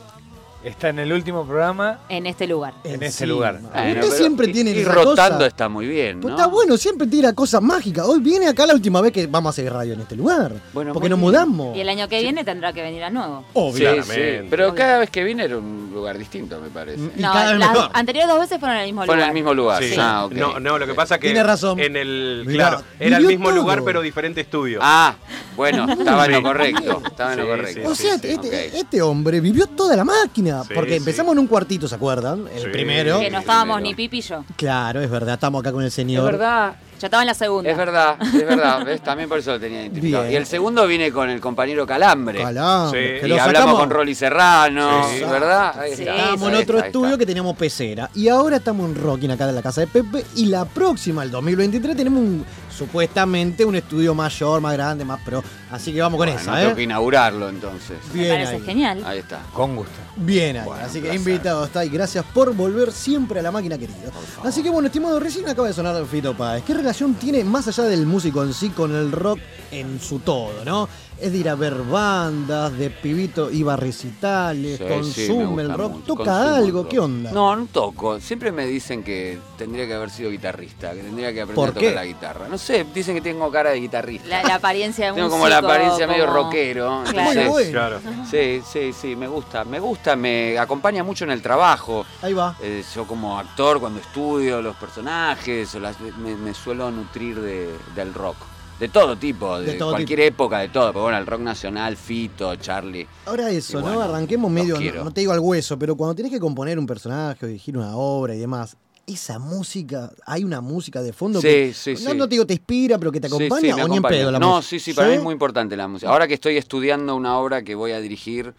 está 0.68 0.90
en 0.90 1.00
el 1.00 1.12
último 1.14 1.46
programa 1.46 2.00
En 2.10 2.26
este 2.26 2.48
lugar. 2.48 2.74
en 2.84 3.02
ese 3.04 3.26
lugar. 3.26 3.60
Bueno, 3.62 3.70
Usted 3.90 4.02
pero 4.02 4.12
siempre 4.12 4.48
ir- 4.48 4.54
tiene 4.54 4.72
ir 4.72 4.78
esa 4.80 4.92
rotando 4.92 5.36
cosa. 5.38 5.48
está 5.48 5.70
muy 5.70 5.88
bien, 5.88 6.20
Pues 6.22 6.32
¿no? 6.34 6.38
está 6.38 6.48
bueno, 6.48 6.78
siempre 6.78 7.08
tira 7.08 7.34
cosas 7.34 7.62
mágicas. 7.62 8.06
Hoy 8.06 8.20
viene 8.20 8.48
acá 8.48 8.66
la 8.66 8.74
última 8.74 9.02
vez 9.02 9.12
que 9.12 9.28
vamos 9.28 9.50
a 9.50 9.52
hacer 9.52 9.72
radio 9.72 9.94
en 9.94 10.02
este 10.02 10.16
lugar. 10.16 10.54
Bueno, 10.74 10.94
porque 10.94 11.10
muy 11.10 11.10
nos 11.10 11.20
bien. 11.20 11.32
mudamos. 11.50 11.78
Y 11.78 11.82
el 11.82 11.90
año 11.90 12.08
que 12.08 12.22
viene 12.22 12.44
tendrá 12.44 12.74
que 12.74 12.82
venir 12.82 13.04
a 13.04 13.10
nuevo. 13.10 13.46
Sí, 13.74 13.84
sí, 14.04 14.22
Pero 14.50 14.74
cada 14.76 15.00
vez 15.00 15.10
que 15.10 15.24
vine 15.24 15.44
era 15.46 15.58
un 15.58 15.92
lugar 15.94 16.18
distinto, 16.18 16.60
me 16.62 16.70
parece. 16.70 17.00
No, 17.16 17.34
las 17.34 17.90
anteriores 17.94 18.30
dos 18.30 18.40
veces 18.40 18.60
fueron 18.60 18.78
en 18.78 18.84
el 18.84 18.88
mismo 18.88 19.02
Fueron 19.06 19.16
lugar. 19.18 19.30
en 19.32 19.38
el 19.38 19.44
mismo 19.44 19.54
lugar. 19.54 19.84
Sí. 19.84 19.96
Ah, 19.98 20.26
ok. 20.26 20.32
No, 20.34 20.60
no, 20.60 20.78
lo 20.78 20.86
que 20.86 20.94
pasa 20.94 21.18
que 21.20 21.28
Tiene 21.28 21.44
razón. 21.44 21.80
en 21.80 21.96
el 21.96 22.44
Mirá, 22.46 22.70
claro, 22.70 22.84
era 23.00 23.18
el 23.18 23.24
vivió 23.24 23.38
mismo 23.38 23.50
todo. 23.50 23.62
lugar 23.62 23.82
pero 23.84 24.02
diferente 24.02 24.42
estudio. 24.42 24.80
Ah, 24.82 25.16
bueno, 25.56 25.88
estaba 25.92 26.26
en 26.26 26.32
lo 26.34 26.44
correcto. 26.44 27.02
Estaba 27.06 27.34
en 27.34 27.40
lo 27.40 27.46
Sí, 27.46 27.50
correcto. 27.50 27.90
O 27.90 27.96
sea, 27.96 28.16
este, 28.16 28.78
este 28.78 29.02
hombre 29.02 29.40
vivió 29.40 29.68
toda 29.68 29.96
la 29.96 30.04
máquina. 30.04 30.57
Sí, 30.66 30.74
porque 30.74 30.92
sí. 30.92 30.98
empezamos 30.98 31.34
en 31.34 31.40
un 31.40 31.48
cuartito, 31.48 31.88
¿se 31.88 31.96
acuerdan? 31.96 32.46
El 32.54 32.62
Sí. 32.64 32.68
primero. 32.72 33.20
Que 33.20 33.30
no 33.30 33.40
estábamos 33.40 33.82
ni 33.82 33.94
Pipi 33.96 34.20
y 34.20 34.22
yo. 34.22 34.44
Claro, 34.56 35.02
es 35.02 35.10
verdad, 35.10 35.36
estamos 35.36 35.62
acá 35.62 35.72
con 35.72 35.82
el 35.82 35.88
Es 35.88 35.94
señor. 35.94 36.26
verdad. 36.26 36.76
Yo 37.00 37.06
estaba 37.06 37.22
en 37.22 37.28
la 37.28 37.36
segunda. 37.36 37.70
Es 37.70 37.78
verdad, 37.78 38.16
es 38.22 38.34
verdad. 38.48 38.84
¿ves? 38.84 39.02
También 39.04 39.30
por 39.30 39.38
eso 39.38 39.52
lo 39.52 39.60
tenía 39.60 39.82
identificado. 39.82 40.24
Bien. 40.24 40.34
Y 40.34 40.36
el 40.36 40.48
segundo 40.48 40.88
viene 40.88 41.12
con 41.12 41.30
el 41.30 41.40
compañero 41.40 41.86
Calambre. 41.86 42.42
Calambre, 42.42 43.16
Sí. 43.18 43.22
que 43.22 43.28
Y 43.28 43.32
hablamos 43.34 43.54
sacamos. 43.54 43.80
con 43.82 43.90
Rolly 43.92 44.16
Serrano, 44.16 45.04
Sí. 45.08 45.20
¿verdad? 45.24 45.80
Ahí 45.80 45.96
Sí. 45.96 46.02
está. 46.02 46.16
Estábamos 46.16 46.50
en 46.50 46.56
otro 46.56 46.78
está, 46.78 46.88
estudio 46.88 47.08
está. 47.10 47.18
que 47.20 47.26
teníamos 47.28 47.56
pecera. 47.56 48.10
Y 48.16 48.30
ahora 48.30 48.58
estamos 48.58 48.90
en 48.90 48.96
Rocking 48.96 49.30
acá 49.30 49.48
en 49.48 49.54
la 49.56 49.62
casa 49.62 49.82
de 49.82 49.88
Pepe. 49.88 50.26
Y 50.36 50.46
la 50.48 50.66
próxima, 50.66 51.22
el 51.22 51.30
2023, 51.30 51.96
tenemos 51.96 52.20
un, 52.20 52.44
supuestamente 52.78 53.66
un 53.66 53.76
estudio 53.76 54.14
mayor, 54.14 54.62
más 54.62 54.74
grande, 54.74 55.04
más 55.06 55.22
pro. 55.22 55.44
Así 55.72 55.94
que 55.94 56.00
vamos 56.02 56.18
con 56.18 56.28
Bueno, 56.28 56.40
esa, 56.42 56.56
tengo 56.58 56.72
¿eh? 56.72 56.76
que 56.76 56.84
inaugurarlo 56.84 57.50
entonces. 57.50 57.98
Me 58.14 58.28
parece 58.30 58.56
ahí. 58.56 58.62
genial. 58.62 59.04
Ahí 59.06 59.20
está. 59.20 59.42
Con 59.54 59.76
gusto. 59.76 59.92
Bien 60.16 60.58
ahí. 60.58 60.66
Bueno, 60.66 60.84
Así 60.86 61.02
que 61.02 61.10
placer. 61.10 61.20
invitado 61.20 61.66
está 61.66 61.84
y 61.86 61.90
gracias 61.90 62.24
por 62.34 62.54
volver 62.56 62.92
siempre 62.92 63.40
a 63.40 63.44
la 63.44 63.52
máquina 63.52 63.78
querida. 63.78 63.98
Así 64.44 64.64
que 64.64 64.70
bueno, 64.70 64.88
estimado, 64.88 65.20
recién 65.20 65.48
acaba 65.50 65.68
de 65.68 65.74
sonar 65.74 66.04
Fito 66.06 66.36
Páez. 66.36 66.64
¿Qué 66.64 66.74
relación 66.74 67.16
tiene 67.16 67.44
más 67.44 67.68
allá 67.68 67.84
del 67.84 68.06
músico 68.06 68.44
en 68.44 68.54
sí 68.54 68.70
con 68.70 68.96
el 68.96 69.12
rock 69.12 69.40
en 69.72 70.00
su 70.00 70.20
todo, 70.20 70.64
no? 70.64 70.88
Es 71.20 71.32
de 71.32 71.40
ir 71.40 71.50
a 71.50 71.56
ver 71.56 71.74
bandas, 71.74 72.78
de 72.78 72.92
pibito, 72.92 73.50
iba 73.52 73.74
a 73.74 73.76
recitales, 73.76 74.78
Sí, 74.78 74.84
sí, 74.84 74.84
me 74.84 74.90
consume 75.38 75.64
el 75.64 75.74
rock, 75.74 75.92
mucho, 75.94 76.06
toca 76.06 76.24
consumo 76.26 76.56
algo, 76.56 76.82
rock. 76.84 76.92
¿qué 76.92 77.00
onda? 77.00 77.32
No, 77.32 77.56
no 77.56 77.66
toco. 77.66 78.20
Siempre 78.20 78.52
me 78.52 78.68
dicen 78.68 79.04
que 79.04 79.40
tendría 79.58 79.88
que 79.88 79.96
haber 79.96 80.12
sido 80.12 80.30
guitarrista, 80.30 80.92
que 80.94 81.02
tendría 81.02 81.34
que 81.34 81.42
aprender 81.42 81.56
¿Por 81.56 81.70
a 81.70 81.74
tocar 81.74 81.90
qué? 81.90 81.96
la 81.96 82.06
guitarra. 82.06 82.48
No 82.48 82.58
sé, 82.60 82.67
dicen 82.94 83.16
que 83.16 83.22
tengo 83.22 83.50
cara 83.52 83.72
de 83.72 83.80
guitarrista. 83.80 84.28
La, 84.28 84.44
la 84.44 84.56
apariencia 84.56 85.08
de 85.08 85.12
Tengo 85.16 85.28
músico. 85.28 85.38
como 85.38 85.50
la 85.50 85.58
apariencia 85.58 86.08
medio 86.08 86.26
rockero. 86.28 87.04
Claro. 87.10 87.42
Muy 87.42 87.50
bueno. 87.50 87.72
Claro. 87.72 88.00
Sí, 88.30 88.62
sí, 88.70 88.94
sí, 88.94 89.16
me 89.16 89.28
gusta. 89.28 89.64
Me 89.66 89.80
gusta, 89.80 90.16
me 90.16 90.58
acompaña 90.60 91.04
mucho 91.04 91.24
en 91.24 91.32
el 91.32 91.42
trabajo. 91.42 92.06
Ahí 92.22 92.34
va. 92.34 92.56
Eh, 92.62 92.84
yo 92.96 93.06
como 93.08 93.38
actor, 93.40 93.80
cuando 93.80 94.00
estudio 94.00 94.62
los 94.62 94.76
personajes, 94.76 95.74
las- 95.76 96.00
me, 96.00 96.36
me 96.36 96.54
suelo 96.54 96.92
nutrir 96.92 97.40
de- 97.42 97.74
del 97.96 98.14
rock. 98.14 98.38
De 98.80 98.90
todo 98.90 99.18
tipo, 99.18 99.60
de, 99.60 99.72
De 99.72 99.74
todo 99.74 99.90
cualquier 99.92 100.20
época, 100.20 100.60
de 100.60 100.70
todo. 100.70 100.92
Pero 100.92 101.02
bueno, 101.04 101.18
el 101.18 101.26
rock 101.26 101.42
nacional, 101.42 101.98
Fito, 101.98 102.56
Charlie. 102.58 103.08
Ahora 103.26 103.50
eso, 103.50 103.82
¿no? 103.82 104.00
Arranquemos 104.02 104.52
medio, 104.52 104.80
no, 104.80 105.04
no 105.06 105.12
te 105.12 105.22
digo 105.22 105.34
al 105.34 105.40
hueso, 105.40 105.80
pero 105.80 105.96
cuando 105.96 106.14
tenés 106.14 106.32
que 106.32 106.40
componer 106.40 106.78
un 106.78 106.86
personaje 106.86 107.44
o 107.46 107.48
dirigir 107.48 107.76
una 107.76 107.96
obra 107.96 108.36
y 108.36 108.38
demás, 108.38 108.78
esa 109.08 109.40
música, 109.40 110.12
hay 110.26 110.44
una 110.44 110.60
música 110.62 111.02
de 111.02 111.14
fondo 111.14 111.40
Sí, 111.42 111.48
que 111.48 111.74
sí, 111.74 111.94
no, 112.04 112.12
sí. 112.12 112.18
no 112.18 112.26
te 112.28 112.36
digo 112.36 112.46
te 112.46 112.54
inspira, 112.54 113.00
pero 113.00 113.12
que 113.12 113.22
te 113.22 113.28
acompaña 113.28 113.62
sí, 113.62 113.68
me 113.68 113.74
o 113.74 113.76
ni 113.78 113.82
en 113.84 113.88
acompaña. 113.94 114.10
pedo 114.20 114.32
la 114.32 114.40
No, 114.40 114.56
música. 114.58 114.70
sí, 114.70 114.80
sí, 114.80 114.94
para 114.94 115.08
mí 115.08 115.16
es 115.16 115.24
muy 115.24 115.32
importante 115.34 115.76
la 115.78 115.88
música. 115.88 116.12
Ahora 116.12 116.28
que 116.28 116.34
estoy 116.34 116.58
estudiando 116.58 117.16
una 117.16 117.38
obra 117.40 117.64
que 117.64 117.74
voy 117.74 117.92
a 117.94 118.00
dirigir, 118.02 118.54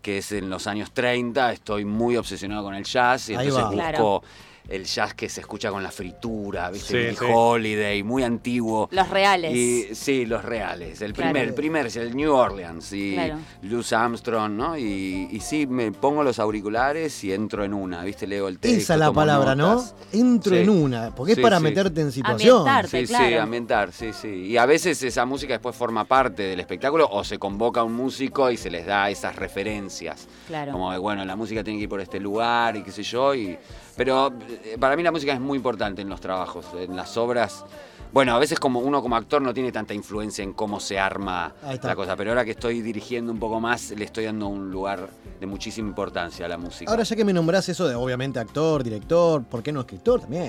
que 0.00 0.18
es 0.18 0.30
en 0.30 0.48
los 0.48 0.68
años 0.68 0.92
30, 0.92 1.52
estoy 1.52 1.84
muy 1.84 2.16
obsesionado 2.16 2.62
con 2.62 2.74
el 2.76 2.84
jazz 2.84 3.28
y 3.28 3.34
Ahí 3.34 3.48
entonces 3.48 3.64
va. 3.64 3.70
busco 3.70 3.76
Claro. 3.90 4.22
El 4.68 4.84
jazz 4.84 5.14
que 5.14 5.28
se 5.28 5.40
escucha 5.40 5.70
con 5.70 5.82
la 5.82 5.90
fritura, 5.90 6.70
¿viste? 6.70 7.10
Sí, 7.12 7.16
sí. 7.18 7.24
Holiday, 7.32 8.02
muy 8.02 8.22
antiguo. 8.22 8.88
Los 8.92 9.08
reales. 9.08 9.54
Y, 9.54 9.94
sí, 9.94 10.26
los 10.26 10.44
reales. 10.44 11.00
El 11.00 11.12
Claro. 11.14 11.32
primer, 11.32 11.48
el 11.48 11.54
primer 11.54 11.86
es 11.86 11.96
el 11.96 12.14
New 12.14 12.32
Orleans 12.32 12.92
y 12.92 13.14
Claro. 13.14 13.36
Louis 13.62 13.92
Armstrong, 13.92 14.52
¿no? 14.52 14.76
Y, 14.76 15.28
y 15.30 15.40
sí, 15.40 15.66
me 15.66 15.90
pongo 15.92 16.22
los 16.22 16.38
auriculares 16.38 17.24
y 17.24 17.32
entro 17.32 17.64
en 17.64 17.72
una, 17.72 18.04
¿viste? 18.04 18.26
Leo 18.26 18.46
el 18.48 18.58
texto. 18.58 18.78
Esa 18.78 18.94
es 18.94 19.00
la 19.00 19.12
palabra, 19.12 19.54
notas. 19.54 19.94
¿no? 20.12 20.20
Entro 20.20 20.54
Sí. 20.54 20.60
en 20.62 20.68
una, 20.70 21.14
porque 21.14 21.32
es 21.32 21.38
para 21.38 21.56
sí. 21.58 21.62
meterte 21.64 22.00
en 22.02 22.12
situación. 22.12 22.64
Sí, 22.88 23.06
sí, 23.06 23.34
ambientar, 23.34 23.92
sí, 23.92 24.12
sí. 24.12 24.28
Y 24.28 24.56
a 24.58 24.66
veces 24.66 25.02
esa 25.02 25.24
música 25.24 25.54
después 25.54 25.74
forma 25.74 26.04
parte 26.04 26.42
del 26.42 26.60
espectáculo 26.60 27.08
o 27.10 27.24
se 27.24 27.38
convoca 27.38 27.80
a 27.80 27.84
un 27.84 27.94
músico 27.94 28.50
y 28.50 28.56
se 28.56 28.70
les 28.70 28.84
da 28.86 29.08
esas 29.08 29.34
referencias. 29.36 30.28
Claro. 30.46 30.72
Como 30.72 30.92
de, 30.92 30.98
bueno, 30.98 31.24
la 31.24 31.36
música 31.36 31.64
tiene 31.64 31.78
que 31.78 31.84
ir 31.84 31.88
por 31.88 32.00
este 32.00 32.20
lugar 32.20 32.76
y 32.76 32.82
qué 32.82 32.90
sé 32.92 33.02
yo. 33.02 33.34
Y, 33.34 33.56
pero 33.98 34.32
eh, 34.48 34.78
para 34.80 34.96
mí 34.96 35.02
la 35.02 35.12
música 35.12 35.34
es 35.34 35.40
muy 35.40 35.56
importante 35.56 36.00
en 36.00 36.08
los 36.08 36.20
trabajos, 36.22 36.64
en 36.78 36.96
las 36.96 37.18
obras. 37.18 37.66
Bueno, 38.10 38.34
a 38.34 38.38
veces 38.38 38.58
como 38.58 38.80
uno 38.80 39.02
como 39.02 39.16
actor 39.16 39.42
no 39.42 39.52
tiene 39.52 39.70
tanta 39.70 39.92
influencia 39.92 40.42
en 40.42 40.54
cómo 40.54 40.80
se 40.80 40.98
arma 40.98 41.52
la 41.82 41.94
cosa, 41.94 42.16
pero 42.16 42.30
ahora 42.30 42.42
que 42.46 42.52
estoy 42.52 42.80
dirigiendo 42.80 43.30
un 43.30 43.38
poco 43.38 43.60
más, 43.60 43.90
le 43.90 44.02
estoy 44.06 44.24
dando 44.24 44.46
un 44.48 44.70
lugar 44.70 45.10
de 45.38 45.46
muchísima 45.46 45.88
importancia 45.88 46.46
a 46.46 46.48
la 46.48 46.56
música. 46.56 46.90
Ahora 46.90 47.02
ya 47.02 47.14
que 47.14 47.24
me 47.26 47.34
nombrás 47.34 47.68
eso 47.68 47.86
de 47.86 47.94
obviamente 47.94 48.38
actor, 48.38 48.82
director, 48.82 49.44
¿por 49.44 49.62
qué 49.62 49.72
no 49.72 49.80
escritor 49.80 50.22
también? 50.22 50.44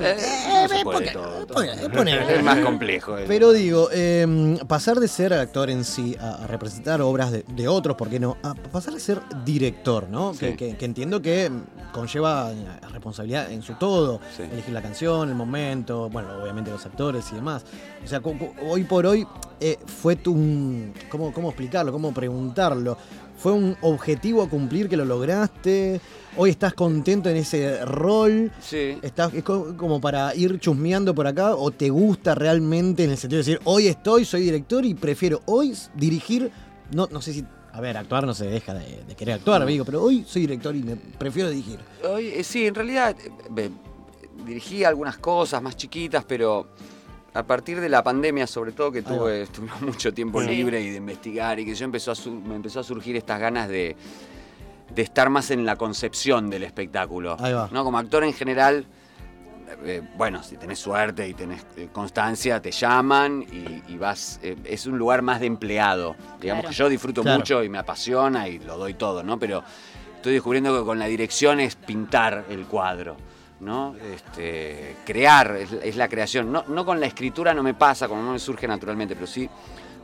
Es. 0.00 0.22
Eh, 0.22 0.66
Eh, 1.56 2.42
más 2.42 2.58
complejo. 2.58 3.16
eso. 3.18 3.26
Pero 3.28 3.52
digo, 3.52 3.88
eh, 3.92 4.58
pasar 4.66 4.98
de 5.00 5.08
ser 5.08 5.32
actor 5.32 5.70
en 5.70 5.84
sí 5.84 6.16
a, 6.20 6.44
a 6.44 6.46
representar 6.46 7.00
obras 7.02 7.30
de, 7.32 7.44
de 7.48 7.68
otros, 7.68 7.96
¿por 7.96 8.08
qué 8.08 8.18
no? 8.20 8.36
A 8.42 8.54
pasar 8.54 8.94
a 8.94 8.98
ser 8.98 9.20
director, 9.44 10.08
¿no? 10.08 10.32
Sí. 10.34 10.40
Que, 10.40 10.56
que- 10.56 10.76
que 10.76 10.84
entiendo 10.84 11.22
que 11.22 11.50
conlleva 11.96 12.52
responsabilidad 12.92 13.50
en 13.50 13.62
su 13.62 13.72
todo. 13.74 14.20
Sí. 14.36 14.42
Elegir 14.42 14.74
la 14.74 14.82
canción, 14.82 15.28
el 15.30 15.34
momento, 15.34 16.08
bueno, 16.10 16.28
obviamente 16.42 16.70
los 16.70 16.84
actores 16.84 17.26
y 17.32 17.36
demás. 17.36 17.64
O 18.04 18.06
sea, 18.06 18.20
hoy 18.68 18.84
por 18.84 19.06
hoy 19.06 19.26
eh, 19.60 19.78
fue 19.86 20.14
tu... 20.16 20.34
¿cómo, 21.10 21.32
¿Cómo 21.32 21.48
explicarlo? 21.48 21.90
¿Cómo 21.92 22.12
preguntarlo? 22.12 22.96
¿Fue 23.38 23.52
un 23.52 23.76
objetivo 23.82 24.42
a 24.42 24.48
cumplir 24.48 24.88
que 24.88 24.96
lo 24.96 25.04
lograste? 25.04 26.00
¿Hoy 26.38 26.50
estás 26.50 26.74
contento 26.74 27.28
en 27.30 27.36
ese 27.36 27.84
rol? 27.84 28.50
Sí. 28.60 28.98
¿Estás, 29.02 29.32
¿Es 29.34 29.42
co- 29.42 29.74
como 29.76 30.00
para 30.00 30.34
ir 30.34 30.58
chusmeando 30.58 31.14
por 31.14 31.26
acá 31.26 31.54
o 31.54 31.70
te 31.70 31.88
gusta 31.90 32.34
realmente 32.34 33.04
en 33.04 33.10
el 33.10 33.16
sentido 33.16 33.42
de 33.42 33.50
decir, 33.50 33.60
hoy 33.64 33.88
estoy, 33.88 34.24
soy 34.24 34.42
director 34.42 34.84
y 34.84 34.94
prefiero 34.94 35.40
hoy 35.46 35.74
dirigir, 35.94 36.50
no, 36.92 37.08
no 37.10 37.20
sé 37.22 37.32
si, 37.34 37.44
a 37.76 37.80
ver, 37.80 37.96
actuar 37.96 38.24
no 38.26 38.32
se 38.34 38.46
deja 38.46 38.72
de, 38.72 39.02
de 39.06 39.14
querer 39.14 39.34
actuar, 39.34 39.64
digo, 39.66 39.84
pero 39.84 40.02
hoy 40.02 40.24
soy 40.26 40.42
director 40.42 40.74
y 40.74 40.82
me 40.82 40.96
prefiero 40.96 41.50
dirigir. 41.50 41.78
Hoy, 42.08 42.28
eh, 42.28 42.42
sí, 42.42 42.66
en 42.66 42.74
realidad 42.74 43.14
eh, 43.22 43.30
ve- 43.50 43.70
dirigí 44.46 44.82
algunas 44.84 45.18
cosas 45.18 45.60
más 45.62 45.76
chiquitas, 45.76 46.24
pero 46.24 46.68
a 47.34 47.42
partir 47.42 47.80
de 47.80 47.88
la 47.90 48.02
pandemia, 48.02 48.46
sobre 48.46 48.72
todo 48.72 48.90
que 48.90 49.02
tuve, 49.02 49.46
mucho 49.82 50.12
tiempo 50.14 50.40
Sí. 50.42 50.48
libre 50.48 50.80
y 50.80 50.88
de 50.90 50.96
investigar 50.96 51.60
y 51.60 51.66
que 51.66 51.74
yo 51.74 51.84
empezó 51.84 52.12
a 52.12 52.14
su- 52.14 52.32
me 52.32 52.54
empezó 52.56 52.80
a 52.80 52.82
surgir 52.84 53.14
estas 53.16 53.38
ganas 53.40 53.68
de, 53.68 53.94
de 54.94 55.02
estar 55.02 55.28
más 55.28 55.50
en 55.50 55.66
la 55.66 55.76
concepción 55.76 56.48
del 56.48 56.62
espectáculo. 56.62 57.36
Ahí 57.38 57.52
va. 57.52 57.68
¿no? 57.72 57.84
Como 57.84 57.98
actor 57.98 58.24
en 58.24 58.32
general, 58.32 58.86
eh, 59.84 60.02
bueno, 60.16 60.42
si 60.42 60.56
tenés 60.56 60.78
suerte 60.78 61.26
y 61.28 61.34
tenés 61.34 61.64
eh, 61.76 61.88
constancia, 61.92 62.60
te 62.60 62.70
llaman 62.70 63.42
y, 63.42 63.82
y 63.92 63.98
vas. 63.98 64.38
eh, 64.42 64.56
es 64.64 64.86
un 64.86 64.98
lugar 64.98 65.22
más 65.22 65.40
de 65.40 65.46
empleado. 65.46 66.14
Digamos 66.40 66.62
Claro. 66.62 66.68
que 66.70 66.74
yo 66.74 66.88
disfruto 66.88 67.22
Claro. 67.22 67.38
mucho 67.38 67.62
y 67.64 67.68
me 67.68 67.78
apasiona 67.78 68.48
y 68.48 68.58
lo 68.58 68.76
doy 68.78 68.94
todo, 68.94 69.22
¿no? 69.22 69.38
Pero 69.38 69.62
estoy 70.16 70.34
descubriendo 70.34 70.76
que 70.78 70.84
con 70.84 70.98
la 70.98 71.06
dirección 71.06 71.60
es 71.60 71.76
pintar 71.76 72.44
el 72.48 72.66
cuadro. 72.66 73.16
¿no? 73.58 73.94
Este, 74.14 74.96
crear, 75.06 75.56
es, 75.56 75.72
es 75.72 75.96
la 75.96 76.08
creación. 76.08 76.52
No, 76.52 76.64
no 76.68 76.84
con 76.84 77.00
la 77.00 77.06
escritura 77.06 77.54
no 77.54 77.62
me 77.62 77.72
pasa, 77.72 78.06
como 78.06 78.20
no 78.22 78.32
me 78.32 78.38
surge 78.38 78.68
naturalmente, 78.68 79.14
pero 79.14 79.26
sí 79.26 79.48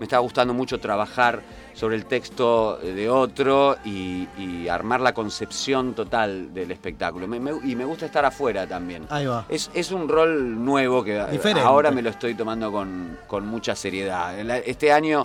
me 0.02 0.06
está 0.06 0.18
gustando 0.18 0.52
mucho 0.52 0.80
trabajar 0.80 1.42
sobre 1.74 1.94
el 1.94 2.06
texto 2.06 2.76
de 2.78 3.08
otro 3.08 3.76
y, 3.84 4.26
y 4.36 4.66
armar 4.66 5.00
la 5.00 5.14
concepción 5.14 5.94
total 5.94 6.52
del 6.52 6.72
espectáculo. 6.72 7.28
Me- 7.28 7.38
me- 7.38 7.52
y 7.62 7.76
me 7.76 7.84
gusta 7.84 8.06
estar 8.06 8.24
afuera 8.24 8.66
también. 8.66 9.06
Ahí 9.10 9.26
va. 9.26 9.46
Es, 9.48 9.70
es 9.74 9.92
un 9.92 10.08
rol 10.08 10.64
nuevo 10.64 11.04
que 11.04 11.24
Diferente. 11.30 11.60
ahora 11.62 11.92
me 11.92 12.02
lo 12.02 12.10
estoy 12.10 12.34
tomando 12.34 12.72
con, 12.72 13.16
con 13.28 13.46
mucha 13.46 13.76
seriedad. 13.76 14.36
Este 14.66 14.90
año 14.90 15.24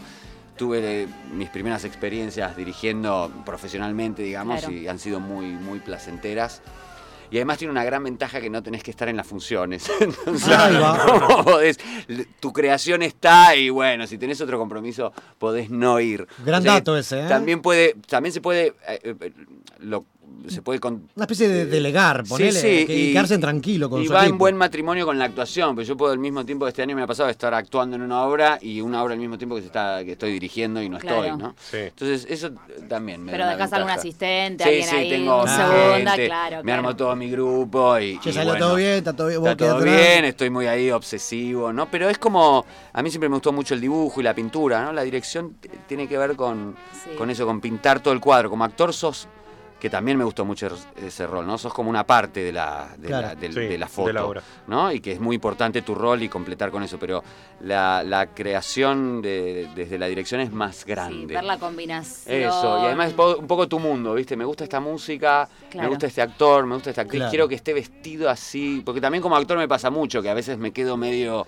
tuve 0.55 1.07
mis 1.33 1.49
primeras 1.49 1.83
experiencias 1.83 2.55
dirigiendo 2.55 3.31
profesionalmente, 3.45 4.21
digamos, 4.21 4.59
Claro. 4.59 4.75
y 4.75 4.87
han 4.87 4.99
sido 4.99 5.19
muy, 5.19 5.47
muy 5.47 5.79
placenteras. 5.79 6.61
Y 7.31 7.37
además 7.37 7.57
tiene 7.57 7.71
una 7.71 7.83
gran 7.83 8.03
ventaja 8.03 8.39
que 8.39 8.49
no 8.49 8.63
tenés 8.63 8.83
que 8.83 8.91
estar 8.91 9.09
en 9.09 9.17
las 9.17 9.27
funciones. 9.27 9.89
Entonces, 9.99 10.47
no 10.47 10.95
podés- 11.45 11.79
tu 12.39 12.53
creación 12.53 13.01
está 13.01 13.55
y 13.55 13.69
bueno, 13.69 14.07
si 14.07 14.17
tenés 14.17 14.39
otro 14.41 14.57
compromiso 14.57 15.11
podés 15.37 15.69
no 15.69 15.99
ir. 15.99 16.27
Gran 16.45 16.61
O 16.61 16.63
sea 16.63 16.71
que 16.73 16.79
dato 16.79 16.97
ese, 16.97 17.21
¿eh? 17.25 17.27
También 17.27 17.61
puede, 17.61 17.95
también 18.07 18.33
se 18.33 18.41
puede, 18.41 18.75
eh, 18.87 19.15
eh, 19.19 19.31
lo- 19.79 20.05
se 20.47 20.61
puede 20.61 20.80
con- 20.80 21.09
Una 21.15 21.23
especie 21.26 21.47
de 21.49 21.65
delegar, 21.65 22.23
ponele, 22.26 22.51
Sí, 22.51 22.59
sí, 22.80 22.85
que- 22.85 22.95
y, 22.95 23.11
quedarse 23.14 23.38
tranquilo 23.38 23.89
con 23.89 24.01
y 24.01 24.07
su 24.07 24.14
va 24.14 24.26
en 24.26 24.38
buen 24.38 24.55
matrimonio 24.55 25.05
con 25.05 25.18
la 25.18 25.26
actuación, 25.26 25.76
pero 25.76 25.88
yo 25.88 25.97
puedo 25.97 26.11
al 26.14 26.19
mismo 26.19 26.45
tiempo 26.45 26.68
este 26.68 26.81
año 26.81 26.95
me 26.95 27.01
ha 27.03 27.07
pasado 27.07 27.30
estar 27.30 27.53
actuando 27.53 27.95
en 27.95 28.01
una 28.01 28.22
obra 28.23 28.59
y 28.61 28.81
una 28.81 29.03
obra 29.03 29.14
al 29.14 29.19
mismo 29.19 29.38
tiempo 29.38 29.55
que 29.55 29.61
se 29.61 29.68
está 29.68 30.03
que 30.05 30.14
estoy 30.14 30.31
dirigiendo 30.34 30.81
y 30.81 30.89
no 30.89 30.97
Claro. 30.99 31.23
estoy, 31.23 31.38
¿no? 31.39 31.55
Entonces 31.73 32.27
eso 32.30 32.51
también 32.88 33.23
me 33.23 33.31
Pero 33.31 33.43
da 33.45 33.49
una 33.51 33.57
dejás 33.57 33.73
algún 33.73 33.91
asistente, 33.91 34.64
Sí, 34.64 34.69
alguien 34.69 34.88
sí, 34.89 34.95
ahí, 34.95 35.09
tengo 35.09 35.41
un 35.43 35.47
segunda, 35.49 36.11
gente, 36.11 36.26
claro, 36.27 36.57
Me 36.57 36.64
claro. 36.64 36.80
armo 36.80 36.95
todo 36.95 37.15
mi 37.15 37.30
grupo 37.30 37.99
y, 37.99 38.19
Che, 38.19 38.31
salió 38.34 38.51
bueno, 38.51 38.65
todo 38.68 38.76
bien, 38.76 38.93
está 38.93 39.14
todo 39.14 39.27
bien, 39.27 39.39
vos 39.41 39.49
Está 39.49 39.57
todo 39.65 39.77
quedate 39.80 39.89
atrás. 39.91 40.07
bien, 40.14 40.26
estoy 40.26 40.49
muy 40.49 40.68
ahí 40.68 40.91
obsesivo, 40.91 41.73
¿no? 41.73 41.89
Pero 41.89 42.09
es 42.09 42.18
como, 42.18 42.65
a 42.93 43.01
mí 43.01 43.09
siempre 43.09 43.30
me 43.30 43.35
gustó 43.35 43.51
mucho 43.51 43.73
el 43.73 43.81
dibujo 43.81 44.19
y 44.19 44.23
la 44.23 44.34
pintura, 44.34 44.84
¿no? 44.84 44.93
La 44.93 45.03
dirección 45.03 45.55
tiene 45.88 46.07
que 46.07 46.18
ver 46.18 46.35
con, 46.35 46.76
Sí. 47.03 47.11
con 47.18 47.30
eso, 47.30 47.45
con 47.45 47.61
pintar 47.61 47.99
todo 47.99 48.14
el 48.14 48.19
cuadro. 48.19 48.49
Como 48.49 48.64
actor 48.64 48.93
sos, 48.93 49.27
que 49.79 49.89
también 49.91 50.17
me 50.17 50.23
gustó 50.23 50.43
mucho 50.43 50.67
ese 50.95 51.27
rol, 51.27 51.45
¿no? 51.45 51.57
Sos 51.57 51.71
como 51.73 51.89
una 51.89 52.03
parte 52.03 52.39
de 52.43 52.51
la, 52.51 52.89
de 52.97 53.07
Claro. 53.09 53.27
la, 53.27 53.33
Sí, 53.39 53.59
de 53.59 53.77
la 53.77 53.85
de 53.85 53.91
foto, 53.91 54.11
la 54.13 54.25
obra. 54.25 54.41
¿no? 54.67 54.91
Y 54.91 54.99
que 54.99 55.11
es 55.11 55.19
muy 55.19 55.35
importante 55.35 55.83
tu 55.83 55.93
rol 55.93 56.23
y 56.23 56.29
completar 56.29 56.71
con 56.71 56.81
eso, 56.81 56.97
pero 56.97 57.23
la, 57.61 58.03
la 58.03 58.25
creación 58.27 59.21
de- 59.21 59.69
desde 59.75 59.97
la 59.99 60.07
dirección 60.07 60.41
es 60.41 60.51
más 60.51 60.83
grande. 60.85 61.35
Ver 61.35 61.43
la 61.43 61.57
combinación. 61.59 62.35
Eso, 62.43 62.79
y 62.81 62.85
además 62.85 63.09
es 63.13 63.17
un 63.39 63.47
poco 63.47 63.67
tu 63.67 63.77
mundo, 63.79 64.13
¿viste? 64.15 64.35
Me 64.35 64.45
gusta 64.45 64.63
esta 64.63 64.79
música, 64.79 65.47
Claro. 65.69 65.83
me 65.87 65.89
gusta 65.89 66.07
este 66.07 66.21
actor, 66.21 66.65
me 66.65 66.73
gusta 66.73 66.89
esta 66.89 67.03
actriz, 67.03 67.19
Claro. 67.19 67.29
quiero 67.29 67.47
que 67.47 67.55
esté 67.55 67.73
vestido 67.73 68.29
así, 68.29 68.81
porque 68.83 68.99
también 68.99 69.21
como 69.21 69.35
actor 69.35 69.57
me 69.57 69.67
pasa 69.67 69.89
mucho, 69.91 70.21
que 70.23 70.29
a 70.29 70.33
veces 70.33 70.57
me 70.57 70.71
quedo 70.71 70.97
medio... 70.97 71.45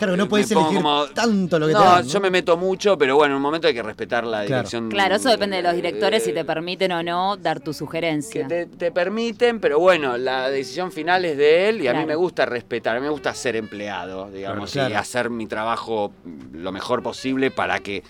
Claro, 0.00 0.14
que 0.14 0.16
no 0.16 0.24
me 0.24 0.30
puedes 0.30 0.50
elegir 0.50 0.76
como- 0.78 1.06
tanto 1.08 1.58
lo 1.58 1.66
que 1.66 1.74
te 1.74 1.78
No, 1.78 1.84
dan, 1.84 2.06
¿no? 2.06 2.10
yo 2.12 2.20
me 2.20 2.30
meto 2.30 2.56
mucho, 2.56 2.96
pero 2.96 3.16
bueno, 3.16 3.34
en 3.34 3.36
un 3.36 3.42
momento 3.42 3.68
hay 3.68 3.74
que 3.74 3.82
respetar 3.82 4.24
la 4.24 4.38
Claro. 4.46 4.46
dirección. 4.62 4.88
Claro, 4.88 5.14
eso 5.16 5.28
depende 5.28 5.56
de 5.58 5.62
los 5.62 5.74
directores 5.74 6.24
si 6.24 6.30
Eh, 6.30 6.34
te 6.34 6.44
permiten 6.44 6.90
o 6.92 7.02
no 7.02 7.36
dar 7.36 7.60
tu 7.60 7.72
sugerencia. 7.74 8.48
te, 8.48 8.64
te 8.66 8.90
permiten, 8.90 9.60
pero 9.60 9.78
bueno, 9.78 10.16
la 10.16 10.48
decisión 10.50 10.90
final 10.90 11.24
es 11.26 11.36
de 11.36 11.68
él 11.68 11.76
y 11.82 11.86
a 11.88 11.90
mí 11.92 11.96
Claro. 11.98 12.06
me 12.08 12.14
gusta 12.16 12.46
respetar, 12.46 12.96
a 12.96 13.00
mí 13.00 13.04
me 13.04 13.10
gusta 13.12 13.34
ser 13.34 13.56
empleado, 13.56 14.30
digamos, 14.30 14.72
Claro. 14.72 14.90
y 14.94 14.96
hacer 14.96 15.28
mi 15.30 15.46
trabajo 15.46 16.12
lo 16.52 16.72
mejor 16.72 17.02
posible 17.02 17.50
para 17.50 17.78
que 17.80 18.02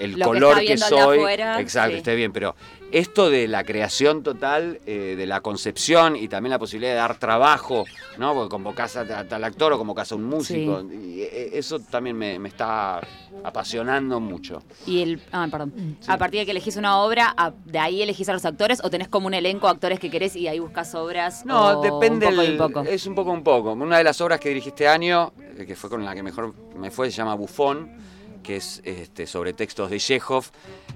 el 0.00 0.12
Lo 0.12 0.16
que 0.18 0.22
color 0.24 0.58
está 0.58 0.72
que, 0.72 0.78
soy, 0.78 1.18
afuera, 1.18 1.60
exacto, 1.60 1.92
sí. 1.92 1.96
esté 1.98 2.14
bien, 2.16 2.32
pero 2.32 2.56
esto 2.90 3.28
de 3.30 3.48
la 3.48 3.64
creación 3.64 4.22
total, 4.22 4.80
eh, 4.86 5.14
de 5.16 5.26
la 5.26 5.40
concepción 5.40 6.16
y 6.16 6.28
también 6.28 6.50
la 6.50 6.58
posibilidad 6.58 6.92
de 6.92 6.96
dar 6.98 7.18
trabajo, 7.18 7.84
¿no? 8.18 8.34
Porque 8.34 8.48
convocás 8.50 8.96
a, 8.96 9.00
a 9.02 9.24
tal 9.28 9.44
actor 9.44 9.72
o 9.72 9.78
convocás 9.78 10.10
a 10.12 10.14
un 10.14 10.24
músico, 10.24 10.82
y 10.90 11.22
eh, 11.22 11.50
eso 11.52 11.78
también 11.80 12.16
me, 12.16 12.38
me 12.38 12.48
está 12.48 13.00
apasionando 13.44 14.20
mucho. 14.20 14.62
Y 14.86 15.02
el. 15.02 15.20
Ah, 15.32 15.46
perdón. 15.50 15.96
A 16.06 16.16
partir 16.18 16.40
de 16.40 16.44
que 16.46 16.50
elegís 16.52 16.76
una 16.76 16.98
obra, 16.98 17.34
a- 17.36 17.52
¿de 17.64 17.78
ahí 17.78 18.02
elegís 18.02 18.28
a 18.28 18.32
los 18.32 18.44
actores 18.44 18.80
o 18.82 18.90
tenés 18.90 19.08
como 19.08 19.26
un 19.26 19.34
elenco 19.34 19.66
de 19.66 19.72
actores 19.72 20.00
que 20.00 20.10
querés 20.10 20.34
y 20.36 20.48
ahí 20.48 20.58
buscas 20.58 20.94
obras? 20.94 21.44
No, 21.44 21.78
o 21.78 21.82
depende. 21.82 22.26
Un 22.26 22.32
poco 22.34 22.44
y 22.44 22.50
un 22.50 22.58
poco. 22.58 22.80
Es 22.82 23.06
un 23.06 23.14
poco 23.14 23.30
un 23.32 23.42
poco. 23.42 23.72
Una 23.72 23.98
de 23.98 24.04
las 24.04 24.20
obras 24.20 24.40
que 24.40 24.48
dirigí 24.48 24.68
este 24.70 24.88
año, 24.88 25.32
eh, 25.56 25.64
que 25.66 25.76
fue 25.76 25.88
con 25.90 26.04
la 26.04 26.14
que 26.14 26.22
mejor 26.22 26.54
me 26.76 26.90
fue, 26.90 27.10
se 27.10 27.16
llama 27.18 27.34
Bufón, 27.34 27.90
que 28.42 28.56
es 28.56 28.80
este, 28.84 29.26
sobre 29.26 29.52
textos 29.52 29.90
de 29.90 29.98
Chekhov. 29.98 30.44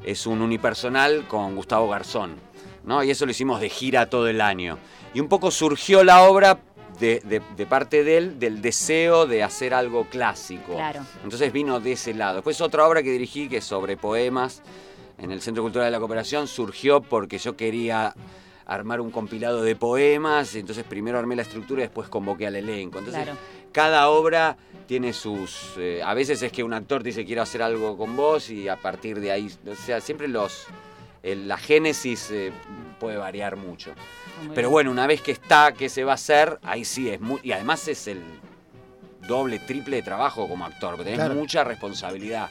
Es 0.04 0.26
un 0.26 0.40
unipersonal 0.42 1.26
con 1.28 1.54
Gustavo 1.56 1.88
Garzón. 1.88 2.36
¿no? 2.84 3.02
Y 3.04 3.10
eso 3.10 3.24
lo 3.26 3.30
hicimos 3.30 3.60
de 3.60 3.68
gira 3.68 4.10
todo 4.10 4.26
el 4.28 4.40
año. 4.40 4.78
Y 5.14 5.20
un 5.20 5.28
poco 5.28 5.50
surgió 5.50 6.02
la 6.02 6.22
obra 6.24 6.58
de, 6.98 7.20
de- 7.24 7.40
de 7.56 7.66
parte 7.66 8.02
de 8.04 8.16
él 8.16 8.38
del 8.40 8.60
deseo 8.60 9.26
de 9.26 9.42
hacer 9.42 9.72
algo 9.72 10.06
clásico. 10.10 10.74
Claro. 10.74 11.00
Entonces 11.22 11.52
vino 11.52 11.78
de 11.80 11.92
ese 11.92 12.12
lado. 12.14 12.36
Después 12.36 12.60
otra 12.60 12.86
obra 12.86 13.02
que 13.02 13.10
dirigí, 13.10 13.48
que 13.48 13.58
es 13.58 13.64
sobre 13.64 13.96
poemas, 13.96 14.62
en 15.18 15.30
el 15.30 15.40
Centro 15.40 15.62
Cultural 15.62 15.86
de 15.86 15.92
la 15.92 15.98
Cooperación, 16.00 16.48
surgió 16.48 17.00
porque 17.02 17.38
yo 17.38 17.56
quería 17.56 18.14
armar 18.66 19.00
un 19.00 19.10
compilado 19.10 19.62
de 19.62 19.76
poemas, 19.76 20.54
entonces 20.56 20.82
primero 20.84 21.18
armé 21.18 21.36
la 21.36 21.42
estructura 21.42 21.82
y 21.82 21.84
después 21.84 22.08
convoqué 22.08 22.46
al 22.46 22.56
elenco. 22.56 22.98
Entonces, 22.98 23.22
Claro. 23.22 23.38
cada 23.70 24.08
obra 24.08 24.56
tiene 24.92 25.14
sus... 25.14 25.70
eh, 25.78 26.02
a 26.04 26.12
veces 26.12 26.42
es 26.42 26.52
que 26.52 26.62
un 26.62 26.74
actor 26.74 27.02
te 27.02 27.08
dice 27.08 27.24
quiero 27.24 27.40
hacer 27.40 27.62
algo 27.62 27.96
con 27.96 28.14
vos 28.14 28.50
y 28.50 28.68
a 28.68 28.76
partir 28.76 29.20
de 29.20 29.32
ahí, 29.32 29.50
o 29.66 29.74
sea, 29.74 30.02
siempre 30.02 30.28
los... 30.28 30.66
el- 31.22 31.48
la 31.48 31.56
génesis 31.56 32.30
eh, 32.30 32.52
puede 33.00 33.16
variar 33.16 33.56
mucho. 33.56 33.94
Muy 34.44 34.54
Pero 34.54 34.68
bueno, 34.68 34.90
una 34.90 35.06
vez 35.06 35.22
que 35.22 35.32
está, 35.32 35.72
que 35.72 35.88
se 35.88 36.04
va 36.04 36.12
a 36.12 36.14
hacer, 36.16 36.58
ahí 36.62 36.84
sí 36.84 37.08
es 37.08 37.22
muy... 37.22 37.40
Y 37.42 37.52
además 37.52 37.88
es 37.88 38.06
el 38.06 38.20
doble, 39.26 39.60
triple 39.60 39.96
de 39.96 40.02
trabajo 40.02 40.46
como 40.46 40.66
actor, 40.66 40.90
porque 40.90 41.04
tenés 41.04 41.20
Claro. 41.20 41.36
mucha 41.36 41.64
responsabilidad. 41.64 42.50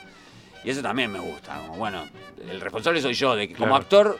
Y 0.63 0.72
eso 0.72 0.81
también 0.81 1.11
me 1.11 1.19
gusta. 1.19 1.57
Como, 1.59 1.77
bueno, 1.77 2.09
el 2.49 2.59
responsable 2.59 3.01
soy 3.03 3.13
yo, 3.13 3.35
de 3.35 3.49
que 3.49 3.53
como 3.53 3.68
Claro. 3.68 3.81
actor 3.84 4.19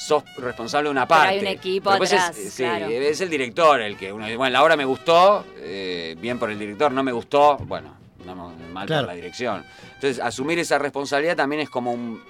sos 0.00 0.24
responsable 0.38 0.88
de 0.88 0.92
una 0.92 1.06
Pero 1.06 1.18
parte. 1.20 1.34
hay 1.34 1.40
un 1.40 1.46
equipo 1.46 1.90
después 1.90 2.12
atrás, 2.12 2.38
es, 2.38 2.52
sí, 2.54 2.62
claro. 2.62 2.86
es 2.88 3.20
el 3.20 3.28
director 3.28 3.80
el 3.80 3.96
que 3.98 4.12
uno 4.12 4.24
dice, 4.24 4.36
bueno, 4.36 4.52
la 4.54 4.62
obra 4.64 4.76
me 4.76 4.84
gustó, 4.86 5.44
eh, 5.58 6.16
bien 6.18 6.38
por 6.38 6.50
el 6.50 6.58
director, 6.58 6.90
no 6.90 7.02
me 7.02 7.12
gustó, 7.12 7.58
bueno, 7.58 7.94
no, 8.24 8.34
mal 8.72 8.86
Claro. 8.86 9.02
por 9.02 9.08
la 9.08 9.14
dirección. 9.14 9.64
Entonces, 9.94 10.18
asumir 10.20 10.58
esa 10.58 10.78
responsabilidad 10.78 11.36
también 11.36 11.60
es 11.62 11.68
como 11.70 11.92
un, 11.92 12.22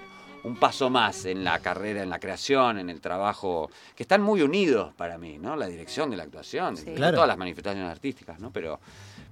un 0.43 0.57
paso 0.57 0.91
más 0.91 1.27
en 1.27 1.45
la 1.45 1.61
carrera, 1.61 2.03
en 2.03 2.11
la 2.11 2.19
creación, 2.19 2.79
en 2.79 2.91
el 2.91 3.01
trabajo, 3.01 3.71
que 3.95 4.03
están 4.03 4.21
muy 4.23 4.43
unidos 4.43 4.93
para 4.97 5.17
mí, 5.19 5.39
¿no? 5.39 5.55
La 5.55 5.67
dirección 5.67 6.11
de 6.11 6.17
la 6.17 6.25
actuación, 6.25 6.75
de 6.75 6.95
Claro. 6.95 7.15
todas 7.17 7.29
las 7.29 7.39
manifestaciones 7.39 7.91
artísticas, 7.91 8.41
¿no? 8.41 8.51
Pero, 8.51 8.81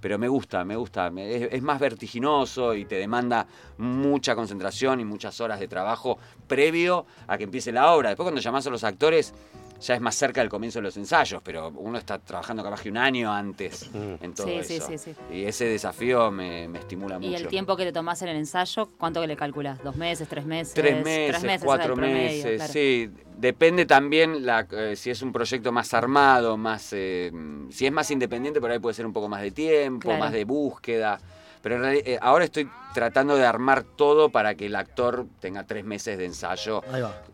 pero 0.00 0.18
me 0.18 0.28
gusta, 0.28 0.64
me 0.64 0.76
gusta. 0.76 1.10
es 1.16 1.62
más 1.62 1.80
vertiginoso 1.80 2.74
y 2.74 2.84
te 2.84 2.96
demanda 2.96 3.46
mucha 3.78 4.34
concentración 4.34 5.00
y 5.00 5.04
muchas 5.04 5.40
horas 5.40 5.60
de 5.60 5.68
trabajo 5.68 6.18
previo 6.46 7.06
a 7.26 7.38
que 7.38 7.44
empiece 7.44 7.72
la 7.72 7.92
obra. 7.92 8.10
Después 8.10 8.24
cuando 8.24 8.40
llamás 8.40 8.66
a 8.66 8.70
los 8.70 8.84
actores 8.84 9.34
ya 9.80 9.94
es 9.94 10.00
más 10.00 10.14
cerca 10.16 10.40
del 10.40 10.48
comienzo 10.50 10.78
de 10.78 10.82
los 10.84 10.96
ensayos, 10.96 11.40
pero 11.42 11.68
uno 11.76 11.98
está 11.98 12.18
trabajando 12.18 12.62
capaz 12.62 12.82
que 12.82 12.90
un 12.90 12.96
año 12.96 13.32
antes 13.32 13.88
en 13.94 14.34
todo 14.34 14.46
Sí, 14.48 14.60
sí, 14.64 14.74
eso. 14.76 14.88
sí, 14.88 14.98
sí. 14.98 15.12
Y 15.32 15.44
ese 15.44 15.66
desafío 15.66 16.30
me, 16.30 16.66
me 16.68 16.78
estimula 16.80 17.18
mucho. 17.18 17.30
¿Y 17.30 17.34
el 17.34 17.46
tiempo 17.48 17.76
que 17.76 17.84
te 17.84 17.92
tomás 17.92 18.20
en 18.22 18.28
el 18.28 18.36
ensayo, 18.36 18.90
cuánto 18.98 19.20
que 19.20 19.26
le 19.26 19.36
calculas? 19.36 19.82
¿Dos 19.84 19.96
meses, 19.96 20.26
tres 20.28 20.44
meses? 20.44 20.74
Tres 20.74 21.04
meses, 21.04 21.42
ese 21.44 21.54
es 21.54 21.62
cuatro 21.64 21.94
promedio, 21.94 22.14
meses, 22.44 22.56
claro. 22.56 22.72
sí. 22.72 23.10
Depende 23.38 23.86
también 23.86 24.44
la, 24.44 24.66
eh, 24.72 24.96
si 24.96 25.10
es 25.10 25.22
un 25.22 25.32
proyecto 25.32 25.70
más 25.70 25.94
armado, 25.94 26.56
más 26.56 26.88
eh, 26.92 27.30
si 27.70 27.86
es 27.86 27.92
más 27.92 28.10
independiente, 28.10 28.60
por 28.60 28.70
ahí 28.72 28.80
puede 28.80 28.94
ser 28.94 29.06
un 29.06 29.12
poco 29.12 29.28
más 29.28 29.42
de 29.42 29.52
tiempo, 29.52 30.08
Claro. 30.08 30.18
más 30.24 30.32
de 30.32 30.44
búsqueda. 30.44 31.20
Pero 31.68 31.76
en 31.76 31.82
reali- 31.82 32.02
eh, 32.06 32.18
ahora 32.22 32.46
estoy 32.46 32.66
tratando 32.94 33.36
de 33.36 33.44
armar 33.44 33.82
todo 33.82 34.30
para 34.30 34.54
que 34.54 34.64
el 34.66 34.74
actor 34.74 35.26
tenga 35.38 35.64
tres 35.64 35.84
meses 35.84 36.16
de 36.16 36.24
ensayo 36.24 36.82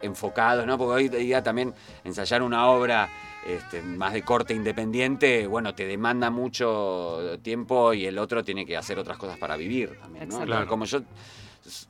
enfocados, 0.02 0.66
¿no? 0.66 0.76
Porque 0.76 0.92
hoy 1.04 1.08
día 1.08 1.40
también 1.40 1.72
ensayar 2.02 2.42
una 2.42 2.66
obra 2.66 3.08
este, 3.46 3.80
más 3.82 4.12
de 4.12 4.22
corte 4.22 4.52
independiente, 4.52 5.46
bueno, 5.46 5.72
te 5.72 5.86
demanda 5.86 6.30
mucho 6.30 7.38
tiempo 7.42 7.92
y 7.94 8.06
el 8.06 8.18
otro 8.18 8.42
tiene 8.42 8.66
que 8.66 8.76
hacer 8.76 8.98
otras 8.98 9.18
cosas 9.18 9.38
para 9.38 9.56
vivir 9.56 9.96
también, 10.00 10.28
¿no? 10.28 10.40
Claro. 10.44 10.66
Como 10.66 10.84
yo 10.84 11.02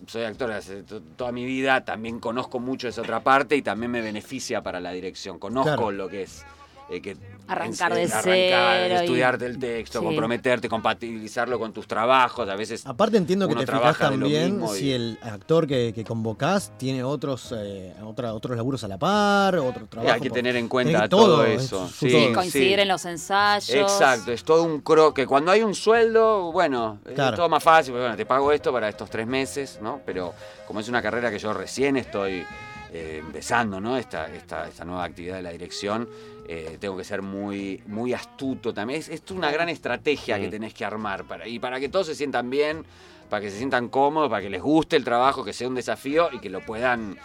soy 0.07 0.25
actor 0.25 0.53
hace 0.53 0.83
to- 0.83 1.01
toda 1.17 1.33
mi 1.33 1.47
vida, 1.47 1.83
también 1.83 2.21
conozco 2.21 2.61
mucho 2.61 2.89
esa 2.89 3.01
otra 3.01 3.21
parte 3.21 3.57
y 3.57 3.63
también 3.63 3.91
me 3.91 4.03
beneficia 4.03 4.61
para 4.63 4.81
la 4.81 4.91
dirección. 4.93 5.39
Conozco 5.39 5.65
Claro. 5.77 5.91
lo 5.93 6.09
que 6.11 6.25
es 6.25 6.45
eh, 6.91 7.01
que 7.01 7.17
Arrancar 7.47 7.93
de 7.93 8.05
arrancar, 8.05 8.23
cero 8.25 8.95
y- 8.95 9.05
estudiarte 9.05 9.45
el 9.45 9.59
texto, 9.59 9.99
Sí. 10.01 10.05
comprometerte, 10.07 10.67
compatibilizarlo 10.67 11.59
con 11.59 11.75
tus 11.75 11.87
trabajos, 11.87 12.49
a 12.49 12.57
veces 12.57 12.87
Aparte 12.87 13.19
entiendo 13.19 13.47
que 13.47 13.55
te 13.55 13.67
fijas 13.67 13.99
también 13.99 14.63
y- 14.65 14.69
si 14.79 14.93
el 14.95 15.19
actor 15.23 15.67
que, 15.67 15.93
que 15.95 16.05
convocás 16.05 16.73
tiene 16.79 17.05
otros 17.05 17.53
eh, 17.55 17.93
otra- 18.03 18.33
otros 18.33 18.57
laburos 18.57 18.83
a 18.85 18.89
la 18.89 18.97
par, 18.99 19.57
otro 19.57 19.85
Y 19.85 19.89
trabajo. 19.89 20.15
hay 20.15 20.21
que 20.23 20.31
por- 20.31 20.37
tener 20.37 20.57
en 20.57 20.69
cuenta 20.69 21.07
todo, 21.07 21.45
es 21.45 21.65
eso. 21.65 21.87
su 21.87 22.09
Sí, 22.09 22.33
coincidir 22.35 22.77
sí. 22.77 22.81
en 22.83 22.89
los 22.89 23.05
ensayos. 23.05 23.69
Exacto, 23.93 24.33
es 24.33 24.43
todo 24.43 24.63
un 24.63 24.81
croque. 24.81 25.27
Cuando 25.27 25.51
hay 25.51 25.63
un 25.63 25.75
sueldo, 25.75 26.51
bueno, 26.51 26.99
Claro. 27.15 27.35
es 27.35 27.37
todo 27.37 27.49
más 27.51 27.63
fácil, 27.63 27.93
porque 27.93 28.05
bueno, 28.05 28.17
te 28.17 28.25
pago 28.25 28.53
esto 28.53 28.73
para 28.73 28.89
estos 28.89 29.11
tres 29.11 29.27
meses, 29.27 29.79
¿no? 29.83 30.01
Pero 30.07 30.33
como 30.67 30.81
es 30.81 30.89
una 30.89 31.03
carrera 31.03 31.31
que 31.31 31.39
yo 31.39 31.53
recién 31.53 31.99
estoy 31.99 32.43
eh, 32.97 33.19
empezando 33.27 33.81
¿no? 33.81 33.97
esta, 33.97 34.29
esta, 34.33 34.69
esta 34.69 34.85
nueva 34.85 35.03
actividad 35.03 35.35
de 35.35 35.43
la 35.43 35.51
dirección, 35.51 36.09
eh, 36.47 36.77
tengo 36.81 36.97
que 36.97 37.05
ser 37.05 37.23
muy, 37.23 37.83
muy 37.87 38.13
astuto 38.13 38.73
también. 38.75 39.01
Es, 39.01 39.09
es 39.09 39.23
una 39.31 39.51
gran 39.51 39.69
estrategia 39.69 40.39
que 40.39 40.49
tenés 40.49 40.75
que 40.75 40.85
armar 40.85 41.25
para, 41.25 41.49
y 41.49 41.59
para 41.59 41.81
que 41.81 41.89
todos 41.89 42.07
se 42.07 42.15
sientan 42.15 42.51
bien, 42.51 42.85
para 43.31 43.41
que 43.43 43.51
se 43.51 43.59
sientan 43.59 43.89
cómodos, 43.89 44.29
para 44.29 44.43
que 44.43 44.51
les 44.51 44.63
guste 44.63 44.97
el 44.97 45.05
trabajo, 45.05 45.45
que 45.45 45.53
sea 45.53 45.69
un 45.69 45.75
desafío 45.75 46.29
y 46.33 46.39
que 46.39 46.51
lo 46.51 46.61
puedan 46.61 47.17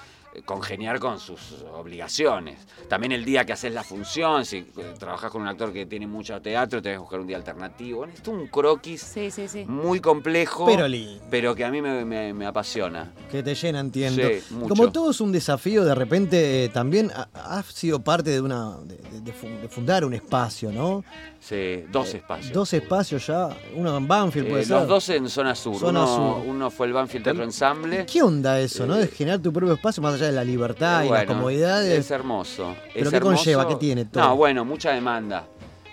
congeniar 0.46 1.00
con 1.00 1.20
sus 1.20 1.40
obligaciones. 1.74 2.60
También 2.88 3.12
el 3.12 3.26
día 3.26 3.46
que 3.46 3.54
haces 3.54 3.74
la 3.74 3.84
función, 3.84 4.46
si 4.46 4.58
eh, 4.58 4.66
trabajas 4.98 5.32
con 5.32 5.42
un 5.42 5.48
actor 5.48 5.74
que 5.74 5.86
tiene 5.86 6.08
mucho 6.08 6.40
teatro, 6.42 6.82
tenés 6.82 6.98
que 6.98 7.02
buscar 7.02 7.20
un 7.20 7.28
día 7.28 7.38
alternativo. 7.38 8.00
Bueno, 8.00 8.14
esto 8.14 8.32
es 8.32 8.38
un 8.38 8.48
croquis 8.48 9.02
Sí, 9.02 9.32
sí, 9.32 9.48
sí. 9.48 9.66
muy 9.66 10.00
complejo, 10.00 10.66
Pero 10.66 10.86
pero 11.30 11.56
que 11.56 11.66
a 11.66 11.72
mí 11.72 11.82
me, 11.82 12.06
me- 12.06 12.34
me 12.34 12.46
apasiona. 12.46 13.12
Que 13.32 13.44
te 13.44 13.56
llena, 13.56 13.80
entiendo. 13.80 14.22
Sí, 14.22 14.54
mucho. 14.54 14.70
Como 14.70 14.92
todo 14.92 15.12
es 15.12 15.20
un 15.22 15.32
desafío, 15.32 15.84
de 15.84 15.96
repente 15.96 16.66
eh, 16.66 16.70
también 16.70 17.12
ha- 17.16 17.30
has 17.34 17.66
sido 17.68 18.00
parte 18.00 18.30
de 18.30 18.42
una 18.42 18.78
de, 18.84 18.98
de- 18.98 19.22
de 19.22 19.34
fu- 19.34 19.48
de 19.48 19.68
fundar 19.68 20.06
un 20.06 20.14
espacio, 20.14 20.72
¿no? 20.72 21.04
Sí, 21.40 21.86
dos 21.92 22.14
espacios. 22.14 22.54
Dos 22.54 22.74
espacios 22.74 23.26
ya, 23.28 23.50
uno 23.76 23.96
en 23.98 24.08
Banfield 24.08 24.48
Eh, 24.48 24.50
puede 24.52 24.66
ser. 24.66 24.78
los 24.78 24.88
dos 24.88 25.10
en 25.10 25.30
zona 25.30 25.56
sur. 25.56 25.76
Zona 25.78 26.04
uno, 26.04 26.36
sur. 26.38 26.44
uno 26.48 26.70
fue 26.70 26.88
el 26.88 26.94
Banfield 26.94 27.24
Teatro 27.24 27.44
Ensamble. 27.44 28.06
¿Qué 28.06 28.22
onda 28.22 28.60
eso, 28.60 28.86
no? 28.86 28.96
De 28.96 29.08
generar 29.08 29.40
tu 29.40 29.52
propio 29.54 29.74
espacio 29.74 30.04
más 30.04 30.19
allá 30.20 30.28
de 30.28 30.36
la 30.36 30.44
libertad 30.44 31.04
y 31.04 31.10
las 31.10 31.26
comodidades. 31.26 31.98
Es 32.00 32.12
hermoso. 32.12 32.76
¿Pero 32.94 33.06
es 33.06 33.10
qué 33.10 33.18
hermoso. 33.18 33.36
conlleva? 33.38 33.68
¿Qué 33.68 33.76
tiene 33.76 34.06
todo? 34.06 34.24
No, 34.24 34.36
bueno, 34.36 34.66
mucha 34.66 34.92
demanda. 34.92 35.46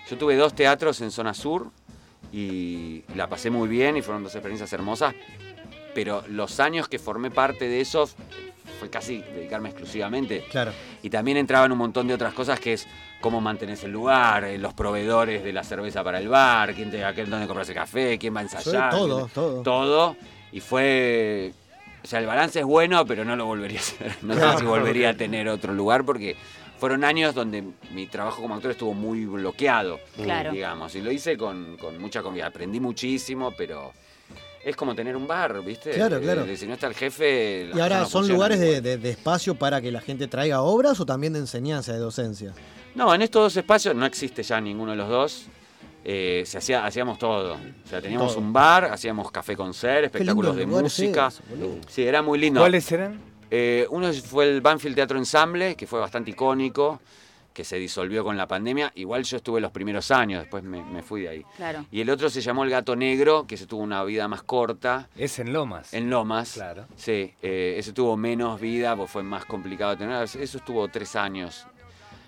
Yo 0.09 0.17
tuve 0.17 0.35
dos 0.35 0.53
teatros 0.53 1.01
en 1.01 1.11
zona 1.11 1.33
sur 1.33 1.69
y 2.31 3.03
la 3.15 3.27
pasé 3.27 3.49
muy 3.49 3.67
bien 3.67 3.97
y 3.97 4.01
fueron 4.01 4.23
dos 4.23 4.33
experiencias 4.35 4.71
hermosas. 4.73 5.13
Pero 5.93 6.23
los 6.29 6.59
años 6.59 6.87
que 6.87 6.99
formé 6.99 7.31
parte 7.31 7.67
de 7.67 7.81
eso 7.81 8.07
fue 8.79 8.89
casi 8.89 9.17
dedicarme 9.21 9.69
exclusivamente. 9.69 10.45
Claro. 10.51 10.71
Y 11.01 11.09
también 11.09 11.37
entraban 11.37 11.71
un 11.71 11.77
montón 11.79 12.07
de 12.07 12.13
otras 12.13 12.33
cosas 12.33 12.59
que 12.59 12.73
es 12.73 12.87
cómo 13.19 13.41
mantenés 13.41 13.83
el 13.83 13.91
lugar, 13.91 14.43
eh, 14.43 14.59
los 14.59 14.75
proveedores 14.75 15.43
de 15.43 15.51
la 15.51 15.63
cerveza 15.63 16.03
para 16.03 16.19
el 16.19 16.27
bar, 16.29 16.75
quién 16.75 16.91
te, 16.91 17.03
aquel 17.03 17.29
dónde 17.29 17.47
compras 17.47 17.67
el 17.69 17.75
café, 17.75 18.19
quién 18.19 18.35
va 18.35 18.41
a 18.41 18.43
ensayar. 18.43 18.91
todo, 18.91 19.17
quién- 19.21 19.29
todo. 19.33 19.61
Todo. 19.63 20.15
Y 20.51 20.59
fue. 20.59 21.51
O 22.07 22.09
sea, 22.09 22.19
el 22.19 22.25
balance 22.25 22.59
es 22.61 22.65
bueno, 22.65 23.05
pero 23.05 23.25
no 23.25 23.35
lo 23.35 23.45
volvería 23.45 23.79
a 23.79 23.81
hacer. 23.81 24.15
No 24.21 24.33
sé 24.33 24.59
si 24.59 24.63
volvería 24.65 25.09
a 25.09 25.13
tener 25.13 25.49
otro 25.49 25.73
lugar 25.73 26.05
porque 26.05 26.37
fueron 26.79 27.03
años 27.03 27.35
donde 27.35 27.61
mi 27.91 28.07
trabajo 28.07 28.41
como 28.41 28.55
actor 28.55 28.71
estuvo 28.71 28.93
muy 28.93 29.25
bloqueado, 29.25 29.99
Claro. 30.15 30.53
digamos. 30.53 30.95
Y 30.95 31.01
lo 31.01 31.11
hice 31.11 31.35
con, 31.35 31.75
con 31.75 31.99
mucha 31.99 32.21
confianza. 32.23 32.47
Aprendí 32.47 32.79
muchísimo, 32.79 33.51
pero 33.57 33.91
es 34.63 34.73
como 34.77 34.95
tener 34.95 35.17
un 35.17 35.27
bar, 35.27 35.61
¿viste? 35.65 35.91
Claro, 35.91 36.21
claro. 36.21 36.45
Eh, 36.45 36.55
si 36.55 36.65
no 36.65 36.75
está 36.75 36.87
el 36.87 36.93
jefe. 36.93 37.71
¿Y 37.75 37.79
ahora 37.81 37.99
no 37.99 38.05
son 38.05 38.25
lugares 38.29 38.57
de, 38.61 38.79
de- 38.79 38.97
de 38.97 39.09
espacio 39.09 39.55
para 39.55 39.81
que 39.81 39.91
la 39.91 39.99
gente 39.99 40.29
traiga 40.29 40.61
obras 40.61 40.97
o 41.01 41.05
también 41.05 41.33
de 41.33 41.39
enseñanza, 41.39 41.91
de 41.91 41.99
docencia? 41.99 42.53
No, 42.95 43.13
en 43.13 43.21
estos 43.21 43.41
dos 43.43 43.57
espacios 43.57 43.93
no 43.95 44.05
existe 44.05 44.43
ya 44.43 44.61
ninguno 44.61 44.91
de 44.91 44.97
los 44.97 45.09
dos. 45.09 45.47
Eh, 46.09 46.43
se 46.45 46.57
hacía, 46.59 46.85
hacíamos 46.85 47.19
todo. 47.19 47.55
O 47.55 47.87
sea, 47.87 48.01
teníamos 48.01 48.33
Todo. 48.33 48.39
un 48.41 48.53
bar, 48.53 48.85
hacíamos 48.85 49.29
café 49.29 49.57
con 49.57 49.73
ser, 49.73 50.05
espectáculos 50.05 50.55
de 50.55 50.65
música. 50.65 51.29
sí, 51.89 52.03
era 52.03 52.21
muy 52.21 52.39
lindo. 52.39 52.61
¿Cuáles 52.61 52.89
eran? 52.93 53.19
Eh, 53.51 53.85
uno 53.89 54.13
fue 54.13 54.49
el 54.49 54.61
Banfield 54.61 54.95
Teatro 54.95 55.17
Ensamble, 55.17 55.75
que 55.75 55.85
fue 55.85 55.99
bastante 55.99 56.31
icónico, 56.31 57.01
que 57.51 57.65
se 57.65 57.75
disolvió 57.75 58.23
con 58.23 58.37
la 58.37 58.47
pandemia. 58.47 58.89
Igual 58.95 59.23
yo 59.23 59.35
estuve 59.35 59.59
los 59.59 59.71
primeros 59.73 60.09
años, 60.11 60.39
después 60.43 60.63
me, 60.63 60.81
me 60.81 61.03
fui 61.03 61.23
de 61.23 61.27
ahí. 61.29 61.45
Claro. 61.57 61.85
Y 61.91 61.99
el 61.99 62.09
otro 62.09 62.29
se 62.29 62.39
llamó 62.39 62.63
El 62.63 62.69
Gato 62.69 62.95
Negro, 62.95 63.45
que 63.45 63.57
se 63.57 63.65
tuvo 63.65 63.81
una 63.81 64.01
vida 64.05 64.29
más 64.29 64.43
corta. 64.43 65.09
Es 65.17 65.39
en 65.39 65.51
Lomas. 65.51 65.93
En 65.93 66.09
Lomas. 66.09 66.53
Claro. 66.53 66.85
Sí, 66.95 67.33
eh, 67.41 67.75
ese 67.77 67.91
tuvo 67.91 68.15
menos 68.15 68.61
vida, 68.61 68.95
pues 68.95 69.11
fue 69.11 69.23
más 69.23 69.43
complicado 69.43 69.91
de 69.91 69.97
tener. 69.97 70.23
Eso 70.23 70.39
estuvo 70.39 70.87
tres 70.87 71.17
años, 71.17 71.67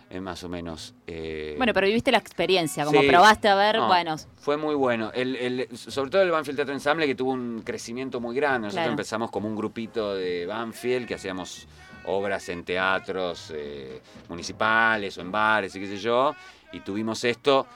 eh, 0.09 0.19
más 0.19 0.43
o 0.43 0.49
menos. 0.49 0.93
Eh, 1.07 1.53
Bueno, 1.57 1.73
pero 1.73 1.85
viviste 1.87 2.11
la 2.11 2.17
experiencia, 2.17 2.83
como 2.85 3.01
Sí. 3.01 3.07
probaste 3.07 3.47
a 3.47 3.55
ver, 3.55 3.77
No, 3.77 3.87
bueno, 3.87 4.15
Fue 4.37 4.57
muy 4.57 4.73
bueno. 4.75 5.11
El, 5.13 5.35
el- 5.35 5.77
sobre 5.77 6.09
todo 6.09 6.21
el 6.23 6.31
Banfield 6.31 6.55
Teatro 6.57 6.73
Ensamble 6.73 7.05
que 7.05 7.15
tuvo 7.15 7.31
un 7.31 7.61
crecimiento 7.63 8.19
muy 8.19 8.35
grande. 8.35 8.67
Nosotros 8.67 8.73
Claro. 8.83 8.91
empezamos 8.91 9.29
como 9.31 9.47
un 9.47 9.55
grupito 9.55 10.15
de 10.15 10.45
Banfield 10.45 11.07
que 11.07 11.15
hacíamos 11.15 11.67
obras 12.05 12.49
en 12.49 12.63
teatros 12.63 13.51
eh, 13.55 14.01
municipales 14.29 15.17
o 15.17 15.21
en 15.21 15.31
bares 15.31 15.75
y 15.75 15.79
qué 15.79 15.87
sé 15.87 15.97
yo. 15.97 16.33
Y 16.71 16.79
tuvimos 16.79 17.23
esto 17.23 17.67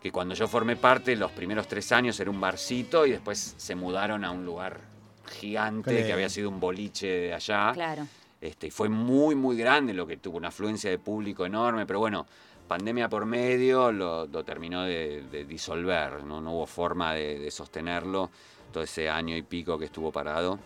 que 0.00 0.10
cuando 0.10 0.34
yo 0.34 0.48
formé 0.48 0.76
parte, 0.76 1.14
los 1.14 1.30
primeros 1.32 1.66
tres 1.68 1.92
años 1.92 2.18
era 2.20 2.30
un 2.30 2.40
barcito 2.40 3.04
y 3.04 3.10
después 3.10 3.54
se 3.58 3.74
mudaron 3.74 4.24
a 4.24 4.30
un 4.30 4.46
lugar 4.46 4.80
gigante 5.28 6.06
que 6.06 6.12
había 6.12 6.28
sido 6.28 6.48
un 6.48 6.58
boliche 6.58 7.06
de 7.06 7.34
allá. 7.34 7.72
claro. 7.74 8.06
Este, 8.40 8.68
y 8.68 8.70
fue 8.70 8.88
muy, 8.88 9.34
muy 9.34 9.56
grande 9.56 9.92
lo 9.92 10.06
que 10.06 10.16
tuvo, 10.16 10.38
una 10.38 10.48
afluencia 10.48 10.88
de 10.90 10.98
público 10.98 11.44
enorme, 11.44 11.84
pero 11.86 11.98
bueno, 11.98 12.26
pandemia 12.66 13.08
por 13.08 13.26
medio 13.26 13.92
lo, 13.92 14.26
lo 14.26 14.44
terminó 14.44 14.82
de, 14.84 15.24
de 15.30 15.44
disolver, 15.44 16.24
¿no? 16.24 16.40
no 16.40 16.52
hubo 16.54 16.66
forma 16.66 17.12
de, 17.14 17.38
de 17.38 17.50
sostenerlo 17.50 18.30
todo 18.72 18.82
ese 18.82 19.10
año 19.10 19.36
y 19.36 19.42
pico 19.42 19.78
que 19.78 19.84
estuvo 19.86 20.10
parado. 20.10 20.58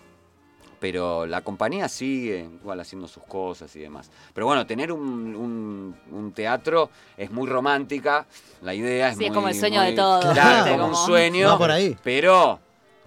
Pero 0.79 1.25
la 1.25 1.41
compañía 1.41 1.89
sigue 1.89 2.41
igual 2.61 2.79
haciendo 2.79 3.09
sus 3.09 3.23
cosas 3.23 3.75
y 3.75 3.81
demás. 3.81 4.11
Pero 4.35 4.47
bueno, 4.47 4.67
tener 4.67 4.93
un, 4.93 5.01
un- 5.35 5.97
un 6.11 6.33
teatro 6.33 6.91
es 7.17 7.31
muy 7.31 7.49
romántica, 7.49 8.27
la 8.61 8.75
idea 8.75 9.09
es 9.09 9.17
Sí, 9.17 9.25
es 9.25 9.31
muy- 9.31 9.35
como 9.35 9.49
el 9.49 9.55
sueño 9.55 9.81
muy- 9.81 9.91
de 9.93 9.97
todos, 9.97 10.33
Claro, 10.35 10.73
como 10.73 10.89
un 10.89 10.95
sueño. 10.95 11.49
Va 11.49 11.59
por 11.59 11.71
ahí. 11.71 11.97
Pero 12.03 12.61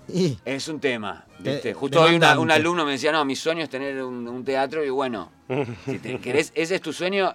Y 0.08 0.38
es 0.46 0.68
un 0.68 0.80
tema, 0.80 1.26
¿viste? 1.40 1.70
De- 1.70 1.74
Justo 1.74 2.02
hoy 2.02 2.16
una- 2.16 2.40
un 2.40 2.50
alumno 2.52 2.86
me 2.86 2.92
decía, 2.94 3.12
no, 3.12 3.24
mi 3.26 3.36
sueño 3.36 3.64
es 3.64 3.70
tener 3.70 4.02
un, 4.04 4.28
un 4.28 4.44
teatro 4.46 4.84
y 4.86 4.90
bueno, 4.90 5.32
si 5.86 6.00
te 6.00 6.18
querés, 6.22 6.52
ese 6.56 6.76
es 6.76 6.82
tu 6.82 6.94
sueño, 6.94 7.34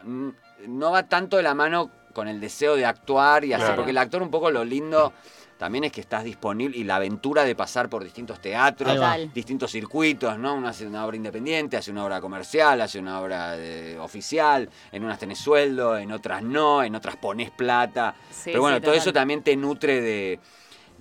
no 0.66 0.90
va 0.90 1.02
tanto 1.08 1.36
de 1.36 1.42
la 1.42 1.54
mano 1.54 1.90
con 2.12 2.28
el 2.28 2.40
deseo 2.40 2.76
de 2.76 2.84
actuar 2.86 3.44
y 3.44 3.52
hacer, 3.52 3.66
Claro. 3.66 3.76
porque 3.76 3.90
el 3.90 3.98
actor 3.98 4.22
un 4.22 4.30
poco 4.30 4.50
lo 4.50 4.64
lindo 4.64 5.12
también 5.58 5.84
es 5.84 5.92
que 5.92 6.00
estás 6.00 6.24
disponible 6.24 6.76
y 6.76 6.82
la 6.82 6.96
aventura 6.96 7.44
de 7.44 7.54
pasar 7.54 7.88
por 7.88 8.02
distintos 8.02 8.40
teatros, 8.40 8.98
distintos 9.32 9.70
circuitos, 9.70 10.36
¿no? 10.36 10.54
Uno 10.56 10.66
hace 10.66 10.84
una 10.86 11.06
obra 11.06 11.16
independiente, 11.16 11.76
hace 11.76 11.92
una 11.92 12.04
obra 12.04 12.20
comercial, 12.20 12.80
hace 12.80 12.98
una 12.98 13.20
obra 13.20 13.52
de- 13.52 13.96
oficial, 14.00 14.68
en 14.90 15.04
unas 15.04 15.20
tenés 15.20 15.38
sueldo, 15.38 15.96
en 15.96 16.10
otras 16.10 16.42
no, 16.42 16.82
en 16.82 16.96
otras 16.96 17.14
ponés 17.16 17.50
plata. 17.52 18.14
Sí, 18.30 18.46
Pero 18.46 18.62
bueno, 18.62 18.78
sí, 18.78 18.82
todo 18.82 18.90
total. 18.92 19.02
eso 19.02 19.12
también 19.12 19.42
te 19.44 19.54
nutre 19.56 20.00
de, 20.00 20.40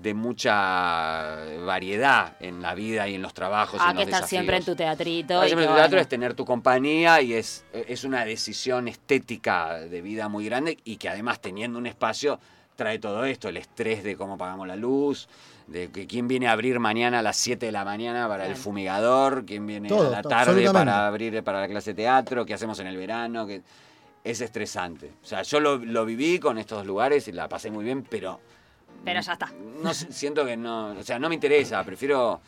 de 0.02 0.14
mucha 0.14 1.38
variedad 1.64 2.34
en 2.40 2.62
la 2.62 2.74
vida 2.74 3.08
y 3.08 3.16
en 3.16 3.22
los 3.22 3.34
trabajos. 3.34 3.80
Ah, 3.84 3.92
en 3.92 3.98
que 3.98 4.06
los 4.06 4.14
estar 4.14 4.28
siempre 4.28 4.58
en 4.58 4.66
tu 4.66 4.76
teatrito. 4.76 5.34
Estar 5.36 5.46
y 5.46 5.50
siempre 5.50 5.66
en 5.66 5.72
tu 5.72 5.76
teatro 5.76 5.90
bueno. 5.90 6.02
es 6.02 6.08
tener 6.10 6.34
tu 6.34 6.46
compañía 6.46 7.22
y 7.22 7.34
es, 7.34 7.66
es 7.72 8.04
una 8.04 8.26
decisión 8.26 8.88
estética 8.88 9.80
de 9.80 10.02
vida 10.02 10.28
muy 10.28 10.46
grande 10.46 10.78
y 10.84 10.98
que 10.98 11.10
además 11.10 11.40
teniendo 11.40 11.78
un 11.78 11.86
espacio 11.86 12.40
trae 12.76 12.98
todo 12.98 13.26
esto, 13.26 13.50
el 13.50 13.58
estrés 13.58 14.04
de 14.04 14.16
cómo 14.16 14.38
pagamos 14.38 14.68
la 14.68 14.76
luz, 14.76 15.28
de 15.68 15.92
que 15.92 16.08
quién 16.08 16.28
viene 16.28 16.48
a 16.48 16.54
abrir 16.54 16.80
mañana 16.80 17.20
a 17.20 17.22
las 17.22 17.38
7 17.38 17.68
de 17.68 17.72
la 17.72 17.86
mañana 17.86 18.28
para 18.28 18.48
el 18.48 18.56
fumigador, 18.56 19.46
quién 19.46 19.68
viene 19.68 19.88
Todo, 19.88 20.08
a 20.08 20.10
la 20.10 20.24
tarde 20.24 20.68
para 20.72 21.06
abrir 21.06 21.44
para 21.44 21.62
la 21.62 21.68
clase 21.68 21.92
de 21.92 22.04
teatro, 22.04 22.44
qué 22.44 22.56
hacemos 22.56 22.80
en 22.80 22.88
el 22.88 22.98
verano, 22.98 23.46
que 23.46 23.62
es 24.24 24.42
estresante. 24.42 25.12
O 25.22 25.26
sea, 25.26 25.44
yo 25.44 25.60
lo, 25.60 25.78
lo 25.78 26.06
viví 26.06 26.40
con 26.40 26.58
estos 26.58 26.80
dos 26.80 26.88
lugares 26.88 27.28
y 27.28 27.34
la 27.34 27.48
pasé 27.48 27.70
muy 27.70 27.86
bien, 27.86 28.04
pero 28.10 28.40
Pero 29.04 29.22
ya 29.22 29.34
está. 29.34 29.52
no 29.82 29.94
siento 29.94 30.46
que 30.46 30.56
no, 30.58 30.92
o 30.92 31.04
sea, 31.04 31.18
no 31.20 31.28
me 31.30 31.36
interesa, 31.36 31.84
prefiero 31.84 32.40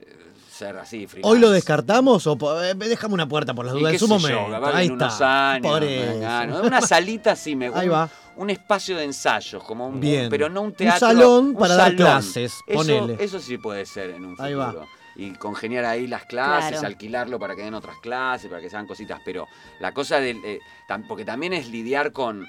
eh, 0.00 0.16
ser 0.50 0.76
así, 0.76 1.06
freelance. 1.06 1.32
¿Hoy 1.34 1.40
lo 1.40 1.50
descartamos 1.50 2.26
o 2.26 2.62
eh, 2.62 2.74
déjame 2.74 3.14
una 3.14 3.28
puerta 3.28 3.52
por 3.54 3.66
las 3.66 3.74
Y 3.74 3.78
dudas? 3.80 3.90
qué 3.90 3.96
En 3.96 3.98
su 4.00 4.06
sé 4.06 4.12
momento. 4.14 4.58
yo, 4.60 4.66
Ahí 4.66 4.86
en 4.86 4.92
unos 4.92 5.12
está. 5.12 5.52
años, 5.52 5.72
Por 5.72 5.82
eso. 5.84 6.62
Una 6.62 6.80
salita 6.80 7.34
sí 7.34 7.56
me 7.56 7.66
Ahí 7.74 7.88
un, 7.88 7.94
va. 7.94 8.08
un 8.36 8.50
espacio 8.50 8.96
de 8.96 9.04
ensayos, 9.04 9.62
como 9.64 9.88
un, 9.88 9.98
Bien. 9.98 10.28
pero 10.30 10.48
no 10.48 10.60
un 10.60 10.68
Un 10.68 10.72
teatro. 10.74 11.08
salón 11.08 11.54
para 11.54 11.74
dar 11.74 11.96
clases, 11.96 12.54
Eso, 12.66 12.78
ponele. 12.78 13.16
eso 13.18 13.40
sí 13.40 13.58
puede 13.58 13.84
ser 13.84 14.10
en 14.10 14.24
un 14.24 14.30
futuro. 14.36 14.46
Ahí 14.46 14.54
va. 14.54 14.74
Y 15.16 15.32
congeniar 15.32 15.84
ahí 15.84 16.06
las 16.06 16.26
clases, 16.26 16.74
Claro. 16.78 16.86
alquilarlo 16.86 17.40
para 17.40 17.56
que 17.56 17.62
den 17.62 17.74
otras 17.74 17.96
clases, 17.98 18.48
para 18.48 18.62
que 18.62 18.70
sean 18.70 18.86
cositas. 18.86 19.20
Pero 19.24 19.48
la 19.80 19.92
cosa 19.92 20.20
del. 20.20 20.40
eh, 20.44 20.60
tam- 20.88 21.08
porque 21.08 21.24
también 21.24 21.52
es 21.54 21.68
lidiar 21.68 22.12
con. 22.12 22.46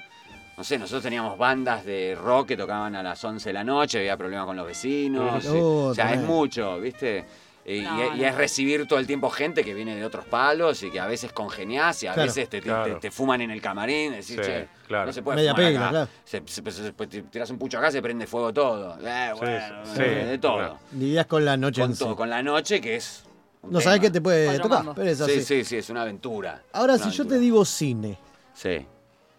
No 0.56 0.64
sé, 0.64 0.78
nosotros 0.78 1.02
teníamos 1.02 1.38
bandas 1.38 1.84
de 1.86 2.14
rock 2.20 2.48
que 2.48 2.56
tocaban 2.56 2.94
a 2.94 3.02
las 3.02 3.24
11 3.24 3.48
de 3.48 3.52
la 3.54 3.64
noche, 3.64 3.98
había 3.98 4.16
problemas 4.16 4.44
con 4.46 4.56
los 4.56 4.66
vecinos. 4.66 5.44
Uh, 5.46 5.54
eh, 5.56 5.60
o 5.62 5.94
sea, 5.94 6.04
es 6.06 6.10
tremendo. 6.10 6.34
mucho, 6.34 6.80
¿viste? 6.80 7.24
Y, 7.64 7.80
No, 7.82 8.16
y 8.16 8.24
es- 8.24 8.30
es 8.30 8.34
recibir 8.34 8.86
todo 8.88 8.98
el 8.98 9.06
tiempo 9.06 9.30
gente 9.30 9.62
que 9.62 9.72
viene 9.74 9.94
de 9.94 10.04
otros 10.04 10.24
palos 10.24 10.82
y 10.82 10.90
que 10.90 10.98
a 10.98 11.06
veces 11.06 11.32
congeniás 11.32 12.02
y 12.02 12.06
a 12.08 12.14
Claro. 12.14 12.26
veces 12.28 12.48
te, 12.48 12.58
te- 12.60 12.66
Claro. 12.66 12.94
te- 12.94 13.00
te 13.00 13.10
fuman 13.10 13.40
en 13.42 13.50
el 13.50 13.60
camarín. 13.62 14.12
Decís, 14.12 14.26
Sí, 14.28 14.36
che, 14.36 14.68
claro. 14.86 15.06
no 15.06 15.12
se 15.12 15.22
puede 15.22 15.36
Media 15.36 15.54
fumar 15.54 15.66
acá. 15.76 15.88
claro. 15.90 16.08
Se, 16.24 16.42
se- 16.46 16.70
se- 16.72 16.92
pues, 16.92 17.08
te 17.08 17.22
tiras 17.22 17.48
un 17.50 17.58
pucho 17.58 17.78
acá, 17.78 17.90
se 17.90 18.02
prende 18.02 18.26
fuego 18.26 18.52
todo. 18.52 18.98
Eh, 19.06 19.32
bueno, 19.38 19.84
sí, 19.84 20.00
eh, 20.02 20.24
de 20.26 20.38
todo. 20.38 20.56
claro. 20.58 20.78
Lidias 20.92 21.26
con 21.26 21.44
la 21.44 21.56
noche 21.56 21.80
Con 21.82 21.90
en 21.90 21.96
sí. 21.96 22.04
todo, 22.04 22.16
con 22.16 22.28
la 22.30 22.42
noche 22.42 22.80
que 22.80 22.96
es. 22.96 23.24
No 23.62 23.78
sabes 23.80 24.00
tema. 24.00 24.08
qué 24.08 24.10
te 24.10 24.20
puede 24.22 24.58
tocar, 24.58 24.84
pero 24.94 25.08
es 25.10 25.18
Sí, 25.18 25.24
así. 25.24 25.42
sí, 25.42 25.64
sí, 25.64 25.76
es 25.76 25.90
una 25.90 26.02
aventura. 26.02 26.62
Ahora, 26.72 26.94
Una 26.94 27.04
si 27.04 27.10
yo 27.10 27.26
te 27.26 27.38
digo 27.38 27.64
cine, 27.66 28.18
Sí. 28.54 28.86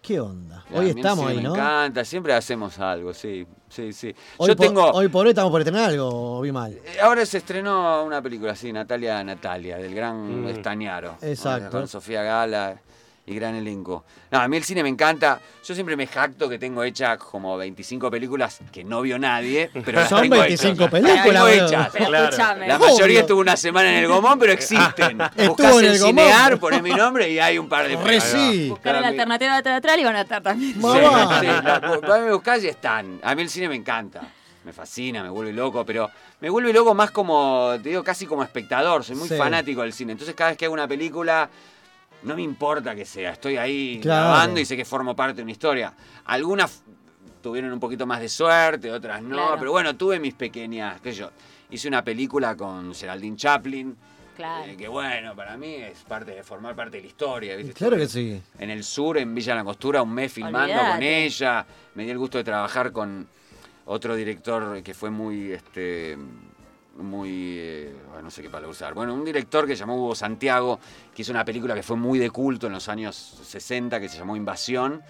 ¿Qué 0.01 0.19
onda? 0.19 0.63
A 0.73 0.79
Hoy 0.79 0.93
mí 0.93 0.99
estamos 1.01 1.27
ahí, 1.27 1.37
Me 1.37 1.43
¿no? 1.43 1.53
encanta, 1.53 2.03
siempre 2.03 2.33
hacemos 2.33 2.79
algo, 2.79 3.13
sí. 3.13 3.45
Sí, 3.69 3.93
sí. 3.93 4.13
Hoy, 4.37 4.49
Yo 4.49 4.55
por, 4.55 4.65
tengo. 4.65 4.91
hoy 4.91 5.07
por 5.09 5.25
hoy 5.25 5.29
estamos 5.31 5.51
por 5.51 5.61
estrenar 5.61 5.91
algo, 5.91 6.37
o 6.39 6.41
vi 6.41 6.51
mal. 6.51 6.73
Eh, 6.73 6.99
Ahora 7.01 7.25
se 7.25 7.37
estrenó 7.37 8.03
una 8.03 8.21
película 8.21 8.51
así, 8.53 8.73
Natalia 8.73 9.23
Natalia, 9.23 9.77
del 9.77 9.93
gran 9.93 10.43
Mm. 10.43 10.47
Estañaro. 10.49 11.15
Exacto. 11.21 11.69
Con 11.69 11.87
Sofía 11.87 12.23
Gala 12.23 12.81
y 13.31 13.35
gran 13.35 13.55
elenco. 13.55 14.03
No, 14.29 14.39
a 14.39 14.47
mí 14.47 14.57
el 14.57 14.63
cine 14.63 14.83
me 14.83 14.89
encanta. 14.89 15.39
Yo 15.63 15.73
siempre 15.73 15.95
me 15.95 16.07
jacto 16.07 16.47
que 16.49 16.59
tengo 16.59 16.83
hechas 16.83 17.17
como 17.17 17.57
25 17.57 18.11
películas 18.11 18.59
que 18.71 18.83
no 18.83 19.01
vio 19.01 19.17
nadie, 19.17 19.69
pero 19.85 19.99
las 19.99 20.09
Son 20.09 20.21
tengo 20.21 20.37
25 20.39 20.73
hechas. 20.85 20.91
películas, 20.91 21.15
Las 21.15 21.25
tengo 21.25 21.39
boludo. 21.45 21.65
hechas. 21.67 21.89
Pero 21.93 22.05
Claro. 22.05 22.65
La 22.67 22.79
mayoría 22.79 23.03
Obvio. 23.05 23.19
estuvo 23.21 23.39
una 23.41 23.57
semana 23.57 23.89
en 23.91 24.03
el 24.03 24.07
Gomón, 24.07 24.37
pero 24.39 24.51
existen. 24.53 25.19
Estuvo 25.21 25.47
Buscás 25.47 25.77
en 25.77 25.85
en 25.85 25.91
el 25.91 25.99
Gomón. 25.99 26.23
Cinear, 26.25 26.59
ponés 26.59 26.81
mi 26.83 26.91
nombre 26.91 27.29
y 27.29 27.39
hay 27.39 27.57
un 27.57 27.67
par 27.69 27.87
de 27.87 27.97
películas. 27.97 28.23
sí. 28.23 28.69
Buscar 28.69 29.01
la 29.01 29.07
alternativa 29.07 29.61
teatral 29.61 29.99
y 29.99 30.03
van 30.03 30.15
a 30.15 30.21
estar 30.21 30.41
también. 30.41 30.73
Sí, 30.73 30.79
Mamá. 30.79 31.39
sí, 31.39 31.45
la- 31.47 32.19
me 32.25 32.31
buscás 32.33 32.63
y 32.63 32.67
están. 32.67 33.19
A 33.23 33.35
mí 33.35 33.41
el 33.41 33.49
cine 33.49 33.69
me 33.69 33.75
encanta. 33.75 34.21
Me 34.63 34.73
fascina, 34.73 35.23
me 35.23 35.29
vuelve 35.29 35.53
loco, 35.53 35.83
pero 35.83 36.11
me 36.39 36.47
vuelve 36.47 36.71
loco 36.71 36.93
más 36.93 37.09
como, 37.09 37.71
te 37.81 37.89
digo, 37.89 38.03
casi 38.03 38.27
como 38.27 38.43
espectador. 38.43 39.03
Soy 39.03 39.15
muy 39.15 39.27
Sí. 39.27 39.35
fanático 39.35 39.81
del 39.81 39.91
cine. 39.91 40.11
Entonces, 40.11 40.35
cada 40.35 40.51
vez 40.51 40.57
que 40.57 40.65
hago 40.65 40.73
una 40.75 40.87
película, 40.87 41.49
no 42.23 42.35
me 42.35 42.41
importa 42.41 42.95
que 42.95 43.05
sea. 43.05 43.31
Estoy 43.31 43.57
ahí 43.57 43.99
Claro. 44.01 44.29
grabando 44.29 44.59
y 44.59 44.65
sé 44.65 44.75
que 44.77 44.85
formo 44.85 45.15
parte 45.15 45.37
de 45.37 45.43
una 45.43 45.51
historia. 45.51 45.93
Algunas 46.25 46.83
tuvieron 47.41 47.71
un 47.73 47.79
poquito 47.79 48.05
más 48.05 48.19
de 48.19 48.29
suerte, 48.29 48.91
otras 48.91 49.21
no. 49.21 49.35
Claro. 49.35 49.55
Pero 49.59 49.71
bueno, 49.71 49.95
tuve 49.95 50.19
mis 50.19 50.33
pequeñas, 50.33 51.01
qué 51.01 51.11
sé 51.11 51.19
yo. 51.19 51.31
Hice 51.69 51.87
una 51.87 52.03
película 52.03 52.55
con 52.55 52.93
Geraldine 52.93 53.35
Chaplin. 53.37 53.95
Claro. 54.35 54.65
eh, 54.71 54.77
que 54.77 54.87
bueno, 54.87 55.35
para 55.35 55.57
mí 55.57 55.73
es 55.75 55.99
parte 56.03 56.31
de 56.31 56.41
formar 56.43 56.75
parte 56.75 56.97
de 56.97 57.03
la 57.03 57.07
historia. 57.07 57.55
¿viste? 57.57 57.73
Claro 57.73 57.97
que 57.97 58.07
sí. 58.07 58.41
en 58.59 58.69
el 58.69 58.83
sur, 58.83 59.17
en 59.17 59.35
Villa 59.35 59.53
La 59.55 59.63
Costura, 59.63 60.01
un 60.01 60.13
mes 60.13 60.31
filmando 60.31 60.73
con 60.79 61.03
ella. 61.03 61.65
Me 61.95 62.03
di 62.05 62.09
el 62.11 62.17
gusto 62.17 62.37
de 62.37 62.43
trabajar 62.43 62.91
con 62.91 63.27
otro 63.85 64.15
director 64.15 64.81
que 64.83 64.93
fue 64.93 65.09
muy, 65.09 65.51
este, 65.51 66.17
muy, 67.01 67.57
eh, 67.59 67.93
no 68.21 68.29
sé 68.29 68.41
qué 68.41 68.49
palabra 68.49 68.69
usar. 68.69 68.93
Bueno, 68.93 69.13
un 69.13 69.25
director 69.25 69.67
que 69.67 69.75
se 69.75 69.81
llamó 69.81 69.95
Hugo 69.95 70.15
Santiago, 70.15 70.79
que 71.13 71.21
hizo 71.21 71.31
una 71.31 71.45
película 71.45 71.75
que 71.75 71.83
fue 71.83 71.97
muy 71.97 72.19
de 72.19 72.29
culto 72.29 72.67
en 72.67 72.73
los 72.73 72.87
años 72.89 73.15
60, 73.43 73.99
que 73.99 74.09
se 74.09 74.17
llamó 74.17 74.35
Invasión. 74.35 75.01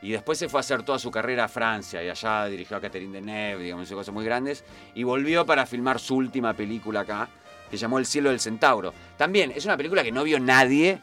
Y 0.00 0.12
después 0.12 0.38
se 0.38 0.48
fue 0.48 0.58
a 0.58 0.60
hacer 0.60 0.84
toda 0.84 0.98
su 0.98 1.10
carrera 1.10 1.44
a 1.44 1.48
Francia 1.48 2.02
y 2.04 2.08
allá 2.08 2.46
dirigió 2.46 2.76
a 2.76 2.80
Catherine 2.80 3.12
Deneuve, 3.12 3.64
digamos, 3.64 3.90
cosas 3.90 4.14
muy 4.14 4.24
grandes. 4.24 4.64
Y 4.94 5.02
volvió 5.02 5.44
para 5.44 5.66
filmar 5.66 5.98
su 5.98 6.16
última 6.16 6.54
película 6.54 7.00
acá, 7.00 7.28
que 7.68 7.76
llamó 7.76 7.98
El 7.98 8.06
cielo 8.06 8.30
del 8.30 8.38
centauro. 8.38 8.94
También 9.16 9.52
es 9.54 9.64
una 9.64 9.76
película 9.76 10.04
que 10.04 10.12
no 10.12 10.22
vio 10.22 10.38
nadie, 10.38 11.00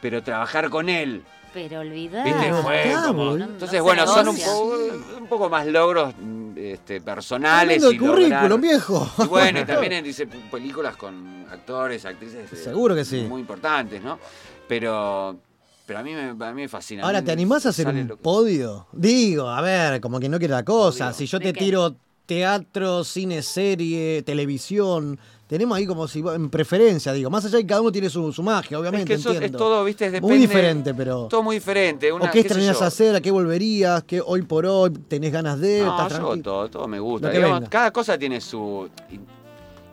pero 0.00 0.22
trabajar 0.22 0.70
con 0.70 0.88
él 0.88 1.24
Pero 1.52 1.80
olvidar. 1.80 2.24
¿Viste? 2.24 2.52
Fue 2.62 2.88
está, 2.88 3.06
como- 3.08 3.24
boludo. 3.24 3.44
Entonces, 3.44 3.78
No 3.78 3.84
bueno, 3.84 4.06
se 4.06 4.12
son 4.14 4.28
un 4.28 4.34
negocia. 4.36 4.52
poco, 4.52 5.16
un 5.20 5.26
poco 5.28 5.48
más 5.48 5.66
logros 5.66 6.14
mm, 6.20 6.50
este, 6.58 7.00
personales. 7.00 7.78
Tremendo 7.80 7.90
y 7.90 7.94
el 7.94 8.00
currículum, 8.00 8.42
lograr- 8.48 8.60
viejo. 8.60 9.10
Y 9.18 9.26
bueno, 9.26 9.60
y 9.60 9.64
también 9.66 10.04
dice 10.04 10.26
películas 10.26 10.96
con 10.96 11.46
actores, 11.50 12.04
actrices. 12.04 12.52
eh, 12.52 12.56
Seguro 12.56 12.94
que 12.94 13.04
sí. 13.04 13.22
Muy 13.22 13.40
importantes, 13.40 14.02
¿no? 14.02 14.18
Pero, 14.68 15.38
pero 15.86 15.98
a, 15.98 16.02
mí 16.02 16.12
me, 16.12 16.30
a 16.30 16.52
mí 16.52 16.62
me 16.62 16.68
fascina. 16.68 17.02
Ahora, 17.04 17.22
¿te 17.22 17.32
animás 17.32 17.64
a 17.64 17.70
hacer 17.70 17.86
sale 17.86 18.02
un 18.02 18.08
lo 18.08 18.16
que- 18.16 18.22
podio? 18.22 18.86
Digo, 18.92 19.48
a 19.48 19.60
ver, 19.62 20.00
como 20.00 20.20
que 20.20 20.28
no 20.28 20.38
quiere 20.38 20.52
la 20.54 20.64
cosa. 20.64 21.12
Si 21.12 21.26
yo 21.26 21.38
¿De 21.38 21.46
te 21.46 21.52
qué? 21.54 21.60
tiro 21.64 21.96
teatro, 22.26 23.04
cine, 23.04 23.40
serie, 23.42 24.22
televisión, 24.22 25.18
tenemos 25.48 25.76
ahí 25.76 25.86
como 25.86 26.06
si 26.06 26.20
en 26.20 26.50
preferencia, 26.50 27.12
digo, 27.12 27.30
más 27.30 27.44
allá 27.44 27.56
de 27.56 27.62
que 27.64 27.66
cada 27.66 27.80
uno 27.80 27.90
tiene 27.90 28.08
su, 28.10 28.32
su 28.32 28.42
magia, 28.44 28.76
Es 28.76 28.80
obviamente. 28.80 29.06
que 29.08 29.14
eso 29.14 29.32
es 29.32 29.50
todo, 29.50 29.82
¿viste? 29.84 30.08
Muy 30.20 30.36
Depende- 30.36 30.38
diferente, 30.38 30.94
pero. 30.94 31.26
Todo 31.28 31.42
muy 31.42 31.56
diferente. 31.56 32.12
Una, 32.12 32.26
¿O 32.26 32.30
qué 32.30 32.42
sé 32.42 32.46
extrañas 32.48 32.80
hacer? 32.82 33.16
¿A 33.16 33.20
qué 33.20 33.30
volverías? 33.32 34.04
¿Qué 34.04 34.20
hoy 34.24 34.42
por 34.42 34.64
hoy 34.66 34.90
tenés 34.90 35.32
ganas 35.32 35.58
de? 35.58 35.80
No, 35.80 35.90
¿Estás 35.96 36.12
yo 36.12 36.18
tranquilo? 36.18 36.42
todo, 36.44 36.68
todo 36.70 36.86
me 36.86 37.00
gusta. 37.00 37.30
Digamos, 37.30 37.68
cada 37.68 37.90
cosa 37.90 38.16
tiene 38.18 38.40
su. 38.40 38.88
in- 39.10 39.26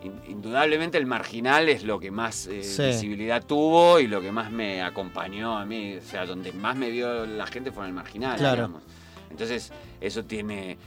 in- 0.04 0.32
indudablemente 0.34 0.98
el 1.00 1.08
marginal 1.08 1.68
es 1.70 1.84
lo 1.84 2.00
que 2.00 2.12
más 2.12 2.46
eh, 2.48 2.62
Sí. 2.62 2.84
visibilidad 2.84 3.44
tuvo 3.44 4.00
y 4.00 4.06
lo 4.08 4.22
que 4.22 4.32
más 4.32 4.52
me 4.52 4.84
acompañó 4.84 5.58
a 5.58 5.66
mí. 5.66 5.96
O 5.98 6.02
sea, 6.08 6.26
donde 6.28 6.52
más 6.54 6.76
me 6.76 6.90
vio 6.92 7.26
la 7.26 7.48
gente 7.48 7.72
fue 7.72 7.84
en 7.86 7.90
el 7.90 7.96
marginal, 7.96 8.38
Claro. 8.38 8.56
digamos. 8.56 8.84
Entonces, 9.32 9.72
eso 10.02 10.24
tiene. 10.26 10.78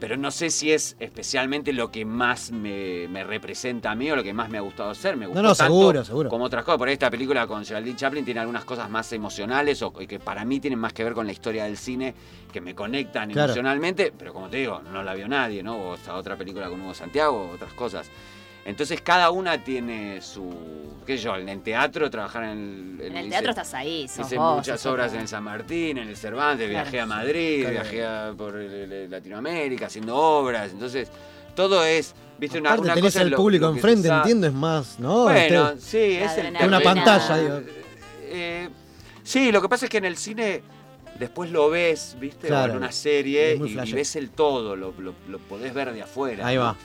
Pero 0.00 0.16
no 0.16 0.30
sé 0.30 0.48
si 0.50 0.72
es 0.72 0.96
especialmente 0.98 1.72
lo 1.74 1.90
que 1.92 2.04
más 2.06 2.50
me, 2.50 3.06
me 3.08 3.22
representa 3.22 3.90
a 3.90 3.94
mí 3.94 4.10
o 4.10 4.16
lo 4.16 4.22
que 4.22 4.32
más 4.32 4.48
me 4.48 4.56
ha 4.58 4.62
gustado 4.62 4.90
hacer. 4.90 5.16
Me 5.16 5.26
gustó 5.26 5.42
no, 5.42 5.54
tanto 5.54 5.64
seguro, 5.64 6.04
seguro. 6.04 6.30
Como 6.30 6.44
otras 6.46 6.64
cosas. 6.64 6.78
Por 6.78 6.88
ahí 6.88 6.94
esta 6.94 7.10
película 7.10 7.46
con 7.46 7.64
Geraldine 7.64 7.96
Chaplin 7.96 8.24
tiene 8.24 8.40
algunas 8.40 8.64
cosas 8.64 8.88
más 8.88 9.12
emocionales 9.12 9.82
o 9.82 9.92
que 9.92 10.18
para 10.18 10.44
mí 10.44 10.58
tienen 10.58 10.78
más 10.78 10.92
que 10.94 11.04
ver 11.04 11.12
con 11.12 11.26
la 11.26 11.32
historia 11.32 11.64
del 11.64 11.76
cine 11.76 12.14
que 12.50 12.60
me 12.60 12.74
conectan 12.74 13.30
Claro. 13.30 13.46
emocionalmente, 13.52 14.12
pero 14.16 14.32
como 14.32 14.48
te 14.48 14.56
digo, 14.56 14.80
no 14.90 15.02
la 15.02 15.14
vio 15.14 15.28
nadie, 15.28 15.62
¿no? 15.62 15.76
O 15.76 15.94
esta 15.94 16.16
otra 16.16 16.34
película 16.36 16.68
con 16.70 16.80
Hugo 16.80 16.94
Santiago, 16.94 17.50
otras 17.54 17.72
cosas. 17.74 18.08
Entonces 18.64 19.00
cada 19.00 19.30
una 19.30 19.62
tiene 19.64 20.20
su, 20.20 20.52
qué 21.06 21.16
sé 21.16 21.24
yo, 21.24 21.36
en 21.36 21.48
el 21.48 21.62
teatro, 21.62 22.10
trabajar 22.10 22.44
en 22.44 22.98
el... 23.00 23.06
En 23.06 23.16
el 23.16 23.22
hice- 23.26 23.30
teatro 23.30 23.50
estás 23.50 23.74
ahí, 23.74 24.06
sos 24.06 24.26
Hice 24.26 24.36
vos, 24.36 24.56
muchas 24.58 24.80
sos 24.80 24.92
obras 24.92 25.14
en 25.14 25.26
San 25.26 25.42
Martín, 25.44 25.98
en 25.98 26.08
el 26.08 26.16
Cervantes, 26.16 26.68
Claro. 26.68 26.82
viajé 26.84 27.00
a 27.00 27.06
Madrid, 27.06 27.60
Claro. 27.62 27.72
viajé 27.74 28.04
a- 28.04 28.34
por 28.36 28.56
el- 28.56 28.92
el- 28.92 29.10
Latinoamérica 29.10 29.86
haciendo 29.86 30.14
obras, 30.16 30.70
entonces 30.72 31.08
todo 31.56 31.84
es, 31.84 32.14
viste, 32.38 32.58
una, 32.60 32.70
Aparte 32.70 32.84
una 32.84 32.94
tenés 32.94 33.12
cosa 33.14 33.22
al 33.22 33.30
lo- 33.30 33.36
público 33.38 33.66
lo 33.66 33.72
enfrente, 33.72 34.08
entiendo, 34.08 34.46
es 34.46 34.52
más, 34.52 34.98
¿no? 35.00 35.22
Bueno, 35.24 35.70
Este- 35.70 35.80
sí, 35.80 36.16
es 36.22 36.36
el. 36.38 36.66
Una 36.66 36.80
pantalla, 36.80 37.36
digo. 37.38 37.60
Eh, 38.32 38.68
sí, 39.24 39.50
lo 39.52 39.60
que 39.62 39.68
pasa 39.68 39.86
es 39.86 39.90
que 39.90 39.98
en 39.98 40.04
el 40.04 40.16
cine 40.16 40.62
después 41.18 41.50
lo 41.50 41.68
ves, 41.70 42.16
¿viste? 42.20 42.46
Claro. 42.48 42.74
O 42.74 42.76
en 42.76 42.82
una 42.82 42.92
serie 42.92 43.56
y, 43.56 43.92
ves 43.92 44.16
el 44.16 44.30
todo, 44.30 44.76
lo, 44.76 44.94
lo- 44.98 45.14
lo 45.28 45.38
podés 45.38 45.74
ver 45.74 45.92
de 45.92 46.02
afuera. 46.02 46.46
Ahí 46.46 46.56
¿no? 46.56 46.62
va. 46.62 46.76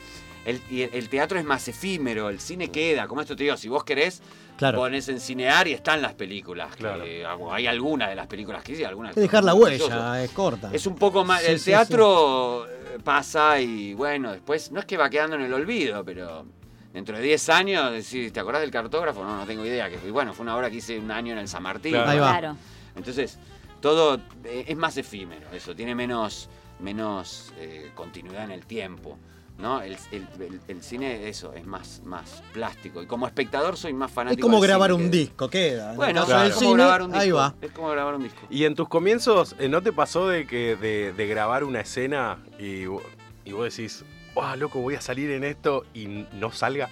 El, 0.45 0.61
el 0.93 1.09
teatro 1.09 1.37
es 1.39 1.45
más 1.45 1.67
efímero, 1.67 2.29
el 2.29 2.39
cine 2.39 2.69
queda. 2.69 3.07
Como 3.07 3.21
esto 3.21 3.35
te 3.35 3.43
digo, 3.43 3.57
si 3.57 3.67
vos 3.69 3.83
querés, 3.83 4.21
Claro. 4.57 4.77
pones 4.77 5.09
en 5.09 5.19
cinear 5.19 5.67
y 5.67 5.73
están 5.73 6.01
las 6.01 6.13
películas. 6.13 6.73
que, 6.75 6.81
Claro. 6.83 7.51
hay 7.51 7.67
algunas 7.67 8.07
de 8.09 8.15
las 8.15 8.27
películas 8.27 8.63
que 8.63 8.71
hice, 8.71 8.85
algunas 8.85 9.09
Es 9.11 9.15
que 9.15 9.21
dejar 9.21 9.43
la 9.43 9.53
huella, 9.53 10.23
es 10.23 10.31
corta. 10.31 10.69
Es 10.71 10.85
un 10.87 10.95
poco 10.95 11.25
más. 11.25 11.41
Sí, 11.41 11.51
el 11.51 11.59
sí, 11.59 11.71
teatro 11.71 12.65
pasa 13.03 13.59
y 13.59 13.93
bueno, 13.93 14.31
después 14.31 14.71
no 14.71 14.79
es 14.79 14.85
que 14.85 14.95
va 14.95 15.09
quedando 15.09 15.35
en 15.35 15.41
el 15.41 15.53
olvido, 15.53 16.05
pero 16.05 16.45
dentro 16.93 17.17
de 17.17 17.23
10 17.23 17.49
años, 17.49 17.91
decís, 17.91 18.31
¿te 18.31 18.39
acordás 18.39 18.61
del 18.61 18.71
cartógrafo? 18.71 19.25
No, 19.25 19.35
no 19.35 19.45
tengo 19.45 19.65
idea. 19.65 19.89
Que 19.89 19.97
fue, 19.97 20.11
bueno, 20.11 20.33
fue 20.33 20.43
una 20.43 20.55
obra 20.55 20.69
que 20.69 20.77
hice 20.77 20.97
un 20.97 21.11
año 21.11 21.33
en 21.33 21.39
el 21.39 21.47
San 21.49 21.61
Martín. 21.63 21.91
Claro. 21.91 22.09
Ahí 22.11 22.19
va. 22.19 22.31
Claro. 22.39 22.57
Entonces, 22.95 23.37
todo 23.81 24.21
eh, 24.45 24.63
es 24.67 24.77
más 24.77 24.95
efímero, 24.95 25.47
eso, 25.51 25.75
tiene 25.75 25.93
menos, 25.93 26.49
menos 26.79 27.51
eh, 27.59 27.91
continuidad 27.93 28.45
en 28.45 28.51
el 28.51 28.65
tiempo. 28.65 29.17
¿No? 29.57 29.81
El, 29.81 29.97
el- 30.11 30.27
el- 30.39 30.59
el 30.67 30.81
cine, 30.83 31.29
eso, 31.29 31.53
es 31.53 31.65
más, 31.65 32.01
más 32.03 32.43
plástico. 32.51 33.01
Y 33.01 33.05
como 33.05 33.25
espectador 33.25 33.77
soy 33.77 33.93
más 33.93 34.09
Es 34.11 34.15
fanático. 34.15 34.41
como 34.41 34.59
del 34.59 34.67
grabar 34.67 34.91
un 34.91 35.03
que- 35.03 35.17
disco, 35.17 35.49
queda. 35.49 35.93
Bueno, 35.93 36.25
claro. 36.25 36.43
es 36.49 36.53
como 36.55 36.59
cine, 36.71 36.73
grabar 36.83 37.01
un 37.03 37.07
disco. 37.11 37.21
ahí 37.21 37.31
va. 37.31 37.55
Es 37.61 37.71
como 37.71 37.87
grabar 37.89 38.15
un 38.15 38.23
disco. 38.23 38.41
Y 38.49 38.65
en 38.65 38.75
tus 38.75 38.89
comienzos, 38.89 39.55
eh, 39.57 39.69
¿no 39.69 39.81
te 39.81 39.93
pasó 39.93 40.27
de 40.27 40.45
que 40.45 40.75
de, 40.75 41.13
de 41.13 41.27
grabar 41.27 41.63
una 41.63 41.79
escena 41.79 42.43
y, 42.59 42.81
y 42.83 43.51
vos 43.53 43.73
decís, 43.73 44.03
¡ah, 44.35 44.57
loco, 44.57 44.81
voy 44.81 44.95
a 44.95 45.01
salir 45.01 45.31
en 45.31 45.45
esto 45.45 45.85
y 45.93 46.25
no 46.33 46.51
salga! 46.51 46.89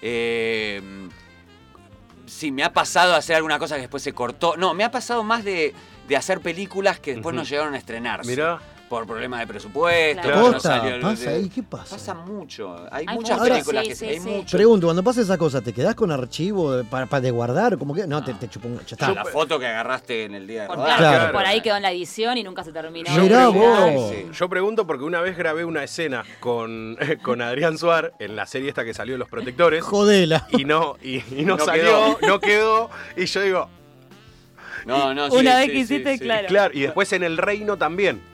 Eh, 0.00 0.80
sí, 2.26 2.50
me 2.50 2.64
ha 2.64 2.72
pasado 2.72 3.14
hacer 3.14 3.36
alguna 3.36 3.58
cosa 3.58 3.74
que 3.74 3.82
después 3.82 4.02
se 4.02 4.14
cortó. 4.14 4.56
No, 4.56 4.72
me 4.72 4.84
ha 4.84 4.90
pasado 4.90 5.22
más 5.22 5.44
de, 5.44 5.74
de 6.08 6.16
hacer 6.16 6.40
películas 6.40 6.98
que 6.98 7.12
después 7.12 7.34
no 7.36 7.42
llegaron 7.42 7.74
a 7.74 7.76
estrenarse. 7.78 8.30
Mirá, 8.30 8.58
Por 8.90 9.06
problemas 9.06 9.38
de 9.38 9.46
presupuesto. 9.46 10.20
Claro. 10.22 10.50
no 10.50 10.58
salió 10.60 10.96
el- 10.96 11.00
pasa 11.00 11.30
ahí, 11.30 11.48
¿qué 11.48 11.62
pasa? 11.62 11.94
Pasa 11.94 12.12
mucho. 12.12 12.74
Hay, 12.90 13.06
Hay 13.08 13.14
muchas 13.14 13.38
mucho, 13.38 13.50
películas 13.52 13.82
sí, 13.84 13.88
que 13.88 13.94
sí, 13.94 14.04
hay 14.06 14.18
sí. 14.18 14.28
mucho. 14.28 14.56
Pregunto, 14.56 14.86
cuando 14.88 15.02
pasa 15.04 15.20
esa 15.20 15.38
cosa, 15.38 15.60
¿te 15.60 15.72
quedás 15.72 15.94
con 15.94 16.10
archivo 16.10 16.72
de- 16.76 16.82
para, 16.82 17.06
para 17.06 17.20
de 17.20 17.30
guardar? 17.30 17.78
Como 17.78 17.94
que, 17.94 18.08
no, 18.08 18.24
te, 18.24 18.32
No. 18.32 18.38
te 18.40 18.48
chupo 18.48 18.66
un... 18.66 18.80
Está. 18.80 19.12
la 19.12 19.24
foto 19.24 19.60
que 19.60 19.66
agarraste 19.68 20.24
en 20.24 20.34
el 20.34 20.44
día 20.48 20.62
de 20.62 20.66
Por, 20.66 20.76
rodaje. 20.78 20.98
claro, 20.98 21.16
Claro. 21.18 21.32
por 21.32 21.46
ahí 21.46 21.60
quedó 21.60 21.76
en 21.76 21.82
la 21.82 21.92
edición 21.92 22.36
y 22.36 22.42
nunca 22.42 22.64
se 22.64 22.72
terminó. 22.72 23.08
Mirá 23.16 23.46
vos. 23.46 24.12
yo 24.36 24.48
pregunto 24.48 24.84
porque 24.88 25.04
una 25.04 25.20
vez 25.20 25.36
grabé 25.38 25.64
una 25.64 25.84
escena 25.84 26.24
con, 26.40 26.98
con 27.22 27.42
Adrián 27.42 27.78
Suar 27.78 28.12
en 28.18 28.34
la 28.34 28.44
serie 28.46 28.70
esta 28.70 28.84
que 28.84 28.92
salió 28.92 29.14
de 29.14 29.18
Los 29.18 29.28
Protectores 29.28 29.84
Jodela. 29.84 30.48
y 30.50 30.64
no, 30.64 30.96
y, 31.00 31.18
y 31.32 31.44
no, 31.44 31.56
No 31.58 31.64
salió, 31.64 32.18
quedó. 32.18 32.18
no 32.26 32.40
quedó. 32.40 32.90
Y 33.16 33.26
yo 33.26 33.40
digo, 33.40 33.68
No, 34.84 35.14
no, 35.14 35.30
sí, 35.30 35.36
Una 35.36 35.54
vez 35.56 35.66
sí, 35.66 35.70
que 35.70 35.74
sí, 35.86 35.94
hiciste, 35.94 36.12
sí. 36.14 36.18
claro. 36.24 36.48
claro, 36.48 36.70
y 36.74 36.80
después 36.80 37.12
en 37.12 37.22
El 37.22 37.36
Reino 37.36 37.76
también. 37.76 38.28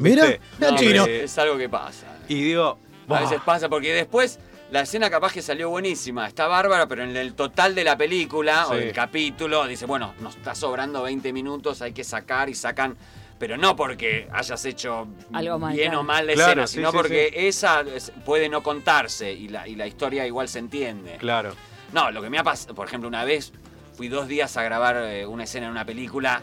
Mira, 0.00 0.38
No, 0.58 0.76
chino. 0.76 1.06
Es 1.06 1.36
algo 1.38 1.56
que 1.56 1.68
pasa. 1.68 2.06
Y 2.28 2.42
digo, 2.42 2.78
A 3.08 3.20
veces 3.20 3.40
pasa, 3.44 3.68
porque 3.68 3.92
después 3.92 4.38
la 4.70 4.82
escena 4.82 5.10
capaz 5.10 5.32
que 5.32 5.42
salió 5.42 5.68
buenísima, 5.70 6.28
está 6.28 6.46
bárbara, 6.46 6.86
pero 6.86 7.02
en 7.02 7.16
el 7.16 7.34
total 7.34 7.74
de 7.74 7.82
la 7.84 7.96
película 7.96 8.68
o 8.68 8.74
del 8.76 8.92
capítulo 8.92 9.66
dice, 9.66 9.84
bueno, 9.86 10.14
nos 10.20 10.36
está 10.36 10.54
sobrando 10.54 11.02
20 11.02 11.32
minutos, 11.32 11.82
hay 11.82 11.92
que 11.92 12.04
sacar 12.04 12.48
y 12.48 12.54
sacan. 12.54 12.96
Pero 13.38 13.56
no 13.56 13.74
porque 13.74 14.28
hayas 14.32 14.62
hecho 14.66 15.08
Algo 15.32 15.58
mal, 15.58 15.72
bien 15.74 15.88
claro. 15.88 16.00
o 16.00 16.02
mal 16.04 16.26
la 16.26 16.34
Claro, 16.34 16.50
escena, 16.50 16.66
sí, 16.66 16.74
sino 16.74 16.90
sí, 16.90 16.96
porque 16.98 17.32
esa 17.48 17.80
es- 17.80 18.12
puede 18.24 18.50
no 18.50 18.62
contarse 18.62 19.32
y 19.32 19.48
la, 19.48 19.66
y 19.66 19.76
la 19.76 19.86
historia 19.86 20.26
igual 20.26 20.46
se 20.46 20.58
entiende. 20.58 21.16
Claro. 21.16 21.54
No, 21.94 22.10
lo 22.10 22.20
que 22.20 22.28
me 22.28 22.38
ha 22.38 22.44
pasado, 22.44 22.74
por 22.74 22.86
ejemplo, 22.86 23.08
una 23.08 23.24
vez 23.24 23.52
fui 23.96 24.08
dos 24.08 24.28
días 24.28 24.56
a 24.58 24.62
grabar 24.62 24.96
eh, 24.98 25.24
una 25.26 25.44
escena 25.44 25.66
en 25.66 25.72
una 25.72 25.86
película 25.86 26.42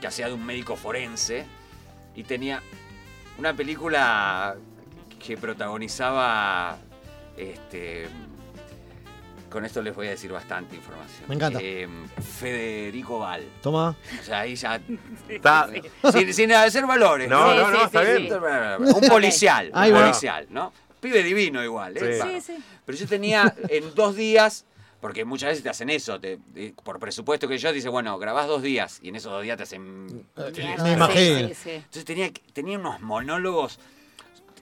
que 0.00 0.06
hacía 0.06 0.26
de 0.28 0.32
un 0.32 0.44
médico 0.46 0.76
forense 0.76 1.44
y 2.14 2.22
tenía 2.24 2.62
una 3.38 3.54
película 3.54 4.56
que 5.24 5.36
protagonizaba 5.36 6.78
este 7.36 8.08
con 9.50 9.64
esto 9.64 9.80
les 9.82 9.94
voy 9.94 10.08
a 10.08 10.10
decir 10.10 10.32
bastante 10.32 10.74
información. 10.74 11.28
Me 11.28 11.36
encanta. 11.36 11.60
Eh, 11.62 11.86
Federico 12.40 13.20
Val. 13.20 13.44
Toma. 13.62 13.94
O 14.20 14.24
sea, 14.24 14.40
ahí 14.40 14.56
ya 14.56 14.80
Está- 15.28 15.70
sin, 16.12 16.34
sin 16.34 16.52
hacer 16.52 16.84
valores. 16.86 17.28
No, 17.28 17.54
no, 17.54 17.70
no, 17.70 17.84
está 17.84 18.02
bien. 18.02 18.28
Un 18.32 19.08
policial, 19.08 19.70
Ahí 19.72 19.92
un 19.92 20.00
policial, 20.00 20.46
¿no? 20.50 20.72
Pibe 21.00 21.22
divino 21.22 21.62
igual, 21.62 21.96
¿eh? 21.98 22.20
Sí. 22.20 22.40
Sí, 22.40 22.54
sí. 22.56 22.64
Pero 22.84 22.98
yo 22.98 23.06
tenía 23.06 23.54
en 23.68 23.94
dos 23.94 24.16
días, 24.16 24.64
porque 25.04 25.26
muchas 25.26 25.50
veces 25.50 25.62
te 25.62 25.68
hacen 25.68 25.90
eso, 25.90 26.18
te- 26.18 26.38
te- 26.54 26.72
por 26.82 26.98
presupuesto 26.98 27.46
que 27.46 27.58
yo, 27.58 27.74
dice, 27.74 27.90
bueno, 27.90 28.18
grabás 28.18 28.46
dos 28.46 28.62
días 28.62 29.00
y 29.02 29.10
en 29.10 29.16
esos 29.16 29.30
dos 29.32 29.42
días 29.42 29.58
te 29.58 29.64
hacen... 29.64 30.06
Me 30.82 30.92
imagino. 30.94 31.48
Sí, 31.48 31.54
sí. 31.54 31.70
Entonces 31.72 32.06
tenía, 32.06 32.30
tenía 32.54 32.78
unos 32.78 33.02
monólogos 33.02 33.78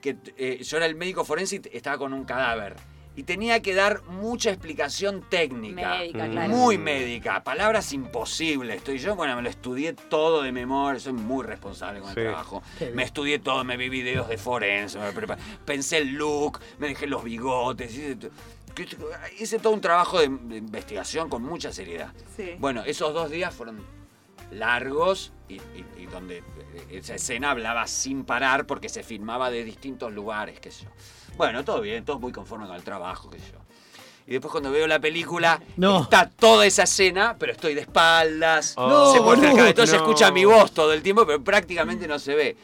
que 0.01 0.17
eh, 0.35 0.61
yo 0.61 0.75
era 0.75 0.85
el 0.85 0.95
médico 0.95 1.23
forense 1.23 1.61
y 1.71 1.77
estaba 1.77 1.97
con 1.97 2.11
un 2.11 2.25
cadáver. 2.25 2.75
Y 3.15 3.23
tenía 3.23 3.61
que 3.61 3.73
dar 3.75 4.01
mucha 4.05 4.49
explicación 4.49 5.23
técnica. 5.29 5.99
Médica, 5.99 6.27
claro. 6.29 6.49
Muy 6.49 6.77
médica. 6.79 7.43
Palabras 7.43 7.93
imposibles. 7.93 8.77
Estoy 8.77 8.97
yo, 8.97 9.15
bueno, 9.15 9.35
me 9.35 9.43
lo 9.43 9.49
estudié 9.49 9.93
todo 9.93 10.41
de 10.41 10.51
memoria. 10.51 10.99
Soy 10.99 11.13
muy 11.13 11.45
responsable 11.45 11.99
con 12.01 12.11
Sí. 12.13 12.19
el 12.19 12.25
trabajo. 12.25 12.63
Me 12.95 13.03
estudié 13.03 13.37
todo, 13.37 13.63
me 13.63 13.77
vi 13.77 13.87
videos 13.87 14.27
de 14.27 14.37
forense, 14.39 14.97
me 14.97 15.13
pensé 15.63 15.99
el 15.99 16.15
look, 16.15 16.59
me 16.79 16.87
dejé 16.87 17.05
los 17.05 17.23
bigotes. 17.23 17.93
Que- 17.93 18.17
hice 19.39 19.59
todo 19.59 19.73
un 19.73 19.81
trabajo 19.81 20.19
de, 20.19 20.27
de 20.29 20.57
investigación 20.57 21.29
con 21.29 21.43
mucha 21.43 21.71
seriedad. 21.71 22.11
Sí. 22.35 22.55
Bueno, 22.59 22.83
esos 22.85 23.13
dos 23.13 23.29
días 23.29 23.53
fueron 23.53 23.81
largos 24.51 25.31
y, 25.49 25.55
y- 25.55 25.85
y 25.99 26.05
donde 26.05 26.37
eh, 26.37 26.43
esa 26.91 27.15
escena 27.15 27.51
hablaba 27.51 27.87
sin 27.87 28.23
parar 28.23 28.65
porque 28.65 28.89
se 28.89 29.03
filmaba 29.03 29.49
de 29.49 29.63
distintos 29.63 30.11
lugares, 30.13 30.59
qué 30.59 30.71
sé 30.71 30.85
yo. 30.85 30.89
Bueno, 31.37 31.63
todo 31.65 31.81
bien, 31.81 32.05
todo 32.05 32.19
muy 32.19 32.31
conforme 32.31 32.67
con 32.67 32.75
el 32.75 32.83
trabajo, 32.83 33.29
qué 33.29 33.39
sé 33.39 33.51
yo. 33.51 33.59
Y 34.25 34.31
después 34.33 34.51
cuando 34.51 34.71
veo 34.71 34.87
la 34.87 34.99
película, 34.99 35.61
No. 35.75 36.03
está 36.03 36.29
toda 36.29 36.65
esa 36.65 36.83
escena, 36.83 37.35
pero 37.37 37.51
estoy 37.51 37.73
de 37.73 37.81
espaldas, 37.81 38.75
No, 38.77 39.11
se 39.11 39.19
muestra 39.19 39.21
el 39.21 39.23
boludo. 39.23 39.41
cabello, 39.49 39.67
entonces 39.69 39.89
se 39.91 39.97
No. 39.97 40.03
escucha 40.03 40.31
mi 40.31 40.45
voz 40.45 40.71
todo 40.71 40.93
el 40.93 41.01
tiempo, 41.01 41.25
pero 41.25 41.43
prácticamente 41.43 42.07
no 42.07 42.17
se 42.19 42.35
ve. 42.35 42.57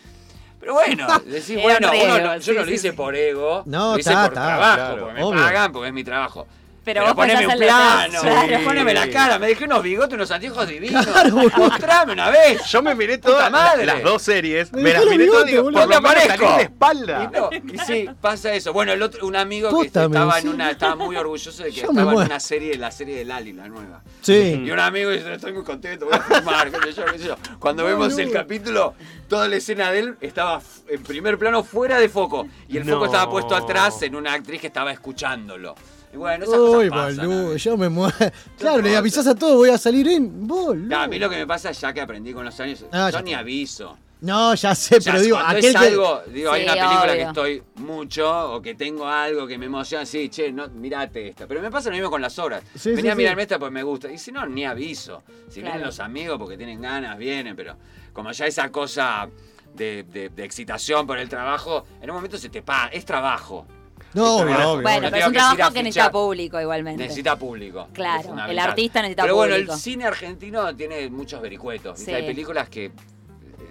Pero 0.59 0.73
bueno, 0.73 1.07
decís, 1.25 1.61
bueno, 1.61 1.89
un 1.91 2.01
uno 2.01 2.19
no- 2.19 2.35
yo 2.35 2.41
sí, 2.41 2.51
no 2.53 2.63
lo 2.65 2.71
hice 2.71 2.89
sí. 2.89 2.95
por 2.95 3.15
ego, 3.15 3.63
No, 3.65 3.93
lo 3.93 3.99
hice 3.99 4.09
está, 4.09 4.25
por 4.25 4.33
trabajo, 4.33 4.75
claro, 4.75 4.97
porque 4.99 5.13
me 5.13 5.23
obvio. 5.23 5.41
pagan, 5.41 5.71
porque 5.71 5.87
es 5.87 5.93
mi 5.93 6.03
trabajo. 6.03 6.47
Pero 6.91 7.01
Pero, 7.01 7.13
vos 7.13 7.23
poneme 7.23 7.45
un 7.45 7.59
plano. 7.59 8.19
Sí. 8.19 8.65
poneme 8.65 8.93
la 8.95 9.09
cara, 9.11 9.37
me 9.37 9.45
dejé 9.45 9.65
unos 9.65 9.83
bigotes, 9.83 10.13
unos 10.15 10.31
anteojos 10.31 10.67
divinos. 10.67 11.05
Claro. 11.19 11.35
Mostrame 11.57 12.13
una 12.13 12.29
vez. 12.31 12.63
Yo 12.65 12.81
me 12.81 12.95
miré 12.95 13.19
todas 13.19 13.51
madre. 13.51 13.85
las 13.85 14.01
dos 14.01 14.21
series, 14.23 14.73
Me 14.73 14.81
me 14.81 14.93
las 14.93 15.05
miré 15.05 15.27
todas 15.27 15.45
digo, 15.45 15.69
lo 15.69 15.79
¿Dónde 15.81 15.95
aparezco? 15.97 16.45
de 16.55 16.61
Y, 16.61 16.63
espalda. 16.63 17.31
no, 17.31 17.49
y 17.51 17.77
sí, 17.79 18.09
pasa 18.19 18.53
eso. 18.53 18.73
Bueno, 18.73 18.91
el 18.93 19.01
otro, 19.03 19.25
un 19.27 19.35
amigo 19.35 19.69
que 19.81 19.85
estaba 19.87 20.39
en 20.39 20.47
una, 20.49 20.71
estaba 20.71 20.95
muy 20.95 21.15
orgulloso 21.15 21.61
de 21.63 21.69
que 21.69 21.75
Yo 21.81 21.89
estaba 21.89 22.11
en 22.13 22.17
una 22.17 22.39
serie, 22.39 22.75
la 22.77 22.89
serie 22.89 23.17
de 23.17 23.25
Lali, 23.25 23.53
la 23.53 23.67
nueva. 23.67 24.01
Sí. 24.21 24.61
Y 24.65 24.71
un 24.71 24.79
amigo 24.79 25.11
dice, 25.11 25.31
estoy 25.31 25.53
muy 25.53 25.63
contento, 25.63 26.05
voy 26.07 26.15
a 26.15 26.21
filmar, 26.21 26.71
qué 26.71 26.91
sé 26.91 26.93
yo, 26.93 27.05
qué 27.05 27.19
sé 27.19 27.27
yo. 27.27 27.35
Cuando 27.59 27.85
vemos 27.85 28.17
el 28.17 28.31
capítulo, 28.31 28.95
toda 29.27 29.47
la 29.47 29.57
escena 29.57 29.91
de 29.91 29.99
él 29.99 30.17
estaba 30.21 30.59
en 30.87 31.03
primer 31.03 31.37
plano 31.37 31.63
fuera 31.63 31.99
de 31.99 32.09
foco. 32.09 32.47
Y 32.67 32.77
el 32.77 32.85
foco 32.85 33.05
estaba 33.05 33.29
puesto 33.29 33.55
atrás 33.55 34.01
en 34.01 34.15
una 34.15 34.33
actriz 34.33 34.59
que 34.61 34.67
estaba 34.67 34.91
escuchándolo. 34.91 35.75
Y 36.13 36.17
bueno, 36.17 36.43
esas 36.43 36.55
cosas 36.57 36.79
Uy, 36.83 36.89
pasan. 36.89 37.15
boludo, 37.27 37.49
¿no? 37.51 37.55
yo 37.55 37.77
me 37.77 37.89
muero. 37.89 38.15
Claro, 38.57 38.81
le 38.81 38.97
avisás 38.97 39.27
a 39.27 39.35
todos, 39.35 39.55
voy 39.55 39.69
a 39.69 39.77
salir 39.77 40.07
en. 40.07 40.47
Boludo. 40.47 40.87
Claro, 40.87 41.03
a 41.03 41.07
mí 41.07 41.19
lo 41.19 41.29
que 41.29 41.37
me 41.37 41.47
pasa 41.47 41.71
ya 41.71 41.93
que 41.93 42.01
aprendí 42.01 42.33
con 42.33 42.43
los 42.45 42.59
años, 42.59 42.85
Ah, 42.91 43.09
yo 43.11 43.21
ni 43.21 43.33
aviso. 43.33 43.97
No, 44.21 44.53
ya 44.53 44.75
sé, 44.75 44.99
pero 44.99 45.21
digo, 45.21 45.37
cuando 45.37 45.57
aquel 45.57 45.65
es 45.75 45.81
que. 45.81 45.87
algo, 45.87 46.21
digo, 46.33 46.51
hay 46.51 46.63
una 46.63 46.73
película 46.73 47.13
que 47.13 47.21
estoy 47.21 47.63
mucho 47.75 48.51
o 48.53 48.61
que 48.61 48.75
tengo 48.75 49.07
algo 49.07 49.47
que 49.47 49.57
me 49.57 49.67
emociona, 49.67 50.05
sí, 50.05 50.27
che, 50.27 50.51
no, 50.51 50.67
mirate 50.69 51.29
esta. 51.29 51.47
Pero 51.47 51.61
me 51.61 51.71
pasa 51.71 51.89
lo 51.89 51.95
mismo 51.95 52.09
con 52.09 52.21
las 52.21 52.37
obras. 52.37 52.61
Sí, 52.75 52.89
Venía 52.89 53.03
sí, 53.03 53.09
a 53.11 53.15
mirarme 53.15 53.43
sí. 53.43 53.43
esta 53.43 53.59
porque 53.59 53.73
me 53.73 53.83
gusta. 53.83 54.11
Y 54.11 54.17
si 54.17 54.31
no, 54.33 54.45
ni 54.45 54.65
aviso. 54.65 55.23
Si 55.47 55.61
Claro. 55.61 55.75
vienen 55.75 55.85
los 55.85 55.99
amigos 56.01 56.37
porque 56.37 56.57
tienen 56.57 56.81
ganas, 56.81 57.17
vienen, 57.17 57.55
pero 57.55 57.77
como 58.11 58.31
ya 58.33 58.45
esa 58.45 58.69
cosa 58.71 59.29
de, 59.73 60.03
de- 60.11 60.27
de 60.29 60.43
excitación 60.43 61.07
por 61.07 61.17
el 61.17 61.29
trabajo, 61.29 61.85
en 62.01 62.09
un 62.09 62.15
momento 62.17 62.37
se 62.37 62.49
te 62.49 62.61
paga, 62.61 62.87
es 62.89 63.05
trabajo. 63.05 63.65
No, 64.13 64.37
obvio, 64.37 64.55
obvio. 64.71 64.81
Bueno, 64.83 65.01
No 65.01 65.11
pero 65.11 65.17
es 65.21 65.27
un 65.27 65.33
trabajo 65.33 65.73
que 65.73 65.83
necesita 65.83 66.11
público 66.11 66.59
igualmente. 66.59 67.03
Necesita 67.03 67.35
público. 67.37 67.87
Claro, 67.93 68.35
el 68.47 68.57
artista 68.59 69.01
necesita 69.01 69.23
Pero 69.23 69.35
bueno, 69.35 69.53
público. 69.55 69.73
el 69.73 69.79
cine 69.79 70.05
argentino 70.05 70.75
tiene 70.75 71.09
muchos 71.09 71.41
vericuetos. 71.41 72.07
Hay 72.07 72.25
películas 72.25 72.69
que 72.69 72.85
eh, 72.85 72.91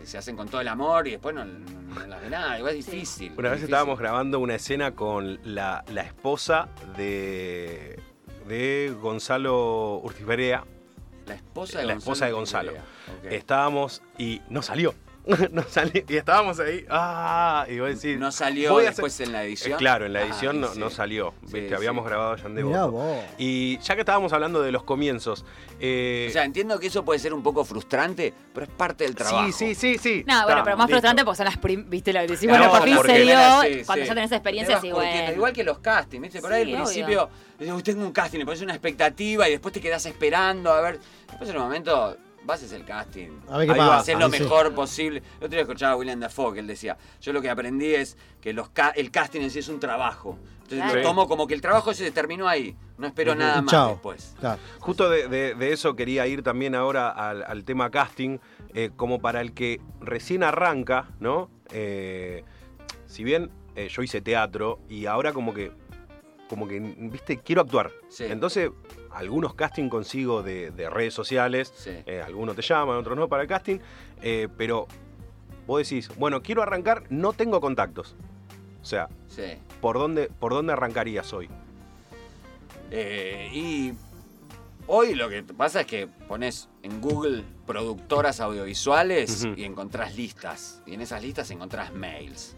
se 0.04 0.16
hacen 0.18 0.36
con 0.36 0.48
todo 0.48 0.60
el 0.60 0.68
amor 0.68 1.08
y 1.08 1.12
después 1.12 1.34
no, 1.34 1.44
no- 1.44 1.58
no 1.88 2.06
las 2.06 2.20
ve 2.20 2.30
nada. 2.30 2.58
Igual 2.58 2.76
es 2.76 2.86
difícil. 2.86 3.32
Una 3.36 3.48
vez 3.48 3.58
difícil. 3.60 3.64
estábamos 3.74 3.98
grabando 3.98 4.38
una 4.38 4.54
escena 4.54 4.94
con 4.94 5.40
la, 5.42 5.84
la 5.88 6.02
esposa 6.02 6.68
de, 6.96 7.98
de 8.46 8.94
Gonzalo 9.00 9.96
Urtiberea. 10.04 10.64
La 11.26 11.34
esposa 11.34 11.78
de 11.80 11.84
La 11.86 11.94
Gonzalo. 11.94 12.12
esposa 12.12 12.26
de 12.26 12.32
Gonzalo. 12.32 12.72
Estábamos 13.24 14.02
y 14.18 14.40
no 14.48 14.62
salió. 14.62 14.94
no 15.52 15.62
salió. 15.68 16.02
Y 16.08 16.16
estábamos 16.16 16.58
ahí. 16.60 16.84
Ah, 16.88 17.66
y 17.68 17.78
vos 17.78 17.88
decís. 18.00 18.18
No 18.18 18.32
salió 18.32 18.72
voy 18.72 18.86
a 18.86 18.90
hacer- 18.90 18.96
después 19.04 19.20
en 19.20 19.32
la 19.32 19.44
edición. 19.44 19.74
Eh, 19.74 19.76
claro, 19.76 20.06
en 20.06 20.12
la 20.14 20.20
Ah, 20.20 20.24
edición 20.24 20.60
no, 20.60 20.68
sí. 20.68 20.78
no 20.80 20.90
salió. 20.90 21.34
Sí, 21.46 21.52
Viste, 21.54 21.68
sí. 21.68 21.74
habíamos 21.74 22.04
grabado. 22.04 22.36
Y 23.38 23.78
ya 23.78 23.94
que 23.94 24.00
estábamos 24.00 24.32
hablando 24.32 24.62
de 24.62 24.72
los 24.72 24.82
comienzos. 24.82 25.44
eh, 25.80 26.26
O 26.28 26.32
sea, 26.32 26.44
entiendo 26.44 26.78
que 26.80 26.88
eso 26.88 27.04
puede 27.04 27.18
ser 27.20 27.32
un 27.34 27.42
poco 27.42 27.64
frustrante, 27.64 28.32
pero 28.52 28.66
es 28.66 28.72
parte 28.72 29.04
del 29.04 29.14
trabajo. 29.14 29.46
sí, 29.52 29.52
sí, 29.52 29.74
sí, 29.74 29.98
sí. 29.98 30.24
No, 30.26 30.44
bueno, 30.44 30.62
pero 30.64 30.76
más 30.76 30.86
listo. 30.86 30.96
frustrante 30.96 31.24
porque 31.24 31.36
son 31.36 31.46
las 31.46 31.56
prim 31.58 31.88
viste 31.88 32.12
lo 32.12 32.20
que 32.20 32.26
decís, 32.26 32.40
Claro, 32.48 32.68
bueno, 32.70 32.78
por 32.78 32.82
fin 32.88 33.14
se 33.14 33.22
dio, 33.22 33.84
cuando 33.86 34.04
sí. 34.04 34.08
ya 34.08 34.14
tenés 34.14 34.32
experiencia, 34.32 34.80
sí, 34.80 34.90
bueno. 34.92 35.32
Igual 35.32 35.52
que 35.52 35.62
los 35.64 35.78
castings, 35.78 36.22
¿viste? 36.22 36.40
Por 36.40 36.52
ahí 36.52 36.74
al 36.74 36.82
principio, 36.82 37.28
tengo 37.58 38.04
un 38.04 38.12
casting, 38.12 38.38
le 38.38 38.44
pones 38.44 38.62
una 38.62 38.72
expectativa 38.74 39.48
y 39.48 39.52
después 39.52 39.72
te 39.72 39.80
quedás 39.80 40.04
esperando 40.06 40.72
a 40.72 40.80
ver. 40.80 40.98
Después 41.28 41.50
en 41.50 41.56
un 41.56 41.62
momento 41.64 42.16
vas 42.48 42.62
a 42.62 42.64
hacer 42.66 42.80
el 42.80 42.86
casting. 42.86 43.28
A 43.50 43.58
ver 43.58 43.66
qué 43.66 43.72
Ahí 43.74 43.78
pasa, 43.78 43.98
hacer 43.98 44.18
lo 44.18 44.30
sí. 44.30 44.40
mejor 44.42 44.74
posible. 44.74 45.18
El 45.18 45.36
otro 45.36 45.48
día 45.50 45.60
escuchaba 45.60 45.92
a 45.92 45.96
William 45.96 46.18
Dafoe 46.18 46.54
que 46.54 46.60
él 46.60 46.66
decía, 46.66 46.96
yo 47.20 47.32
lo 47.34 47.42
que 47.42 47.50
aprendí 47.50 47.94
es 47.94 48.16
que 48.40 48.54
los 48.54 48.70
ca- 48.70 48.94
el 48.96 49.10
casting 49.10 49.42
en 49.42 49.50
sí 49.50 49.58
es 49.58 49.68
un 49.68 49.78
trabajo. 49.78 50.38
Entonces 50.62 50.78
Claro. 50.78 50.96
lo 50.96 51.02
tomo 51.02 51.28
como 51.28 51.46
que 51.46 51.52
el 51.54 51.60
trabajo 51.60 51.92
se 51.92 52.10
terminó 52.10 52.48
ahí. 52.48 52.74
No 52.96 53.06
espero 53.06 53.34
nada 53.34 53.60
más 53.60 53.70
Chao. 53.70 53.90
después. 53.90 54.34
Claro. 54.40 54.60
Justo 54.80 55.10
de, 55.10 55.28
de- 55.28 55.54
de 55.54 55.72
eso 55.72 55.94
quería 55.94 56.26
ir 56.26 56.42
también 56.42 56.74
ahora 56.74 57.10
al, 57.10 57.42
al 57.44 57.64
tema 57.64 57.90
casting, 57.90 58.38
eh, 58.74 58.90
como 58.96 59.20
para 59.20 59.42
el 59.42 59.52
que 59.52 59.80
recién 60.00 60.42
arranca, 60.42 61.10
¿no? 61.20 61.50
Eh, 61.70 62.44
si 63.06 63.24
bien 63.24 63.50
eh, 63.76 63.88
yo 63.90 64.02
hice 64.02 64.22
teatro 64.22 64.80
y 64.88 65.04
ahora 65.04 65.34
como 65.34 65.52
que, 65.52 65.70
como 66.48 66.66
que, 66.66 66.80
viste, 66.80 67.38
quiero 67.38 67.60
actuar. 67.60 67.90
Sí. 68.08 68.24
Entonces, 68.24 68.70
algunos 69.18 69.54
casting 69.54 69.88
consigo 69.88 70.42
de, 70.42 70.70
de 70.70 70.88
redes 70.88 71.12
sociales, 71.14 71.72
Sí. 71.76 71.90
eh, 72.06 72.22
algunos 72.24 72.54
te 72.56 72.62
llaman, 72.62 72.96
otros 72.96 73.16
no 73.16 73.28
para 73.28 73.42
el 73.42 73.48
casting, 73.48 73.78
eh, 74.22 74.48
pero 74.56 74.86
vos 75.66 75.82
decís, 75.82 76.08
bueno, 76.16 76.40
quiero 76.42 76.62
arrancar, 76.62 77.02
no 77.10 77.32
tengo 77.32 77.60
contactos. 77.60 78.14
O 78.80 78.84
sea, 78.84 79.08
Sí. 79.26 79.42
¿por 79.80 79.98
dónde, 79.98 80.28
por 80.38 80.52
dónde 80.52 80.72
arrancarías 80.72 81.32
hoy? 81.32 81.48
Eh, 82.90 83.50
y 83.52 83.92
hoy 84.86 85.14
lo 85.14 85.28
que 85.28 85.42
pasa 85.42 85.82
es 85.82 85.86
que 85.86 86.06
pones 86.06 86.68
en 86.82 87.00
Google 87.00 87.44
productoras 87.66 88.40
audiovisuales 88.40 89.46
y 89.56 89.64
encontrás 89.64 90.16
listas. 90.16 90.80
Y 90.86 90.94
en 90.94 91.00
esas 91.02 91.22
listas 91.22 91.50
encontrás 91.50 91.92
mails. 91.92 92.56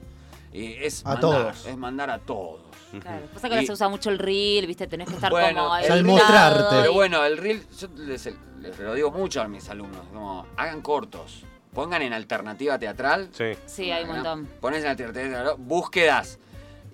Y 0.52 0.74
es 0.74 1.04
A 1.04 1.14
mandar, 1.14 1.20
todos. 1.30 1.66
es 1.66 1.76
mandar 1.76 2.10
a 2.10 2.18
todos. 2.18 2.60
Claro. 2.98 3.26
Pasa 3.32 3.48
que 3.48 3.54
ahora 3.54 3.62
Y- 3.62 3.66
se 3.66 3.72
usa 3.72 3.88
mucho 3.88 4.10
el 4.10 4.18
reel, 4.18 4.66
viste, 4.66 4.86
tenés 4.86 5.08
que 5.08 5.14
estar 5.14 5.30
Bueno, 5.30 5.64
como 5.64 5.76
editado 5.76 6.02
mostrarte. 6.04 6.76
Pero 6.80 6.92
bueno, 6.92 7.24
el 7.24 7.36
reel, 7.38 7.64
yo 7.78 7.88
les, 7.96 8.28
les 8.60 8.78
lo 8.78 8.94
digo 8.94 9.10
mucho 9.10 9.40
a 9.42 9.48
mis 9.48 9.68
alumnos, 9.68 10.02
como 10.12 10.46
hagan 10.56 10.80
cortos, 10.82 11.44
pongan 11.72 12.02
en 12.02 12.12
alternativa 12.12 12.78
teatral. 12.78 13.28
Sí. 13.32 13.52
Sí, 13.66 13.90
hay 13.92 14.04
un 14.04 14.10
montón. 14.10 14.46
Pones 14.60 14.82
en 14.82 14.90
alternativa 14.90 15.28
teatral, 15.28 15.54
búsquedas. 15.58 16.38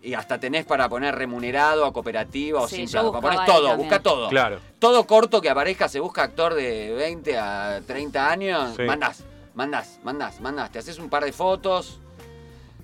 Y 0.02 0.14
hasta 0.14 0.39
tenés 0.39 0.64
para 0.66 0.89
poner 0.89 1.16
remunerado 1.16 1.85
a 1.85 1.93
cooperativa 1.93 2.60
o 2.60 2.68
Sí, 2.68 2.77
sin 2.86 2.90
plata. 2.90 3.20
Pones 3.20 3.44
todo, 3.44 3.68
también. 3.68 3.78
busca 3.78 4.01
todo. 4.01 4.28
Claro. 4.28 4.60
Todo 4.78 5.05
corto 5.05 5.40
que 5.40 5.51
aparezca, 5.51 5.89
se 5.89 5.98
busca 5.98 6.23
actor 6.23 6.55
de 6.55 6.93
20 6.93 7.36
a 7.36 7.81
30 7.85 8.31
años, 8.31 8.74
Sí. 8.77 8.82
mandás, 8.82 9.24
mandás, 9.55 9.98
mandás, 10.05 10.40
mandás. 10.40 10.70
Te 10.70 10.78
haces 10.78 10.98
un 11.01 11.09
par 11.09 11.24
de 11.24 11.32
fotos, 11.32 11.98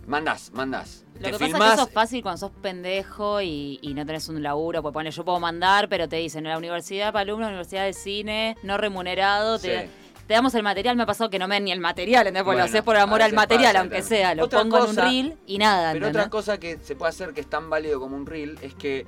mandás, 0.07 0.51
mandás. 0.53 1.05
Lo 1.15 1.21
que 1.27 1.33
pasa 1.33 1.45
es 1.45 1.51
filmás. 1.53 1.69
que 1.71 1.75
eso 1.75 1.89
es 1.89 1.95
fácil 1.95 2.23
cuando 2.23 2.39
sos 2.39 2.51
pendejo 2.61 3.41
y, 3.41 3.79
y 3.83 3.95
no 3.95 4.05
tenés 4.05 4.29
un 4.29 4.43
laburo. 4.43 4.83
Pues 4.83 4.93
pone, 4.93 5.11
yo 5.11 5.25
puedo 5.25 5.39
mandar, 5.41 5.89
pero 5.89 6.09
te 6.09 6.17
dicen, 6.17 6.45
en 6.47 6.51
la 6.53 6.59
universidad 6.59 7.13
para 7.13 7.23
alumnos, 7.23 7.49
universidad 7.49 7.85
de 7.85 7.93
cine, 7.93 8.57
no 8.63 8.77
remunerado, 8.79 9.59
te, 9.59 9.83
Sí. 9.87 9.91
te 10.27 10.35
damos 10.35 10.55
el 10.55 10.63
material. 10.65 10.97
Me 10.97 11.05
ha 11.05 11.07
pasado 11.07 11.31
que 11.31 11.39
no 11.39 11.47
me 11.47 11.55
den 11.57 11.65
ni 11.65 11.73
el 11.73 11.81
material, 11.81 12.23
¿entendés? 12.27 12.43
Porque 12.43 12.57
Bueno, 12.57 12.59
lo 12.67 12.71
haces 12.71 12.83
por 12.83 12.97
amor 12.97 13.23
al 13.23 13.33
material, 13.35 13.73
pasa 13.75 13.81
aunque 13.81 14.03
sea. 14.03 14.35
Lo 14.35 14.49
pongo 14.49 14.79
en 14.85 14.91
un 14.91 14.97
reel 14.97 15.39
y 15.47 15.59
nada, 15.59 15.93
Pero 15.93 16.07
¿entendés? 16.07 16.23
otra 16.27 16.31
cosa 16.31 16.59
que 16.59 16.79
se 16.83 16.97
puede 16.97 17.11
hacer 17.11 17.33
que 17.33 17.41
es 17.43 17.49
tan 17.49 17.71
válido 17.71 18.01
como 18.01 18.17
un 18.17 18.27
reel 18.27 18.59
es 18.63 18.75
que 18.75 19.07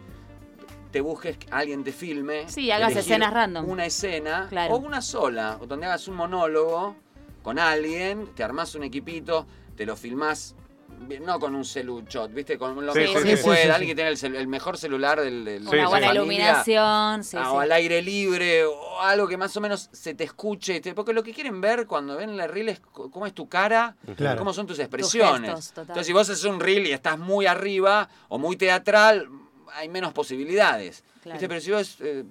te 0.93 1.01
busques 1.01 1.37
que 1.39 1.49
alguien 1.51 1.83
te 1.83 1.91
filme. 1.91 2.49
Sí, 2.49 2.71
hagas 2.71 2.95
escenas 2.95 3.33
random. 3.35 3.69
Una 3.69 3.85
escena 3.87 4.47
Claro. 4.49 4.75
o 4.75 4.79
una 4.79 5.01
sola, 5.03 5.59
o 5.61 5.67
donde 5.67 5.87
hagas 5.87 6.07
un 6.07 6.15
monólogo 6.15 6.95
con 7.43 7.59
alguien, 7.59 8.29
te 8.37 8.45
armás 8.45 8.77
un 8.77 8.85
equipito, 8.85 9.45
te 9.77 9.85
lo 9.87 9.97
filmás. 9.97 10.55
No 11.21 11.39
con 11.41 11.55
un 11.55 11.65
celuchot, 11.65 12.33
¿viste? 12.33 12.57
Con 12.59 12.85
lo 12.85 12.93
Sí, 12.93 13.01
mejor 13.01 13.23
sí, 13.23 13.29
que 13.29 13.37
sí, 13.37 13.43
pueda. 13.45 13.57
sí, 13.59 13.63
sí. 13.65 13.69
Alguien 13.71 13.89
que 13.91 13.95
tenga 13.95 14.09
el, 14.11 14.17
cel- 14.17 14.37
el 14.37 14.47
mejor 14.47 14.79
celular 14.79 15.21
del, 15.21 15.45
del- 15.45 15.65
de 15.65 15.69
Una 15.71 15.83
la 15.83 15.89
buena 15.89 16.07
familia. 16.09 16.15
iluminación, 16.23 17.25
sí, 17.25 17.37
Ah, 17.39 17.45
sí. 17.45 17.51
o 17.53 17.61
al 17.61 17.73
aire 17.73 18.03
libre, 18.03 18.65
o 18.65 19.01
algo 19.01 19.27
que 19.29 19.37
más 19.37 19.57
o 19.57 19.61
menos 19.61 19.89
se 19.93 20.15
te 20.15 20.25
escuche. 20.25 20.81
te- 20.81 20.95
Porque 20.95 21.13
lo 21.13 21.23
que 21.23 21.33
quieren 21.33 21.61
ver 21.61 21.87
cuando 21.87 22.17
ven 22.17 22.31
el 22.41 22.49
reel 22.49 22.69
es 22.71 22.81
cómo 22.81 23.27
es 23.27 23.33
tu 23.35 23.49
cara, 23.49 23.97
Claro. 24.17 24.39
cómo 24.39 24.53
son 24.53 24.67
tus 24.67 24.79
expresiones. 24.79 25.51
gestos. 25.51 25.79
Entonces, 25.83 26.07
si 26.07 26.13
vos 26.13 26.29
haces 26.29 26.45
un 26.45 26.61
reel 26.61 26.87
y 26.87 26.93
estás 26.93 27.19
muy 27.19 27.47
arriba 27.47 28.09
o 28.29 28.39
muy 28.39 28.57
teatral, 28.57 29.29
hay 29.75 29.89
menos 29.89 30.13
posibilidades. 30.13 31.03
Claro. 31.23 31.35
¿Viste? 31.39 31.49
Pero 31.49 31.61
si 31.61 31.71
vos 31.71 31.97
eh, 32.01 32.25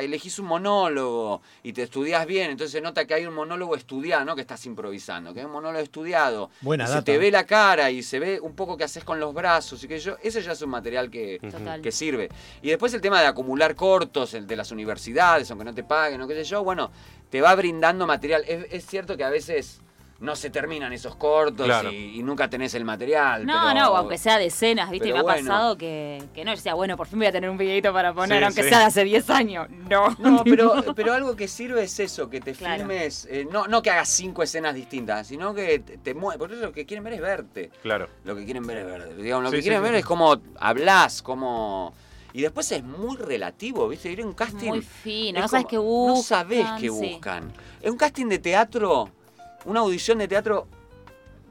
elegís 0.00 0.38
un 0.38 0.46
monólogo 0.46 1.42
y 1.62 1.72
te 1.72 1.82
estudias 1.82 2.26
bien, 2.26 2.50
entonces 2.50 2.72
se 2.72 2.80
nota 2.80 3.06
que 3.06 3.14
hay 3.14 3.26
un 3.26 3.34
monólogo 3.34 3.74
estudiado, 3.74 4.24
no 4.24 4.34
que 4.34 4.42
estás 4.42 4.64
improvisando, 4.66 5.32
que 5.32 5.40
hay 5.40 5.46
un 5.46 5.52
monólogo 5.52 5.82
estudiado. 5.82 6.50
Buena 6.60 6.84
y 6.84 6.86
se 6.86 6.92
data. 6.94 7.04
te 7.04 7.18
ve 7.18 7.30
la 7.30 7.44
cara 7.44 7.90
y 7.90 8.02
se 8.02 8.18
ve 8.18 8.40
un 8.40 8.54
poco 8.54 8.76
qué 8.76 8.84
haces 8.84 9.04
con 9.04 9.20
los 9.20 9.34
brazos 9.34 9.82
y 9.84 9.88
que 9.88 9.98
yo, 9.98 10.16
ese 10.22 10.42
ya 10.42 10.52
es 10.52 10.62
un 10.62 10.70
material 10.70 11.10
que, 11.10 11.38
Total. 11.40 11.80
que 11.80 11.92
sirve. 11.92 12.28
Y 12.62 12.68
después 12.68 12.92
el 12.94 13.00
tema 13.00 13.20
de 13.20 13.26
acumular 13.26 13.74
cortos, 13.74 14.34
el 14.34 14.46
de 14.46 14.56
las 14.56 14.70
universidades, 14.70 15.50
aunque 15.50 15.64
no 15.64 15.74
te 15.74 15.84
paguen, 15.84 16.20
o 16.20 16.28
qué 16.28 16.34
sé 16.34 16.44
yo, 16.44 16.64
bueno, 16.64 16.90
te 17.30 17.40
va 17.40 17.54
brindando 17.54 18.06
material. 18.06 18.44
Es, 18.46 18.66
es 18.70 18.86
cierto 18.86 19.16
que 19.16 19.24
a 19.24 19.30
veces 19.30 19.80
no 20.20 20.34
se 20.34 20.50
terminan 20.50 20.92
esos 20.92 21.14
cortos 21.14 21.64
Claro. 21.66 21.92
y, 21.92 22.18
y 22.18 22.22
nunca 22.24 22.50
tenés 22.50 22.74
el 22.74 22.84
material. 22.84 23.46
No, 23.46 23.52
pero- 23.68 23.74
no, 23.74 23.96
aunque 23.96 24.18
sea 24.18 24.36
decenas, 24.38 24.90
¿viste? 24.90 25.10
pero 25.12 25.24
Me 25.24 25.32
ha 25.32 25.34
pasado 25.36 25.76
que, 25.78 26.20
que 26.34 26.44
no, 26.44 26.50
yo 26.50 26.56
decía, 26.56 26.74
bueno, 26.74 26.96
por 26.96 27.06
fin 27.06 27.20
voy 27.20 27.28
a 27.28 27.32
tener 27.32 27.48
un 27.48 27.56
videito 27.56 27.92
para 27.92 28.12
poner, 28.12 28.38
Sí, 28.38 28.44
aunque 28.44 28.62
sí. 28.64 28.68
sea 28.68 28.78
de 28.80 28.84
hace 28.86 29.04
10 29.04 29.30
años. 29.30 29.68
No, 29.88 30.10
No, 30.18 30.42
pero, 30.44 30.82
pero 30.96 31.12
algo 31.12 31.36
que 31.36 31.46
sirve 31.46 31.84
es 31.84 32.00
eso, 32.00 32.28
que 32.28 32.40
te 32.40 32.52
Claro. 32.52 32.78
filmes, 32.78 33.28
eh, 33.30 33.46
no, 33.50 33.68
no 33.68 33.80
que 33.80 33.90
hagas 33.90 34.08
cinco 34.08 34.42
escenas 34.42 34.74
distintas, 34.74 35.28
sino 35.28 35.54
que 35.54 35.78
te, 35.78 35.98
te 35.98 36.14
mueves. 36.14 36.38
Por 36.38 36.52
eso 36.52 36.62
lo 36.62 36.72
que 36.72 36.84
quieren 36.84 37.04
ver 37.04 37.12
es 37.12 37.20
verte. 37.20 37.70
Claro. 37.82 38.08
Lo 38.24 38.34
que 38.34 38.44
quieren 38.44 38.66
ver 38.66 38.78
es 38.78 38.86
verte. 38.86 39.14
Digamos, 39.22 39.44
lo 39.44 39.50
Sí, 39.50 39.56
que 39.56 39.62
quieren 39.62 39.80
sí. 39.80 39.84
ver 39.84 39.94
es 39.94 40.04
cómo 40.04 40.36
hablas, 40.58 41.22
cómo. 41.22 41.94
Y 42.32 42.42
después 42.42 42.70
es 42.72 42.82
muy 42.82 43.16
relativo, 43.16 43.88
¿viste? 43.88 44.10
Ir 44.10 44.20
a 44.22 44.26
un 44.26 44.34
casting. 44.34 44.68
Muy 44.68 44.82
fino, 44.82 45.40
no 45.40 45.48
sabes 45.48 45.66
qué 45.66 45.78
buscan. 45.78 46.16
No 46.16 46.22
sabés 46.22 46.66
qué 46.72 46.80
sí. 46.80 46.88
buscan. 46.88 47.52
En 47.80 47.92
un 47.92 47.96
casting 47.96 48.26
de 48.26 48.38
teatro, 48.40 49.10
una 49.64 49.80
audición 49.80 50.18
de 50.18 50.28
teatro, 50.28 50.66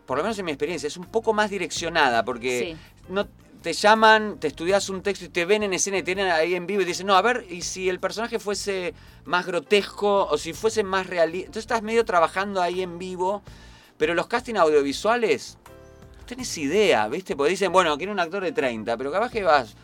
por 0.05 0.17
lo 0.17 0.23
menos 0.23 0.37
en 0.39 0.45
mi 0.45 0.51
experiencia, 0.51 0.87
es 0.87 0.97
un 0.97 1.05
poco 1.05 1.33
más 1.33 1.49
direccionada, 1.49 2.23
porque 2.23 2.75
Sí. 2.75 2.77
no 3.09 3.27
te 3.61 3.73
llaman, 3.73 4.39
te 4.39 4.47
estudias 4.47 4.87
un 4.89 5.01
texto 5.01 5.25
y 5.25 5.29
te 5.29 5.43
ven 5.45 5.63
en 5.63 5.73
escena 5.73 5.97
y 5.97 6.01
te 6.01 6.13
tienen 6.15 6.31
ahí 6.31 6.55
en 6.55 6.67
vivo 6.67 6.81
y 6.81 6.85
dicen, 6.85 7.07
no, 7.07 7.15
a 7.15 7.21
ver, 7.21 7.45
y 7.49 7.63
si 7.63 7.89
el 7.89 7.99
personaje 7.99 8.39
fuese 8.39 8.93
más 9.25 9.45
grotesco 9.45 10.25
o 10.27 10.37
si 10.37 10.53
fuese 10.53 10.83
más 10.83 11.07
realista. 11.07 11.47
Entonces 11.47 11.63
estás 11.63 11.81
medio 11.81 12.05
trabajando 12.05 12.61
ahí 12.61 12.81
en 12.81 12.97
vivo, 12.97 13.41
pero 13.97 14.13
los 14.13 14.27
castings 14.27 14.59
audiovisuales, 14.59 15.57
no 16.19 16.25
tenés 16.25 16.57
idea, 16.57 17.07
¿viste? 17.09 17.35
Porque 17.35 17.49
dicen, 17.51 17.71
bueno, 17.71 17.97
quiero 17.97 18.13
un 18.13 18.19
actor 18.19 18.43
de 18.43 18.51
30, 18.53 18.95
pero 18.95 19.11
capaz 19.11 19.31
que 19.31 19.43
vas 19.43 19.75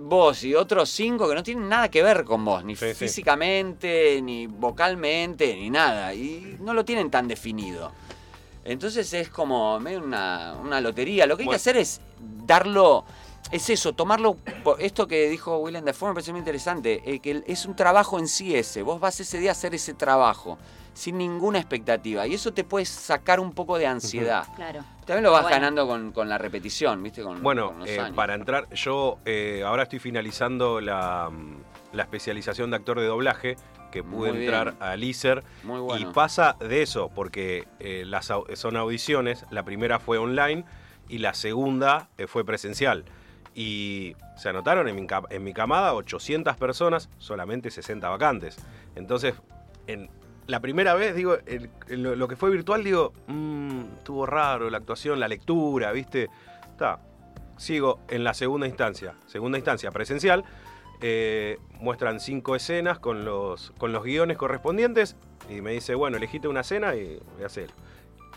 vos 0.00 0.42
y 0.44 0.54
otros 0.54 0.90
cinco 0.90 1.28
que 1.28 1.34
no 1.34 1.42
tienen 1.42 1.68
nada 1.68 1.88
que 1.90 2.02
ver 2.02 2.24
con 2.24 2.44
vos, 2.44 2.64
ni 2.64 2.74
Sí, 2.76 2.88
sí. 2.88 2.94
físicamente, 2.94 4.20
ni 4.22 4.46
vocalmente, 4.46 5.54
ni 5.54 5.70
nada, 5.70 6.12
y 6.14 6.56
no 6.60 6.74
lo 6.74 6.84
tienen 6.84 7.10
tan 7.10 7.28
definido. 7.28 7.92
Entonces 8.64 9.12
es 9.14 9.28
como 9.30 9.78
medio 9.80 10.00
una, 10.00 10.54
una 10.62 10.80
lotería. 10.80 11.26
Lo 11.26 11.36
que 11.36 11.44
hay 11.44 11.48
que 11.48 11.54
hacer 11.54 11.76
es 11.76 12.00
darlo, 12.44 13.04
es 13.50 13.70
eso, 13.70 13.94
tomarlo, 13.94 14.34
por- 14.62 14.80
esto 14.82 15.06
que 15.06 15.28
dijo 15.30 15.56
Willem 15.58 15.84
Dafoe 15.84 16.08
me 16.10 16.14
pareció 16.14 16.32
muy 16.34 16.40
interesante, 16.40 17.00
eh, 17.06 17.20
que 17.20 17.42
es 17.46 17.64
un 17.64 17.74
trabajo 17.74 18.18
en 18.18 18.28
sí 18.28 18.54
ese, 18.54 18.82
vos 18.82 19.00
vas 19.00 19.18
ese 19.20 19.38
día 19.38 19.50
a 19.50 19.52
hacer 19.52 19.74
ese 19.74 19.94
trabajo, 19.94 20.58
sin 20.98 21.16
ninguna 21.16 21.58
expectativa, 21.58 22.26
y 22.26 22.34
eso 22.34 22.52
te 22.52 22.64
puede 22.64 22.84
sacar 22.84 23.38
un 23.38 23.52
poco 23.52 23.78
de 23.78 23.86
ansiedad. 23.86 24.44
Claro. 24.56 24.84
También 25.06 25.22
lo 25.22 25.30
vas 25.30 25.42
Bueno. 25.42 25.56
ganando 25.56 25.86
con, 25.86 26.10
con 26.10 26.28
la 26.28 26.38
repetición, 26.38 27.00
¿viste? 27.02 27.22
Con, 27.22 27.40
Bueno, 27.42 27.68
con 27.68 27.78
los 27.80 27.88
eh, 27.88 28.00
años. 28.00 28.16
para 28.16 28.34
entrar, 28.34 28.68
yo 28.74 29.18
eh, 29.24 29.62
ahora 29.64 29.84
estoy 29.84 30.00
finalizando 30.00 30.80
la, 30.80 31.30
mm, 31.30 31.56
la 31.92 32.02
especialización 32.02 32.70
de 32.70 32.76
actor 32.76 32.98
de 32.98 33.06
doblaje, 33.06 33.56
que 33.92 34.02
pude 34.02 34.32
Muy 34.32 34.40
entrar 34.42 34.72
bien. 34.72 34.82
al 34.82 35.04
ISER. 35.04 35.44
Muy 35.62 35.80
bueno. 35.80 36.10
Y 36.10 36.12
pasa 36.12 36.56
de 36.60 36.82
eso, 36.82 37.10
porque 37.14 37.66
eh, 37.78 38.02
las, 38.04 38.30
son 38.54 38.76
audiciones, 38.76 39.46
la 39.50 39.62
primera 39.62 39.98
fue 40.00 40.18
online 40.18 40.64
y 41.08 41.18
la 41.18 41.32
segunda 41.32 42.08
eh, 42.18 42.26
fue 42.26 42.44
presencial. 42.44 43.04
Y 43.54 44.14
se 44.36 44.48
anotaron 44.50 44.88
en 44.88 44.96
mi, 44.96 45.06
en 45.30 45.44
mi 45.44 45.52
camada 45.54 45.94
800 45.94 46.56
personas, 46.56 47.08
solamente 47.18 47.70
60 47.70 48.08
vacantes. 48.08 48.58
Entonces, 48.94 49.34
en 49.86 50.10
la 50.48 50.58
primera 50.60 50.94
vez, 50.94 51.14
digo, 51.14 51.36
el- 51.46 51.70
el- 51.88 52.02
lo, 52.02 52.26
que 52.26 52.34
fue 52.34 52.50
virtual, 52.50 52.82
digo, 52.82 53.12
"Mm, 53.28 53.82
estuvo 53.98 54.26
raro 54.26 54.68
la 54.70 54.78
actuación, 54.78 55.20
la 55.20 55.28
lectura, 55.28 55.92
¿viste? 55.92 56.28
Está. 56.70 57.00
Sigo 57.56 58.00
en 58.08 58.24
la 58.24 58.34
segunda 58.34 58.66
instancia. 58.66 59.14
Segunda 59.26 59.58
instancia 59.58 59.90
presencial. 59.92 60.44
eh, 61.00 61.58
muestran 61.78 62.18
cinco 62.18 62.56
escenas 62.56 62.98
con 62.98 63.24
los, 63.24 63.70
con 63.78 63.92
los 63.92 64.02
guiones 64.02 64.36
correspondientes. 64.36 65.14
Y 65.48 65.60
me 65.60 65.70
dice, 65.70 65.94
bueno, 65.94 66.16
elegite 66.16 66.48
una 66.48 66.62
escena 66.62 66.96
y 66.96 67.20
voy 67.34 67.44
a 67.44 67.46
hacer. 67.46 67.70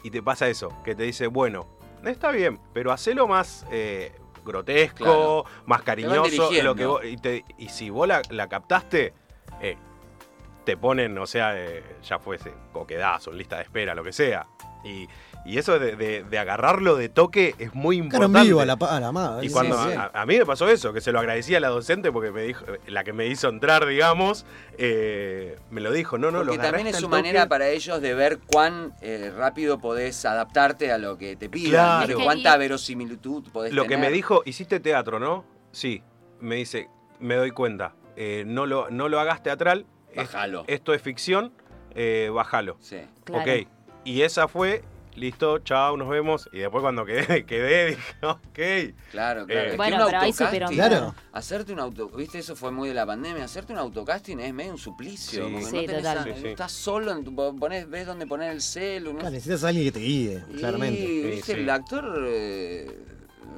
Y 0.03 0.11
te 0.11 0.21
pasa 0.21 0.47
eso, 0.47 0.69
que 0.83 0.93
te 0.93 1.01
dice, 1.01 1.25
bueno, 1.25 1.65
está 2.05 2.29
bien, 2.29 2.59
pero 2.71 2.91
hacelo 2.91 3.27
más 3.27 3.65
eh, 3.71 4.11
grotesco, 4.45 4.95
Claro. 5.05 5.45
más 5.65 5.81
cariñoso. 5.81 6.51
Lo 6.61 6.75
que 6.75 6.85
vos- 6.85 7.03
y, 7.03 7.17
te- 7.17 7.45
y 7.57 7.69
si 7.69 7.89
vos 7.89 8.07
la, 8.07 8.21
la 8.29 8.47
captaste, 8.47 9.15
eh, 9.59 9.77
te 10.63 10.77
ponen, 10.77 11.17
o 11.17 11.25
sea, 11.25 11.53
eh, 11.57 11.83
ya 12.03 12.19
fuese 12.19 12.51
coquedazo, 12.71 13.31
en 13.31 13.37
lista 13.37 13.57
de 13.57 13.63
espera, 13.63 13.95
lo 13.95 14.03
que 14.03 14.13
sea. 14.13 14.45
Y, 14.83 15.07
y 15.45 15.57
eso 15.59 15.77
de, 15.77 15.95
de- 15.95 16.23
de 16.23 16.39
agarrarlo 16.39 16.95
de 16.95 17.07
toque 17.09 17.53
es 17.59 17.73
muy 17.75 17.97
Claro, 17.97 18.25
importante. 18.25 18.39
en 18.39 18.45
vivo 18.45 18.61
a 18.61 18.65
la, 18.65 18.73
a 18.73 18.99
la 18.99 19.11
madre. 19.11 19.45
Y 19.45 19.49
sí, 19.49 19.53
cuando 19.53 19.83
sí. 19.83 19.91
a, 19.95 20.09
a 20.13 20.25
mí 20.25 20.37
me 20.37 20.45
pasó 20.45 20.67
eso, 20.69 20.91
que 20.93 21.01
se 21.01 21.11
lo 21.11 21.19
agradecía 21.19 21.57
a 21.57 21.59
la 21.59 21.69
docente 21.69 22.11
porque 22.11 22.31
me 22.31 22.41
dijo, 22.43 22.65
la 22.87 23.03
que 23.03 23.13
me 23.13 23.27
hizo 23.27 23.47
entrar, 23.49 23.85
digamos, 23.85 24.45
eh, 24.79 25.55
me 25.69 25.81
lo 25.81 25.91
dijo, 25.91 26.17
no, 26.17 26.31
no, 26.31 26.39
Porque 26.39 26.57
lo 26.57 26.63
también 26.63 26.87
es 26.87 26.95
su 26.97 27.09
manera 27.09 27.47
para 27.47 27.69
ellos 27.69 28.01
de 28.01 28.13
ver 28.15 28.39
cuán 28.39 28.93
eh, 29.01 29.31
rápido 29.35 29.79
podés 29.79 30.25
adaptarte 30.25 30.91
a 30.91 30.97
lo 30.97 31.17
que 31.17 31.35
te 31.35 31.47
pidan. 31.49 32.05
Claro. 32.07 32.23
Cuánta 32.23 32.57
verosimilitud 32.57 33.43
podés 33.51 33.73
Lo 33.73 33.85
que 33.85 33.97
me 33.97 34.09
dijo, 34.09 34.41
hiciste 34.45 34.79
teatro, 34.79 35.19
¿no? 35.19 35.45
Sí. 35.71 36.01
Me 36.39 36.55
dice, 36.55 36.89
me 37.19 37.35
doy 37.35 37.51
cuenta, 37.51 37.93
eh, 38.15 38.43
no, 38.47 38.65
lo, 38.65 38.89
no 38.89 39.09
lo 39.09 39.19
hagas 39.19 39.43
teatral. 39.43 39.85
Es- 40.11 40.17
Bajalo. 40.17 40.63
esto 40.67 40.93
es 40.93 41.01
ficción, 41.01 41.51
eh, 41.95 42.29
bájalo. 42.33 42.77
Sí. 42.79 42.97
Claro. 43.23 43.41
Ok. 43.51 43.67
Y 44.03 44.21
esa 44.23 44.47
fue, 44.47 44.83
listo, 45.15 45.59
chao, 45.59 45.95
nos 45.97 46.09
vemos. 46.09 46.49
Y 46.51 46.59
después 46.59 46.81
cuando 46.81 47.05
quedé, 47.05 47.45
quedé 47.45 47.87
dije, 47.91 48.13
ok. 48.21 48.39
Claro, 49.11 49.45
claro. 49.45 49.67
Eh, 49.67 49.71
que 49.71 49.77
Bueno, 49.77 50.05
pero 50.05 50.19
ahí 50.19 50.33
Claro. 50.73 51.13
Hacerte 51.33 51.73
un 51.73 51.79
auto, 51.79 52.09
viste, 52.09 52.39
eso 52.39 52.55
fue 52.55 52.71
muy 52.71 52.87
de 52.89 52.95
la 52.95 53.05
pandemia. 53.05 53.43
Hacerte 53.43 53.73
un 53.73 53.79
autocasting 53.79 54.39
es 54.39 54.53
medio 54.53 54.71
un 54.71 54.77
suplicio. 54.77 55.47
Sí. 55.47 55.55
Sí, 55.57 55.63
no 55.63 55.71
tenés 55.71 55.97
total. 55.97 56.17
a- 56.17 56.23
Sí, 56.23 56.31
sí. 56.41 56.47
Estás 56.47 56.71
solo, 56.71 57.11
en 57.11 57.23
tu- 57.23 57.35
ponés, 57.59 57.89
ves 57.89 58.05
dónde 58.07 58.25
poner 58.25 58.51
el 58.51 58.61
celu. 58.61 59.13
¿no? 59.13 59.19
Claro, 59.19 59.31
necesitas 59.33 59.63
a 59.63 59.67
alguien 59.67 59.85
que 59.85 59.91
te 59.91 59.99
guíe, 59.99 60.43
Y, 60.49 60.57
claramente. 60.57 60.99
viste, 61.01 61.35
Sí, 61.35 61.53
sí. 61.53 61.59
el 61.59 61.69
actor. 61.69 62.25
eh, 62.27 62.97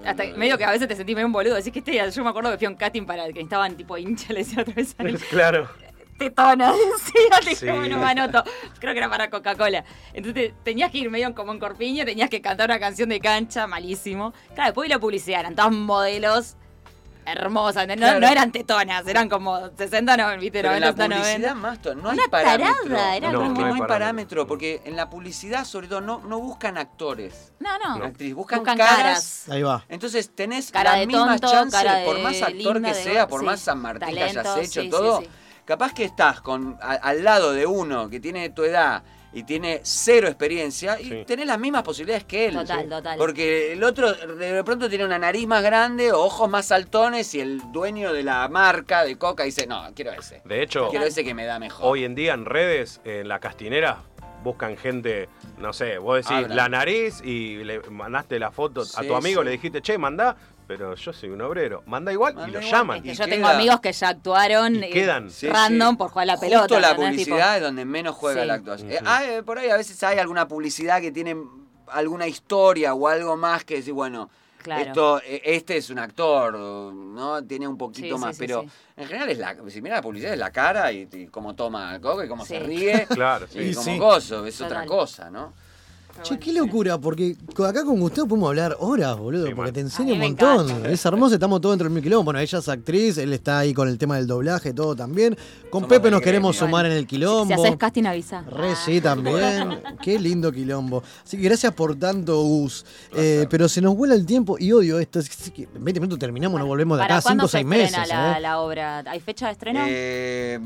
Hasta 0.05 0.23
que- 0.25 0.33
medio 0.33 0.57
que 0.57 0.65
a 0.65 0.71
veces 0.71 0.87
te 0.89 0.95
sentís 0.97 1.15
medio 1.15 1.27
un 1.27 1.31
boludo. 1.31 1.55
Decís 1.55 1.71
que 1.71 1.79
este, 1.79 2.11
yo 2.11 2.23
me 2.25 2.29
acuerdo 2.31 2.51
que 2.51 2.57
fui 2.57 2.65
a 2.67 2.69
un 2.69 2.75
casting 2.75 3.05
para 3.05 3.25
el 3.25 3.33
que 3.33 3.39
estaban 3.39 3.77
tipo 3.77 3.97
hincha, 3.97 4.33
le 4.33 4.39
decía 4.39 4.61
otra 4.61 4.73
vez 4.73 4.93
a 4.97 5.03
él, 5.03 5.17
Claro. 5.29 5.69
Tetona, 6.29 6.71
decía, 6.73 7.39
Sí. 7.43 7.49
dije, 7.49 7.71
bueno, 7.71 7.97
me 7.97 8.05
anoto. 8.05 8.43
Creo 8.79 8.93
que 8.93 8.99
era 8.99 9.09
para 9.09 9.29
Coca-Cola. 9.29 9.83
Entonces 10.13 10.53
tenías 10.63 10.91
que 10.91 10.99
ir 10.99 11.09
medio 11.09 11.33
como 11.35 11.51
en 11.51 11.59
corpiño, 11.59 12.05
tenías 12.05 12.29
que 12.29 12.41
cantar 12.41 12.69
una 12.69 12.79
canción 12.79 13.09
de 13.09 13.19
cancha, 13.19 13.67
malísimo. 13.67 14.33
Claro, 14.53 14.69
después 14.69 14.87
vi 14.87 14.93
la 14.93 14.99
publicidad, 14.99 15.41
eran 15.41 15.55
todas 15.55 15.71
modelos 15.71 16.55
hermosas, 17.25 17.87
no, 17.87 17.95
Claro. 17.95 18.19
no 18.19 18.27
eran 18.27 18.51
tetonas, 18.51 19.07
eran 19.07 19.29
como 19.29 19.69
60, 19.77 20.17
no, 20.17 20.27
viste, 20.37 20.59
Pero 20.61 20.73
en 20.73 20.81
la 20.81 20.87
90, 20.91 21.07
90. 21.07 21.23
publicidad 21.31 21.55
más 21.55 21.79
no 21.95 22.09
hay 22.09 22.17
Una 22.17 22.27
parámetro. 22.27 22.83
tarada, 22.89 23.15
era 23.15 23.31
no, 23.31 23.39
como- 23.39 23.51
es 23.51 23.53
que 23.57 23.61
no 23.61 23.65
hay 23.67 23.73
No 23.79 23.83
hay 23.83 23.87
parámetro, 23.87 24.45
porque 24.47 24.81
en 24.83 24.95
la 24.97 25.09
publicidad 25.09 25.63
sobre 25.63 25.87
todo 25.87 26.01
no, 26.01 26.19
no 26.19 26.39
buscan 26.41 26.77
actores, 26.77 27.53
No, 27.61 27.69
no. 27.97 28.03
actriz, 28.03 28.33
buscan, 28.35 28.59
Buscan 28.59 28.77
caras. 28.77 28.97
caras. 28.97 29.49
Ahí 29.49 29.63
va. 29.63 29.85
Entonces 29.87 30.35
tenés 30.35 30.69
Cara 30.69 30.91
las 30.91 30.99
de 30.99 31.07
mismas 31.07 31.39
tonto, 31.39 31.55
chances, 31.55 31.79
cara 31.81 31.95
de 31.99 32.05
por 32.05 32.19
más 32.19 32.41
actor 32.41 32.53
linda, 32.75 32.91
que 32.91 32.97
de- 32.97 33.03
sea, 33.05 33.27
por 33.27 33.39
sí. 33.39 33.45
más 33.45 33.59
San 33.61 33.79
Martín 33.79 34.09
que 34.15 34.21
hayas 34.21 34.33
Talento, 34.43 34.61
hecho 34.61 34.81
sí, 34.81 34.89
todo, 34.89 35.19
sí, 35.21 35.25
sí. 35.25 35.31
Capaz 35.65 35.93
que 35.93 36.03
estás 36.03 36.41
con 36.41 36.77
a- 36.81 36.93
al 36.93 37.23
lado 37.23 37.53
de 37.53 37.65
uno 37.65 38.09
que 38.09 38.19
tiene 38.19 38.49
tu 38.49 38.63
edad 38.63 39.03
y 39.35 39.43
tiene 39.43 39.79
cero 39.83 40.27
experiencia 40.27 40.99
y 41.01 41.05
Sí. 41.05 41.23
tenés 41.25 41.47
las 41.47 41.57
mismas 41.59 41.81
posibilidades 41.81 42.23
que 42.25 42.45
él. 42.47 42.53
Total, 42.55 42.87
total. 42.87 43.17
Porque 43.17 43.73
el 43.73 43.83
otro 43.83 44.13
de 44.13 44.63
pronto 44.63 44.87
tiene 44.89 45.05
una 45.05 45.17
nariz 45.17 45.47
más 45.47 45.63
grande, 45.63 46.11
ojos 46.11 46.47
más 46.49 46.67
saltones 46.67 47.33
y 47.33 47.39
el 47.39 47.59
dueño 47.71 48.13
de 48.13 48.21
la 48.23 48.47
marca 48.49 49.03
de 49.03 49.17
Coca 49.17 49.43
dice, 49.43 49.65
no, 49.65 49.89
quiero 49.95 50.11
ese. 50.11 50.41
De 50.45 50.61
hecho, 50.61 50.89
Quiero 50.89 51.05
ese 51.05 51.23
que 51.23 51.33
me 51.33 51.45
da 51.45 51.57
mejor. 51.57 51.83
hoy 51.83 52.03
en 52.03 52.13
día 52.13 52.33
en 52.35 52.45
redes, 52.45 53.01
en 53.05 53.27
la 53.27 53.39
castinera, 53.39 54.03
buscan 54.43 54.75
gente, 54.77 55.29
no 55.57 55.71
sé, 55.73 55.97
vos 55.97 56.17
decís 56.17 56.31
Hablan. 56.31 56.55
la 56.57 56.69
nariz 56.69 57.21
y 57.23 57.63
le 57.63 57.79
mandaste 57.89 58.37
la 58.37 58.51
foto 58.51 58.81
a 58.97 59.01
tu 59.01 59.15
amigo, 59.15 59.41
sí. 59.41 59.45
le 59.45 59.51
dijiste, 59.51 59.81
che, 59.81 59.97
mandá, 59.97 60.35
pero 60.67 60.95
yo 60.95 61.13
soy 61.13 61.29
un 61.29 61.41
obrero. 61.41 61.83
Manda 61.85 62.11
igual 62.11 62.35
y 62.47 62.51
lo 62.51 62.59
llaman. 62.59 63.01
Que 63.03 63.13
yo 63.13 63.25
tengo 63.27 63.47
amigos 63.47 63.79
que 63.81 63.91
ya 63.91 64.09
actuaron 64.09 64.75
Y 64.75 64.83
eh, 64.85 64.89
quedan. 64.89 65.29
Sí, 65.29 65.47
random 65.47 65.91
sí. 65.91 65.97
por 65.97 66.09
jugar 66.09 66.27
la 66.27 66.33
Justo 66.37 66.47
pelota. 66.49 66.79
la 66.79 66.95
publicidad 66.95 67.57
es 67.57 67.63
donde 67.63 67.85
menos 67.85 68.15
juega 68.15 68.41
Sí. 68.41 68.47
la 68.47 68.53
actuación. 68.55 68.91
Eh, 68.91 68.99
hay, 69.05 69.41
por 69.41 69.57
ahí 69.59 69.69
a 69.69 69.77
veces 69.77 70.01
hay 70.03 70.19
alguna 70.19 70.47
publicidad 70.47 71.01
que 71.01 71.11
tiene 71.11 71.35
alguna 71.87 72.27
historia 72.27 72.93
o 72.93 73.07
algo 73.07 73.35
más 73.37 73.63
que 73.65 73.75
decir, 73.75 73.93
bueno, 73.93 74.29
Claro. 74.63 74.81
esto, 74.81 75.21
eh, 75.25 75.41
este 75.43 75.75
es 75.75 75.89
un 75.89 75.99
actor, 75.99 76.53
¿no? 76.57 77.43
Tiene 77.43 77.67
un 77.67 77.77
poquito 77.77 78.17
más, 78.17 78.37
sí, 78.37 78.43
pero 78.47 78.61
sí. 78.61 78.69
en 78.95 79.07
general 79.07 79.29
es 79.29 79.37
la, 79.37 79.57
si 79.67 79.81
mira 79.81 79.95
la 79.97 80.01
publicidad 80.01 80.31
es 80.31 80.39
la 80.39 80.51
cara 80.51 80.89
y, 80.93 81.05
y 81.11 81.27
cómo 81.27 81.53
toma 81.53 81.93
el 81.95 81.99
coco 82.01 82.23
y 82.23 82.29
cómo 82.29 82.45
se 82.45 82.59
ríe. 82.59 83.05
Claro, 83.09 83.45
y 83.53 83.69
sí. 83.69 83.73
como 83.73 83.83
Sí. 83.85 83.97
coso, 83.99 84.45
es 84.45 84.61
otra 84.61 84.85
cosa, 84.85 85.29
¿no? 85.29 85.53
Che, 86.21 86.39
qué 86.39 86.53
locura, 86.53 86.97
porque 86.99 87.35
acá 87.67 87.83
con 87.83 87.99
Gustavo 87.99 88.27
podemos 88.29 88.47
hablar 88.49 88.77
horas, 88.79 89.17
boludo, 89.17 89.47
porque 89.55 89.71
te 89.73 89.79
enseña 89.81 90.13
un 90.13 90.19
montón. 90.19 90.69
encanta. 90.69 90.89
Es 90.89 91.03
hermoso, 91.05 91.33
estamos 91.33 91.59
todos 91.59 91.73
dentro 91.73 91.85
del 91.85 91.93
mismo 91.93 92.03
quilombo. 92.03 92.25
Bueno, 92.25 92.39
ella 92.39 92.59
es 92.59 92.69
actriz, 92.69 93.17
él 93.17 93.33
está 93.33 93.59
ahí 93.59 93.73
con 93.73 93.87
el 93.89 93.97
tema 93.97 94.15
del 94.17 94.27
doblaje, 94.27 94.73
todo 94.73 94.95
también. 94.95 95.35
Con 95.69 95.81
Somos 95.81 95.89
Pepe 95.89 96.11
nos 96.11 96.21
queremos 96.21 96.55
sumar 96.55 96.85
en 96.85 96.91
el 96.93 97.01
Si 97.01 97.07
quilombo. 97.07 97.53
haces 97.53 97.75
casting, 97.77 98.05
avisa. 98.05 98.41
Re 98.43 98.75
sí, 98.75 99.01
también. 99.01 99.81
Qué 100.01 100.17
lindo 100.19 100.51
quilombo. 100.51 101.03
Así 101.25 101.35
que 101.37 101.43
gracias 101.43 101.73
por 101.73 101.95
tanto, 101.97 102.41
Gus. 102.41 102.85
Eh, 103.15 103.47
pero 103.49 103.67
se 103.67 103.81
nos 103.81 103.95
vuela 103.95 104.13
el 104.13 104.25
tiempo 104.25 104.55
y 104.59 104.71
odio 104.71 104.99
esto. 104.99 105.19
Es 105.19 105.29
que 105.51 105.63
en 105.63 105.83
20 105.83 105.99
minutos 105.99 106.19
terminamos, 106.19 106.57
nos 106.59 106.67
volvemos 106.67 106.97
de 106.99 107.03
¿Para 107.03 107.15
acá 107.17 107.23
cuándo 107.23 107.47
5 107.47 107.47
o 107.47 107.49
se 107.49 107.57
6 107.57 107.65
estrena 107.65 107.97
meses. 107.99 108.09
la, 108.15 108.37
¿eh? 108.37 108.41
la 108.41 108.59
obra? 108.59 109.03
¿Hay 109.07 109.19
fecha 109.19 109.47
de 109.47 109.51
estreno? 109.53 109.79
Eh, 109.87 110.59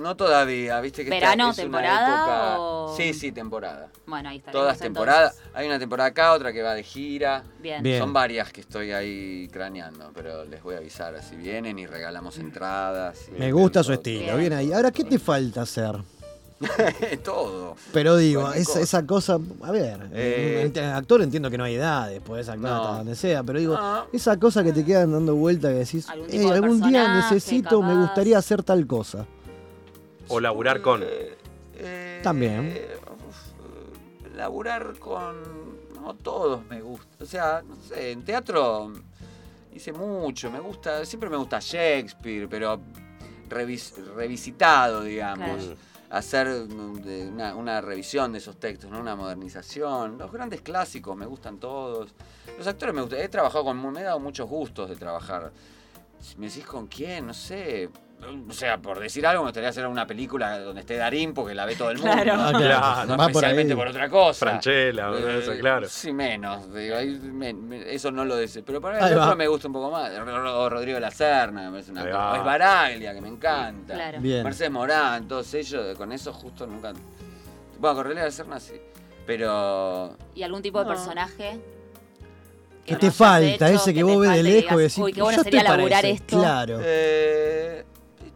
no 0.00 0.16
todavía, 0.16 0.80
viste 0.80 1.04
que 1.04 1.10
esta 1.10 1.14
¿Verano, 1.30 1.50
es 1.50 1.58
una 1.58 1.62
temporada 1.64 2.06
época- 2.06 2.60
o- 2.60 2.96
Sí, 2.96 3.14
sí, 3.14 3.30
temporada. 3.32 3.88
bueno, 4.06 4.28
ahí 4.28 4.38
está. 4.38 4.50
Todas 4.50 4.78
temporadas. 4.84 5.36
Hay 5.54 5.66
una 5.66 5.78
temporada 5.78 6.08
acá, 6.10 6.32
otra 6.32 6.52
que 6.52 6.62
va 6.62 6.74
de 6.74 6.82
gira. 6.82 7.42
Bien. 7.60 7.82
Bien. 7.82 7.98
Son 8.00 8.12
varias 8.12 8.52
que 8.52 8.60
estoy 8.60 8.92
ahí 8.92 9.48
craneando, 9.52 10.10
pero 10.14 10.44
les 10.44 10.62
voy 10.62 10.74
a 10.74 10.78
avisar 10.78 11.20
si 11.22 11.36
vienen 11.36 11.78
y 11.78 11.86
regalamos 11.86 12.38
entradas. 12.38 13.18
y- 13.34 13.38
Me 13.38 13.52
gusta 13.52 13.82
su 13.82 13.92
estilo, 13.92 14.24
Bien. 14.26 14.38
bien 14.38 14.52
ahí. 14.52 14.72
Ahora, 14.72 14.90
¿qué 14.90 15.04
te 15.04 15.18
falta 15.18 15.62
hacer? 15.62 15.96
todo. 17.24 17.76
Pero 17.92 18.16
digo, 18.16 18.52
esa, 18.52 18.64
cosa. 18.72 18.80
esa 18.80 19.06
cosa, 19.06 19.38
a 19.62 19.70
ver, 19.70 19.98
Eh, 20.12 20.70
ent- 20.72 20.94
actor 20.94 21.20
entiendo 21.22 21.50
que 21.50 21.58
no 21.58 21.64
hay 21.64 21.74
edades, 21.74 22.20
podés 22.20 22.48
actuar 22.48 22.72
No. 22.72 22.82
hasta 22.82 22.96
donde 22.98 23.16
sea, 23.16 23.42
pero 23.42 23.58
digo, 23.58 23.76
No. 23.76 24.06
esa 24.12 24.38
cosa 24.38 24.62
que 24.64 24.72
te 24.72 24.84
quedan 24.84 25.12
dando 25.12 25.34
vuelta 25.34 25.68
que 25.68 25.74
decís, 25.74 26.08
Algún 26.08 26.26
"Ey, 26.30 26.38
tipo 26.38 26.50
de 26.50 26.54
algún 26.56 26.80
día 26.80 27.14
necesito, 27.16 27.82
me 27.82 27.88
capaz". 27.88 28.00
gustaría 28.02 28.38
hacer 28.38 28.62
tal 28.62 28.86
cosa. 28.86 29.26
O 30.28 30.40
laburar 30.40 30.80
con. 30.80 31.02
Eh, 31.76 32.20
También. 32.22 32.72
Laburar 34.34 34.98
con. 34.98 35.84
No 36.00 36.14
todos 36.14 36.64
me 36.66 36.80
gusta. 36.82 37.24
O 37.24 37.26
sea, 37.26 37.62
no 37.66 37.76
sé, 37.76 38.10
en 38.12 38.24
teatro 38.24 38.92
hice 39.72 39.92
mucho. 39.92 40.50
Me 40.50 40.60
gusta. 40.60 41.04
Siempre 41.04 41.30
me 41.30 41.36
gusta 41.36 41.58
Shakespeare, 41.60 42.48
pero 42.48 42.78
revis- 43.48 43.94
revisitado, 44.14 45.02
digamos. 45.02 45.64
Claro. 45.64 45.76
Hacer 46.10 46.46
una, 46.48 47.56
una 47.56 47.80
revisión 47.80 48.30
de 48.30 48.38
esos 48.38 48.56
textos, 48.60 48.88
¿no? 48.90 49.00
una 49.00 49.16
modernización. 49.16 50.16
Los 50.18 50.30
grandes 50.30 50.60
clásicos 50.60 51.16
me 51.16 51.26
gustan 51.26 51.58
todos. 51.58 52.14
Los 52.56 52.66
actores 52.66 52.94
me 52.94 53.00
gustan. 53.00 53.20
He 53.20 53.28
trabajado 53.28 53.64
con. 53.64 53.92
Me 53.92 54.00
he 54.00 54.04
dado 54.04 54.20
muchos 54.20 54.48
gustos 54.48 54.88
de 54.90 54.96
trabajar. 54.96 55.50
Si 56.20 56.36
me 56.36 56.46
decís 56.48 56.64
con 56.66 56.86
quién, 56.86 57.26
no 57.26 57.34
sé. 57.34 57.88
O 58.48 58.52
sea, 58.52 58.78
por 58.78 59.00
decir 59.00 59.26
algo, 59.26 59.42
me 59.42 59.48
gustaría 59.48 59.68
hacer 59.68 59.86
una 59.86 60.06
película 60.06 60.58
donde 60.60 60.80
esté 60.80 60.96
Darín 60.96 61.34
porque 61.34 61.54
la 61.54 61.64
ve 61.66 61.76
todo 61.76 61.90
el 61.90 61.98
mundo. 61.98 62.12
Claro. 62.12 62.32
Ah, 62.38 62.52
No, 62.52 62.58
claro, 62.58 63.06
no 63.06 63.16
por 63.16 63.26
especialmente 63.30 63.76
por, 63.76 63.88
otra 63.88 64.08
cosa. 64.08 64.46
Franchella, 64.46 65.10
Eh, 65.10 65.38
eso, 65.42 65.52
claro. 65.58 65.88
Sí, 65.88 66.12
menos. 66.12 66.72
digo, 66.74 66.96
ahí 66.96 67.10
me- 67.22 67.52
me- 67.54 67.92
eso 67.94 68.10
no 68.10 68.24
lo 68.24 68.36
deseo. 68.36 68.62
Pero 68.64 68.80
para 68.80 69.08
el 69.08 69.18
otro 69.18 69.36
me 69.36 69.46
gusta 69.48 69.66
un 69.68 69.72
poco 69.74 69.90
más. 69.90 70.10
O 70.18 70.68
Rodrigo 70.70 70.98
Lacerna, 71.00 71.62
me 71.64 71.70
parece 71.70 71.90
una 71.92 72.02
cosa. 72.04 72.36
es 72.38 72.44
Baraglia, 72.44 73.14
que 73.14 73.20
me 73.20 73.28
encanta. 73.28 73.94
Claro. 73.94 74.20
Bien. 74.20 74.42
Mercedes 74.44 74.70
Morán, 74.70 75.26
todos 75.28 75.52
ellos, 75.54 75.96
con 75.96 76.12
eso 76.12 76.32
justo 76.32 76.66
nunca. 76.66 76.92
Bueno, 77.78 77.96
con 77.96 78.04
Rodrigo 78.04 78.24
Lacerna 78.24 78.58
sí. 78.60 78.74
Pero. 79.26 80.16
¿Y 80.34 80.42
algún 80.42 80.62
tipo 80.62 80.78
de 80.78 80.84
No. 80.84 80.90
personaje? 80.90 81.58
¿Qué 82.84 82.92
no 82.92 82.98
te 82.98 83.10
falta? 83.10 83.70
hecho, 83.70 83.76
ese 83.80 83.94
que, 83.94 84.02
vos 84.02 84.20
ves 84.20 84.30
de 84.32 84.42
lejos 84.42 84.72
y 84.74 84.76
decís, 84.76 84.98
Uy, 84.98 85.12
qué 85.14 85.22
bueno 85.22 85.38
yo 85.38 85.42
sería 85.42 85.62
laburar 85.62 86.04
ese". 86.04 86.14
esto. 86.16 86.38
Claro. 86.38 86.78
Eh, 86.82 87.82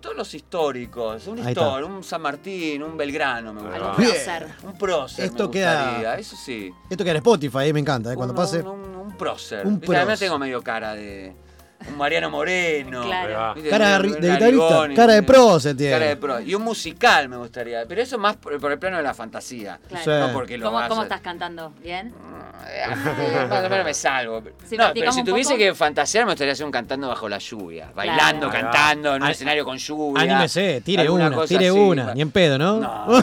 todos 0.01 0.17
los 0.17 0.33
históricos, 0.35 1.27
un 1.27 1.39
histórico, 1.39 1.87
un 1.87 2.05
San 2.05 2.23
Martín, 2.23 2.83
un 2.83 2.97
Belgrano 2.97 3.53
me 3.53 3.61
gustaría. 3.63 3.93
Bien. 3.97 4.11
prócer. 4.11 4.47
Un 4.65 4.79
prócer 4.79 5.25
Esto 5.27 5.45
me 5.47 5.51
queda- 5.53 6.19
eso 6.19 6.37
sí. 6.37 6.73
Esto 6.91 7.05
que 7.05 7.11
era 7.11 7.19
Spotify, 7.19 7.59
ahí 7.59 7.73
me 7.73 7.81
encanta, 7.81 8.13
¿eh? 8.13 8.17
cuando 8.17 8.33
un, 8.33 8.37
pase. 8.37 8.61
Un, 8.61 8.69
un, 8.69 8.97
un 8.97 9.17
prócer. 9.17 9.67
Un 9.67 9.75
Además 9.75 10.05
prócer. 10.07 10.19
tengo 10.19 10.39
medio 10.39 10.63
cara 10.63 10.95
de. 10.95 11.35
Un 11.87 11.97
Mariano 11.97 12.29
Moreno. 12.31 13.03
Claro. 13.05 13.55
Cara 13.71 13.99
de, 14.01 14.09
de 14.09 14.33
guitarrista, 14.33 14.89
cara 14.97 15.13
de 15.15 15.23
pro 15.23 15.61
se 15.61 15.75
tiene. 15.77 15.93
Cara 15.93 16.07
de 16.07 16.17
pro. 16.17 16.41
Y 16.41 16.55
un 16.55 16.63
musical 16.63 17.29
me 17.29 17.37
gustaría. 17.37 17.85
Pero 17.87 18.03
eso 18.03 18.19
más 18.19 18.37
por, 18.37 18.59
por 18.61 18.73
el 18.73 18.79
plano 18.79 18.97
de 18.97 19.03
la 19.05 19.15
fantasía. 19.15 19.79
Claro. 19.89 20.05
Sí. 20.05 20.11
No 20.11 20.33
porque 20.33 20.59
lo 20.59 20.67
¿Cómo, 20.67 20.77
vaya- 20.79 20.89
¿Cómo 20.89 21.03
estás 21.05 21.21
cantando? 21.21 21.73
¿Bien? 21.83 22.13
Eh, 22.69 23.47
Más 23.49 23.65
o 23.65 23.69
menos 23.71 23.85
me 23.85 23.95
salvo. 23.95 24.43
Sí, 24.69 24.77
no, 24.77 24.87
pero 24.93 25.13
si 25.13 25.23
tuviese 25.23 25.51
poco. 25.51 25.59
que 25.59 25.75
fantasear, 25.75 26.25
me 26.27 26.33
gustaría 26.33 26.53
hacer 26.53 26.67
un 26.67 26.73
cantando 26.73 27.07
bajo 27.09 27.29
la 27.29 27.39
lluvia. 27.39 27.93
Bailando, 27.95 28.51
Claro. 28.51 28.67
cantando, 28.71 29.15
en 29.15 29.23
un 29.23 29.29
escenario 29.31 29.65
con 29.65 29.79
lluvia. 29.79 30.23
Anímese, 30.23 30.81
tire 30.81 31.09
una, 31.09 31.31
cosa 31.31 31.47
tire 31.47 31.69
así. 31.69 31.79
una, 31.79 32.13
ni 32.15 32.23
en 32.23 32.31
pedo, 32.33 32.59
¿no? 32.59 32.81
No. 32.81 33.07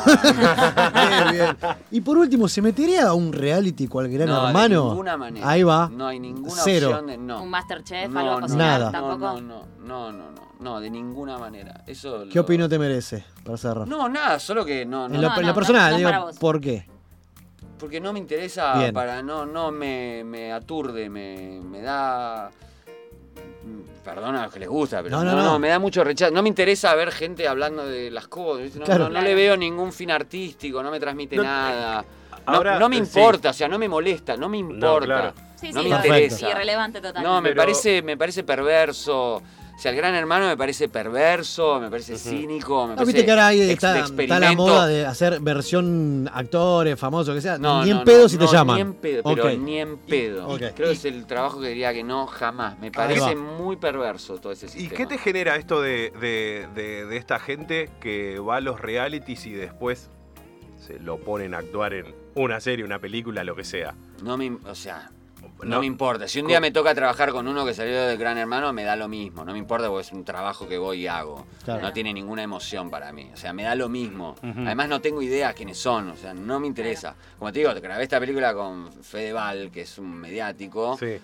Bien, 0.95 1.31
bien. 1.31 1.57
Y 1.91 2.01
por 2.01 2.17
último, 2.17 2.47
¿se 2.47 2.61
metería 2.61 3.07
a 3.07 3.13
un 3.13 3.33
reality 3.33 3.87
cual 3.87 4.07
gran 4.09 4.27
No, 4.27 4.41
de 4.43 4.47
hermano? 4.47 4.89
ninguna 4.89 5.17
manera. 5.17 5.49
Ahí 5.49 5.63
va. 5.63 5.89
No 5.91 6.07
hay 6.07 6.19
ninguna 6.19 6.61
Cero. 6.63 6.89
opción 6.89 7.07
de. 7.07 7.17
No. 7.17 7.43
¿Un 7.43 7.49
Masterchef? 7.49 8.09
No, 8.09 8.19
¿Algo 8.19 8.44
cocinar? 8.45 8.79
Nada. 8.79 8.91
¿Tampoco? 8.91 9.17
No, 9.19 9.41
no, 9.41 9.65
no, 9.85 10.11
no, 10.11 10.11
no, 10.11 10.31
no, 10.31 10.41
no, 10.59 10.79
de 10.79 10.89
ninguna 10.89 11.37
manera. 11.37 11.83
Eso 11.85 12.25
¿Qué 12.29 12.35
lo- 12.35 12.41
opinión 12.41 12.69
te 12.69 12.79
merece? 12.79 13.23
Para 13.43 13.57
cerrar. 13.57 13.87
No, 13.87 14.07
nada, 14.09 14.39
solo 14.39 14.63
que 14.65 14.85
no, 14.85 15.07
no, 15.09 15.15
en 15.15 15.21
lo, 15.21 15.29
No, 15.29 15.35
en 15.35 15.41
lo 15.41 15.47
no, 15.49 15.53
personal, 15.55 15.97
digo. 15.97 16.11
¿por 16.39 16.59
qué? 16.61 16.85
porque 17.77 17.99
no 17.99 18.13
me 18.13 18.19
interesa 18.19 18.77
Bien. 18.79 18.93
para, 18.93 19.21
no, 19.21 19.45
no 19.45 19.69
me, 19.69 20.23
me 20.23 20.51
aturde, 20.53 21.09
me, 21.09 21.59
me 21.61 21.81
da. 21.81 22.49
Perdona 24.03 24.41
a 24.41 24.43
los 24.45 24.53
que 24.53 24.59
les 24.59 24.69
gusta, 24.69 25.01
pero 25.03 25.17
No, 25.17 25.23
no, 25.23 25.31
no, 25.31 25.37
no, 25.37 25.43
no. 25.53 25.59
me 25.59 25.69
da 25.69 25.79
mucho 25.79 26.03
rechazo. 26.03 26.31
No 26.31 26.41
me 26.43 26.49
interesa 26.49 26.93
ver 26.95 27.11
gente 27.11 27.47
hablando 27.47 27.85
de 27.85 28.11
las 28.11 28.27
cosas. 28.27 28.75
No, 28.75 28.85
Claro. 28.85 29.05
no- 29.09 29.15
no 29.15 29.21
le 29.21 29.33
veo 29.35 29.57
ningún 29.57 29.91
fin 29.91 30.11
artístico, 30.11 30.81
no 30.83 30.91
me 30.91 30.99
transmite 30.99 31.35
No, 31.35 31.43
nada. 31.43 32.05
No, 32.47 32.53
ahora, 32.53 32.77
no 32.79 32.87
me 32.89 32.95
importa, 32.97 33.49
o 33.49 33.53
sea, 33.53 33.67
no 33.67 33.79
me 33.79 33.89
molesta, 33.89 34.37
no 34.37 34.47
me 34.47 34.57
importa. 34.59 35.05
claro. 35.05 35.33
Sí, 35.67 35.73
no 35.73 35.81
sí, 35.83 35.89
me 35.89 35.95
Perfecto. 35.95 36.17
interesa. 36.23 36.49
irrelevante. 36.49 37.01
No, 37.21 37.41
me 37.41 37.49
Pero- 37.49 37.61
parece, 37.61 38.01
me 38.01 38.17
parece 38.17 38.43
perverso. 38.43 39.41
O 39.75 39.77
sea, 39.77 39.91
el 39.91 39.97
gran 39.97 40.15
hermano 40.15 40.47
me 40.47 40.55
parece 40.55 40.87
perverso, 40.87 41.81
me 41.81 41.89
parece 41.89 42.17
cínico, 42.17 42.87
me 42.87 42.95
parece 42.95 43.11
viste 43.11 43.25
que 43.25 43.31
ahora 43.31 43.47
ahí 43.47 43.59
ex- 43.59 43.71
está, 43.73 43.89
está 43.89 43.99
la 43.99 44.05
experimento. 44.07 44.55
moda 44.63 44.87
de 44.87 45.05
hacer 45.05 45.41
versión 45.41 46.29
actores, 46.33 46.97
famosos, 46.97 47.35
que 47.35 47.41
sea. 47.41 47.57
No, 47.57 47.83
ni 47.83 47.91
en 47.91 47.97
no, 47.97 48.03
pedo 48.05 48.23
no, 48.23 48.29
si 48.29 48.37
te 48.37 48.45
no, 48.45 48.51
llaman. 48.53 48.75
Ni 48.77 48.81
en 48.83 48.93
pedo, 48.93 49.23
pero 49.23 49.47
Ok. 49.47 49.57
ni 49.59 49.79
en 49.79 49.97
pedo. 49.97 50.47
Ok. 50.47 50.59
Creo 50.75 50.87
que 50.87 50.91
es 50.91 51.03
el 51.03 51.25
trabajo 51.25 51.59
que 51.59 51.67
diría 51.67 51.93
que 51.93 52.05
no, 52.05 52.25
jamás. 52.25 52.79
Me 52.79 52.89
parece 52.89 53.35
muy 53.35 53.75
perverso 53.75 54.37
todo 54.37 54.53
ese 54.53 54.67
¿Y 54.67 54.69
sistema. 54.69 54.95
qué 54.95 55.05
te 55.07 55.17
genera 55.17 55.57
esto 55.57 55.81
de, 55.81 56.13
de- 56.21 56.67
de- 56.73 57.05
de 57.05 57.17
esta 57.17 57.37
gente 57.39 57.89
que 57.99 58.39
va 58.39 58.55
a 58.55 58.61
los 58.61 58.79
realities 58.79 59.45
y 59.45 59.51
después 59.51 60.09
se 60.77 60.99
lo 60.99 61.17
ponen 61.17 61.53
a 61.53 61.57
actuar 61.57 61.93
en 61.93 62.15
una 62.35 62.61
serie, 62.61 62.85
una 62.85 62.99
película, 62.99 63.43
lo 63.43 63.57
que 63.57 63.65
sea? 63.65 63.93
No 64.23 64.37
me, 64.37 64.57
o 64.69 64.73
sea, 64.75 65.11
no, 65.63 65.75
No. 65.75 65.79
me 65.79 65.85
importa. 65.85 66.27
Si 66.27 66.39
un 66.39 66.47
día 66.47 66.59
me 66.59 66.71
toca 66.71 66.93
trabajar 66.93 67.31
con 67.31 67.47
uno 67.47 67.65
que 67.65 67.73
salió 67.73 68.05
de 68.07 68.17
Gran 68.17 68.37
Hermano, 68.37 68.73
me 68.73 68.83
da 68.83 68.95
lo 68.95 69.07
mismo. 69.07 69.45
No 69.45 69.53
me 69.53 69.57
importa 69.57 69.87
porque 69.87 70.01
es 70.01 70.11
un 70.11 70.23
trabajo 70.25 70.67
que 70.67 70.77
voy 70.77 71.01
y 71.03 71.07
hago. 71.07 71.45
Claro. 71.63 71.81
No 71.81 71.93
tiene 71.93 72.13
ninguna 72.13 72.43
emoción 72.43 72.89
para 72.89 73.11
mí. 73.13 73.29
O 73.33 73.37
sea, 73.37 73.53
me 73.53 73.63
da 73.63 73.73
lo 73.75 73.87
mismo. 73.89 74.35
Además, 74.43 74.89
no 74.89 75.01
tengo 75.01 75.21
idea 75.21 75.53
quiénes 75.53 75.77
son. 75.77 76.09
O 76.09 76.15
sea, 76.17 76.33
no 76.33 76.59
me 76.59 76.67
interesa. 76.67 77.15
Como 77.39 77.51
te 77.51 77.59
digo, 77.59 77.71
grabé 77.81 78.03
esta 78.03 78.19
película 78.19 78.53
con 78.53 78.91
Fedeval, 79.03 79.71
que 79.71 79.81
es 79.81 79.97
un 79.97 80.13
mediático. 80.15 80.97
Sí. 80.97 81.17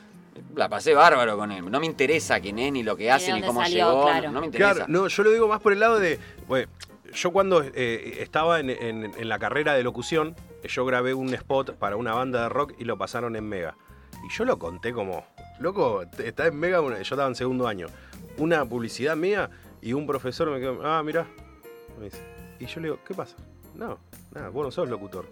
La 0.55 0.69
pasé 0.69 0.93
bárbaro 0.93 1.37
con 1.37 1.51
él. 1.51 1.69
No 1.69 1.79
me 1.81 1.85
interesa 1.85 2.39
quién 2.39 2.57
es, 2.59 2.71
ni 2.71 2.83
lo 2.83 2.95
que 2.95 3.11
hace, 3.11 3.33
ni 3.33 3.41
cómo 3.41 3.61
salió, 3.61 3.89
llegó. 3.89 4.03
claro. 4.05 4.27
No, 4.27 4.33
no 4.35 4.39
me 4.39 4.45
interesa. 4.47 4.73
Claro, 4.75 4.85
no, 4.87 5.07
yo 5.09 5.23
lo 5.23 5.31
digo 5.31 5.47
más 5.49 5.59
por 5.61 5.73
el 5.73 5.79
lado 5.81 5.99
de. 5.99 6.19
bueno, 6.47 6.69
yo 7.13 7.31
cuando 7.31 7.61
eh, 7.63 8.17
estaba 8.21 8.61
en, 8.61 8.69
en- 8.69 9.11
en 9.17 9.29
la 9.29 9.37
carrera 9.39 9.73
de 9.73 9.83
locución, 9.83 10.33
yo 10.63 10.85
grabé 10.85 11.13
un 11.13 11.33
spot 11.33 11.75
para 11.75 11.97
una 11.97 12.13
banda 12.13 12.43
de 12.43 12.49
rock 12.49 12.73
y 12.79 12.85
lo 12.85 12.97
pasaron 12.97 13.35
en 13.35 13.43
Mega. 13.49 13.75
Y 14.23 14.29
yo 14.33 14.45
lo 14.45 14.57
conté 14.59 14.93
como, 14.93 15.25
loco, 15.59 16.03
está 16.03 16.47
en 16.47 16.59
Mega, 16.59 16.79
yo 16.81 16.95
estaba 16.95 17.27
en 17.27 17.35
segundo 17.35 17.67
año. 17.67 17.87
Una 18.37 18.65
publicidad 18.65 19.15
mía 19.15 19.49
y 19.81 19.93
un 19.93 20.05
profesor 20.07 20.49
me 20.51 20.59
quedó, 20.59 20.85
ah, 20.85 21.01
mirá. 21.03 21.25
Me 21.97 22.05
dice. 22.05 22.21
Y 22.59 22.65
yo 22.67 22.79
le 22.79 22.87
digo, 22.89 22.99
¿qué 23.05 23.13
pasa? 23.13 23.35
No, 23.75 23.97
nada, 24.33 24.49
vos 24.49 24.65
no 24.65 24.71
sos 24.71 24.89
locutor. 24.89 25.25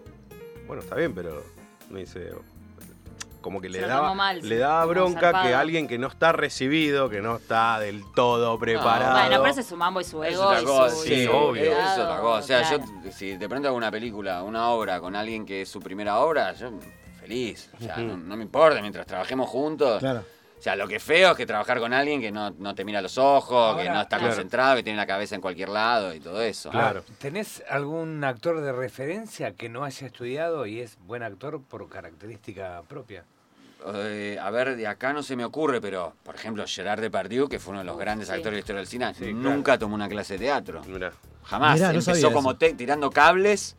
Bueno, 0.67 0.81
está 0.81 0.95
bien, 0.95 1.13
pero 1.13 1.43
me 1.89 1.99
dice, 2.01 2.31
como 3.41 3.61
que 3.61 3.69
le 3.69 3.79
daba, 3.81 4.13
mal, 4.13 4.41
le 4.47 4.57
daba 4.57 4.85
bronca 4.85 5.43
que 5.43 5.53
alguien 5.53 5.87
que 5.87 5.97
no 5.97 6.07
está 6.07 6.31
recibido, 6.31 7.09
que 7.09 7.21
no 7.21 7.37
está 7.37 7.79
del 7.79 8.03
todo 8.13 8.57
preparado. 8.59 9.13
Bueno, 9.13 9.37
pero 9.41 9.45
ese 9.47 9.61
es 9.61 9.67
su 9.67 9.77
mambo 9.77 10.01
y 10.01 10.03
su 10.03 10.23
Es 10.23 10.33
ego. 10.33 10.43
otra 10.45 10.61
y 10.61 10.65
cosa, 10.65 10.95
su- 10.95 11.03
sí, 11.03 11.13
y 11.13 11.25
su 11.25 11.31
obvio. 11.31 11.63
Es 11.63 11.97
otra 11.97 12.19
cosa. 12.19 12.39
O 12.39 12.41
sea, 12.43 12.61
claro. 12.67 12.83
yo, 13.05 13.11
si 13.11 13.37
de 13.37 13.49
pronto 13.49 13.67
hago 13.69 13.77
una 13.77 13.91
película, 13.91 14.43
una 14.43 14.69
obra 14.69 14.99
con 14.99 15.15
alguien 15.15 15.45
que 15.45 15.61
es 15.61 15.69
su 15.69 15.79
primera 15.79 16.19
obra, 16.19 16.53
yo 16.53 16.71
feliz. 17.29 17.69
O 17.79 17.83
sea, 17.83 17.97
no, 17.97 18.17
no 18.17 18.35
me 18.35 18.43
importa, 18.43 18.81
mientras 18.81 19.05
trabajemos 19.05 19.49
juntos. 19.49 19.99
Claro. 19.99 20.23
O 20.57 20.61
sea, 20.61 20.75
lo 20.75 20.89
que 20.89 20.97
es 20.97 21.03
feo 21.03 21.31
es 21.31 21.37
que 21.37 21.45
trabajar 21.45 21.79
con 21.79 21.93
alguien 21.93 22.19
que 22.19 22.33
no, 22.33 22.49
no 22.51 22.75
te 22.75 22.83
mira 22.83 22.99
a 22.99 23.01
los 23.01 23.17
ojos, 23.17 23.77
que 23.77 23.89
no 23.89 24.01
está 24.01 24.17
claro. 24.17 24.33
concentrado, 24.33 24.75
que 24.75 24.83
tiene 24.83 24.97
la 24.97 25.05
cabeza 25.05 25.35
en 25.35 25.41
cualquier 25.41 25.69
lado 25.69 26.13
y 26.13 26.19
todo 26.19 26.41
eso. 26.41 26.69
¿Tenés 27.17 27.63
algún 27.69 28.21
actor 28.25 28.59
de 28.59 28.73
referencia 28.73 29.53
que 29.53 29.69
no 29.69 29.85
haya 29.85 30.07
estudiado 30.07 30.65
y 30.65 30.81
es 30.81 30.97
buen 31.05 31.23
actor 31.23 31.61
por 31.61 31.87
característica 31.87 32.81
propia? 32.89 33.23
Eh, 33.93 34.37
a 34.41 34.49
ver, 34.49 34.75
de 34.75 34.85
acá 34.85 35.13
no 35.13 35.23
se 35.23 35.37
me 35.37 35.45
ocurre, 35.45 35.79
pero 35.79 36.13
por 36.23 36.35
ejemplo, 36.35 36.65
Gerard 36.67 36.99
Depardieu, 36.99 37.47
que 37.47 37.59
fue 37.59 37.71
uno 37.71 37.79
de 37.79 37.85
los 37.85 37.97
grandes 37.97 38.27
sí. 38.27 38.33
actores 38.33 38.51
de 38.51 38.57
la 38.57 38.59
historia 38.59 38.79
del 38.79 38.87
cine, 38.87 39.13
Sí, 39.13 39.33
nunca 39.33 39.79
tomó 39.79 39.95
una 39.95 40.09
clase 40.09 40.33
de 40.33 40.39
teatro. 40.39 40.81
Jamás. 41.45 41.75
Mirá, 41.75 41.93
no 41.93 41.99
Empezó 41.99 42.33
como 42.33 42.57
tirando 42.57 43.09
cables. 43.11 43.77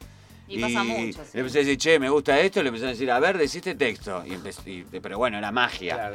Y 0.57 0.61
pasa 0.61 0.85
mucho, 0.85 1.19
sí. 1.25 1.31
Le 1.35 1.41
empecé 1.41 1.59
a 1.59 1.63
decir, 1.63 1.79
che, 1.79 1.99
me 1.99 2.09
gusta 2.11 2.39
esto, 2.41 2.63
le 2.63 2.69
empecé 2.69 2.87
a 2.87 2.89
decir, 2.91 3.11
a 3.11 3.21
ver, 3.21 3.39
deciste 3.39 3.75
texto. 3.75 4.23
Y 4.27 4.33
empecé- 4.33 4.69
y- 4.71 5.01
pero 5.01 5.17
bueno, 5.19 5.39
era 5.39 5.51
magia. 5.53 6.13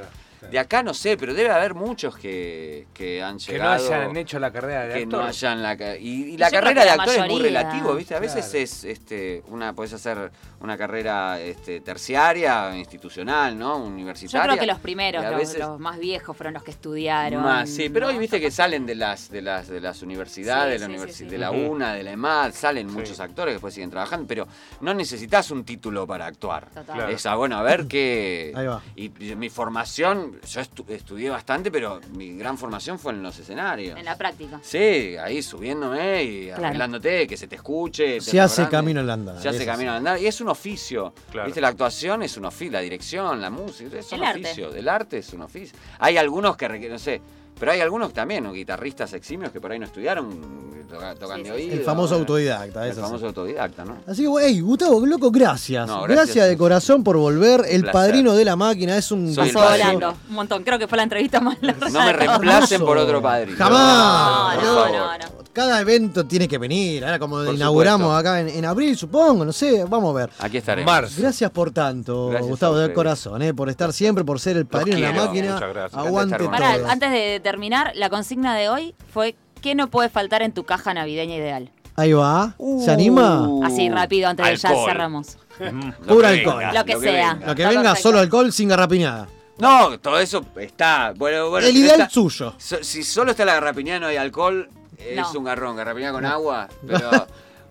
De 0.52 0.60
acá 0.60 0.84
no 0.84 0.94
sé, 0.94 1.18
pero 1.18 1.34
debe 1.34 1.50
haber 1.52 1.74
muchos 1.74 2.18
que, 2.18 2.88
que 2.94 3.22
han 3.24 3.38
Que 3.38 3.54
no 3.58 3.76
llegado. 3.76 3.86
hayan 3.94 4.18
hecho 4.18 4.40
la 4.40 4.52
carrera 4.52 4.84
de 4.88 4.94
que 4.96 5.04
actor. 5.04 5.22
no 5.22 5.28
hayan 5.28 5.62
la 5.64 5.74
y, 5.98 6.34
y 6.34 6.38
la 6.38 6.50
Yo 6.50 6.54
carrera 6.60 6.82
de 6.82 6.88
la 6.88 6.94
actor 6.94 7.16
es 7.16 7.28
muy 7.32 7.42
relativo, 7.42 7.96
¿viste? 7.96 8.16
A 8.16 8.20
veces 8.20 8.46
Claro. 8.50 8.64
es 8.64 8.84
este 8.84 9.44
una 9.48 9.74
puedes 9.74 9.94
hacer 9.94 10.32
una 10.62 10.78
carrera 10.78 11.40
este, 11.42 11.82
terciaria, 11.82 12.76
institucional, 12.78 13.58
¿no? 13.58 13.78
Yo 13.80 13.84
Universitaria. 13.86 14.44
creo 14.48 14.60
que 14.60 14.66
los 14.68 14.80
primeros, 14.80 15.24
los, 15.24 15.36
veces- 15.38 15.60
los 15.60 15.80
más 15.80 16.00
viejos, 16.00 16.36
fueron 16.36 16.54
los 16.54 16.64
que 16.64 16.72
estudiaron. 16.72 17.42
más, 17.44 17.70
sí, 17.70 17.90
pero 17.90 18.08
hoy 18.08 18.18
viste 18.18 18.40
que 18.40 18.52
salen 18.52 18.86
de 18.86 18.96
las 18.96 19.30
de 19.30 19.42
las 19.42 19.68
de 19.68 19.82
las 19.82 20.02
universidades, 20.02 20.82
Sí, 20.82 20.88
de 20.88 20.88
la, 20.88 20.98
sí, 21.00 21.04
universi- 21.06 21.14
sí, 21.14 21.24
sí. 21.26 21.30
de 21.30 21.38
la. 21.38 21.52
UNA, 21.52 21.94
de 21.94 22.04
la 22.04 22.12
EMAD, 22.12 22.52
salen 22.54 22.92
muchos 22.92 23.20
actores 23.20 23.52
que 23.52 23.54
después 23.54 23.74
siguen 23.74 23.90
trabajando, 23.90 24.28
pero 24.28 24.48
no 24.82 24.94
necesitas 24.94 25.52
un 25.52 25.64
título 25.64 26.06
para 26.06 26.26
actuar. 26.26 26.68
Total. 26.70 26.84
Claro. 26.96 27.10
Es, 27.10 27.26
ah, 27.26 27.36
bueno, 27.36 27.58
a 27.58 27.64
ver 27.64 27.88
qué 27.88 28.52
Ahí 28.56 28.68
va. 28.68 28.82
y, 28.96 29.32
y 29.32 29.36
mi 29.36 29.50
formación, 29.50 30.35
yo 30.42 30.62
estu- 30.62 30.90
estudié 30.90 31.30
bastante, 31.30 31.72
pero 31.72 32.00
mi 32.14 32.36
gran 32.38 32.58
formación 32.58 32.98
fue 33.00 33.14
en 33.14 33.24
los 33.24 33.38
escenarios. 33.40 33.98
En 33.98 34.06
la 34.06 34.18
práctica. 34.18 34.60
Sí, 34.64 35.16
ahí 35.18 35.42
subiéndome 35.42 36.24
y 36.24 36.46
Claro. 36.48 36.66
arreglándote, 36.68 37.28
que 37.28 37.38
se 37.38 37.48
te 37.48 37.56
escuche. 37.56 38.20
Se 38.22 38.40
hace 38.40 38.64
programe. 38.64 38.72
camino 38.72 39.00
al 39.02 39.10
andar. 39.10 39.42
Se 39.42 39.50
hace 39.50 39.58
eso 39.64 39.66
camino 39.66 39.92
al 39.92 39.98
andar. 39.98 40.20
Y 40.20 40.28
es 40.28 40.40
un 40.42 40.50
oficio. 40.50 41.14
Claro. 41.32 41.48
¿Viste? 41.48 41.62
La 41.62 41.70
actuación 41.70 42.24
es 42.24 42.38
un 42.38 42.46
oficio, 42.46 42.72
la 42.74 42.82
dirección, 42.82 43.42
la 43.42 43.50
música, 43.50 43.98
es 43.98 44.12
un 44.12 44.20
El 44.20 44.24
arte. 44.26 44.42
oficio. 44.42 44.74
El 44.76 44.90
arte 44.90 45.18
es 45.20 45.34
un 45.34 45.42
oficio. 45.42 45.78
Hay 46.00 46.18
algunos 46.18 46.56
que 46.58 46.68
requieren, 46.68 46.94
no 46.94 47.00
sé, 47.00 47.22
pero 47.60 47.72
hay 47.72 47.82
algunos 47.82 48.14
también, 48.14 48.44
¿no? 48.44 48.52
guitarristas 48.54 49.14
eximios 49.14 49.52
que 49.52 49.62
por 49.62 49.72
ahí 49.72 49.80
no 49.80 49.86
estudiaron, 49.86 50.86
toca- 50.90 51.16
tocan 51.16 51.42
de 51.44 51.52
oído. 51.52 51.74
El 51.74 51.84
famoso 51.84 52.14
¿no? 52.16 52.20
autodidacta, 52.22 52.84
El 52.86 52.92
eso 52.92 53.02
sí. 53.02 53.06
famoso 53.06 53.26
autodidacta, 53.28 53.86
¿no? 53.86 53.98
Así 54.08 54.24
que, 54.24 54.30
hey, 54.42 54.60
Gustavo, 54.62 55.06
loco, 55.06 55.32
gracias. 55.32 55.88
No, 55.88 56.02
gracias. 56.04 56.26
gracias. 56.28 56.48
de 56.50 56.58
corazón 56.58 57.04
por 57.04 57.18
volver. 57.18 57.62
el 57.68 57.82
placer. 57.82 57.92
padrino 57.92 58.34
de 58.36 58.46
la 58.46 58.56
máquina 58.56 58.98
es 58.98 59.12
un 59.12 59.34
Soy 59.34 59.50
el 59.50 59.54
padrino. 59.54 59.86
Volando, 59.94 60.18
un 60.30 60.36
montón. 60.36 60.64
Creo 60.64 60.78
que 60.80 60.88
fue 60.88 60.98
la 60.98 61.04
entrevista 61.04 61.40
más 61.40 61.58
larga. 61.62 61.90
No 61.90 62.00
me 62.06 62.14
reemplacen 62.14 62.82
por 62.82 62.98
otro 62.98 63.22
padrino. 63.22 63.58
Jamás. 63.58 64.56
No, 64.58 64.62
favor. 64.64 64.92
no, 64.92 65.18
no. 65.18 65.45
Cada 65.56 65.80
evento 65.80 66.26
tiene 66.28 66.48
que 66.50 66.58
venir. 66.58 67.06
Ahora, 67.06 67.18
como 67.18 67.38
Por 67.44 67.56
inauguramos 67.56 68.08
supuesto. 68.10 68.30
acá 68.30 68.42
en, 68.42 68.50
en 68.50 68.66
abril, 68.66 68.98
supongo, 68.98 69.46
no 69.46 69.54
sé, 69.54 69.86
vamos 69.86 70.14
a 70.14 70.20
ver. 70.20 70.30
Aquí 70.40 70.58
estaremos. 70.58 71.18
Gracias 71.18 71.50
por 71.50 71.72
tanto, 71.72 72.28
Gracias 72.28 72.50
Gustavo, 72.50 72.76
a 72.76 72.78
de 72.80 72.84
ustedes. 72.86 72.96
corazón, 72.96 73.42
eh, 73.42 73.54
por 73.54 73.70
estar 73.70 73.94
siempre, 73.94 74.26
por 74.26 74.40
ser 74.40 74.58
el 74.58 74.66
padrino 74.66 74.98
de 74.98 75.04
la 75.04 75.14
máquina. 75.14 75.54
Muchas 75.54 75.74
gracias. 75.74 76.06
Aguante 76.06 76.44
Pará, 76.50 76.76
todo. 76.78 76.88
antes 76.90 77.10
de 77.12 77.40
terminar, 77.42 77.94
la 77.96 78.10
consigna 78.10 78.54
de 78.56 78.68
hoy 78.70 78.94
fue 79.14 79.36
¿qué 79.62 79.76
no 79.76 79.88
puede 79.90 80.10
faltar 80.10 80.42
en 80.42 80.52
tu 80.52 80.66
caja 80.66 80.94
navideña 80.94 81.36
ideal? 81.38 81.72
Ahí 81.96 82.12
va. 82.12 82.54
¿Se 82.84 82.92
anima? 82.92 83.50
Así 83.64 83.90
rápido, 83.90 84.28
antes 84.28 84.46
de 84.46 84.56
ya 84.58 84.68
alcohol. 84.70 84.86
cerramos. 84.90 85.38
Puro 86.06 86.28
alcohol. 86.28 86.58
venga, 86.58 86.74
Lo 86.74 86.84
que 86.86 86.98
sea. 87.00 87.34
venga. 87.36 87.48
Lo 87.48 87.56
que 87.56 87.66
venga, 87.66 87.96
solo 87.96 88.20
alcohol 88.20 88.52
sin 88.52 88.68
garrapiñada. 88.68 89.28
No, 89.58 89.98
todo 90.02 90.20
eso 90.20 90.44
está. 90.58 91.14
Bueno, 91.16 91.50
bueno, 91.50 91.66
el 91.66 91.78
ideal 91.78 92.02
está- 92.02 92.10
suyo. 92.10 92.54
so- 92.58 92.84
si 92.84 93.06
solo 93.06 93.32
está 93.32 93.46
la 93.46 93.54
garrapiñada 93.54 93.98
y 93.98 94.02
no 94.02 94.08
hay 94.08 94.18
alcohol, 94.18 94.68
es 95.00 95.16
No. 95.34 95.40
un 95.40 95.44
garrón. 95.46 95.76
Garrapiñada 95.76 96.14
con 96.14 96.26
agua, 96.26 96.68
pero 96.88 97.10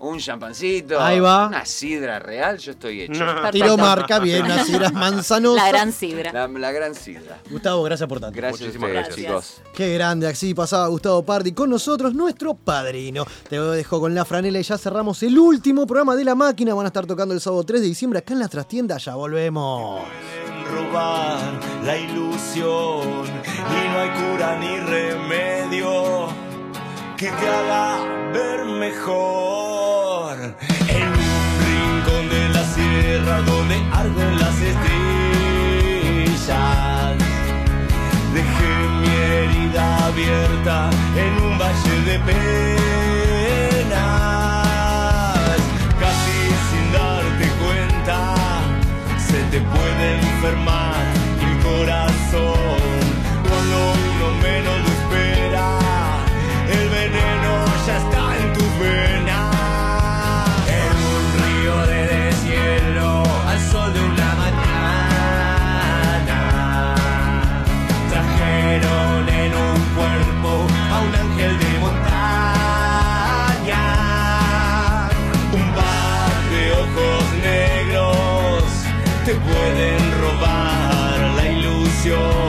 un 0.00 0.18
champancito. 0.18 1.00
Ahí 1.00 1.18
va. 1.20 1.46
Una 1.46 1.64
sidra 1.64 2.18
real, 2.18 2.58
yo 2.58 2.72
estoy 2.72 3.02
hecho. 3.02 3.18
Perfecto. 3.24 3.50
Tiro 3.52 3.76
marca 3.78 4.18
bien, 4.18 4.44
así 4.50 4.74
eras 4.74 4.92
manzanosa. 4.92 5.62
La 5.62 5.68
gran 5.68 5.92
sidra. 5.92 6.30
La, 6.32 6.46
la 6.48 6.72
gran 6.72 6.94
sidra. 6.94 7.38
Gustavo, 7.50 7.82
gracias 7.84 8.06
por 8.08 8.20
tanto. 8.20 8.36
Gracias 8.36 8.60
Muchísimas 8.60 8.90
gracias. 8.90 9.16
chicos. 9.16 9.62
Qué 9.74 9.94
grande, 9.94 10.26
así 10.28 10.52
pasaba 10.52 10.88
Gustavo 10.88 11.22
Pardi 11.24 11.52
con 11.52 11.70
nosotros, 11.70 12.12
nuestro 12.14 12.52
padrino. 12.54 13.24
Te 13.48 13.58
dejo 13.58 13.98
con 14.00 14.14
la 14.14 14.24
franela 14.26 14.58
y 14.58 14.62
ya 14.62 14.76
cerramos 14.76 15.22
el 15.22 15.38
último 15.38 15.86
programa 15.86 16.14
de 16.16 16.24
La 16.24 16.34
Máquina. 16.34 16.74
Van 16.74 16.84
a 16.84 16.88
estar 16.88 17.06
tocando 17.06 17.32
el 17.32 17.40
sábado 17.40 17.64
3 17.64 17.80
de 17.80 17.86
diciembre 17.86 18.18
acá 18.18 18.34
en 18.34 18.40
la 18.40 18.48
trastienda. 18.48 18.98
Ya 18.98 19.14
volvemos. 19.14 20.02
robar 20.70 21.38
la 21.82 21.96
ilusión 21.96 23.26
y 23.26 23.88
no 23.88 23.98
hay 24.00 24.10
cura 24.10 24.58
ni 24.58 24.76
remedio 24.80 26.28
te 27.30 28.64
mejor. 28.78 30.36
En 30.88 31.08
un 31.08 31.44
rincón 31.64 32.28
de 32.28 32.48
la 32.50 32.64
sierra 32.74 33.36
donde 33.42 33.76
arden 33.92 34.38
las 34.38 34.56
estrellas 34.60 35.04
dejé 38.34 38.72
mi 39.00 39.08
herida 39.08 39.84
abierta 40.06 40.90
en 41.16 41.32
un 41.46 41.58
valle 41.58 41.96
de 42.08 42.18
penas. 42.18 42.66
Casi 46.00 46.38
sin 46.68 46.86
darte 46.92 47.46
cuenta 47.62 48.16
se 49.18 49.38
te 49.50 49.60
puede 49.60 50.06
enfermar 50.20 50.73
te 79.24 79.34
pueden 79.36 80.20
robar 80.20 81.34
la 81.36 81.50
ilusión 81.50 82.43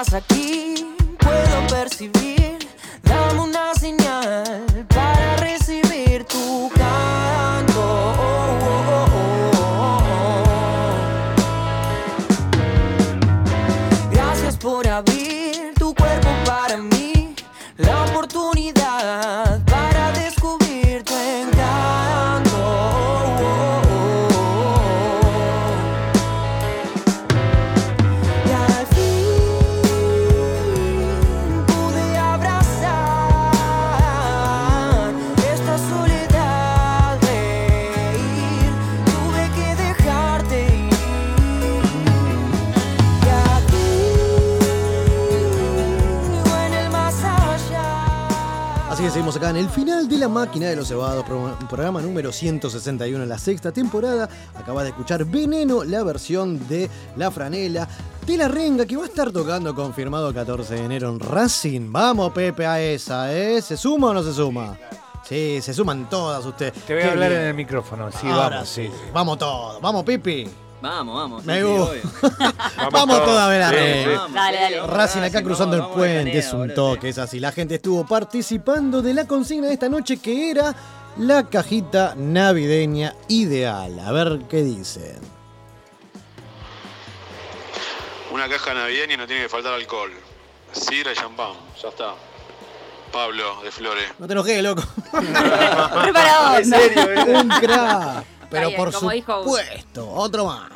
estás 0.00 0.14
aquí, 0.14 0.49
La 50.20 50.28
Máquina 50.28 50.66
de 50.66 50.76
los 50.76 50.86
Cebados, 50.88 51.24
pro- 51.24 51.56
programa 51.68 52.02
número 52.02 52.30
161 52.30 53.22
en 53.22 53.28
la 53.28 53.38
sexta 53.38 53.72
temporada. 53.72 54.28
Acabas 54.54 54.84
de 54.84 54.90
escuchar 54.90 55.24
Veneno, 55.24 55.82
la 55.82 56.02
versión 56.02 56.68
de 56.68 56.90
La 57.16 57.30
Franela 57.30 57.88
de 58.26 58.36
la 58.36 58.46
Renga, 58.48 58.84
que 58.84 58.96
va 58.98 59.04
a 59.04 59.06
estar 59.06 59.32
tocando 59.32 59.74
confirmado 59.74 60.28
el 60.28 60.34
14 60.34 60.74
de 60.74 60.84
enero 60.84 61.08
en 61.08 61.20
Racing. 61.20 61.90
Vamos, 61.90 62.32
Pepe, 62.32 62.66
a 62.66 62.80
esa, 62.80 63.32
¿eh? 63.34 63.62
¿Se 63.62 63.78
suma 63.78 64.08
o 64.10 64.14
no 64.14 64.22
se 64.22 64.34
suma? 64.34 64.76
Sí, 65.26 65.60
se 65.62 65.72
suman 65.72 66.08
todas 66.10 66.44
ustedes. 66.44 66.74
Te 66.84 66.94
voy 66.94 67.02
a 67.02 67.12
hablar 67.12 67.32
en 67.32 67.40
el 67.40 67.54
micrófono, 67.54 68.10
sí, 68.12 68.26
Ahora 68.28 68.56
vamos, 68.56 68.68
sí. 68.68 68.90
Vamos 69.14 69.38
todos, 69.38 69.80
vamos, 69.80 70.04
Pipi. 70.04 70.46
Vamos, 70.80 71.14
vamos. 71.14 71.44
Me 71.44 71.56
sí, 71.58 71.62
gusta. 71.62 71.90
obvio. 71.90 72.02
Vamos, 72.90 73.24
todos 73.24 73.38
a 73.38 73.48
ver 73.48 73.62
a 73.62 73.68
Sí, 73.70 73.76
sí. 73.76 74.08
Vamos, 74.16 74.32
Dale, 74.32 74.60
dale. 74.60 74.86
Racing 74.86 75.20
acá 75.20 75.42
cruzando 75.42 75.76
el 75.76 75.82
vamos, 75.82 75.96
vamos, 75.96 76.08
puente, 76.14 76.38
es 76.38 76.52
un 76.54 76.74
toque, 76.74 77.10
es 77.10 77.18
así. 77.18 77.38
La 77.38 77.52
gente 77.52 77.74
estuvo 77.74 78.06
participando 78.06 79.02
de 79.02 79.12
la 79.12 79.26
consigna 79.26 79.66
de 79.66 79.74
esta 79.74 79.90
noche 79.90 80.16
que 80.16 80.50
era 80.50 80.74
la 81.18 81.48
cajita 81.50 82.14
navideña 82.16 83.14
ideal. 83.28 83.98
A 84.00 84.10
ver 84.12 84.40
qué 84.48 84.62
dicen. 84.62 85.18
Una 88.32 88.48
caja 88.48 88.72
navideña 88.72 89.14
y 89.14 89.16
no 89.18 89.26
tiene 89.26 89.42
que 89.42 89.48
faltar 89.48 89.74
alcohol. 89.74 90.12
Sidra 90.72 91.12
y 91.12 91.14
champán, 91.14 91.52
ya 91.82 91.88
está. 91.88 92.14
Pablo, 93.12 93.60
de 93.62 93.70
Flores. 93.72 94.04
No 94.18 94.26
te 94.26 94.32
enojes, 94.32 94.62
loco. 94.62 94.82
Preparado. 95.10 96.58
En 96.58 96.64
serio, 96.64 97.10
¿eh? 97.10 97.40
un 97.42 97.48
crack. 97.48 98.24
Pero 98.50 98.68
bien, 98.68 98.78
por 98.78 98.88
dijo- 98.90 99.42
supuesto, 99.44 100.10
otro 100.10 100.44
más. 100.46 100.70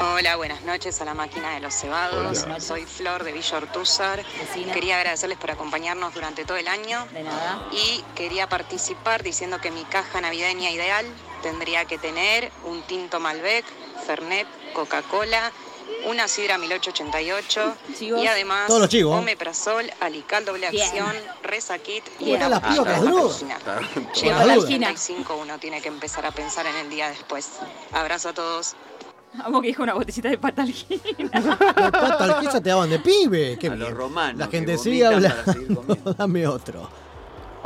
Hola, 0.00 0.36
buenas 0.36 0.62
noches 0.62 1.00
a 1.00 1.04
la 1.04 1.14
máquina 1.14 1.54
de 1.54 1.60
los 1.60 1.74
cebados. 1.74 2.44
Hola. 2.44 2.60
Soy 2.60 2.84
Flor 2.84 3.24
de 3.24 3.32
Villa 3.32 3.56
Ortúzar. 3.56 4.24
Quería 4.72 4.96
agradecerles 4.98 5.38
por 5.38 5.50
acompañarnos 5.50 6.14
durante 6.14 6.44
todo 6.44 6.56
el 6.56 6.68
año. 6.68 7.04
De 7.12 7.22
nada. 7.24 7.66
Y 7.72 8.04
quería 8.14 8.48
participar 8.48 9.22
diciendo 9.24 9.60
que 9.60 9.70
mi 9.72 9.84
caja 9.84 10.20
navideña 10.20 10.70
ideal 10.70 11.04
tendría 11.42 11.84
que 11.84 11.98
tener 11.98 12.52
un 12.64 12.82
tinto 12.82 13.18
Malbec, 13.18 13.64
Fernet, 14.06 14.46
Coca-Cola, 14.72 15.50
una 16.06 16.28
sidra 16.28 16.58
1888 16.58 17.74
Chivos. 17.98 18.22
y 18.22 18.26
además 18.26 18.66
Todos 18.66 18.80
los 18.80 18.88
chivos. 18.88 19.18
omeprazol, 19.18 19.90
alical 20.00 20.44
doble 20.44 20.70
Bien. 20.70 20.84
acción, 20.84 21.12
Resakit 21.42 22.04
y 22.20 22.24
¿Cómo 22.24 22.34
están 22.34 22.50
una 22.52 22.60
las 22.60 22.60
pibas 22.60 22.86
las 22.86 23.02
drogas? 23.02 23.44
Llegado 24.22 24.46
las. 24.46 24.66
35 24.66 25.36
uno 25.36 25.58
tiene 25.58 25.80
que 25.80 25.88
empezar 25.88 26.24
a 26.26 26.30
pensar 26.30 26.66
en 26.66 26.76
el 26.76 26.90
día 26.90 27.08
después. 27.08 27.48
Abrazo 27.92 28.30
a 28.30 28.32
todos. 28.34 28.74
Vamos 29.34 29.60
que 29.60 29.68
dijo 29.68 29.82
una 29.82 29.92
botellita 29.94 30.28
de 30.30 30.38
patalgina. 30.38 31.00
Los 31.34 31.90
patalquillas 31.90 32.62
te 32.62 32.68
daban 32.70 32.88
de 32.88 32.98
pibe. 32.98 33.58
Qué 33.60 33.66
A 33.66 33.70
bien. 33.70 33.80
los 33.80 33.90
romanos. 33.92 34.38
La 34.38 34.48
que 34.48 34.56
gente 34.58 34.78
sigue 34.78 35.04
vomitan 35.08 35.44
para 35.44 36.14
Dame 36.18 36.46
otro. 36.46 36.88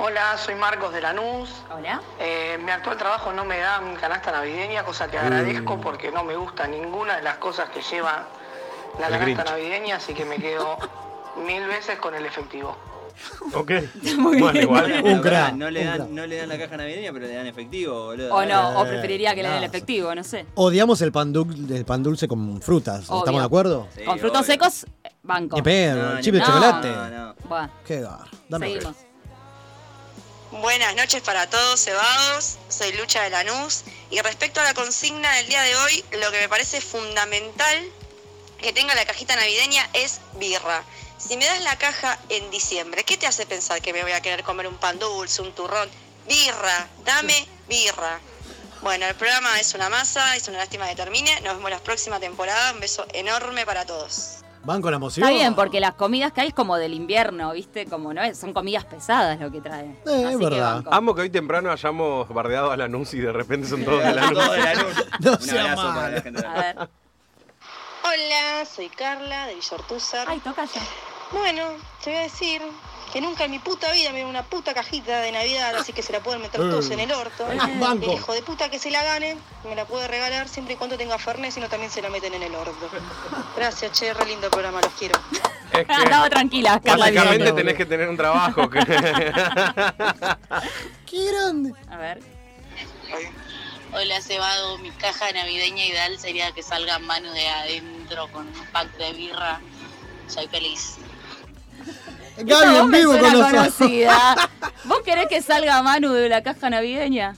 Hola, 0.05 0.37
soy 0.37 0.57
Marcos 0.57 0.93
de 0.93 1.01
Lanús. 1.01 1.49
Hola. 1.73 2.03
Eh, 2.19 2.59
mi 2.65 2.71
actual 2.73 2.97
trabajo 2.97 3.33
no 3.33 3.45
me 3.45 3.59
da 3.59 3.81
canasta 4.01 4.33
navideña, 4.33 4.83
cosa 4.85 5.09
que 5.09 5.17
agradezco 5.17 5.81
porque 5.81 6.11
no 6.11 6.25
me 6.25 6.35
gusta 6.35 6.67
ninguna 6.67 7.17
de 7.17 7.23
las 7.23 7.37
cosas 7.37 7.71
que 7.71 7.81
lleva 7.83 8.27
la 8.99 9.07
El 9.07 9.13
canasta 9.13 9.25
Grinch. 9.25 9.45
navideña, 9.47 9.97
así 9.97 10.13
que 10.13 10.25
me 10.25 10.37
quedo 10.39 10.77
mil 11.47 11.65
veces 11.69 11.99
con 12.01 12.15
el 12.17 12.27
efectivo. 12.27 12.77
Ok. 13.55 13.71
Muy 14.19 14.39
Bueno, 14.41 14.53
bien. 14.53 14.63
igual. 14.65 14.91
Bueno, 15.03 15.17
Un 15.17 15.21
crack, 15.23 15.53
No 15.55 15.71
le, 15.71 15.81
un 15.83 15.87
dan, 15.87 15.97
crack. 15.99 16.09
no 16.09 16.27
le 16.27 16.37
dan 16.37 16.49
la 16.49 16.59
caja 16.59 16.77
navideña, 16.79 17.13
pero 17.13 17.27
le 17.27 17.35
dan 17.37 17.47
efectivo, 17.47 18.05
boludo. 18.07 18.35
O 18.35 18.45
no, 18.45 18.81
o 18.81 18.85
Eh, 18.85 18.89
preferiría 18.89 19.35
que 19.37 19.43
le 19.45 19.49
den 19.51 19.59
el 19.59 19.65
efectivo, 19.65 20.13
no 20.17 20.25
sé. 20.25 20.47
Odiamos 20.57 21.01
el 21.03 21.13
pan, 21.13 21.33
dul- 21.33 21.71
el 21.71 21.85
pan 21.85 22.03
dulce 22.03 22.27
con 22.27 22.61
frutas. 22.61 23.09
Obvio. 23.09 23.19
¿Estamos 23.21 23.41
de 23.43 23.47
acuerdo? 23.47 23.87
Sí, 23.95 24.03
Con 24.05 24.19
frutos 24.19 24.41
obvio. 24.41 24.53
secos, 24.53 24.85
eh, 25.05 25.11
banco. 25.23 25.55
Ni 25.57 25.63
pedo, 25.63 26.03
No, 26.03 26.15
ni 26.17 26.23
chip 26.23 26.35
de 26.35 26.41
no, 26.41 26.47
chocolate. 26.47 26.89
No, 26.91 27.09
no. 27.11 27.35
Bueno, 27.49 27.71
Qué 27.87 28.01
gar. 28.01 28.19
Dame 28.49 28.67
seguimos. 28.67 28.97
Buenas 30.61 30.95
noches 30.97 31.23
para 31.23 31.49
todos, 31.49 31.83
cebados. 31.83 32.59
Soy 32.69 32.93
Lucha 32.93 33.23
de 33.23 33.31
Lanús. 33.31 33.85
Y 34.11 34.21
respecto 34.21 34.61
a 34.61 34.65
la 34.65 34.75
consigna 34.75 35.33
del 35.37 35.47
día 35.47 35.63
de 35.63 35.75
hoy, 35.77 36.05
lo 36.13 36.31
que 36.31 36.41
me 36.41 36.49
parece 36.51 36.83
fundamental 36.83 37.91
que 38.59 38.75
tenga 38.75 38.95
la 38.95 39.07
cajita 39.07 39.35
navideña 39.35 39.89
es 39.95 40.21
birra. 40.35 40.85
Si 41.17 41.39
me 41.39 41.47
das 41.47 41.63
la 41.63 41.79
caja 41.79 42.19
en 42.29 42.51
diciembre, 42.51 43.03
¿qué 43.03 43.17
te 43.17 43.27
hace 43.27 43.47
pensar 43.47 43.81
que 43.81 43.95
me 43.95 44.03
voy 44.03 44.13
a 44.13 44.21
querer 44.21 44.45
comer 44.45 44.67
un 44.67 44.77
pan 44.77 44.99
dulce, 44.99 45.41
un 45.41 45.55
turrón? 45.55 45.91
Birra, 46.29 46.87
dame 47.03 47.49
birra. 47.67 48.21
Bueno, 48.83 49.07
el 49.07 49.15
programa 49.15 49.59
es 49.59 49.73
una 49.73 49.89
masa, 49.89 50.37
es 50.37 50.49
una 50.49 50.59
lástima 50.59 50.87
que 50.87 50.97
termine. 50.97 51.41
Nos 51.41 51.57
vemos 51.57 51.71
la 51.71 51.81
próxima 51.81 52.21
temporada. 52.21 52.73
Un 52.73 52.81
beso 52.81 53.07
enorme 53.15 53.65
para 53.65 53.87
todos. 53.87 54.43
Van 54.65 54.81
con 54.81 54.93
la 54.93 54.97
emoción. 54.97 55.27
Está 55.27 55.37
bien, 55.37 55.55
porque 55.55 55.81
las 55.81 55.95
comidas 55.95 56.33
que 56.33 56.41
hay 56.41 56.49
es 56.49 56.55
como 56.55 56.77
del 56.77 56.95
invierno, 56.95 57.53
¿viste? 57.53 57.87
Como 57.87 58.15
no 58.15 58.23
es, 58.23 58.39
son 58.39 58.53
comidas 58.53 58.85
pesadas 58.85 59.41
lo 59.41 59.51
que 59.51 59.61
traen. 59.61 59.99
Eh, 60.07 60.25
Así 60.25 60.25
es 60.25 60.37
que 60.39 60.45
verdad. 60.45 60.85
Amo 60.91 61.15
que 61.15 61.23
hoy 61.23 61.31
temprano 61.31 61.71
hayamos 61.71 62.29
bardeado 62.29 62.71
a 62.71 62.77
Lanús 62.77 63.13
y 63.15 63.21
de 63.21 63.33
repente 63.33 63.67
son 63.67 63.85
todos 63.85 64.03
de 64.03 64.13
Lanús. 64.13 64.39
Todo 64.45 64.53
de 64.53 64.59
la 64.61 64.75
luz. 64.75 65.07
No 65.21 65.33
Un 65.33 65.51
abrazo 65.51 65.83
para 65.95 66.11
la 66.11 66.21
gente 66.21 66.47
A 66.47 66.53
la 66.53 66.61
ver. 66.61 66.77
Hola, 68.05 68.65
soy 68.65 68.89
Carla 68.89 69.47
de 69.47 69.55
Villortúzar. 69.57 70.27
Ay, 70.29 70.39
toca 70.41 70.65
ya. 70.65 70.81
Bueno, 71.33 71.65
te 72.05 72.11
voy 72.11 72.19
a 72.19 72.23
decir 72.23 72.63
que 73.13 73.21
nunca 73.21 73.45
en 73.45 73.51
mi 73.51 73.59
puta 73.59 73.93
vida 73.93 74.11
me 74.11 74.19
dio 74.19 74.29
una 74.29 74.43
puta 74.43 74.73
cajita 74.73 75.21
de 75.21 75.33
Navidad, 75.33 75.75
así 75.77 75.93
que 75.93 76.03
se 76.03 76.13
la 76.13 76.21
pueden 76.21 76.41
meter 76.41 76.61
todos 76.61 76.91
en 76.91 77.01
el 77.01 77.13
orto. 77.13 77.47
Banco. 77.79 78.07
El 78.07 78.13
hijo 78.19 78.33
de 78.33 78.43
puta 78.43 78.71
que 78.71 78.79
se 78.79 78.91
la 78.91 79.03
gane, 79.05 79.37
me 79.65 79.75
la 79.75 79.85
puede 79.85 80.09
regalar 80.09 80.49
siempre 80.49 80.75
y 80.75 80.77
cuando 80.79 80.97
tenga 80.97 81.19
Fernet, 81.19 81.53
si 81.53 81.61
no 81.61 81.69
también 81.69 81.91
se 81.91 82.01
la 82.01 82.09
meten 82.09 82.33
en 82.35 82.43
el 82.43 82.55
orto. 82.55 82.89
Gracias, 83.57 83.93
che, 83.93 84.15
re 84.15 84.25
lindo 84.27 84.49
programa, 84.51 84.81
los 84.81 84.93
quiero. 84.95 85.19
Es 85.73 85.87
que 85.87 85.93
Andaba 85.93 86.31
tranquila, 86.31 86.81
Carla. 86.83 87.05
básicamente 87.07 87.37
Viendo. 87.45 87.55
tenés 87.55 87.75
que 87.77 87.87
tener 87.87 88.09
un 88.09 88.17
trabajo. 88.17 88.69
que- 88.71 88.79
Qué 91.07 91.31
grande. 91.33 91.73
A 91.91 91.97
ver. 91.99 92.21
Hola, 93.93 94.21
Cebado. 94.23 94.79
Mi 94.79 94.91
caja 94.93 95.31
navideña 95.33 95.85
ideal 95.85 96.19
sería 96.19 96.53
que 96.53 96.63
salga 96.63 96.99
mano 96.99 97.31
de 97.33 97.47
adentro 97.49 98.29
con 98.29 98.47
un 98.49 98.67
pack 98.73 98.91
de 98.97 99.13
birra. 99.13 99.61
Soy 100.29 100.49
feliz. 100.49 100.97
Gaby 102.39 102.77
en 102.77 102.91
vivo 102.91 103.19
con 103.19 103.33
nosotros. 103.33 103.75
¿Vos 104.85 105.01
querés 105.05 105.27
que 105.29 105.43
salga 105.43 105.83
Manu 105.83 106.13
de 106.13 106.29
la 106.29 106.43
caja 106.43 106.71
navideña? 106.71 107.35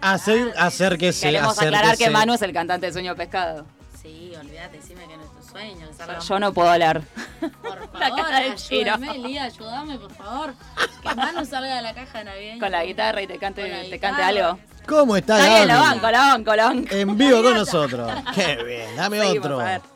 Hacer, 0.00 0.52
acérquese, 0.58 1.28
Queremos 1.30 1.56
aclarar 1.58 1.84
acérquese. 1.84 2.04
que 2.04 2.10
Manu 2.10 2.34
es 2.34 2.42
el 2.42 2.52
cantante 2.52 2.86
de 2.86 2.92
Sueño 2.92 3.16
Pescado. 3.16 3.64
Sí, 4.02 4.32
olvídate, 4.38 4.76
decime 4.76 5.06
que 5.08 5.16
no 5.16 5.22
es 5.24 5.30
tu 5.30 5.50
sueño. 5.50 5.88
Que 5.88 5.94
salga 5.94 6.18
Yo 6.18 6.38
no 6.38 6.52
puedo 6.52 6.68
hablar. 6.68 7.02
Por 7.40 7.50
La 8.00 8.08
favor, 8.10 8.34
ayúdame, 8.34 9.18
Lía, 9.18 9.44
ayúdame, 9.44 9.98
por 9.98 10.12
favor. 10.14 10.54
Que 11.02 11.14
Manu 11.14 11.44
salga 11.46 11.76
de 11.76 11.82
la 11.82 11.94
caja 11.94 12.22
navideña. 12.24 12.60
Con 12.60 12.70
la 12.70 12.84
guitarra 12.84 13.22
y 13.22 13.26
te 13.26 13.38
cante, 13.38 13.86
te 13.88 13.98
cante 13.98 14.22
algo. 14.22 14.58
¿Cómo 14.86 15.16
está, 15.16 15.38
Está 15.38 15.48
bien, 15.56 15.68
la 15.68 15.74
Gaby? 15.76 15.86
banco, 15.88 16.10
la 16.10 16.18
banco, 16.18 16.54
la 16.56 16.64
banco. 16.66 16.94
En 16.94 17.16
vivo 17.16 17.42
con 17.42 17.54
nosotros. 17.54 18.12
Qué 18.34 18.62
bien, 18.62 18.94
dame 18.96 19.18
Seguimos, 19.20 19.46
otro. 19.46 19.93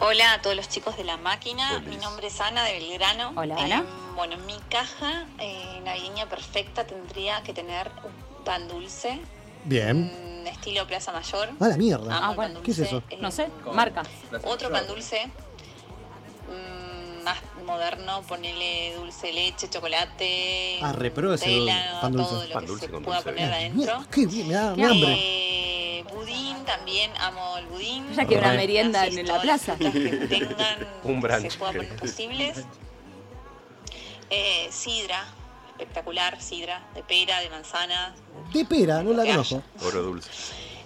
Hola 0.00 0.34
a 0.34 0.42
todos 0.42 0.54
los 0.56 0.68
chicos 0.68 0.96
de 0.96 1.04
la 1.04 1.16
máquina, 1.16 1.80
mi 1.86 1.96
nombre 1.96 2.26
es 2.26 2.40
Ana 2.40 2.64
de 2.64 2.74
Belgrano. 2.78 3.32
Hola, 3.34 3.56
Ana. 3.56 3.84
bueno, 4.14 4.36
mi 4.46 4.56
caja 4.68 5.26
eh, 5.38 5.80
navideña 5.84 6.28
perfecta 6.28 6.86
tendría 6.86 7.42
que 7.42 7.52
tener 7.54 7.90
un 8.04 8.44
pan 8.44 8.68
dulce, 8.68 9.18
Bien. 9.64 10.42
mm, 10.42 10.46
estilo 10.48 10.86
Plaza 10.86 11.12
Mayor. 11.12 11.48
A 11.58 11.68
la 11.68 11.76
mierda. 11.76 12.16
Amo 12.16 12.26
Ah, 12.26 12.30
el 12.30 12.36
bueno. 12.36 12.54
pan 12.54 12.62
¿Qué 12.62 12.70
es 12.72 12.76
dulce, 12.76 12.96
eso? 12.96 13.02
eh, 13.10 13.18
No 13.20 13.30
sé, 13.30 13.48
marca. 13.72 14.02
Otro 14.44 14.70
pan 14.70 14.86
dulce 14.86 15.30
moderno, 17.66 18.22
ponele 18.22 18.94
dulce 18.96 19.32
leche, 19.32 19.68
chocolate, 19.68 20.78
Ah, 20.80 20.92
repro 20.92 21.34
ese 21.34 21.46
Nutella, 21.48 21.98
pan 22.00 22.12
dulce. 22.12 22.30
todo 22.30 22.44
lo 22.46 22.52
Pan 22.54 22.62
que 22.62 22.66
dulce 22.68 22.86
se 22.86 22.92
pueda 22.92 23.04
dulce 23.04 23.22
poner 23.24 23.52
adentro. 23.52 24.04
Qué 24.10 24.26
bien, 24.26 24.48
me 24.48 24.54
da 24.54 24.70
me 24.70 24.76
Qué 24.76 24.82
da 24.82 24.88
hambre. 24.90 25.14
Eh, 25.18 26.04
budín 26.12 26.64
también 26.64 27.10
amo 27.18 27.58
el 27.58 27.66
budín. 27.66 28.12
Ya 28.14 28.24
que 28.24 28.36
una 28.36 28.52
merienda 28.54 29.06
en 29.06 29.26
la 29.26 29.40
plaza. 29.40 29.76
Un 31.04 31.20
brunch. 31.20 31.50
se 31.50 31.58
puedan 31.58 31.76
poner 31.76 31.96
posibles. 31.96 32.64
Eh, 34.30 34.68
sidra, 34.70 35.24
espectacular, 35.78 36.40
sidra, 36.40 36.84
de 36.94 37.02
pera, 37.02 37.40
de 37.40 37.50
manzana. 37.50 38.14
De 38.52 38.64
pera, 38.64 39.02
no 39.02 39.12
la 39.12 39.24
conozco. 39.24 39.62
Oro 39.84 40.02
dulce. 40.02 40.30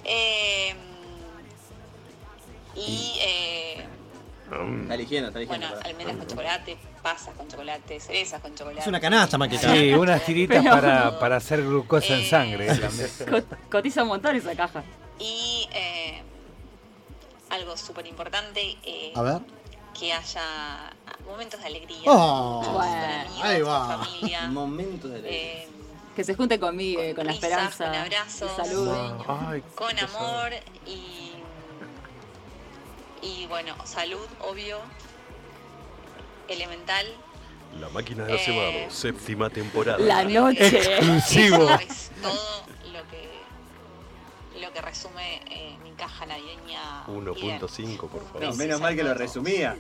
Eh, 0.05 0.75
y 2.77 3.19
eh, 3.21 3.87
Está 4.83 4.95
eligiendo, 4.95 5.29
está 5.29 5.39
bueno, 5.47 5.67
eligiendo. 5.67 5.81
almendras 5.89 6.17
con 6.19 6.27
chocolate, 6.27 6.77
pasas 7.03 7.35
con 7.35 7.49
chocolate, 7.49 8.01
cerezas 8.01 8.41
con 8.41 8.55
chocolate. 8.55 8.81
Es 8.81 8.87
una 8.87 9.01
canasta, 9.01 9.39
maqueta. 9.39 9.73
Sí, 9.73 9.93
unas 9.95 10.25
tiritas 10.25 10.63
Pero- 10.63 10.75
para, 10.81 11.19
para 11.21 11.37
hacer 11.37 11.63
glucosa 11.63 12.15
en 12.17 12.25
sangre. 12.29 12.67
la 12.67 12.91
mesa. 12.91 13.27
Co- 13.27 13.43
Cotiza 13.71 14.03
un 14.03 14.09
montón 14.09 14.35
esa 14.37 14.55
caja. 14.57 14.83
Y 15.19 15.69
eh, 15.73 16.23
algo 17.51 17.77
súper 17.77 18.07
importante, 18.07 18.77
eh, 18.85 19.13
A 19.15 19.23
ver. 19.23 19.39
que 19.99 20.13
haya 20.13 20.93
momentos 21.27 21.61
de 21.61 21.67
alegría. 21.67 22.01
Oh, 22.07 22.63
con 22.65 22.83
amigos, 22.83 23.45
ahí 23.45 23.61
con 23.61 23.71
va. 23.71 24.05
familia. 24.05 24.47
Momentos 24.49 25.11
de 25.13 25.21
eh, 25.63 25.69
Que 26.17 26.25
se 26.25 26.35
junte 26.35 26.59
conmigo, 26.59 27.01
con 27.15 27.27
la 27.27 27.33
risas, 27.33 27.51
esperanza. 27.51 27.85
con 27.87 27.95
abrazos, 27.95 28.57
de 28.57 28.65
salud. 28.65 28.91
Ay, 29.29 29.63
con 29.75 29.99
amor 29.99 30.51
y, 30.87 31.30
y 33.23 33.47
bueno, 33.47 33.75
salud, 33.85 34.27
obvio, 34.41 34.79
elemental. 36.49 37.07
La 37.79 37.89
máquina 37.91 38.25
de 38.25 38.33
los 38.33 38.41
Eh, 38.41 38.45
cebados, 38.45 38.93
séptima 38.95 39.49
temporada. 39.51 39.99
La 39.99 40.25
noche. 40.25 40.67
Exclusivo. 40.79 41.71
Es 41.81 42.11
todo 42.21 42.65
lo 42.93 43.01
que, 43.09 44.61
lo 44.61 44.73
que 44.73 44.81
resume 44.83 45.41
eh, 45.51 45.77
mi 45.85 45.93
caja 45.93 46.27
navideña. 46.27 47.05
bien. 47.07 47.25
1.5, 47.61 47.99
por 48.09 48.25
favor. 48.27 48.43
No, 48.43 48.55
menos 48.55 48.81
mal 48.81 48.97
que 48.97 49.05
lo 49.05 49.15
resumía. 49.15 49.77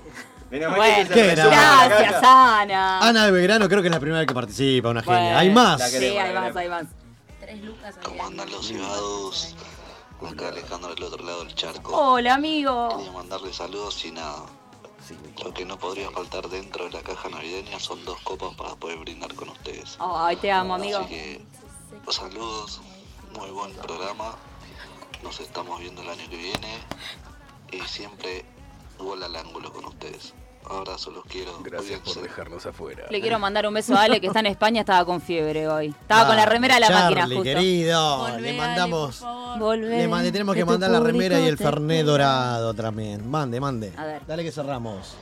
Menos 0.50 0.70
mal 0.70 0.78
Bueno, 0.78 1.08
que 1.08 1.14
qué 1.14 1.36
la 1.36 1.46
Gracias. 1.88 2.22
Ana. 2.22 3.00
Ana 3.00 3.24
de 3.26 3.30
Belgrano 3.32 3.68
creo 3.68 3.82
que 3.82 3.88
es 3.88 3.94
la 3.94 4.00
primera 4.00 4.24
que 4.24 4.34
participa, 4.34 4.90
una 4.90 5.02
genia. 5.02 5.38
Hay 5.38 5.50
más. 5.50 5.90
Sí, 5.90 5.96
hay 6.16 6.32
más, 6.34 6.54
hay 6.56 6.68
más. 6.68 6.84
Tres 7.40 7.60
lucas. 7.62 7.96
¿Cómo 8.04 8.24
andan 8.26 8.50
los 8.50 8.66
ciudadanos? 8.66 9.56
Acá 10.28 10.48
Alejandro 10.48 10.94
del 10.94 11.02
otro 11.04 11.24
lado 11.24 11.44
del 11.44 11.54
charco. 11.54 11.96
Hola, 11.96 12.34
amigo. 12.34 12.88
Quería 12.96 13.12
mandarle 13.12 13.52
saludos 13.52 14.04
y 14.04 14.12
nada. 14.12 14.44
Lo 15.42 15.52
que 15.52 15.64
no 15.64 15.78
podría 15.78 16.10
faltar 16.10 16.48
dentro 16.48 16.84
de 16.84 16.90
la 16.90 17.02
caja 17.02 17.28
navideña 17.28 17.80
son 17.80 18.04
dos 18.04 18.20
copas 18.20 18.54
para 18.54 18.76
poder 18.76 18.98
brindar 18.98 19.34
con 19.34 19.48
ustedes. 19.48 19.96
Ay, 19.98 20.36
te 20.36 20.52
amo, 20.52 20.74
amigo. 20.74 20.98
Así 20.98 21.08
que 21.08 21.44
saludos, 22.10 22.80
muy 23.36 23.50
buen 23.50 23.72
programa. 23.74 24.36
Nos 25.22 25.40
estamos 25.40 25.80
viendo 25.80 26.02
el 26.02 26.10
año 26.10 26.28
que 26.28 26.36
viene 26.36 26.78
y 27.72 27.80
siempre 27.82 28.44
gol 28.98 29.22
al 29.22 29.34
ángulo 29.34 29.72
con 29.72 29.86
ustedes. 29.86 30.34
Abrazo, 30.68 31.10
los 31.10 31.24
quiero. 31.24 31.58
Gracias 31.62 32.00
por 32.00 32.20
dejarnos 32.22 32.64
afuera. 32.66 33.06
Le 33.10 33.20
quiero 33.20 33.38
mandar 33.38 33.66
un 33.66 33.74
beso 33.74 33.94
a 33.96 34.02
Ale, 34.02 34.20
que 34.20 34.26
está 34.28 34.40
en 34.40 34.46
España, 34.46 34.80
estaba 34.80 35.04
con 35.04 35.20
fiebre 35.20 35.66
hoy. 35.66 35.88
Estaba 35.88 36.26
con 36.28 36.36
la 36.36 36.46
remera 36.46 36.74
de 36.74 36.80
la 36.80 36.88
Charlie, 36.88 37.02
máquina, 37.16 37.26
justo. 37.26 37.42
querido. 37.42 38.18
Volvé, 38.18 38.40
le 38.40 38.48
Ale, 38.50 38.58
mandamos. 38.58 39.16
por 39.16 39.28
favor. 39.28 39.58
Volvé, 39.58 40.06
Le, 40.06 40.32
tenemos 40.32 40.54
que 40.54 40.64
mandar 40.64 40.90
la 40.90 41.00
remera 41.00 41.40
y 41.40 41.46
el 41.46 41.56
Fernet 41.56 41.98
espera. 42.00 42.12
dorado 42.12 42.74
también. 42.74 43.28
Mande, 43.28 43.58
mande. 43.58 43.92
A 43.96 44.04
ver. 44.04 44.22
Dale 44.26 44.44
que 44.44 44.52
cerramos. 44.52 45.14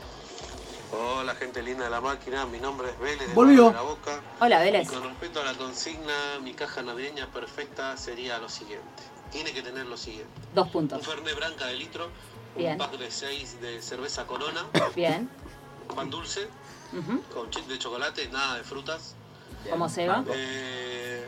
Hola 0.91 1.35
gente 1.35 1.63
linda 1.63 1.85
de 1.85 1.91
la 1.91 2.01
máquina, 2.01 2.47
mi 2.47 2.59
nombre 2.59 2.89
es 2.89 2.99
Vélez 2.99 3.29
de 3.29 3.35
Volvió. 3.35 3.71
La 3.73 3.83
Boca. 3.83 4.21
Hola, 4.41 4.67
Y 4.67 4.73
Vélez. 4.73 4.91
con 4.91 5.03
respecto 5.05 5.41
a 5.41 5.45
la 5.45 5.55
consigna, 5.55 6.39
mi 6.43 6.55
caja 6.55 6.83
navideña 6.83 7.27
perfecta 7.27 7.97
sería 7.97 8.39
lo 8.39 8.49
siguiente. 8.49 8.87
Tiene 9.31 9.53
que 9.53 9.61
tener 9.63 9.85
lo 9.87 9.97
siguiente. 9.99 10.31
Dos 10.55 10.67
Un 10.67 10.73
puntos. 10.73 11.07
Fernet 11.07 11.37
Branca 11.37 11.67
de 11.67 11.75
litro, 11.75 12.09
Bien. 12.59 12.73
un 12.73 12.79
pack 12.79 12.99
de 12.99 13.11
6 13.11 13.61
de 13.61 13.81
cerveza 13.81 14.27
Corona, 14.27 14.65
Bien. 14.95 15.31
pan 15.95 16.11
dulce, 16.11 16.49
con 17.33 17.51
chip 17.51 17.67
de 17.69 17.79
chocolate, 17.79 18.29
nada 18.29 18.57
de 18.57 18.65
frutas. 18.65 19.15
¿Cómo 19.71 19.89
se 19.89 20.07
va? 20.09 20.25
Eh, 20.35 21.27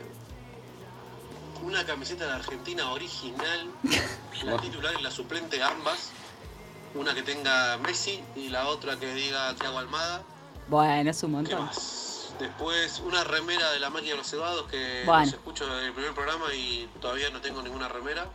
una 1.63 1.85
camiseta 1.85 2.25
de 2.25 2.33
Argentina 2.33 2.91
original, 2.91 3.71
la 4.43 4.57
titular 4.59 4.93
y 4.99 5.01
la 5.03 5.11
suplente 5.11 5.61
ambas. 5.63 6.11
Una 6.93 7.13
que 7.13 7.21
tenga 7.23 7.77
Messi 7.77 8.21
y 8.35 8.49
la 8.49 8.67
otra 8.67 8.99
que 8.99 9.13
diga 9.13 9.55
Thiago 9.55 9.79
Almada. 9.79 10.23
Bueno, 10.67 11.09
es 11.09 11.23
un 11.23 11.29
¿Qué 11.31 11.35
montón. 11.55 11.65
más? 11.65 12.33
Después 12.37 13.01
una 13.05 13.23
remera 13.23 13.71
de 13.71 13.79
la 13.79 13.89
máquina 13.89 14.11
de 14.11 14.17
los 14.17 14.27
cebados 14.29 14.69
que 14.69 15.03
Bueno. 15.05 15.23
los 15.25 15.33
escucho 15.35 15.65
en 15.79 15.85
el 15.85 15.93
primer 15.93 16.13
programa 16.13 16.53
y 16.53 16.89
todavía 16.99 17.29
no 17.29 17.39
tengo 17.39 17.61
ninguna 17.61 17.87
remera. 17.87 18.27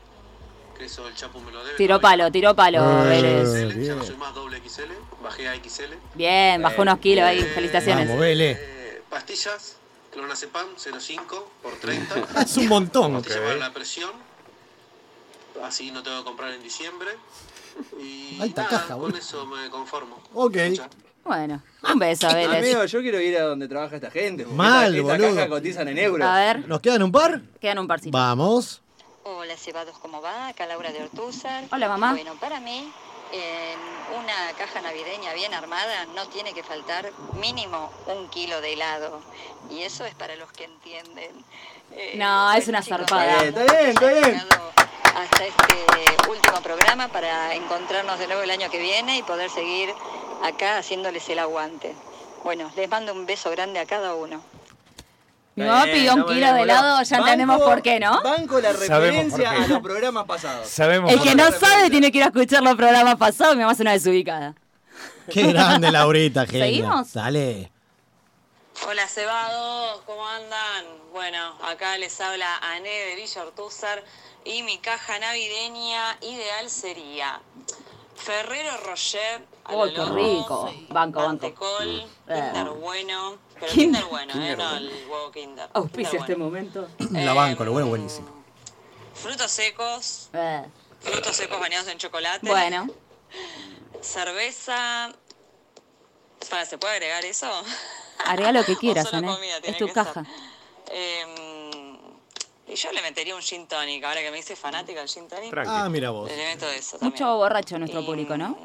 Que 0.78 0.84
eso 0.84 1.08
el 1.08 1.14
Chapu 1.14 1.40
me 1.40 1.50
lo 1.52 1.64
debe. 1.64 1.76
Tiró 1.76 2.00
palo, 2.00 2.30
tiró 2.30 2.54
palo, 2.54 2.78
Eh, 3.04 3.08
Vélez. 3.08 3.48
XL, 3.48 3.80
ya 3.82 3.94
no 3.94 4.00
bien. 4.00 4.06
soy 4.06 4.16
más 4.16 4.34
doble 4.34 4.60
XL, 4.68 4.92
bajé 5.22 5.48
a 5.48 5.54
XL. 5.54 5.94
Bien, 6.14 6.60
bajó 6.62 6.82
unos 6.82 6.98
kilos 6.98 7.24
ahí. 7.24 7.38
Eh, 7.40 7.44
Felicitaciones. 7.54 8.06
Vamos, 8.06 8.20
Vélez. 8.20 8.58
Eh, 8.60 9.02
pastillas, 9.08 9.76
clonazepam 10.12 10.66
0,5 10.76 11.44
por 11.62 11.74
30. 11.76 12.14
Es 12.42 12.56
un 12.58 12.68
montón. 12.68 13.14
Pastillas 13.14 13.38
para 13.40 13.56
la 13.56 13.72
presión. 13.72 14.10
Así 15.64 15.90
no 15.90 16.02
tengo 16.02 16.18
que 16.18 16.24
comprar 16.24 16.52
en 16.52 16.62
diciembre. 16.62 17.08
Y 17.98 18.38
Alta 18.40 18.64
nada, 18.64 18.78
caja, 18.80 18.96
con 18.96 19.14
eso 19.16 19.46
me 19.46 19.68
conformo. 19.70 20.20
Ok. 20.34 20.56
Bueno, 21.24 21.62
un 21.92 21.98
beso, 21.98 22.28
Vélez. 22.28 22.58
Amigo, 22.62 22.84
yo 22.84 23.00
quiero 23.00 23.20
ir 23.20 23.36
a 23.38 23.42
donde 23.44 23.66
trabaja 23.66 23.96
esta 23.96 24.10
gente. 24.10 24.44
Mal, 24.46 24.94
esta, 24.94 25.12
esta 25.14 25.24
boludo. 25.24 25.34
caja 25.36 25.48
cotizan 25.48 25.88
en 25.88 25.98
euros. 25.98 26.26
A 26.28 26.36
ver, 26.38 26.68
¿Nos 26.68 26.80
quedan 26.80 27.02
un 27.02 27.10
par? 27.12 27.40
quedan 27.60 27.78
un 27.78 27.88
parcito. 27.88 28.16
Vamos. 28.16 28.82
Hola, 29.28 29.56
cebados, 29.56 29.98
¿cómo 29.98 30.22
va? 30.22 30.46
Acá 30.46 30.66
Laura 30.66 30.92
de 30.92 31.02
Ortúzar. 31.02 31.64
Hola, 31.72 31.88
mamá. 31.88 32.12
Bueno, 32.12 32.36
para 32.36 32.60
mí, 32.60 32.92
en 33.32 34.16
una 34.16 34.52
caja 34.56 34.80
navideña 34.80 35.32
bien 35.34 35.52
armada 35.52 36.04
no 36.14 36.28
tiene 36.28 36.54
que 36.54 36.62
faltar 36.62 37.10
mínimo 37.32 37.90
un 38.06 38.28
kilo 38.28 38.60
de 38.60 38.74
helado. 38.74 39.20
Y 39.68 39.82
eso 39.82 40.04
es 40.04 40.14
para 40.14 40.36
los 40.36 40.52
que 40.52 40.62
entienden. 40.66 41.44
Eh, 41.90 42.14
No, 42.16 42.52
es 42.52 42.68
una 42.68 42.82
chicos, 42.82 42.98
zarpada. 43.00 43.42
Está 43.42 43.64
bien, 43.64 43.88
está 43.88 44.06
bien, 44.06 44.24
está 44.26 44.28
bien. 44.28 44.48
Hasta 45.16 45.44
este 45.44 46.30
último 46.30 46.60
programa 46.60 47.08
para 47.08 47.52
encontrarnos 47.56 48.20
de 48.20 48.28
nuevo 48.28 48.42
el 48.42 48.50
año 48.52 48.70
que 48.70 48.78
viene 48.78 49.18
y 49.18 49.24
poder 49.24 49.50
seguir 49.50 49.92
acá 50.44 50.78
haciéndoles 50.78 51.28
el 51.30 51.40
aguante. 51.40 51.96
Bueno, 52.44 52.70
les 52.76 52.88
mando 52.88 53.12
un 53.12 53.26
beso 53.26 53.50
grande 53.50 53.80
a 53.80 53.86
cada 53.86 54.14
uno. 54.14 54.40
Mi 55.56 55.64
mamá 55.64 55.84
bien, 55.84 55.96
pidió 55.96 56.12
un 56.14 56.20
está 56.20 56.32
kilo 56.34 56.52
de 56.52 56.62
helado, 56.62 57.02
ya 57.02 57.16
entendemos 57.16 57.58
Banco- 57.58 57.70
por 57.70 57.82
qué, 57.82 57.98
¿no? 57.98 58.22
Banco 58.22 58.60
la 58.60 58.72
referencia 58.72 59.50
a 59.50 59.66
los 59.66 59.80
programas 59.80 60.26
pasados. 60.26 60.68
Sabemos 60.68 61.10
El 61.10 61.20
que 61.22 61.34
no 61.34 61.50
sabe 61.50 61.88
tiene 61.90 62.12
que 62.12 62.18
ir 62.18 62.24
a 62.24 62.26
escuchar 62.26 62.62
los 62.62 62.74
programas 62.76 63.16
pasados. 63.16 63.56
Mi 63.56 63.62
mamá 63.62 63.72
es 63.72 63.80
una 63.80 63.92
desubicada. 63.92 64.54
Qué 65.32 65.44
grande, 65.52 65.90
Laurita, 65.90 66.46
genia. 66.46 66.66
¿Seguimos? 66.66 67.12
Dale. 67.14 67.72
Hola 68.86 69.06
Cebados, 69.08 70.02
¿cómo 70.04 70.26
andan? 70.28 70.84
Bueno, 71.12 71.56
acá 71.66 71.96
les 71.96 72.20
habla 72.20 72.58
Ané 72.58 72.90
de 72.90 73.14
Villa 73.16 73.42
Ortúzar 73.42 74.04
y 74.44 74.62
mi 74.62 74.76
caja 74.76 75.18
navideña 75.18 76.18
ideal 76.20 76.68
sería 76.68 77.40
Ferrero 78.14 78.76
Rocher, 78.84 79.42
¡Oh, 79.64 79.84
qué 79.86 80.04
rico! 80.04 80.70
Banco, 80.90 81.20
banco. 81.20 81.20
mantecol, 81.26 82.04
Eh. 82.28 82.52
Bueno, 82.82 83.38
pero 83.60 83.72
Kinder- 83.72 83.74
Kinder 83.74 84.04
bueno, 84.06 84.32
eh, 84.34 84.56
no 84.56 84.76
el 84.76 85.06
huevo 85.08 85.30
Kinder. 85.32 85.68
Auspicia 85.72 86.10
Kinder 86.10 86.20
este 86.20 86.34
bueno. 86.34 86.44
momento. 86.44 86.88
La 87.10 87.32
banco, 87.32 87.64
lo 87.64 87.72
bueno, 87.72 87.88
buenísimo. 87.88 88.28
Frutos 89.14 89.50
secos, 89.50 90.28
Eh, 90.32 90.64
frutos 91.00 91.34
secos 91.36 91.58
bañados 91.58 91.88
en 91.88 91.98
chocolate. 91.98 92.46
Bueno, 92.48 92.86
Cerveza. 94.02 95.10
Para, 96.50 96.64
¿Se 96.66 96.78
puede 96.78 96.94
agregar 96.94 97.24
eso? 97.24 97.50
agrega 98.24 98.52
lo 98.52 98.64
que 98.64 98.76
quieras, 98.80 99.12
Ané. 99.12 99.26
comida 99.26 99.56
Es 99.62 99.78
tu 99.78 99.88
caja. 99.88 100.24
Em, 100.90 101.96
y 102.68 102.74
yo 102.76 102.92
le 102.92 103.02
metería 103.02 103.34
un 103.34 103.42
gin 103.42 103.66
tonic, 103.66 104.04
ahora 104.04 104.20
que 104.20 104.30
me 104.30 104.36
dice 104.36 104.54
fanática 104.54 105.00
del 105.00 105.08
gin 105.08 105.26
tonic. 105.28 105.52
Ah, 105.66 105.88
mira 105.88 106.10
vos. 106.10 106.30
Le 106.30 106.36
meto 106.36 106.68
eso 106.68 106.98
también. 106.98 107.12
Mucho 107.12 107.36
borracho 107.36 107.78
nuestro 107.78 108.00
Y- 108.02 108.06
público, 108.06 108.36
¿no? 108.36 108.56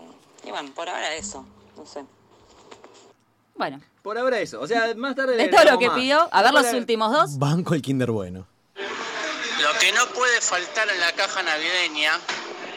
Y 0.44 0.52
bueno, 0.52 0.70
por 0.76 0.90
ahora 0.90 1.14
eso. 1.16 1.46
No 1.76 1.86
sé. 1.86 2.04
Bueno, 3.56 3.82
Por 4.02 4.18
ahora 4.18 4.40
eso. 4.40 4.60
O 4.60 4.68
sea, 4.68 4.94
más 4.96 5.16
tarde 5.16 5.36
de 5.38 5.48
todo 5.48 5.64
lo 5.64 5.78
que 5.80 5.88
más. 5.88 5.96
pidió, 5.98 6.28
a 6.32 6.42
ver 6.42 6.52
los 6.54 6.66
Ahora- 6.66 6.78
últimos 6.78 7.12
dos. 7.12 7.38
Banco 7.38 7.74
el 7.76 7.82
Kinder 7.82 8.10
bueno. 8.12 8.48
Lo 8.76 9.74
que 9.80 9.92
no 9.92 10.08
puede 10.08 10.42
faltar 10.42 10.90
en 10.90 11.00
la 11.00 11.12
caja 11.14 11.44
navideña 11.44 12.20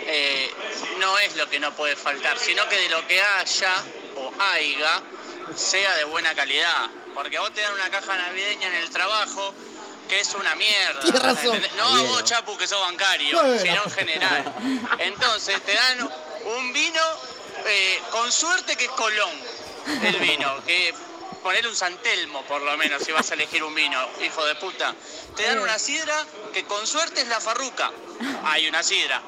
eh, 0.06 0.50
no 1.00 1.18
es 1.20 1.34
lo 1.36 1.48
que 1.48 1.58
no 1.58 1.72
puede 1.74 1.96
faltar, 1.96 2.38
sino 2.38 2.68
que 2.68 2.76
de 2.76 2.88
lo 2.90 3.06
que 3.06 3.20
haya 3.22 3.72
o 4.16 4.32
haiga 4.38 5.02
sea 5.56 5.94
de 5.96 6.04
buena 6.04 6.34
calidad. 6.34 6.90
Porque 7.14 7.38
vos 7.38 7.52
te 7.54 7.62
dan 7.62 7.72
una 7.72 7.88
caja 7.90 8.16
navideña 8.16 8.68
en 8.68 8.74
el 8.74 8.90
trabajo 8.90 9.54
que 10.08 10.20
es 10.20 10.34
una 10.34 10.54
mierda. 10.56 11.00
Tienes 11.00 11.22
razón. 11.22 11.58
No 11.78 11.84
a 11.86 12.02
vos, 12.02 12.24
Chapu, 12.24 12.54
que 12.58 12.66
sos 12.66 12.80
bancario, 12.80 13.40
Bueno. 13.40 13.58
sino 13.62 13.82
en 13.84 13.90
general. 13.90 14.54
Entonces 14.98 15.62
te 15.62 15.72
dan 15.74 16.10
un 16.58 16.72
vino, 16.74 17.00
eh, 17.66 17.98
con 18.10 18.30
suerte 18.30 18.76
que 18.76 18.84
es 18.84 18.90
Colón, 18.90 19.30
el 20.02 20.16
vino, 20.16 20.62
que 20.66 20.92
poner 21.44 21.68
un 21.68 21.76
Santelmo 21.76 22.42
por 22.46 22.62
lo 22.62 22.74
menos 22.78 23.02
si 23.04 23.12
vas 23.12 23.30
a 23.30 23.34
elegir 23.34 23.62
un 23.62 23.74
vino, 23.74 24.00
hijo 24.24 24.44
de 24.46 24.54
puta. 24.54 24.94
Te 25.36 25.42
dan 25.44 25.58
una 25.58 25.78
sidra 25.78 26.24
que 26.54 26.64
con 26.64 26.86
suerte 26.86 27.20
es 27.20 27.28
la 27.28 27.38
farruca. 27.38 27.92
Hay 28.44 28.66
una 28.66 28.82
sidra. 28.82 29.20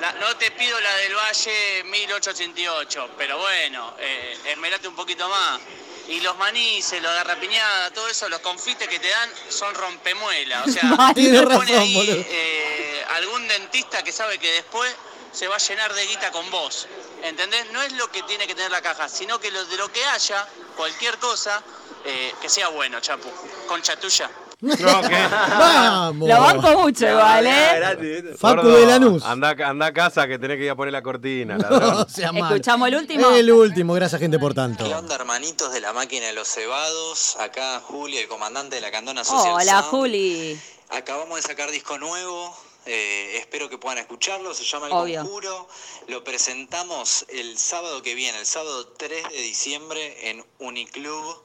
La- 0.00 0.12
no 0.14 0.34
te 0.38 0.50
pido 0.52 0.80
la 0.80 0.96
del 0.96 1.14
Valle 1.14 1.84
1888, 1.84 3.10
pero 3.18 3.38
bueno, 3.38 3.94
eh, 3.98 4.38
esmerate 4.46 4.88
un 4.88 4.96
poquito 4.96 5.28
más. 5.28 5.60
Y 6.08 6.20
los 6.20 6.38
manices, 6.38 7.02
los 7.02 7.12
garrapiñada, 7.12 7.90
todo 7.90 8.08
eso, 8.08 8.30
los 8.30 8.40
confites 8.40 8.88
que 8.88 8.98
te 8.98 9.08
dan 9.10 9.30
son 9.50 9.74
rompemuela. 9.74 10.62
O 10.66 10.70
sea, 10.70 10.82
te 11.14 11.42
pone 11.42 11.76
ahí, 11.76 12.26
eh, 12.30 13.04
algún 13.16 13.46
dentista 13.46 14.02
que 14.02 14.10
sabe 14.10 14.38
que 14.38 14.50
después 14.52 14.90
se 15.32 15.46
va 15.48 15.56
a 15.56 15.58
llenar 15.58 15.92
de 15.92 16.06
guita 16.06 16.30
con 16.32 16.50
vos. 16.50 16.86
¿Entendés? 17.22 17.70
No 17.72 17.82
es 17.82 17.92
lo 17.92 18.10
que 18.10 18.22
tiene 18.22 18.46
que 18.46 18.54
tener 18.54 18.70
la 18.70 18.80
caja, 18.80 19.08
sino 19.08 19.38
que 19.38 19.50
lo, 19.50 19.64
de 19.64 19.76
lo 19.76 19.90
que 19.92 20.04
haya, 20.04 20.46
cualquier 20.76 21.18
cosa, 21.18 21.62
eh, 22.04 22.32
que 22.40 22.48
sea 22.48 22.68
bueno, 22.68 23.00
Chapu. 23.00 23.28
Concha 23.66 23.96
tuya. 23.96 24.30
Vamos. 24.60 26.28
Lo 26.28 26.40
banco 26.40 26.78
mucho 26.80 27.08
igual, 27.08 27.46
¿eh? 27.46 28.34
Facu 28.36 28.62
Gordo, 28.62 28.76
de 28.76 28.86
Lanús. 28.86 29.22
Anda, 29.24 29.54
anda 29.64 29.86
a 29.86 29.92
casa 29.92 30.26
que 30.26 30.36
tenés 30.36 30.56
que 30.56 30.64
ir 30.64 30.70
a 30.70 30.74
poner 30.74 30.92
la 30.92 31.02
cortina. 31.02 31.56
ladrón. 31.58 31.80
No 31.80 32.08
sea. 32.08 32.30
¿Escuchamos 32.34 32.88
el 32.88 32.96
último? 32.96 33.30
El 33.30 33.52
último, 33.52 33.94
gracias 33.94 34.20
gente 34.20 34.38
por 34.38 34.54
tanto. 34.54 34.84
¿Qué 34.84 34.94
onda, 34.94 35.14
hermanitos 35.14 35.72
de 35.72 35.80
la 35.80 35.92
máquina 35.92 36.26
de 36.26 36.32
los 36.32 36.48
cebados? 36.48 37.36
Acá 37.38 37.80
Juli, 37.84 38.18
el 38.18 38.26
comandante 38.26 38.76
de 38.76 38.82
la 38.82 38.90
Candona 38.90 39.22
Social 39.22 39.54
Hola, 39.54 39.80
Sound. 39.80 39.90
Juli. 39.90 40.60
Acabamos 40.90 41.36
de 41.36 41.42
sacar 41.42 41.70
disco 41.70 41.96
nuevo. 41.98 42.56
Eh, 42.90 43.36
espero 43.36 43.68
que 43.68 43.76
puedan 43.76 43.98
escucharlo. 43.98 44.54
Se 44.54 44.64
llama 44.64 44.86
El 44.86 44.92
Obvio. 44.94 45.20
Conjuro. 45.20 45.68
Lo 46.06 46.24
presentamos 46.24 47.26
el 47.28 47.58
sábado 47.58 48.00
que 48.02 48.14
viene, 48.14 48.38
el 48.38 48.46
sábado 48.46 48.88
3 48.88 49.28
de 49.28 49.42
diciembre, 49.42 50.30
en 50.30 50.42
Uniclub, 50.58 51.42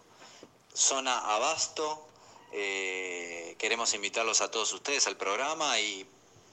zona 0.73 1.19
Abasto. 1.35 2.07
Eh, 2.53 3.55
queremos 3.59 3.93
invitarlos 3.93 4.39
a 4.39 4.49
todos 4.49 4.71
ustedes 4.71 5.05
al 5.07 5.17
programa 5.17 5.79
y, 5.81 6.07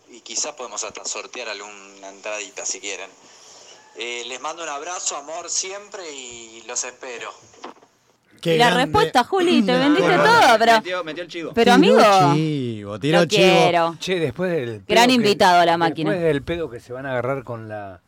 y 0.08 0.22
quizás 0.22 0.54
podemos 0.54 0.82
hasta 0.82 1.04
sortear 1.04 1.48
alguna 1.48 2.08
entradita 2.08 2.66
si 2.66 2.80
quieren. 2.80 3.10
Eh, 3.94 4.24
les 4.26 4.40
mando 4.40 4.64
un 4.64 4.68
abrazo, 4.68 5.16
amor 5.16 5.48
siempre 5.50 6.10
y 6.10 6.62
los 6.62 6.82
espero. 6.82 7.32
Qué 8.40 8.56
la 8.56 8.66
grande. 8.66 8.84
respuesta, 8.84 9.24
Juli, 9.24 9.62
te 9.62 9.72
vendiste 9.76 10.02
Bueno. 10.16 10.24
todo, 10.24 10.58
pero. 10.58 10.72
Metió, 10.74 11.04
metió 11.04 11.22
el 11.22 11.28
chivo. 11.28 11.52
Pero 11.54 11.74
Tiró 11.76 12.00
amigo. 12.00 12.34
chivo, 12.34 12.98
tiró 13.00 13.18
Lo 13.20 13.24
chivo. 13.26 13.42
quiero. 13.42 13.96
Che, 14.00 14.18
después 14.18 14.50
del. 14.50 14.82
Gran 14.86 14.86
pedo 14.86 15.06
que- 15.06 15.12
invitado 15.12 15.60
a 15.60 15.66
la 15.66 15.76
máquina. 15.76 16.10
Después 16.10 16.26
del 16.32 16.42
pedo 16.42 16.70
que 16.70 16.80
se 16.80 16.92
van 16.92 17.06
a 17.06 17.10
agarrar 17.12 17.44
con 17.44 17.68
la. 17.68 18.00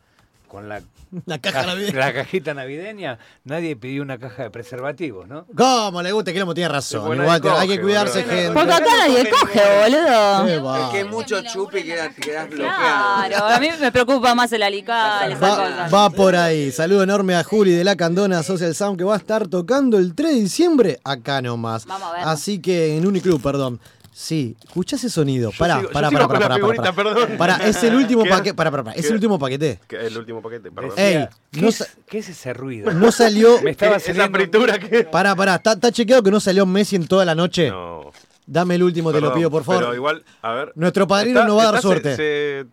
Con 0.47 0.69
la. 0.69 0.81
La 1.25 1.39
caja 1.39 1.63
navideña. 1.65 1.99
La 1.99 2.13
cajita 2.13 2.53
navideña, 2.53 3.19
nadie 3.43 3.75
pidió 3.75 4.01
una 4.01 4.17
caja 4.17 4.43
de 4.43 4.49
preservativos, 4.49 5.27
¿no? 5.27 5.45
¿Cómo 5.55 6.01
le 6.01 6.11
gusta? 6.11 6.33
Quilombo 6.33 6.53
tiene 6.53 6.69
razón. 6.69 7.13
Igual 7.21 7.41
te- 7.41 7.49
hay 7.49 7.67
que 7.67 7.75
coge, 7.75 7.81
cuidarse, 7.81 8.21
boludo. 8.23 8.35
gente. 8.35 8.53
Porque 8.53 8.73
acá 8.73 8.85
nadie 8.97 9.29
coge, 9.29 9.61
boludo. 9.83 10.75
Es 10.77 10.89
que 10.93 11.05
mucho 11.05 11.41
chupi 11.43 11.83
queda, 11.83 12.09
quedás 12.09 12.47
Claro, 12.47 13.45
a 13.45 13.59
mí 13.59 13.67
me 13.79 13.91
preocupa 13.91 14.33
más 14.35 14.51
el 14.53 14.63
alical, 14.63 15.37
Va, 15.43 15.87
va 15.87 16.09
por 16.09 16.35
ahí. 16.35 16.71
Saludo 16.71 17.03
enorme 17.03 17.35
a 17.35 17.43
Juli 17.43 17.71
de 17.71 17.83
la 17.83 17.95
Candona 17.95 18.43
Social 18.43 18.73
Sound 18.73 18.97
que 18.97 19.03
va 19.03 19.13
a 19.15 19.17
estar 19.17 19.47
tocando 19.47 19.97
el 19.97 20.15
3 20.15 20.29
de 20.35 20.39
diciembre 20.41 20.99
acá 21.03 21.41
nomás. 21.41 21.85
Vamos 21.85 22.09
a 22.09 22.13
ver. 22.13 22.21
Así 22.25 22.59
que 22.59 22.97
en 22.97 23.05
Uniclub, 23.05 23.41
perdón. 23.41 23.79
Sí, 24.15 24.55
escucha 24.63 24.95
ese 24.95 25.09
sonido. 25.09 25.51
Pará, 25.57 25.81
pará, 25.91 26.11
pará, 26.11 26.27
pará, 26.27 26.39
pará, 26.39 26.55
figurita, 26.55 26.93
pará. 26.93 27.13
perdón. 27.15 27.37
Pará, 27.37 27.55
es 27.67 27.83
el 27.83 27.95
último 27.95 28.23
paquete. 28.29 28.53
Pará, 28.53 28.69
pará, 28.69 28.83
pará, 28.83 28.95
es 28.95 29.05
el 29.07 29.13
último 29.15 29.39
paquete. 29.39 29.79
Que 29.87 30.05
el 30.05 30.17
último 30.17 30.41
paquete, 30.41 30.71
perdón. 30.71 30.91
Ey, 30.97 31.27
¿Qué, 31.51 31.61
no 31.61 31.69
es, 31.69 31.75
sa- 31.75 31.87
qué 32.07 32.19
es 32.19 32.29
ese 32.29 32.53
ruido? 32.53 32.91
no 32.93 33.11
salió. 33.11 33.59
Me 33.63 33.71
estaba 33.71 33.95
Esa 33.97 34.29
fritura 34.29 34.77
que. 34.77 35.03
Pará, 35.05 35.35
pará, 35.35 35.55
¿está, 35.55 35.91
chequeado 35.91 36.21
que 36.21 36.29
no 36.31 36.39
salió 36.39 36.65
Messi 36.65 36.95
en 36.95 37.07
toda 37.07 37.25
la 37.25 37.33
noche? 37.33 37.69
No. 37.69 38.11
Dame 38.45 38.75
el 38.75 38.83
último, 38.83 39.09
te 39.11 39.15
lo 39.19 39.27
Perdón, 39.27 39.37
pido, 39.39 39.49
por 39.51 39.63
favor. 39.63 39.81
Pero 39.83 39.95
igual, 39.95 40.23
a 40.41 40.51
ver. 40.53 40.71
Nuestro 40.75 41.07
padrino 41.07 41.43
nos 41.45 41.57
va 41.57 41.61
a 41.61 41.65
dar 41.65 41.75
está- 41.75 41.81
suerte. 41.87 42.09
Se, 42.11 42.17
se- 42.17 42.65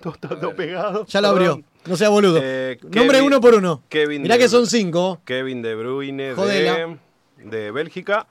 todo 0.00 0.12
está 0.14 0.28
todo 0.28 0.54
pegado. 0.54 1.06
Ya 1.06 1.20
lo 1.20 1.28
abrió. 1.28 1.56
Perdón. 1.56 1.64
No 1.86 1.96
sea 1.96 2.08
boludo. 2.08 2.38
Eh, 2.42 2.78
Nombre 2.82 3.20
uno 3.20 3.40
por 3.40 3.54
uno. 3.54 3.82
Kevin 3.88 4.22
Mirá 4.22 4.36
de- 4.36 4.40
que 4.42 4.48
son 4.48 4.66
cinco. 4.66 5.20
Kevin 5.24 5.60
De 5.60 5.74
Bruyne 5.74 6.34
Jodela. 6.34 6.76
de, 6.76 6.96
de 7.50 7.70
Bélgica. 7.72 8.26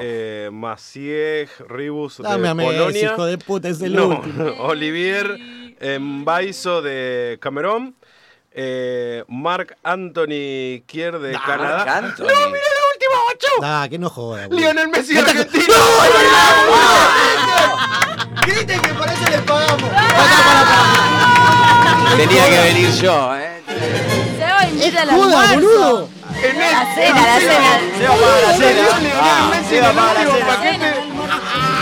Eh, 0.00 0.50
Maciej 0.52 1.48
Ribus 1.68 2.18
Dame 2.18 2.42
de 2.42 2.48
a 2.50 2.54
Messi, 2.54 2.70
Polonia. 2.76 3.12
hijo 3.12 3.24
de 3.26 3.38
puta, 3.38 3.68
es 3.68 3.80
el 3.80 3.94
No, 3.94 4.08
último. 4.08 4.44
Olivier 4.60 5.38
Mbaiso 5.98 6.82
de 6.82 7.38
Camerún. 7.40 7.94
Eh, 8.52 9.24
Mark 9.28 9.76
Anthony 9.82 10.82
Kier 10.86 11.18
de 11.18 11.32
Canadá. 11.32 11.78
Marc 11.84 11.88
Anthony. 11.88 12.26
¡No, 12.26 12.46
mira 12.48 12.66
el 12.66 12.82
último, 12.92 13.14
ocho! 13.32 13.48
Ah, 13.62 13.86
que 13.88 13.98
no 13.98 14.10
joda. 14.10 14.46
boludo. 14.48 14.60
Lionel 14.60 14.88
Messi 14.88 15.14
de 15.14 15.20
Argentina. 15.20 15.74
Griten 18.46 18.80
que 18.82 18.94
por 18.94 19.08
eso 19.08 19.30
les 19.30 19.40
pagamos. 19.42 19.90
Tenía 22.16 22.48
que 22.50 22.58
venir 22.74 22.90
yo, 23.00 23.36
¿eh? 23.36 23.62
Se 24.36 24.42
va 24.44 24.60
a 24.60 24.68
invitar 24.68 25.02
al 25.02 25.10
almuerzo. 25.10 25.54
boludo. 25.54 26.08
La 26.42 26.94
cena, 26.94 27.26
la 27.26 27.38
cena. 27.38 27.80
Se 27.98 28.06
va 28.08 28.16
para 28.16 28.40
la 28.40 28.52
cena. 28.56 28.82
Se 29.68 29.80
va 29.80 29.92
para 29.92 30.24
la 30.24 30.56
cena. 30.62 30.94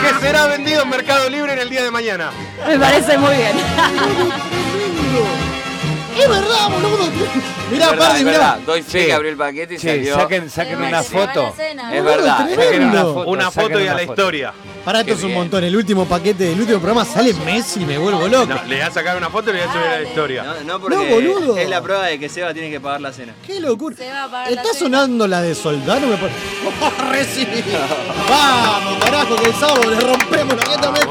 que 0.03 0.11
será 0.27 0.47
vendido 0.47 0.83
en 0.83 0.89
Mercado 0.89 1.31
Libre 1.31 1.53
en 1.53 1.61
el 1.61 1.71
día 1.71 1.85
de 1.85 1.91
mañana. 1.93 2.33
Me 2.67 2.77
parece 2.79 3.17
muy 3.19 3.37
bien. 3.37 3.57
Es 6.21 6.29
verdad, 6.29 6.69
boludo. 6.71 7.09
Mirá, 7.71 7.91
verdad, 7.91 8.09
Pardi, 8.09 8.25
mirá. 8.25 8.39
verdad. 8.39 8.59
Doy 8.67 8.83
fe 8.83 9.01
Sí. 9.01 9.07
que 9.07 9.13
abrió 9.13 9.31
el 9.31 9.37
paquete 9.37 9.75
y 9.75 9.79
Sí, 9.79 9.87
salió. 9.89 10.15
saquen, 10.17 10.51
saquen 10.51 10.83
una 10.83 11.03
foto. 11.03 11.55
Es 11.93 12.05
verdad. 12.05 12.49
Saquen 12.55 12.85
una 12.85 13.03
foto. 13.05 13.29
Una 13.31 13.51
foto 13.51 13.81
y 13.81 13.87
a 13.87 13.93
la 13.95 13.99
foto. 14.01 14.13
historia. 14.13 14.53
Pará, 14.85 15.01
esto 15.01 15.07
Qué 15.13 15.13
es 15.19 15.23
un 15.23 15.27
bien. 15.29 15.39
montón. 15.41 15.65
El 15.65 15.77
último 15.77 16.07
paquete 16.07 16.45
del 16.45 16.59
último 16.61 16.79
programa 16.81 17.05
sale 17.05 17.35
Messi, 17.35 17.81
me 17.81 17.99
vuelvo 17.99 18.27
loco. 18.27 18.47
No, 18.47 18.55
le 18.65 18.77
voy 18.77 18.81
a 18.81 18.91
sacar 18.91 19.17
una 19.19 19.29
foto 19.29 19.51
y 19.51 19.55
le 19.55 19.61
voy 19.61 19.69
a 19.69 19.73
subir 19.73 19.87
a 19.87 20.01
la 20.01 20.03
historia. 20.03 20.43
No, 20.45 20.55
no 20.65 20.81
porque 20.81 20.97
No, 20.97 21.05
boludo. 21.05 21.59
es 21.59 21.69
la 21.69 21.83
prueba 21.83 22.07
de 22.07 22.19
que 22.19 22.29
Seba 22.31 22.55
tiene 22.55 22.71
que 22.71 22.81
pagar 22.81 23.01
la 23.03 23.13
cena. 23.13 23.35
Qué 23.47 23.61
locura. 23.61 23.95
Se 23.97 24.11
va 24.11 24.25
a 24.25 24.31
pagar 24.31 24.51
la 24.51 24.57
¿Está 24.63 24.69
cena. 24.73 24.79
sonando 24.79 25.27
la 25.29 25.43
de 25.43 25.55
Soldano? 25.55 26.07
Me 26.07 26.17
pone- 26.17 26.33
¡Oh, 26.81 27.11
reci! 27.13 27.47
Vamos, 28.31 29.05
carajo, 29.05 29.37
que 29.37 29.45
el 29.51 29.55
sábado 29.57 29.91
le 29.91 30.01
rompemos 30.01 30.55
la 30.57 30.67
jeta 30.73 30.89
a 30.89 30.93
Messi. 30.93 31.07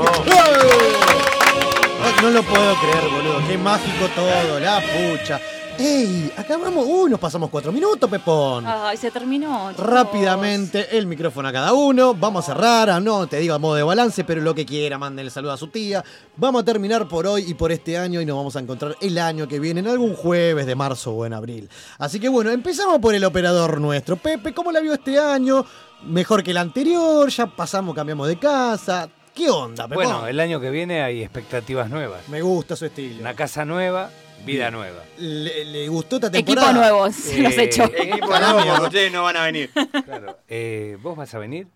No 2.22 2.30
lo 2.32 2.44
puedo 2.44 2.76
creer, 2.76 3.10
boludo. 3.12 3.48
Qué 3.48 3.58
mágico 3.58 4.08
todo, 4.16 4.60
la 4.60 4.82
pucha. 4.82 5.40
¡Ey! 5.80 6.32
Acabamos. 6.36 6.86
Uy, 6.90 7.12
nos 7.12 7.20
pasamos 7.20 7.50
cuatro 7.52 7.72
minutos, 7.72 8.10
Pepón. 8.10 8.66
Ay, 8.66 8.98
se 8.98 9.12
terminó. 9.12 9.70
chicos. 9.72 9.86
Rápidamente, 9.86 10.98
el 10.98 11.06
micrófono 11.06 11.48
a 11.48 11.52
cada 11.54 11.74
uno. 11.74 12.16
Vamos 12.16 12.44
a 12.44 12.54
cerrar, 12.54 12.90
a- 12.90 13.00
no 13.00 13.28
te 13.28 13.38
digo 13.38 13.54
a 13.54 13.60
modo 13.60 13.76
de 13.76 13.84
balance, 13.84 14.24
pero 14.24 14.42
lo 14.42 14.56
que 14.56 14.66
quiera, 14.66 14.98
mándenle 14.98 15.30
saludo 15.30 15.52
a 15.52 15.58
su 15.58 15.68
tía. 15.68 16.04
Vamos 16.36 16.64
a 16.64 16.66
terminar 16.66 17.08
por 17.08 17.28
hoy 17.28 17.46
y 17.48 17.54
por 17.54 17.72
este 17.72 17.96
año 17.98 18.20
y 18.20 18.26
nos 18.26 18.36
vamos 18.38 18.56
a 18.56 18.60
encontrar 18.60 18.96
el 19.02 19.18
año 19.20 19.48
que 19.48 19.60
viene, 19.60 19.82
en 19.82 19.88
algún 19.88 20.16
jueves 20.16 20.66
de 20.66 20.74
marzo 20.76 21.12
o 21.12 21.26
en 21.28 21.34
abril. 21.34 21.70
Así 22.00 22.20
que 22.20 22.28
bueno, 22.30 22.50
empezamos 22.50 22.98
por 23.00 23.14
el 23.14 23.24
operador 23.24 23.80
nuestro. 23.80 24.18
Pepe, 24.18 24.54
¿cómo 24.56 24.72
la 24.72 24.80
vio 24.80 24.94
este 24.94 25.20
año? 25.20 25.64
Mejor 26.04 26.44
que 26.44 26.52
el 26.52 26.58
anterior, 26.58 27.30
ya 27.30 27.46
pasamos, 27.46 27.94
cambiamos 27.96 28.28
de 28.28 28.40
casa. 28.40 29.10
¿Qué 29.38 29.50
onda, 29.52 29.88
Pepón? 29.88 30.04
Bueno, 30.06 30.28
el 30.28 30.40
año 30.40 30.60
que 30.60 30.70
viene 30.72 31.04
hay 31.04 31.22
expectativas 31.22 31.90
nuevas. 31.90 32.28
Me 32.28 32.42
gusta 32.42 32.76
su 32.76 32.86
estilo. 32.88 33.22
Una 33.22 33.36
casa 33.36 33.64
nueva, 33.66 34.10
vida 34.46 34.72
nueva. 34.72 35.04
¿Le, 35.20 35.64
le 35.66 35.88
gustó 35.88 36.16
esta 36.16 36.28
Equipo 36.30 36.54
temporada? 36.62 36.74
nuevo, 36.74 37.12
se 37.12 37.40
los 37.42 37.54
Eh, 37.54 37.64
echó. 37.66 37.84
Equipo 37.84 38.28
nuevo, 38.40 38.84
ustedes 38.86 39.12
no 39.14 39.24
van 39.24 39.38
a 39.38 39.44
venir. 39.46 39.70
Claro. 40.06 40.38
Eh, 40.48 40.98
¿Vos 41.02 41.16
vas 41.16 41.34
a 41.36 41.38
venir? 41.40 41.68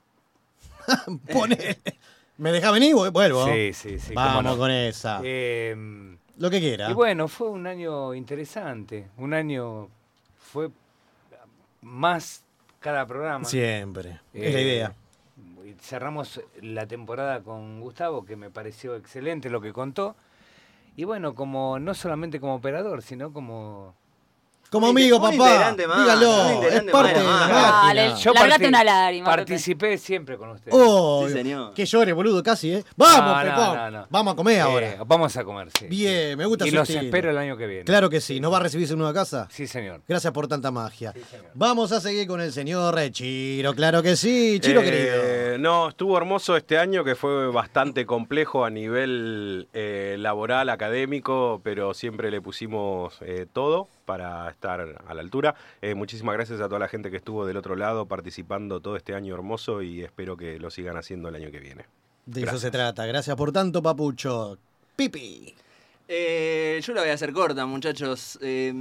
Pone- 1.31 1.77
¿Me 2.37 2.51
deja 2.51 2.71
venir? 2.71 2.95
Vuelvo. 2.95 3.45
Sí, 3.45 3.73
sí, 3.73 3.99
sí. 3.99 4.13
Vamos 4.15 4.43
no. 4.43 4.57
con 4.57 4.71
esa. 4.71 5.21
Eh, 5.23 5.75
Lo 6.37 6.49
que 6.49 6.59
quiera. 6.59 6.89
y 6.89 6.93
bueno, 6.93 7.27
fue 7.27 7.49
un 7.49 7.67
año 7.67 8.15
interesante. 8.15 9.07
Un 9.17 9.35
año 9.35 9.87
fue 10.51 10.69
más 11.81 12.43
cada 12.79 13.05
programa. 13.05 13.45
Siempre. 13.45 14.19
es 14.33 14.53
la 14.53 14.59
Eh, 14.59 14.63
idea. 14.63 14.95
Cerramos 15.79 16.41
la 16.61 16.87
temporada 16.87 17.41
con 17.41 17.81
Gustavo, 17.81 18.25
que 18.25 18.35
me 18.35 18.49
pareció 18.49 18.95
excelente 18.95 19.49
lo 19.49 19.61
que 19.61 19.73
contó. 19.73 20.15
Y 20.95 21.05
bueno, 21.05 21.35
como 21.35 21.79
no 21.79 21.93
solamente 21.93 22.39
como 22.39 22.55
operador, 22.55 23.01
sino 23.01 23.31
como... 23.31 23.95
Como 24.71 24.87
amigo, 24.87 25.17
un 25.17 25.37
papá. 25.37 25.71
un 25.71 25.75
Dígalo. 25.77 26.63
Es 26.63 26.83
parte 26.83 27.19
de 27.19 27.25
la 27.25 27.47
Dale. 27.83 28.13
Yo 28.15 28.33
Largate 28.33 28.67
una 28.69 28.83
lágrima. 28.85 29.25
Participé 29.25 29.97
siempre 29.97 30.37
con 30.37 30.51
ustedes. 30.51 30.73
Oh, 30.79 31.25
Sí, 31.27 31.33
señor. 31.33 31.73
Que 31.73 31.85
llore, 31.85 32.13
boludo, 32.13 32.41
casi, 32.41 32.75
¿eh? 32.75 32.83
Vamos, 32.95 33.17
No, 33.19 33.43
no, 33.43 33.49
Pepón. 33.49 33.75
no, 33.75 33.91
no. 33.91 34.07
Vamos 34.09 34.33
a 34.33 34.35
comer 34.37 34.55
Eh, 34.57 34.61
ahora. 34.61 34.97
vamos 35.05 35.35
a 35.35 35.43
comer, 35.43 35.67
sí. 35.77 35.87
Bien, 35.87 36.37
me 36.37 36.45
gusta 36.45 36.65
Y 36.65 36.71
los 36.71 36.89
estilo. 36.89 37.05
espero 37.05 37.31
el 37.31 37.37
año 37.37 37.57
que 37.57 37.67
viene. 37.67 37.83
Claro 37.83 38.09
que 38.09 38.21
sí. 38.21 38.39
¿Nos 38.39 38.53
va 38.53 38.57
a 38.57 38.61
recibir 38.61 38.89
en 38.89 38.97
nueva 38.97 39.13
casa? 39.13 39.49
Sí, 39.51 39.67
señor. 39.67 40.03
Gracias 40.07 40.31
por 40.31 40.47
tanta 40.47 40.71
magia. 40.71 41.13
Vamos 41.53 41.91
a 41.91 41.99
seguir 41.99 42.25
con 42.25 42.39
el 42.39 42.53
señor 42.53 42.97
Chiro. 43.11 43.73
Claro 43.73 44.01
que 44.01 44.15
sí, 44.15 44.57
Chiro 44.61 44.79
Eh, 44.81 44.85
querido. 44.85 45.57
No, 45.59 45.89
estuvo 45.89 46.17
hermoso 46.17 46.55
este 46.55 46.77
año 46.77 47.03
que 47.03 47.15
fue 47.15 47.47
bastante 47.51 48.05
complejo 48.05 48.63
a 48.63 48.69
nivel 48.69 49.67
eh, 49.73 50.15
laboral, 50.17 50.69
académico, 50.69 51.59
pero 51.61 51.93
siempre 51.93 52.31
le 52.31 52.39
pusimos 52.41 53.17
eh, 53.21 53.47
todo 53.51 53.89
para 54.05 54.49
estar 54.49 54.81
a 55.05 55.13
la 55.13 55.21
altura. 55.21 55.55
Eh, 55.81 55.95
muchísimas 55.95 56.35
gracias 56.35 56.59
a 56.61 56.67
toda 56.67 56.79
la 56.79 56.87
gente 56.87 57.11
que 57.11 57.17
estuvo 57.17 57.45
del 57.45 57.57
otro 57.57 57.75
lado 57.75 58.07
participando 58.07 58.81
todo 58.81 58.95
este 58.95 59.13
año 59.13 59.33
hermoso 59.33 59.81
y 59.81 60.01
espero 60.01 60.37
que 60.37 60.59
lo 60.59 60.69
sigan 60.71 60.97
haciendo 60.97 61.29
el 61.29 61.35
año 61.35 61.51
que 61.51 61.59
viene. 61.59 61.85
De 62.25 62.43
eso 62.43 62.57
se 62.57 62.71
trata. 62.71 63.05
Gracias 63.05 63.35
por 63.35 63.51
tanto, 63.51 63.81
papucho. 63.81 64.57
Pipi. 64.95 65.55
Eh, 66.13 66.81
yo 66.83 66.93
la 66.93 67.01
voy 67.01 67.09
a 67.09 67.13
hacer 67.13 67.31
corta, 67.31 67.65
muchachos. 67.65 68.37
Eh, 68.41 68.73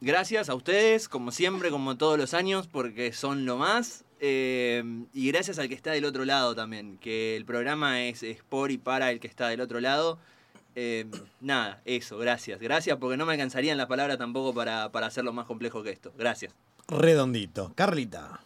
gracias 0.00 0.48
a 0.48 0.54
ustedes, 0.54 1.08
como 1.08 1.30
siempre, 1.30 1.70
como 1.70 1.98
todos 1.98 2.18
los 2.18 2.32
años, 2.32 2.68
porque 2.68 3.12
son 3.12 3.44
lo 3.44 3.58
más. 3.58 4.04
Eh, 4.18 4.82
y 5.12 5.30
gracias 5.30 5.58
al 5.58 5.68
que 5.68 5.74
está 5.74 5.92
del 5.92 6.04
otro 6.04 6.24
lado 6.24 6.54
también, 6.54 6.98
que 6.98 7.36
el 7.36 7.44
programa 7.44 8.02
es, 8.02 8.22
es 8.22 8.42
por 8.42 8.70
y 8.70 8.78
para 8.78 9.10
el 9.10 9.20
que 9.20 9.28
está 9.28 9.48
del 9.48 9.60
otro 9.60 9.80
lado. 9.80 10.18
Eh, 10.74 11.06
nada, 11.40 11.80
eso, 11.84 12.18
gracias. 12.18 12.60
Gracias 12.60 12.96
porque 12.98 13.16
no 13.16 13.26
me 13.26 13.32
alcanzarían 13.32 13.76
las 13.76 13.86
palabras 13.86 14.18
tampoco 14.18 14.54
para, 14.54 14.90
para 14.90 15.06
hacerlo 15.06 15.32
más 15.32 15.46
complejo 15.46 15.82
que 15.82 15.90
esto. 15.90 16.12
Gracias. 16.16 16.54
Redondito. 16.88 17.72
Carlita. 17.74 18.40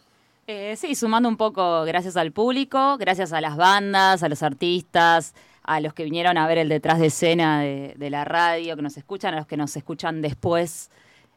Eh, 0.47 0.75
sí, 0.75 0.93
sumando 0.93 1.27
un 1.27 1.37
poco 1.37 1.83
gracias 1.85 2.17
al 2.17 2.31
público, 2.31 2.97
gracias 2.97 3.33
a 3.33 3.41
las 3.41 3.57
bandas, 3.57 4.21
a 4.21 4.29
los 4.29 4.43
artistas, 4.43 5.33
a 5.63 5.79
los 5.79 5.93
que 5.93 6.03
vinieron 6.03 6.37
a 6.37 6.47
ver 6.47 6.59
el 6.59 6.69
detrás 6.69 6.99
de 6.99 7.07
escena 7.07 7.61
de, 7.61 7.95
de 7.97 8.09
la 8.11 8.25
radio, 8.25 8.75
que 8.75 8.83
nos 8.83 8.97
escuchan, 8.97 9.33
a 9.33 9.37
los 9.37 9.47
que 9.47 9.57
nos 9.57 9.75
escuchan 9.75 10.21
después 10.21 10.91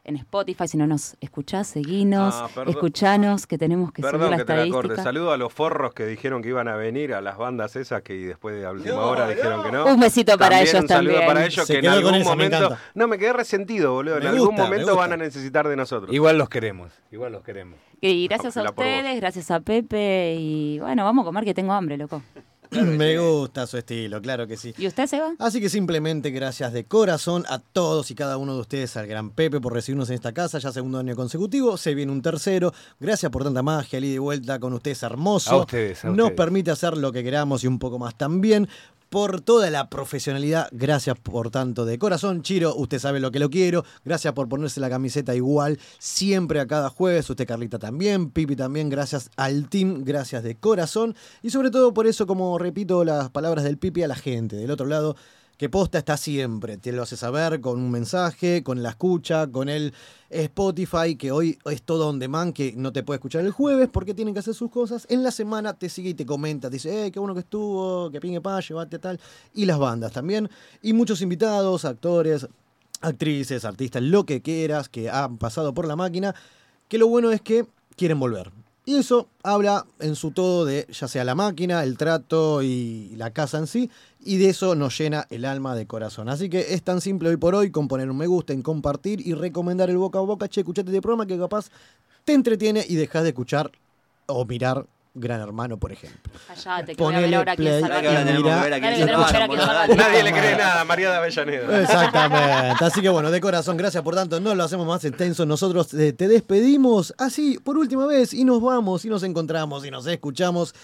en 0.09 0.17
Spotify. 0.17 0.67
Si 0.67 0.75
no 0.77 0.85
nos 0.87 1.15
escuchás, 1.21 1.67
seguinos, 1.67 2.35
Ah, 2.35 2.49
escuchanos, 2.67 3.47
que 3.47 3.57
tenemos 3.57 3.91
que 3.93 4.01
Perdón 4.01 4.21
subir 4.21 4.31
la 4.31 4.37
que 4.37 4.43
te 4.45 4.53
la 4.55 4.61
corte. 4.63 4.77
estadística. 4.93 5.03
Saludo 5.03 5.31
a 5.31 5.37
los 5.37 5.53
forros 5.53 5.93
que 5.93 6.05
dijeron 6.05 6.41
que 6.41 6.49
iban 6.49 6.67
a 6.67 6.75
venir, 6.75 7.13
a 7.13 7.21
las 7.21 7.37
bandas 7.37 7.75
esas 7.75 8.01
que 8.01 8.13
después 8.13 8.55
de 8.55 8.63
la 8.63 8.71
última 8.71 8.97
hora 9.01 9.27
dijeron 9.29 9.63
que 9.63 9.71
no. 9.71 9.85
Un 9.85 9.99
besito 9.99 10.37
para 10.37 10.61
ellos 10.61 10.73
un 10.81 10.87
saludo 10.87 11.13
también. 11.13 11.27
para 11.27 11.45
ellos 11.45 11.65
Se 11.65 11.73
que 11.73 11.79
en 11.79 11.87
algún 11.87 12.21
momento. 12.23 12.77
No, 12.93 13.07
me 13.07 13.17
quedé 13.17 13.33
resentido, 13.33 13.93
boludo. 13.93 14.17
En 14.17 14.23
Me 14.23 14.29
algún 14.29 14.47
gusta, 14.47 14.63
momento 14.63 14.95
van 14.95 15.13
a 15.13 15.17
necesitar 15.17 15.67
de 15.67 15.75
nosotros. 15.75 16.13
Igual 16.13 16.37
los 16.37 16.49
queremos, 16.49 16.91
igual 17.11 17.31
los 17.31 17.43
queremos. 17.43 17.79
Y 18.01 18.27
gracias 18.27 18.57
a 18.57 18.63
ustedes, 18.63 19.19
gracias 19.19 19.51
a 19.51 19.59
Pepe 19.59 20.35
y 20.39 20.79
bueno, 20.79 21.03
vamos 21.03 21.23
a 21.23 21.25
comer 21.25 21.43
que 21.45 21.53
tengo 21.53 21.73
hambre, 21.73 21.97
loco. 21.97 22.21
Me 22.71 23.17
gusta 23.17 23.65
su 23.65 23.77
estilo, 23.77 24.21
claro 24.21 24.45
que 24.47 24.55
sí. 24.55 24.73
¿Y 24.77 24.85
usted 24.87 25.07
se 25.07 25.19
va? 25.19 25.33
Así 25.39 25.59
que 25.59 25.69
simplemente 25.69 26.29
gracias 26.29 26.71
de 26.71 26.83
corazón 26.85 27.43
a 27.49 27.59
todos 27.59 28.11
y 28.11 28.15
cada 28.15 28.37
uno 28.37 28.53
de 28.53 28.61
ustedes, 28.61 28.95
al 28.97 29.07
gran 29.07 29.31
Pepe 29.31 29.59
por 29.59 29.73
recibirnos 29.73 30.09
en 30.09 30.15
esta 30.15 30.33
casa, 30.33 30.59
ya 30.59 30.71
segundo 30.71 30.99
año 30.99 31.15
consecutivo, 31.15 31.77
se 31.77 31.95
viene 31.95 32.11
un 32.11 32.21
tercero. 32.21 32.71
Gracias 32.99 33.31
por 33.31 33.43
tanta 33.43 33.63
magia, 33.63 33.97
el 33.97 34.05
ida 34.05 34.15
y 34.15 34.17
vuelta 34.19 34.59
con 34.59 34.73
ustedes, 34.73 35.01
hermoso. 35.03 35.51
A 35.51 35.57
ustedes, 35.61 36.03
a 36.05 36.09
Nos 36.09 36.17
ustedes. 36.17 36.31
permite 36.37 36.71
hacer 36.71 36.95
lo 36.97 37.11
que 37.11 37.23
queramos 37.23 37.63
y 37.63 37.67
un 37.67 37.79
poco 37.79 37.97
más 37.97 38.15
también. 38.15 38.67
Por 39.09 39.41
toda 39.41 39.71
la 39.71 39.89
profesionalidad, 39.89 40.69
gracias 40.71 41.17
por 41.17 41.49
tanto 41.49 41.83
de 41.83 41.97
corazón. 41.97 42.43
Chiro, 42.43 42.75
usted 42.75 42.99
sabe 42.99 43.19
lo 43.19 43.31
que 43.31 43.39
lo 43.39 43.49
quiero. 43.49 43.83
Gracias 44.05 44.35
por 44.35 44.47
ponerse 44.47 44.79
la 44.79 44.87
camiseta 44.87 45.33
igual 45.33 45.79
siempre 45.97 46.59
a 46.59 46.67
cada 46.67 46.91
jueves. 46.91 47.27
Usted, 47.27 47.47
Carlita, 47.47 47.79
también. 47.79 48.29
Pipi 48.29 48.55
también. 48.55 48.87
Gracias 48.87 49.31
al 49.35 49.67
team. 49.67 50.03
Gracias 50.03 50.43
de 50.43 50.57
corazón. 50.57 51.15
Y 51.41 51.49
sobre 51.49 51.71
todo 51.71 51.91
por 51.91 52.05
eso, 52.05 52.27
como 52.27 52.59
repito 52.59 53.03
las 53.03 53.31
palabras 53.31 53.63
del 53.63 53.79
Pipi 53.79 54.03
a 54.03 54.07
la 54.07 54.15
gente 54.15 54.55
del 54.57 54.69
otro 54.69 54.85
lado, 54.85 55.15
que 55.59 55.67
posta 55.67 55.97
está 55.97 56.15
siempre. 56.15 56.77
Te 56.77 56.93
lo 56.93 57.03
hace 57.03 57.17
saber 57.17 57.59
con 57.59 57.81
un 57.81 57.91
mensaje, 57.91 58.63
con 58.63 58.81
la 58.81 58.91
escucha, 58.91 59.51
con 59.51 59.67
el 59.67 59.93
Spotify, 60.29 61.17
que 61.17 61.33
hoy 61.33 61.59
es 61.65 61.81
todo 61.83 62.07
on 62.07 62.17
demand, 62.17 62.53
que 62.53 62.73
no 62.77 62.93
te 62.93 63.03
puede 63.03 63.17
escuchar 63.17 63.43
el 63.43 63.51
jueves 63.51 63.89
porque 63.91 64.13
tienen 64.13 64.33
que 64.33 64.39
hacer 64.39 64.53
sus 64.53 64.71
cosas. 64.71 65.05
En 65.09 65.21
la 65.21 65.31
semana 65.31 65.73
te 65.73 65.89
sigue 65.89 66.11
y 66.11 66.13
te 66.13 66.25
comenta, 66.25 66.69
dice, 66.69 67.07
eh, 67.07 67.11
qué 67.11 67.19
bueno 67.19 67.33
que 67.33 67.41
estuvo, 67.41 68.09
que 68.09 68.21
pingue 68.21 68.39
pa, 68.39 68.61
llevate 68.61 68.99
tal. 68.99 69.19
Y 69.53 69.65
las 69.65 69.77
bandas 69.77 70.13
también. 70.13 70.49
Y 70.81 70.93
muchos 70.93 71.21
invitados, 71.21 71.83
actores, 71.83 72.47
actrices, 73.01 73.65
artistas, 73.65 74.01
lo 74.01 74.25
que 74.25 74.41
quieras, 74.41 74.87
que 74.87 75.09
han 75.09 75.37
pasado 75.37 75.73
por 75.73 75.85
la 75.85 75.97
máquina, 75.97 76.33
que 76.87 76.97
lo 76.97 77.09
bueno 77.09 77.31
es 77.31 77.41
que 77.41 77.65
quieren 77.97 78.17
volver. 78.17 78.49
Y 78.89 78.95
eso 78.95 79.29
habla 79.43 79.85
en 79.99 80.15
su 80.15 80.31
todo 80.31 80.65
de 80.65 80.87
ya 80.91 81.07
sea 81.07 81.23
la 81.23 81.35
máquina, 81.35 81.83
el 81.83 81.95
trato 81.95 82.63
y 82.63 83.13
la 83.17 83.29
casa 83.29 83.59
en 83.59 83.67
sí, 83.67 83.91
y 84.19 84.37
de 84.37 84.49
eso 84.49 84.73
nos 84.73 84.97
llena 84.97 85.27
el 85.29 85.45
alma 85.45 85.75
de 85.75 85.85
corazón. 85.85 86.27
Así 86.27 86.49
que 86.49 86.73
es 86.73 86.81
tan 86.81 86.99
simple 86.99 87.29
hoy 87.29 87.37
por 87.37 87.53
hoy 87.53 87.69
con 87.69 87.87
poner 87.87 88.09
un 88.09 88.17
me 88.17 88.25
gusta, 88.25 88.51
en 88.51 88.63
compartir 88.63 89.21
y 89.21 89.35
recomendar 89.35 89.91
el 89.91 89.99
boca 89.99 90.17
a 90.17 90.23
boca. 90.23 90.47
Che, 90.47 90.61
escuchate 90.61 90.89
este 90.89 91.03
programa 91.03 91.27
que 91.27 91.37
capaz 91.37 91.69
te 92.25 92.33
entretiene 92.33 92.83
y 92.89 92.95
dejas 92.95 93.21
de 93.21 93.29
escuchar 93.29 93.71
o 94.25 94.43
mirar 94.45 94.87
Gran 95.13 95.41
Hermano, 95.41 95.77
por 95.77 95.91
ejemplo. 95.91 96.31
Callate, 96.47 96.95
que 96.95 97.03
voy 97.03 97.13
a 97.13 97.17
ver 97.17 97.25
Ponele 97.25 97.35
ahora 97.37 97.55
quién 97.55 97.67
play 97.67 97.81
salva 97.81 98.03
y 98.03 98.07
a 98.07 98.09
que 98.09 98.15
tenemos 98.25 98.55
que 98.55 98.61
ver 98.61 98.73
a 98.73 98.79
quién 98.79 99.07
salva 99.59 99.83
a 99.83 99.87
quién. 99.87 99.97
Nadie 99.97 100.23
le 100.23 100.31
cree 100.31 100.55
nada 100.55 100.81
a 100.81 100.85
María 100.85 101.09
de 101.09 101.17
Avellaneda. 101.17 101.81
Exactamente. 101.81 102.85
Así 102.85 103.01
que 103.01 103.09
bueno, 103.09 103.31
de 103.31 103.41
corazón, 103.41 103.75
gracias 103.75 104.03
por 104.03 104.15
tanto. 104.15 104.39
No 104.39 104.53
lo 104.53 104.63
hacemos 104.63 104.85
más 104.85 105.03
extenso. 105.03 105.45
Nosotros 105.45 105.93
eh, 105.95 106.13
te 106.13 106.27
despedimos 106.27 107.13
así 107.17 107.59
por 107.63 107.77
última 107.77 108.05
vez 108.05 108.33
y 108.33 108.45
nos 108.45 108.61
vamos 108.61 109.03
y 109.03 109.09
nos 109.09 109.23
encontramos 109.23 109.83
y 109.85 109.91
nos 109.91 110.05
escuchamos. 110.05 110.75